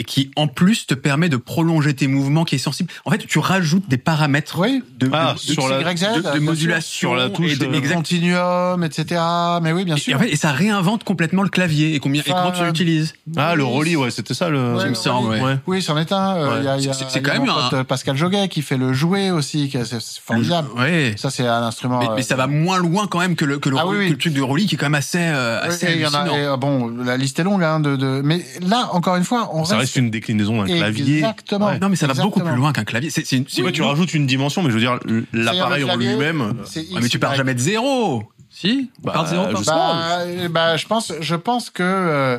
et 0.01 0.03
qui, 0.05 0.31
en 0.35 0.49
plus, 0.49 0.87
te 0.87 0.95
permet 0.95 1.29
de 1.29 1.37
prolonger 1.37 1.95
tes 1.95 2.07
mouvements, 2.07 2.45
qui 2.47 2.55
est 2.55 2.59
sensible. 2.59 2.91
En 3.05 3.11
fait, 3.11 3.19
tu 3.19 3.39
rajoutes 3.39 3.87
des 3.89 3.99
paramètres 3.99 4.59
Oui. 4.59 4.83
de, 4.99 5.11
Ah, 5.13 5.35
de- 5.35 5.39
sur 5.39 5.69
la- 5.69 5.81
Z, 5.95 6.07
de- 6.17 6.35
de 6.35 6.39
modulation. 6.41 7.11
Sur 7.11 7.15
la 7.17 7.29
touche, 7.29 7.53
et 7.53 7.57
de- 7.57 7.67
euh, 7.67 7.73
exact. 7.75 7.95
Continuum, 7.97 8.83
etc. 8.83 9.21
Mais 9.63 9.73
oui, 9.73 9.85
bien 9.85 9.97
Et, 9.97 10.01
sûr. 10.01 10.17
en 10.17 10.21
fait, 10.21 10.31
et 10.31 10.37
ça 10.37 10.53
réinvente 10.53 11.05
complètement 11.05 11.43
le 11.43 11.51
clavier 11.51 11.95
et, 11.95 12.01
combien, 12.01 12.23
et 12.23 12.31
Enfin, 12.33 12.41
comment 12.51 12.57
tu 12.57 12.65
l'utilises. 12.65 13.13
Ah, 13.37 13.55
le 13.55 13.65
Rolly, 13.65 13.95
ouais, 13.97 14.11
c'était 14.11 14.33
ça 14.35 14.49
le. 14.49 14.77
Ouais, 14.77 14.95
semble, 14.95 15.29
ouais. 15.31 15.41
Ouais. 15.43 15.57
Oui, 15.67 15.83
c'en 15.83 15.99
est 15.99 16.13
un. 16.13 16.37
Euh, 16.37 16.79
C'est- 16.81 17.15
y 17.15 17.19
a 17.19 17.21
quand 17.21 17.33
même 17.39 17.49
un- 17.51 17.77
euh, 17.77 17.85
Pascal 17.85 18.17
Joguet 18.17 18.49
qui 18.49 18.63
fait 18.63 18.77
le 18.79 18.93
jouet 18.95 19.31
aussi, 19.31 19.69
qui 19.69 19.77
est- 19.77 19.85
c'est 19.85 20.01
formidable. 20.23 20.69
Ouais. 20.79 21.15
Ça, 21.19 21.29
c'est 21.31 21.47
un 21.47 21.63
instrument. 21.63 21.99
Mais, 21.99 22.09
euh, 22.09 22.15
mais 22.17 22.23
ça 22.23 22.37
va 22.37 22.47
moins 22.47 22.79
loin 22.79 23.07
quand 23.07 23.19
même 23.19 23.37
que 23.37 23.45
le, 23.45 23.59
que 23.59 23.69
le, 23.69 23.77
Ah 23.79 23.87
oui, 23.87 24.07
que 24.07 24.13
le 24.13 24.19
truc 24.19 24.33
de 24.33 24.41
Rolly 24.43 24.67
qui 24.67 24.77
est 24.77 24.79
quand 24.79 24.87
même 24.87 24.95
assez, 24.95 25.19
euh, 25.21 25.61
ouais, 25.61 25.69
assez 25.69 25.87
et 25.87 25.95
il 25.97 26.01
y 26.01 26.07
en 26.07 26.15
a- 26.15 26.21
hallucinant. 26.21 26.39
et, 26.39 26.45
euh, 26.47 26.57
bon, 26.57 26.89
la 27.05 27.17
liste 27.19 27.39
est 27.39 27.45
longue, 27.45 27.63
hein, 27.63 27.81
de, 27.81 27.97
de, 27.97 28.23
mais 28.25 28.45
là, 28.67 28.89
encore 28.93 29.17
une 29.17 29.25
fois, 29.25 29.51
on 29.53 29.63
reste, 29.63 29.90
reste 29.91 29.97
une 29.97 30.11
déclinaison 30.11 30.63
d'un 30.63 30.67
clavier. 30.67 31.19
Exactement. 31.19 31.67
Ouais. 31.67 31.79
Non, 31.79 31.89
mais 31.89 31.97
ça 31.97 32.07
va 32.07 32.15
beaucoup 32.15 32.41
plus 32.41 32.55
loin 32.57 32.73
qu'un 32.73 32.85
clavier. 32.85 33.11
C'est, 33.11 33.31
une, 33.33 33.45
Ouais, 33.59 33.69
une- 33.69 33.73
tu 33.73 33.83
rajoutes 33.83 34.15
une 34.15 34.27
dimension, 34.27 34.63
mais 34.63 34.71
je 34.71 34.75
veux 34.75 34.81
dire, 34.81 34.99
l'appareil 35.33 35.85
en 35.85 35.97
lui-même. 35.97 36.55
c'est 36.65 36.81
Ouais, 36.93 37.01
mais 37.03 37.09
tu 37.09 37.19
pars 37.19 37.35
jamais 37.35 37.55
de 37.55 37.61
zéro. 37.61 38.25
Si? 38.53 38.91
On 39.03 39.07
Bah, 39.07 39.13
part 39.13 39.25
de 39.25 39.29
zéro, 39.29 39.57
sais 39.57 39.65
Bah, 39.71 40.19
euh, 40.23 40.49
bah, 40.49 40.77
je 40.77 40.87
pense, 40.87 41.13
je 41.21 41.35
pense 41.37 41.71
que 41.71 41.85
euh, 41.85 42.39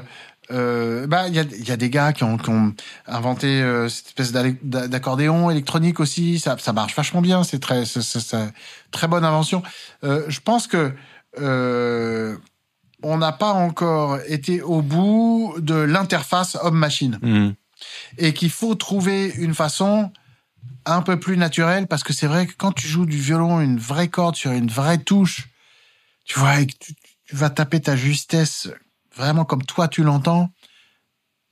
euh, 0.52 1.07
bah 1.07 1.30
il 1.30 1.34
y 1.36 1.40
a, 1.40 1.44
il 1.44 1.65
y 1.65 1.72
a 1.72 1.78
des 1.78 1.90
gars 1.90 2.11
qui 2.11 2.26
ont, 2.26 2.38
qui 2.38 2.49
ont 2.49 2.73
inventé 3.07 3.48
euh, 3.48 3.88
cette 3.88 4.07
espèce 4.07 4.34
d'accordéon 4.61 5.49
électronique 5.49 6.02
aussi. 6.02 6.38
Ça, 6.40 6.57
ça 6.60 6.73
marche 6.73 6.95
vachement 6.95 7.22
bien. 7.22 7.44
C'est 7.45 7.60
très, 7.60 7.84
très 8.91 9.07
bonne 9.07 9.23
invention. 9.23 9.64
Euh, 10.03 10.23
je 10.28 10.41
pense 10.41 10.68
que 10.68 10.91
euh, 11.40 12.36
on 13.03 13.18
n'a 13.18 13.32
pas 13.32 13.52
encore 13.52 14.19
été 14.28 14.61
au 14.61 14.82
bout 14.82 15.56
de 15.60 15.76
l'interface 15.76 16.57
homme-machine 16.61 17.19
Mhm. 17.22 17.56
et 18.18 18.34
qu'il 18.34 18.49
faut 18.52 18.76
trouver 18.76 19.34
une 19.38 19.53
façon 19.53 20.11
un 20.86 21.02
peu 21.02 21.19
plus 21.19 21.38
naturelle 21.38 21.88
parce 21.88 22.03
que 22.03 22.14
c'est 22.14 22.28
vrai 22.28 22.48
que 22.48 22.53
quand 22.57 22.72
tu 22.72 22.88
joues 22.88 23.06
du 23.06 23.18
violon 23.18 23.60
une 23.61 23.78
vraie 23.80 24.07
corde 24.07 24.36
sur 24.36 24.52
une 24.52 24.69
vraie 24.69 24.98
touche, 24.99 25.48
tu 26.26 26.40
vois, 26.40 26.60
et 26.60 26.68
que 26.68 26.73
tu, 26.80 26.94
tu 27.26 27.36
vas 27.36 27.49
taper 27.49 27.80
ta 27.82 27.95
justesse 27.95 28.69
vraiment 29.15 29.45
comme 29.45 29.64
toi 29.64 29.88
tu 29.88 30.03
l'entends, 30.03 30.49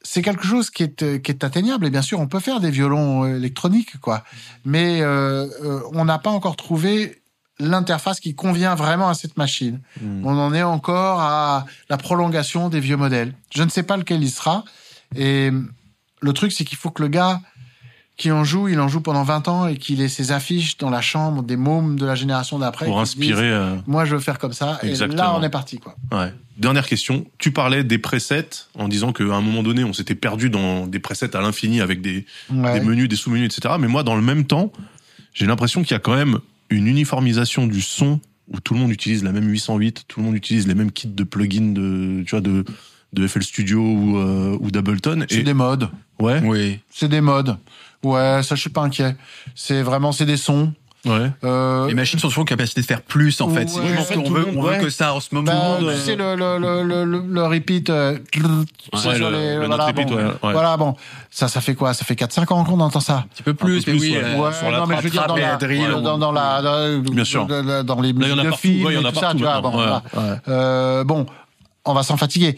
c'est 0.02 0.22
quelque 0.22 0.46
chose 0.46 0.70
qui 0.70 0.84
est, 0.84 1.04
euh, 1.04 1.18
qui 1.20 1.30
est 1.32 1.44
atteignable. 1.44 1.86
Et 1.86 1.90
bien 1.90 2.02
sûr, 2.02 2.20
on 2.22 2.28
peut 2.28 2.40
faire 2.40 2.62
des 2.62 2.72
violons 2.72 3.26
euh, 3.26 3.36
électroniques, 3.36 4.00
quoi. 4.00 4.24
Mais 4.64 5.02
euh, 5.02 5.48
on 5.94 6.06
n'a 6.06 6.20
pas 6.20 6.30
encore 6.30 6.56
trouvé 6.56 7.19
l'interface 7.60 8.20
qui 8.20 8.36
convient 8.36 8.76
vraiment 8.76 9.10
à 9.10 9.14
cette 9.14 9.38
machine. 9.38 9.80
Mhm. 10.02 10.26
On 10.26 10.38
en 10.38 10.54
est 10.54 10.64
encore 10.64 11.20
à 11.20 11.66
la 11.90 11.98
prolongation 11.98 12.70
des 12.70 12.80
vieux 12.80 12.98
modèles. 12.98 13.34
Je 13.54 13.64
ne 13.64 13.70
sais 13.70 13.84
pas 13.84 13.98
lequel 13.98 14.24
il 14.24 14.30
sera. 14.32 14.64
Et 15.16 15.52
le 16.22 16.34
truc, 16.34 16.52
c'est 16.52 16.64
qu'il 16.66 16.78
faut 16.78 16.92
que 16.92 17.02
le 17.02 17.08
gars 17.10 17.42
qui 18.18 18.32
en 18.34 18.44
joue, 18.44 18.68
il 18.68 18.78
en 18.82 18.90
joue 18.90 19.00
pendant 19.00 19.24
20 19.24 19.48
ans 19.48 19.68
et 19.68 19.78
qu'il 19.78 20.02
ait 20.02 20.10
ses 20.10 20.34
affiches 20.34 20.78
dans 20.78 20.90
la 20.90 21.00
chambre 21.00 21.42
des 21.42 21.56
mômes 21.56 21.98
de 21.98 22.06
la 22.06 22.16
génération 22.16 22.60
d'après. 22.60 22.86
Pour 22.86 22.96
disent, 23.02 23.14
inspirer. 23.14 23.50
euh, 23.50 23.78
Moi, 23.88 24.04
je 24.04 24.14
veux 24.16 24.22
faire 24.22 24.38
comme 24.40 24.52
ça. 24.52 24.78
Et 24.84 24.88
là, 24.88 24.92
Exactement. 24.92 25.38
on 25.38 25.42
est 25.44 25.50
parti, 25.50 25.80
quoi. 25.80 25.96
Ouais. 26.12 26.34
Dernière 26.58 26.86
question. 26.86 27.26
Tu 27.38 27.52
parlais 27.52 27.86
des 27.86 27.98
presets 27.98 28.50
en 28.78 28.90
disant 28.90 29.14
qu'à 29.14 29.24
un 29.24 29.40
moment 29.40 29.64
donné, 29.64 29.86
on 29.86 29.94
s'était 29.94 30.16
perdu 30.16 30.50
dans 30.50 30.86
des 30.86 31.00
presets 31.00 31.34
à 31.34 31.40
l'infini 31.40 31.80
avec 31.80 32.02
des, 32.02 32.26
Ouais. 32.52 32.78
des 32.82 32.86
menus, 32.86 33.08
des 33.08 33.16
sous-menus, 33.16 33.56
etc. 33.58 33.76
Mais 33.80 33.88
moi, 33.88 34.04
dans 34.04 34.16
le 34.18 34.22
même 34.22 34.44
temps, 34.46 34.74
j'ai 35.34 35.46
l'impression 35.46 35.82
qu'il 35.84 35.92
y 35.92 35.96
a 35.96 36.00
quand 36.00 36.16
même 36.16 36.40
une 36.70 36.88
uniformisation 36.88 37.68
du 37.68 37.82
son 37.82 38.20
où 38.52 38.60
tout 38.60 38.74
le 38.74 38.80
monde 38.80 38.92
utilise 38.92 39.24
la 39.24 39.32
même 39.32 39.48
808, 39.48 40.06
tout 40.08 40.20
le 40.20 40.26
monde 40.26 40.36
utilise 40.36 40.68
les 40.68 40.74
mêmes 40.76 40.92
kits 40.92 41.08
de 41.08 41.24
plugins 41.24 41.72
de, 41.74 42.24
tu 42.26 42.32
vois, 42.32 42.42
de, 42.42 42.66
de 43.14 43.28
FL 43.28 43.44
Studio 43.44 43.80
ou, 43.80 44.18
euh, 44.18 44.58
ou 44.60 44.72
d'Ableton. 44.72 45.26
C'est 45.30 45.40
Et 45.40 45.44
des 45.44 45.54
modes. 45.54 45.90
ouais, 46.20 46.42
Oui. 46.44 46.80
C'est 46.90 47.10
des 47.10 47.22
modes. 47.22 47.58
Ouais, 48.04 48.42
ça, 48.44 48.56
je 48.56 48.62
suis 48.62 48.70
pas 48.70 48.82
inquiet. 48.82 49.16
C'est 49.56 49.82
vraiment, 49.82 50.12
c'est 50.12 50.26
des 50.26 50.38
sons. 50.38 50.74
Ouais. 51.06 51.32
Euh, 51.44 51.88
Les 51.88 51.94
machines 51.94 52.20
sont 52.20 52.28
toujours 52.28 52.42
en 52.44 52.46
capacité 52.46 52.82
de 52.82 52.86
faire 52.86 53.02
plus, 53.02 53.40
en 53.42 53.50
fait. 53.50 53.64
Ouais, 53.66 53.68
C'est 53.68 53.98
en 54.00 54.04
fait, 54.04 54.16
qu'on 54.16 54.24
tout 54.24 54.34
veut, 54.34 54.46
monde, 54.46 54.56
on 54.58 54.62
veut 54.64 54.70
ouais. 54.72 54.80
que 54.80 54.90
ça 54.90 55.14
en 55.14 55.20
ce 55.20 55.34
moment. 55.34 55.52
bah, 55.52 55.54
monde, 55.58 55.80
tu 55.80 55.86
euh, 55.88 55.98
sais, 55.98 56.16
le, 56.16 56.36
le, 56.36 56.58
le, 56.84 57.06
le, 57.06 57.24
le- 57.28 57.44
repeat, 57.46 57.90
euh, 57.90 58.14
Ouais, 58.14 59.18
le- 59.18 59.30
les- 59.32 59.56
le 59.60 59.66
voilà, 59.68 59.86
repeat, 59.86 60.08
bon, 60.08 60.16
ouais, 60.16 60.24
voilà, 60.42 60.78
bon. 60.78 60.96
Ça, 61.30 61.48
ça 61.48 61.62
fait 61.62 61.76
quoi? 61.76 61.94
Ça 61.94 62.06
fait 62.06 62.16
4-5 62.16 62.52
ans 62.54 62.64
qu'on 62.64 62.80
entend 62.80 63.00
ça. 63.00 63.18
Un 63.18 63.22
petit 63.34 63.44
peu 63.44 63.54
plus, 63.54 63.84
peu 63.84 63.92
mais 63.94 63.98
plus, 63.98 64.10
oui. 64.10 64.18
ouais. 64.18 64.24
euh, 64.24 64.52
sur 64.52 64.72
la 64.72 64.80
non, 64.80 64.88
mais 64.88 64.98
je 64.98 65.02
veux 65.04 65.10
dire, 65.10 65.28
dans 65.28 65.36
la, 65.36 65.56
drill, 65.56 65.90
dans, 66.04 66.18
dans 66.18 66.32
la, 66.32 66.62
dans, 66.62 67.00
Bien 67.02 67.24
sûr. 67.24 67.46
dans, 67.46 68.02
les 68.02 68.14
musiques 68.14 68.36
de 68.36 68.52
films 68.52 68.90
tout 69.14 69.20
ça, 69.20 69.32
tu 69.36 69.44
vois. 69.44 70.02
Euh, 70.48 71.04
bon, 71.04 71.26
on 71.86 71.94
va 71.94 72.04
s'en 72.04 72.18
fatiguer. 72.18 72.58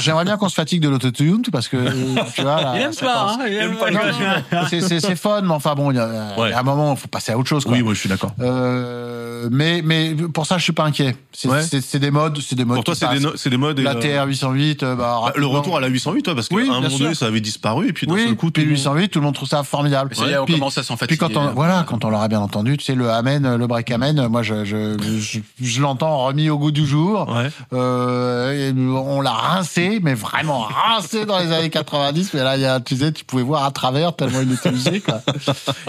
J'aimerais 0.00 0.24
bien 0.24 0.36
qu'on 0.36 0.48
se 0.48 0.54
fatigue 0.54 0.80
de 0.80 0.88
l'autotune, 0.88 1.42
parce 1.52 1.68
que, 1.68 1.76
euh, 1.76 1.90
tu 2.34 2.42
vois, 2.42 2.60
là, 2.62 2.72
Il 2.76 2.82
aime 2.82 2.92
ça 2.92 3.06
pas, 3.06 3.36
hein, 3.38 3.44
il 3.46 3.54
aime 3.54 3.76
pas 3.76 4.66
c'est- 4.68 4.80
c'est 4.80 5.00
c'est 5.00 5.16
fun, 5.16 5.42
mais 5.42 5.50
enfin 5.52 5.74
bon, 5.74 5.90
il 5.90 5.96
y 5.96 6.00
a, 6.00 6.06
Ouais. 6.38 6.48
il 6.48 6.50
y 6.50 6.54
a 6.54 6.58
un 6.60 6.62
moment, 6.62 6.92
il 6.94 6.98
faut 6.98 7.08
passer 7.08 7.32
à 7.32 7.38
autre 7.38 7.48
chose, 7.48 7.64
quoi. 7.64 7.74
Oui, 7.74 7.82
moi, 7.82 7.92
je 7.94 7.98
suis 8.00 8.08
d'accord. 8.08 8.32
Euh, 8.40 9.48
mais, 9.50 9.82
mais 9.84 10.14
pour 10.32 10.46
ça, 10.46 10.56
je 10.58 10.62
suis 10.64 10.72
pas 10.72 10.84
inquiet. 10.84 11.16
C'est 11.32 11.48
Ouais. 11.48 11.62
c'est- 11.62 11.80
c'est 11.80 11.98
des 11.98 12.10
modes, 12.10 12.38
c'est 12.40 12.54
des 12.56 12.64
modes. 12.64 12.76
Pour 12.76 12.84
toi, 12.84 12.94
c'est 12.94 13.06
des, 13.08 13.14
passent. 13.16 13.22
no- 13.22 13.36
c'est 13.36 13.50
des 13.50 13.56
modes. 13.56 13.78
La 13.80 13.92
euh, 13.92 14.00
TR 14.00 14.26
808, 14.26 14.82
euh, 14.82 14.94
bah, 14.96 15.20
bah, 15.24 15.32
le 15.36 15.46
retour 15.46 15.76
à 15.76 15.80
la 15.80 15.88
808, 15.88 16.28
ouais, 16.28 16.34
parce 16.34 16.48
qu'à 16.48 16.54
Oui, 16.56 16.62
un 16.70 16.74
moment 16.74 16.88
sûr. 16.88 16.98
donné, 17.00 17.14
ça 17.14 17.26
avait 17.26 17.40
disparu, 17.40 17.88
et 17.88 17.92
puis 17.92 18.06
d'un 18.06 18.14
Oui, 18.14 18.24
seul 18.26 18.36
coup, 18.36 18.46
tout 18.46 18.52
puis 18.52 18.62
le 18.62 18.68
monde- 18.70 18.78
808, 18.78 19.08
tout 19.10 19.18
le 19.18 19.24
monde 19.24 19.34
trouve 19.34 19.48
ça 19.48 19.62
formidable. 19.64 20.12
Est, 20.14 20.38
on 20.38 20.44
Puis- 20.46 20.54
commence 20.54 20.78
à 20.78 20.82
s'en 20.82 20.94
Puis 20.96 21.16
fatiguer. 21.16 21.18
quand 21.18 21.36
on, 21.36 21.52
voilà, 21.52 21.84
quand 21.86 22.04
on 22.04 22.10
l'aura 22.10 22.28
bien 22.28 22.40
entendu, 22.40 22.76
tu 22.78 22.84
sais, 22.84 22.94
le 22.94 23.10
amen, 23.10 23.56
le 23.56 23.66
break 23.66 23.90
amen, 23.90 24.28
moi, 24.28 24.42
je, 24.42 24.64
je, 24.64 24.96
je, 25.20 25.40
je 25.60 25.80
l'entends 25.82 26.24
remis 26.24 26.48
au 26.48 26.58
goût 26.58 26.70
du 26.70 26.86
jour. 26.86 27.26
Euh, 27.72 28.72
on 28.76 29.20
l'a 29.20 29.30
rincé, 29.32 29.73
mais 30.02 30.14
vraiment 30.14 30.60
rincé 30.60 31.26
dans 31.26 31.38
les 31.38 31.52
années 31.52 31.70
90. 31.70 32.34
Mais 32.34 32.42
là, 32.42 32.56
il 32.56 32.62
y 32.62 32.66
a, 32.66 32.80
tu 32.80 32.96
sais, 32.96 33.12
tu 33.12 33.24
pouvais 33.24 33.42
voir 33.42 33.64
à 33.64 33.70
travers 33.70 34.14
tellement 34.14 34.40
il 34.40 34.52
était 34.52 34.70
usé, 34.70 35.00
quoi. 35.00 35.20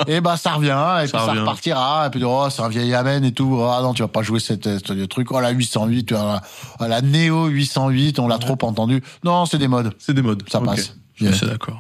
Et 0.08 0.22
bah, 0.22 0.38
ça 0.38 0.54
revient, 0.54 1.04
et 1.04 1.08
Ça 1.08 1.18
puis 1.18 1.26
ça 1.26 1.34
repartira. 1.34 2.08
Et 2.08 2.10
puis, 2.10 2.24
oh, 2.24 2.48
c'est 2.50 2.62
un 2.62 2.70
vieil 2.70 2.94
amen 2.94 3.24
et 3.24 3.32
tout. 3.32 3.62
Ah 3.62 3.82
non, 3.82 3.94
tu 3.94 4.02
vas 4.02 4.08
pas 4.08 4.24
jouer 4.24 4.40
cette, 4.40 4.86
ce 4.86 5.06
truc. 5.06 5.32
Oh, 5.32 5.40
la 5.40 5.52
808, 5.52 6.06
tu 6.06 6.14
vois, 6.14 6.42
la, 6.80 6.88
la 6.88 7.02
Neo 7.02 7.48
808, 7.48 8.20
on 8.20 8.28
l'a 8.28 8.38
trop 8.38 8.58
entendu. 8.62 9.04
Non, 9.24 9.46
c'est 9.46 9.58
des 9.58 9.68
modes. 9.68 9.94
C'est 10.00 10.14
des 10.14 10.22
modes. 10.22 10.44
Ça 10.50 10.62
passe. 10.62 10.96
Je 11.16 11.32
suis 11.32 11.48
d'accord. 11.48 11.80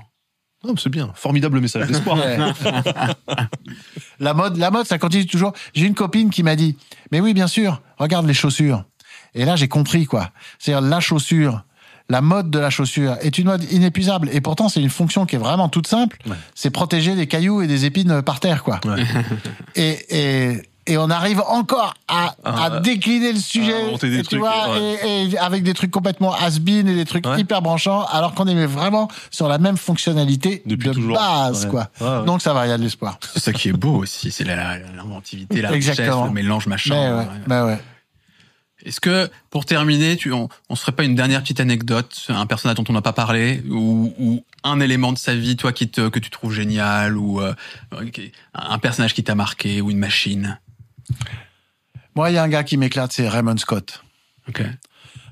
Non, 0.65 0.75
c'est 0.77 0.89
bien. 0.89 1.11
Formidable 1.13 1.59
message 1.59 1.87
d'espoir. 1.87 2.17
Ouais. 2.25 2.37
la 4.19 4.33
mode, 4.33 4.57
la 4.57 4.71
mode, 4.71 4.87
ça 4.87 4.97
continue 4.97 5.25
toujours. 5.25 5.53
J'ai 5.73 5.85
une 5.85 5.93
copine 5.93 6.29
qui 6.29 6.43
m'a 6.43 6.55
dit, 6.55 6.77
mais 7.11 7.19
oui, 7.19 7.33
bien 7.33 7.47
sûr, 7.47 7.81
regarde 7.97 8.25
les 8.25 8.33
chaussures. 8.33 8.83
Et 9.33 9.45
là, 9.45 9.55
j'ai 9.55 9.67
compris, 9.67 10.05
quoi. 10.05 10.31
C'est-à-dire, 10.57 10.87
la 10.87 10.99
chaussure, 10.99 11.63
la 12.09 12.21
mode 12.21 12.49
de 12.51 12.59
la 12.59 12.69
chaussure 12.69 13.17
est 13.21 13.37
une 13.37 13.45
mode 13.45 13.63
inépuisable. 13.71 14.29
Et 14.31 14.41
pourtant, 14.41 14.69
c'est 14.69 14.81
une 14.81 14.89
fonction 14.89 15.25
qui 15.25 15.35
est 15.35 15.39
vraiment 15.39 15.69
toute 15.69 15.87
simple. 15.87 16.17
Ouais. 16.27 16.35
C'est 16.53 16.69
protéger 16.69 17.15
des 17.15 17.27
cailloux 17.27 17.61
et 17.61 17.67
des 17.67 17.85
épines 17.85 18.21
par 18.21 18.39
terre, 18.39 18.63
quoi. 18.63 18.79
Ouais. 18.85 19.03
Et, 19.75 19.97
et, 20.09 20.61
et 20.87 20.97
on 20.99 21.09
arrive 21.09 21.41
encore 21.47 21.95
à, 22.07 22.35
Ah, 22.43 22.65
à 22.65 22.79
décliner 22.79 23.33
le 23.33 23.39
sujet, 23.39 23.73
des 24.01 24.17
tu 24.17 24.23
trucs, 24.23 24.39
vois, 24.39 24.69
ouais. 24.71 24.97
et, 25.03 25.31
et 25.31 25.37
avec 25.39 25.63
des 25.63 25.73
trucs 25.73 25.89
complètement 25.89 26.31
has-been 26.35 26.87
et 26.87 26.93
des 26.93 27.05
trucs 27.05 27.25
Ouais. 27.25 27.39
hyper 27.41 27.63
branchants, 27.63 28.05
alors 28.05 28.35
qu'on 28.35 28.45
est 28.45 28.65
vraiment 28.67 29.07
sur 29.31 29.47
la 29.47 29.57
même 29.57 29.77
fonctionnalité 29.77 30.61
Depuis 30.67 30.89
de 30.89 30.93
toujours. 30.93 31.15
base, 31.17 31.65
Ouais. 31.65 31.87
quoi. 31.99 32.23
Donc 32.25 32.43
ça 32.43 32.53
va, 32.53 32.67
il 32.67 32.69
y 32.69 32.71
a 32.71 32.77
de 32.77 32.83
l'espoir. 32.83 33.17
C'est 33.33 33.39
ça 33.41 33.51
qui 33.51 33.69
est 33.69 33.73
beau 33.73 33.95
aussi, 33.95 34.29
c'est 34.29 34.43
la- 34.43 34.77
l'inventivité, 34.95 35.59
la 35.63 35.69
richesse, 35.69 35.97
le 35.99 36.29
mélange 36.29 36.67
machin. 36.67 37.25
Mais 37.47 37.55
ouais, 37.55 37.61
Ouais. 37.63 37.79
Est-ce 38.83 38.99
que, 38.99 39.29
pour 39.49 39.65
terminer, 39.65 40.17
tu, 40.17 40.33
on, 40.33 40.49
on 40.69 40.75
se 40.75 40.81
ferait 40.81 40.91
pas 40.91 41.05
une 41.05 41.15
dernière 41.15 41.41
petite 41.41 41.59
anecdote, 41.59 42.25
un 42.29 42.45
personnage 42.45 42.75
dont 42.75 42.83
on 42.89 42.93
n'a 42.93 43.01
pas 43.01 43.13
parlé, 43.13 43.63
ou, 43.69 44.13
ou 44.19 44.43
un 44.63 44.79
élément 44.79 45.13
de 45.13 45.17
sa 45.17 45.33
vie, 45.33 45.55
toi, 45.55 45.71
qui 45.71 45.89
te, 45.89 46.09
que 46.09 46.19
tu 46.19 46.29
trouves 46.29 46.53
génial, 46.53 47.17
ou 47.17 47.41
euh, 47.41 47.53
un 48.53 48.79
personnage 48.79 49.13
qui 49.13 49.23
t'a 49.23 49.35
marqué, 49.35 49.81
ou 49.81 49.91
une 49.91 49.97
machine? 49.97 50.59
Moi, 52.15 52.31
il 52.31 52.33
y 52.33 52.37
a 52.37 52.43
un 52.43 52.49
gars 52.49 52.63
qui 52.63 52.77
m'éclate, 52.77 53.11
c'est 53.13 53.29
Raymond 53.29 53.57
Scott. 53.57 54.03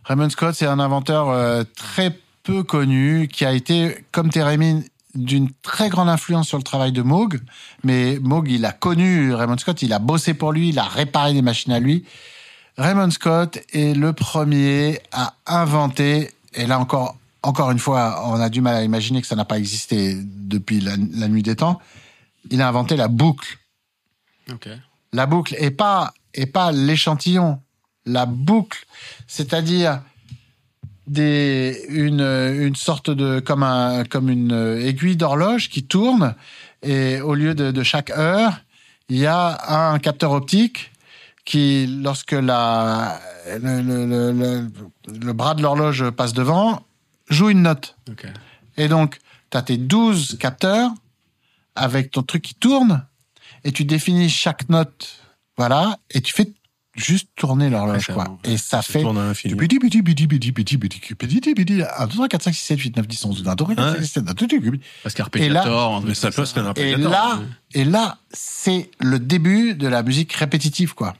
Raymond 0.06 0.30
Scott, 0.30 0.56
c'est 0.56 0.66
un 0.66 0.80
inventeur 0.80 1.30
euh, 1.30 1.64
très 1.76 2.18
peu 2.44 2.64
connu 2.64 3.28
qui 3.28 3.46
a 3.46 3.54
été, 3.54 4.06
comme 4.12 4.30
Térémine, 4.30 4.84
d'une 5.16 5.50
très 5.62 5.90
grande 5.90 6.10
influence 6.10 6.48
sur 6.48 6.58
le 6.58 6.64
travail 6.64 6.92
de 6.92 7.02
Moog. 7.02 7.40
Mais 7.84 8.20
Moog, 8.20 8.50
il 8.50 8.66
a 8.66 8.72
connu 8.72 9.34
Raymond 9.34 9.58
Scott, 9.58 9.82
il 9.82 9.94
a 9.94 10.00
bossé 10.00 10.34
pour 10.34 10.52
lui, 10.52 10.70
il 10.70 10.80
a 10.80 10.86
réparé 10.86 11.34
des 11.34 11.42
machines 11.42 11.72
à 11.72 11.80
lui. 11.80 12.04
Raymond 12.78 13.12
Scott 13.12 13.60
est 13.72 13.96
le 13.96 14.14
premier 14.14 15.00
à 15.12 15.36
inventer, 15.46 16.32
et 16.54 16.66
là 16.66 16.80
encore, 16.80 17.18
encore 17.44 17.72
une 17.72 17.80
fois, 17.80 18.24
on 18.26 18.40
a 18.40 18.50
du 18.50 18.62
mal 18.62 18.76
à 18.76 18.84
imaginer 18.84 19.22
que 19.22 19.28
ça 19.28 19.36
n'a 19.36 19.46
pas 19.46 19.60
existé 19.60 20.18
depuis 20.24 20.80
la, 20.80 20.94
la 21.14 21.28
nuit 21.28 21.44
des 21.44 21.56
temps. 21.56 21.80
Il 22.50 22.62
a 22.62 22.68
inventé 22.68 22.96
la 22.96 23.08
boucle. 23.08 23.58
La 25.12 25.26
boucle 25.26 25.56
et 25.60 25.72
pas 25.72 26.14
et 26.34 26.46
pas 26.46 26.72
l'échantillon 26.72 27.60
la 28.06 28.26
boucle 28.26 28.86
c'est-à-dire 29.28 30.02
des 31.08 31.86
une 31.90 32.22
une 32.22 32.76
sorte 32.76 33.10
de 33.10 33.40
comme 33.40 33.64
un 33.64 34.04
comme 34.06 34.30
une 34.30 34.80
aiguille 34.82 35.18
d'horloge 35.18 35.70
qui 35.70 35.84
tourne 35.84 36.36
et 36.82 37.22
au 37.22 37.36
lieu 37.36 37.56
de, 37.56 37.72
de 37.72 37.84
chaque 37.84 38.10
heure 38.10 38.60
il 39.10 39.18
y 39.18 39.26
a 39.26 39.92
un 39.92 40.00
capteur 40.00 40.32
optique 40.32 40.92
qui 41.46 41.88
lorsque 42.02 42.32
la 42.32 43.20
le, 43.62 43.82
le, 43.82 44.72
le, 45.08 45.34
bras 45.34 45.54
de 45.56 45.62
l'horloge 45.62 46.10
passe 46.12 46.34
devant 46.34 46.86
joue 47.30 47.50
une 47.50 47.64
note 47.64 47.98
et 48.78 48.88
donc, 48.88 49.20
tu 49.52 49.58
as 49.58 49.62
tes 49.62 49.78
12 49.78 50.38
capteurs 50.40 50.92
avec 51.76 52.12
ton 52.12 52.24
truc 52.24 52.44
qui 52.44 52.56
tourne 52.56 53.06
et 53.64 53.72
tu 53.72 53.86
définis 53.86 54.30
chaque 54.30 54.70
note. 54.70 55.20
Voilà. 55.58 56.00
Et 56.10 56.22
tu 56.22 56.34
fais 56.34 56.52
juste 56.96 57.30
tourner 57.36 57.70
l'horloge, 57.70 58.08
quoi. 58.08 58.38
Et 58.44 58.58
ça 58.58 58.82
Ça 58.82 58.82
fait. 58.82 59.02
tourne 59.02 59.18
à 59.18 59.28
l'infini. 59.28 59.54
du 59.54 59.58
petit, 59.58 59.80
petit, 59.80 60.04
petit, 60.04 60.28
petit, 60.28 60.52
petit, 60.52 60.78
petit, 60.78 61.00
petit, 61.16 61.40
petit, 61.40 61.54
petit, 61.54 61.82
1, 61.82 62.08
2, 62.08 62.14
3, 62.14 62.28
4, 62.28 62.42
5, 62.44 62.54
6, 62.54 62.62
7, 62.62 62.80
8, 62.80 62.98
9, 62.98 63.08
10, 63.08 63.26
11, 63.26 63.38
12, 63.44 63.48
1, 63.48 63.56
2, 63.56 63.64
3, 63.64 63.76
4, 63.76 63.94
5, 63.96 64.02
6, 64.02 64.08
7, 64.08 64.18
1, 64.18 64.34
2, 64.34 64.34
3, 64.34 64.48
4, 64.48 64.64
5, 64.64 64.80
Parce 65.04 65.16
qu'arpégiator, 65.16 65.96
un 65.96 65.98
truc 65.98 66.10
Mais 66.10 66.16
ça 66.16 66.32
comme 66.32 66.36
peut, 66.36 66.46
c'est 66.46 66.60
un 66.60 66.74
Et 66.74 66.96
là, 66.96 67.40
et 67.74 67.86
là, 67.86 68.18
c'est 68.32 68.92
le 69.00 69.20
début 69.20 69.76
de 69.76 69.88
la 69.88 70.04
musique 70.04 70.34
répétitive, 70.34 70.94
quoi. 70.94 71.16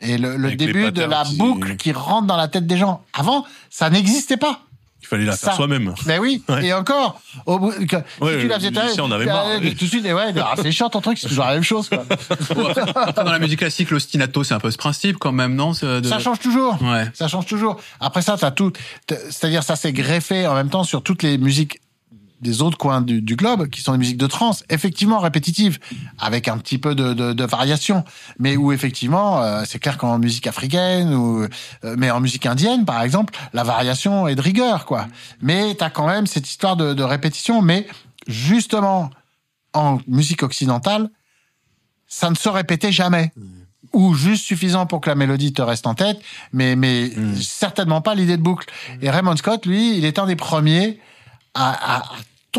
Et 0.00 0.18
le, 0.18 0.54
début 0.54 0.92
de 0.92 1.02
la 1.02 1.24
boucle 1.24 1.76
qui 1.76 1.92
rentre 1.92 2.26
dans 2.26 2.36
la 2.36 2.48
tête 2.48 2.66
des 2.66 2.76
gens. 2.76 3.02
Avant, 3.12 3.44
ça 3.70 3.90
n'existait 3.90 4.36
pas. 4.36 4.60
Il 5.06 5.08
fallait 5.08 5.24
la 5.24 5.36
faire 5.36 5.54
soi-même. 5.54 5.94
Ben 6.04 6.18
oui, 6.20 6.42
Ouais. 6.48 6.66
et 6.66 6.72
encore, 6.72 7.20
au 7.46 7.60
bout, 7.60 7.70
que- 7.86 7.96
Ouais, 8.20 8.34
si 8.34 8.40
tu 8.40 8.48
la 8.48 8.56
faisais 8.58 8.72
toi, 8.72 8.82
en 9.04 9.10
avait 9.12 9.24
marre, 9.26 9.46
euh, 9.46 9.60
tout 9.60 9.84
de 9.84 9.88
suite, 9.90 10.04
et 10.04 10.12
ouais, 10.12 10.34
ah, 10.36 10.54
c'est 10.60 10.72
chiant 10.72 10.88
ton 10.90 11.00
truc, 11.00 11.16
c'est 11.18 11.28
toujours 11.28 11.44
la 11.44 11.54
même 11.54 11.62
chose. 11.62 11.88
Quoi. 11.88 12.04
Dans 13.16 13.22
la 13.30 13.38
musique 13.38 13.60
classique, 13.60 13.90
l'ostinato, 13.90 14.42
c'est 14.42 14.54
un 14.54 14.58
peu 14.60 14.70
ce 14.70 14.76
principe 14.76 15.18
quand 15.18 15.32
même, 15.32 15.54
non 15.54 15.70
de- 15.72 16.02
Ça 16.08 16.18
change 16.18 16.40
toujours. 16.40 16.76
Ouais. 16.82 17.04
Ça 17.14 17.28
change 17.28 17.46
toujours. 17.46 17.76
Après 18.00 18.22
ça, 18.22 18.36
t'as 18.36 18.50
tout. 18.50 18.72
C'est-à-dire, 19.08 19.62
ça 19.62 19.76
s'est 19.76 19.92
greffé 19.92 20.46
en 20.46 20.54
même 20.54 20.70
temps 20.70 20.84
sur 20.84 21.02
toutes 21.02 21.22
les 21.22 21.38
musiques 21.38 21.80
des 22.46 22.62
autres 22.62 22.78
coins 22.78 23.00
du, 23.00 23.20
du 23.20 23.36
globe, 23.36 23.68
qui 23.68 23.82
sont 23.82 23.92
des 23.92 23.98
musiques 23.98 24.16
de 24.16 24.26
trance, 24.26 24.64
effectivement 24.70 25.18
répétitives, 25.18 25.78
avec 26.18 26.48
un 26.48 26.58
petit 26.58 26.78
peu 26.78 26.94
de, 26.94 27.12
de, 27.12 27.32
de 27.32 27.44
variation, 27.44 28.04
mais 28.38 28.56
où 28.56 28.72
effectivement, 28.72 29.42
euh, 29.42 29.64
c'est 29.66 29.78
clair 29.78 29.98
qu'en 29.98 30.18
musique 30.18 30.46
africaine 30.46 31.12
ou 31.14 31.42
euh, 31.42 31.96
mais 31.98 32.10
en 32.10 32.20
musique 32.20 32.46
indienne, 32.46 32.84
par 32.84 33.02
exemple, 33.02 33.34
la 33.52 33.64
variation 33.64 34.28
est 34.28 34.36
de 34.36 34.40
rigueur, 34.40 34.86
quoi. 34.86 35.08
Mais 35.40 35.74
t'as 35.74 35.90
quand 35.90 36.06
même 36.06 36.26
cette 36.26 36.48
histoire 36.48 36.76
de, 36.76 36.94
de 36.94 37.02
répétition, 37.02 37.62
mais 37.62 37.86
justement 38.26 39.10
en 39.72 39.98
musique 40.06 40.42
occidentale, 40.42 41.10
ça 42.06 42.30
ne 42.30 42.36
se 42.36 42.48
répétait 42.48 42.92
jamais 42.92 43.32
ou 43.92 44.14
juste 44.14 44.44
suffisant 44.44 44.86
pour 44.86 45.00
que 45.00 45.08
la 45.08 45.14
mélodie 45.14 45.52
te 45.52 45.62
reste 45.62 45.86
en 45.86 45.94
tête, 45.94 46.20
mais, 46.52 46.76
mais 46.76 47.10
certainement 47.40 48.00
pas 48.00 48.14
l'idée 48.14 48.36
de 48.36 48.42
boucle. 48.42 48.66
Et 49.00 49.10
Raymond 49.10 49.36
Scott, 49.36 49.66
lui, 49.66 49.96
il 49.96 50.04
est 50.04 50.18
un 50.18 50.26
des 50.26 50.36
premiers 50.36 51.00
à 51.54 52.02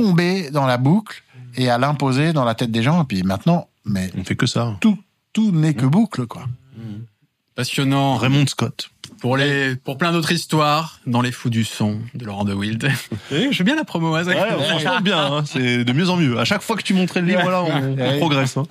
tomber 0.02 0.49
dans 0.52 0.65
la 0.65 0.78
boucle 0.78 1.24
et 1.56 1.69
à 1.69 1.78
l'imposer 1.78 2.34
dans 2.34 2.45
la 2.45 2.56
tête 2.56 2.72
des 2.72 2.84
gens. 2.84 3.03
Et 3.03 3.06
puis 3.06 3.24
maintenant, 3.24 3.68
mais 3.86 4.10
On 4.18 4.24
fait 4.24 4.36
que 4.36 4.45
ça. 4.45 4.76
tout, 4.80 4.98
tout 5.34 5.52
n'est 5.52 5.74
que 5.74 5.86
boucle, 5.86 6.26
quoi. 6.28 6.45
Passionnant. 7.56 8.15
Raymond 8.18 8.45
Scott. 8.48 8.90
Pour 9.19 9.36
les, 9.36 9.76
pour 9.76 9.98
plein 9.98 10.11
d'autres 10.11 10.32
histoires, 10.32 10.99
dans 11.07 11.22
les 11.22 11.32
fous 11.32 11.49
du 11.49 11.64
son 11.64 11.99
de 12.14 12.24
Laurent 12.24 12.45
de 12.45 12.53
Wild. 12.53 12.88
je 13.32 13.49
fais 13.52 13.64
bien 13.64 13.76
la 13.76 13.84
promo, 13.84 14.14
hein. 14.14 14.24
Ouais, 14.26 14.36
franchement 14.69 15.02
bien, 15.02 15.18
hein. 15.38 15.44
c'est 15.44 15.84
de 15.84 15.91
mieux 15.94 16.07
en 16.11 16.18
mieux. 16.18 16.38
À 16.38 16.45
chaque 16.45 16.61
fois 16.61 16.76
que 16.76 16.84
tu 16.84 16.94
montrais 16.94 17.22
le 17.22 17.28
livre, 17.28 17.49
là, 17.49 17.64
on, 17.64 17.98
on 17.99 18.18
progresse. 18.19 18.57
hein. 18.57 18.65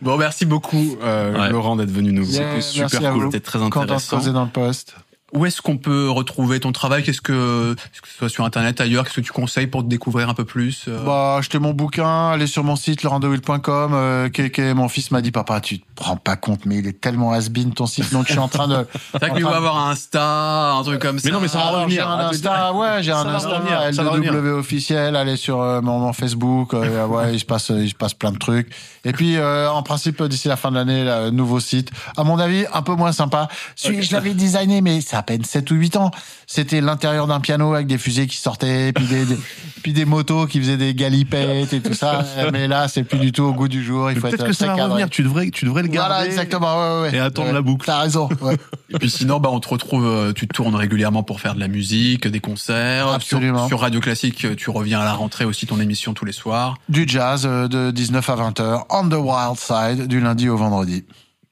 Bon, 0.00 0.16
merci 0.16 0.44
beaucoup, 0.46 0.96
euh, 1.02 1.36
Ouais. 1.36 1.50
Laurent, 1.50 1.74
d'être 1.74 1.90
venu 1.90 2.12
nous. 2.12 2.24
Yeah, 2.24 2.60
C'était 2.60 2.88
super 2.88 3.12
cool. 3.14 3.24
C'était 3.26 3.40
très 3.40 3.58
Content 3.58 3.80
de 3.80 3.84
intéressant. 3.84 4.16
creuser 4.18 4.32
dans 4.32 4.44
le 4.44 4.50
poste. 4.50 4.94
Où 5.32 5.46
est-ce 5.46 5.62
qu'on 5.62 5.78
peut 5.78 6.10
retrouver 6.10 6.60
ton 6.60 6.72
travail? 6.72 7.02
Qu'est-ce 7.02 7.22
que, 7.22 7.72
est-ce 7.72 8.02
que 8.02 8.08
ce 8.08 8.18
soit 8.18 8.28
sur 8.28 8.44
Internet, 8.44 8.80
ailleurs, 8.80 9.04
qu'est-ce 9.04 9.16
que 9.16 9.20
tu 9.22 9.32
conseilles 9.32 9.66
pour 9.66 9.82
te 9.82 9.88
découvrir 9.88 10.28
un 10.28 10.34
peu 10.34 10.44
plus 10.44 10.84
euh, 10.88 11.02
Bah, 11.04 11.36
achetez 11.38 11.58
mon 11.58 11.72
bouquin, 11.72 12.30
allez 12.30 12.46
sur 12.46 12.64
mon 12.64 12.76
site 12.76 13.02
laurentdeville.com. 13.02 13.92
Euh, 13.94 14.28
mon 14.74 14.88
fils 14.88 15.10
m'a 15.10 15.22
dit, 15.22 15.30
papa, 15.30 15.60
tu 15.60 15.80
te 15.80 15.84
prends 15.94 16.16
pas 16.16 16.36
compte, 16.36 16.66
mais 16.66 16.78
il 16.78 16.86
est 16.86 17.00
tellement 17.00 17.32
has-been 17.32 17.72
ton 17.72 17.86
site, 17.86 18.12
donc 18.12 18.26
je 18.26 18.32
suis 18.32 18.40
en 18.40 18.48
train 18.48 18.68
de. 18.68 18.86
C'est 19.12 19.20
vrai 19.20 19.30
qu'il 19.32 19.40
doit 19.40 19.56
avoir 19.56 19.78
un 19.78 19.92
Insta, 19.92 20.72
un 20.74 20.82
truc 20.82 21.00
comme 21.00 21.18
ça. 21.18 21.28
Mais 21.28 21.32
non, 21.32 21.40
mais 21.40 21.48
ça 21.48 21.58
va 21.58 21.70
revenir. 21.70 21.88
J'ai 21.88 22.00
un 22.00 22.18
Ah, 22.18 22.28
Insta, 22.28 22.72
ouais, 22.74 23.02
j'ai 23.02 23.12
un 23.12 23.22
Ça 23.22 23.24
va 23.24 23.36
Insta, 23.36 23.92
ça 23.92 24.02
va 24.02 24.16
LDW 24.16 24.58
officiel, 24.58 25.16
allez 25.16 25.36
sur 25.36 25.60
euh, 25.60 25.80
mon, 25.80 25.98
mon 25.98 26.12
Facebook, 26.12 26.74
euh, 26.74 27.06
ouais, 27.06 27.34
il 27.34 27.40
se 27.40 27.44
passe, 27.44 27.70
il 27.70 27.88
se 27.88 27.94
passe 27.94 28.14
plein 28.14 28.32
de 28.32 28.38
trucs. 28.38 28.70
Et 29.04 29.12
puis, 29.12 29.36
euh, 29.36 29.70
en 29.70 29.82
principe, 29.82 30.22
d'ici 30.22 30.48
la 30.48 30.56
fin 30.56 30.70
de 30.70 30.76
l'année, 30.76 31.04
là, 31.04 31.30
nouveau 31.30 31.60
site. 31.60 31.90
À 32.16 32.24
mon 32.24 32.38
avis, 32.38 32.64
un 32.72 32.82
peu 32.82 32.94
moins 32.94 33.12
sympa. 33.12 33.48
Celui, 33.76 34.02
Je 34.02 34.12
l'avais 34.12 34.34
designé, 34.34 34.80
mais 34.80 35.00
c'est 35.00 35.16
à 35.22 35.24
peine 35.24 35.44
7 35.44 35.70
ou 35.70 35.74
8 35.76 35.96
ans. 35.96 36.10
C'était 36.48 36.80
l'intérieur 36.80 37.26
d'un 37.28 37.38
piano 37.40 37.72
avec 37.74 37.86
des 37.86 37.96
fusées 37.96 38.26
qui 38.26 38.36
sortaient, 38.36 38.92
puis 38.92 39.04
des, 39.06 39.24
des- 39.24 39.38
puis 39.82 39.92
des 39.92 40.04
motos 40.04 40.46
qui 40.46 40.58
faisaient 40.60 40.76
des 40.76 40.94
galipettes 40.94 41.72
et 41.72 41.80
tout 41.80 41.94
ça. 41.94 42.24
Mais 42.52 42.66
là, 42.66 42.88
c'est 42.88 43.04
plus 43.04 43.18
du 43.18 43.30
tout 43.32 43.42
au 43.44 43.52
goût 43.54 43.68
du 43.68 43.84
jour. 43.84 44.10
Il 44.10 44.18
faut 44.18 44.26
être 44.26 44.32
Peut-être 44.36 44.46
que 44.48 44.52
ça 44.52 44.66
va 44.74 44.84
revenir. 44.84 45.08
Tu 45.08 45.22
devrais, 45.22 45.50
tu 45.50 45.64
devrais 45.64 45.82
le 45.82 45.88
garder. 45.88 46.08
Voilà, 46.14 46.26
exactement. 46.26 46.74
Ouais, 46.76 46.96
ouais, 47.04 47.10
ouais. 47.10 47.16
et 47.16 47.20
attendre 47.20 47.48
Ouais, 47.48 47.54
la 47.54 47.62
boucle. 47.62 47.86
T'as 47.86 48.00
raison. 48.00 48.28
Et 48.90 48.98
puis 48.98 49.08
sinon, 49.10 49.40
bah, 49.40 49.48
on 49.52 49.60
te 49.60 49.68
retrouve, 49.68 50.04
euh, 50.04 50.32
tu 50.32 50.46
tournes 50.48 50.74
régulièrement 50.74 51.22
pour 51.22 51.40
faire 51.40 51.54
de 51.54 51.60
la 51.60 51.68
musique, 51.68 52.26
des 52.28 52.40
concerts. 52.40 53.08
Absolument. 53.08 53.60
Sur, 53.60 53.68
sur 53.68 53.80
Radio 53.80 54.00
Classique, 54.00 54.46
tu 54.56 54.70
reviens 54.70 55.00
à 55.00 55.04
la 55.04 55.14
rentrée 55.14 55.44
aussi, 55.46 55.66
ton 55.66 55.80
émission 55.80 56.12
tous 56.14 56.24
les 56.24 56.32
soirs. 56.32 56.76
Du 56.88 57.04
jazz 57.06 57.44
euh, 57.46 57.68
de 57.68 57.90
19 57.90 58.28
à 58.28 58.34
20 58.34 58.60
heures, 58.60 58.86
on 58.90 59.08
the 59.08 59.14
wild 59.14 59.56
side, 59.56 60.06
du 60.08 60.20
lundi 60.20 60.48
au 60.48 60.56
vendredi. 60.56 61.04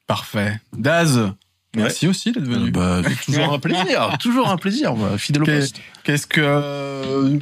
Parfait. 0.07 0.61
Daz, 0.77 1.31
merci 1.77 2.09
aussi 2.09 2.33
d'être 2.33 2.45
venu. 2.47 2.71
Bah, 2.71 3.03
toujours 3.25 3.53
un 3.53 3.59
plaisir. 3.59 4.17
toujours 4.21 4.49
un 4.49 4.57
plaisir. 4.57 4.95
fidèle 5.19 5.43
au 5.43 5.47
poste. 5.47 5.77
Qu'est-ce 6.05 6.27
que, 6.27 6.41
euh, 6.43 7.39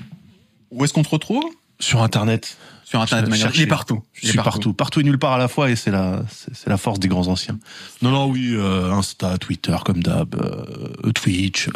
où 0.71 0.85
est-ce 0.85 0.93
qu'on 0.93 1.03
te 1.03 1.09
retrouve? 1.11 1.45
Sur 1.81 2.03
Internet. 2.03 2.57
Sur 2.85 3.01
Internet, 3.03 3.29
manière- 3.29 3.51
il 3.55 3.61
est 3.63 3.67
partout. 3.67 4.03
Je 4.15 4.21
Il 4.23 4.29
est 4.29 4.31
suis 4.33 4.39
partout. 4.39 4.73
partout, 4.73 5.01
et 5.01 5.05
nulle 5.05 5.19
part 5.19 5.33
à 5.35 5.39
la 5.39 5.47
fois, 5.49 5.71
et 5.71 5.77
c'est 5.77 5.91
la, 5.91 6.23
c'est 6.55 6.69
la 6.71 6.79
force 6.79 6.99
des 6.99 7.09
grands 7.09 7.27
anciens. 7.29 7.59
Non, 8.01 8.11
non, 8.11 8.27
oui, 8.27 8.53
euh, 8.55 8.91
Insta, 8.93 9.37
Twitter, 9.37 9.77
comme 9.85 10.03
d'hab, 10.03 10.35
euh, 10.35 11.13
Twitch. 11.13 11.69
euh, 11.69 11.73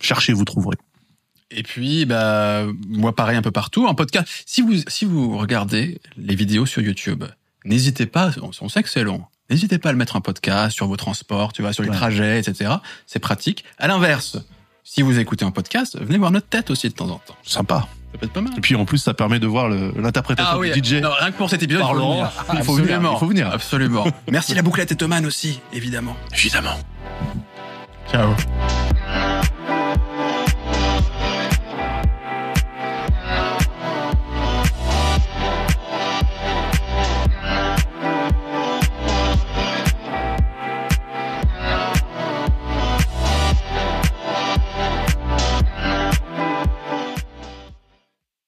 cherchez, 0.00 0.32
vous 0.34 0.44
trouverez. 0.44 0.76
Et 1.50 1.62
puis, 1.62 2.04
bah, 2.04 2.66
moi, 2.88 3.14
pareil, 3.14 3.36
un 3.38 3.42
peu 3.42 3.50
partout. 3.50 3.86
En 3.86 3.94
podcast, 3.94 4.28
si 4.46 4.60
vous, 4.62 4.74
si 4.86 5.04
vous 5.06 5.36
regardez 5.38 5.98
les 6.18 6.34
vidéos 6.34 6.66
sur 6.66 6.82
YouTube, 6.82 7.24
n'hésitez 7.64 8.06
pas, 8.06 8.30
on, 8.42 8.50
on 8.60 8.68
sait 8.68 8.82
que 8.82 8.88
c'est 8.90 9.04
long. 9.04 9.24
N'hésitez 9.52 9.76
pas 9.78 9.90
à 9.90 9.92
le 9.92 9.98
mettre 9.98 10.16
en 10.16 10.22
podcast 10.22 10.74
sur 10.74 10.86
vos 10.86 10.96
transports, 10.96 11.52
tu 11.52 11.60
vois, 11.60 11.74
sur 11.74 11.82
les 11.82 11.90
Ouais. 11.90 11.94
trajets, 11.96 12.38
etc. 12.40 12.70
C'est 13.06 13.18
pratique. 13.18 13.64
À 13.78 13.86
l'inverse, 13.86 14.38
si 14.82 15.02
vous 15.02 15.18
écoutez 15.18 15.44
en 15.44 15.50
podcast, 15.50 15.98
venez 16.00 16.16
voir 16.16 16.30
notre 16.30 16.46
tête 16.48 16.70
aussi 16.70 16.88
de 16.88 16.94
temps 16.94 17.10
en 17.10 17.18
temps. 17.18 17.36
Sympa. 17.44 17.86
Ça 18.12 18.18
peut 18.18 18.24
être 18.26 18.32
pas 18.32 18.40
mal. 18.40 18.52
Et 18.56 18.60
puis 18.62 18.74
en 18.76 18.86
plus, 18.86 18.96
ça 18.98 19.12
permet 19.12 19.38
de 19.38 19.46
voir 19.46 19.68
l'interprétation 19.68 20.58
du 20.60 20.68
DJ. 20.72 20.94
Ah 20.94 21.00
Non, 21.00 21.10
rien 21.18 21.30
que 21.32 21.36
pour 21.36 21.50
cet 21.50 21.62
épisode, 21.62 21.82
il 21.86 21.94
faut 21.94 21.94
venir. 22.00 22.30
Il 22.54 22.62
faut 22.64 22.74
venir, 22.74 22.86
Absolument. 22.94 23.12
il 23.12 23.18
faut 23.18 23.26
venir. 23.26 23.48
Absolument. 23.52 24.06
Merci 24.30 24.54
la 24.54 24.62
bouclette 24.62 24.90
étomane 24.92 25.26
aussi, 25.26 25.60
évidemment. 25.74 26.16
Évidemment. 26.34 26.78
Ciao. 28.10 28.30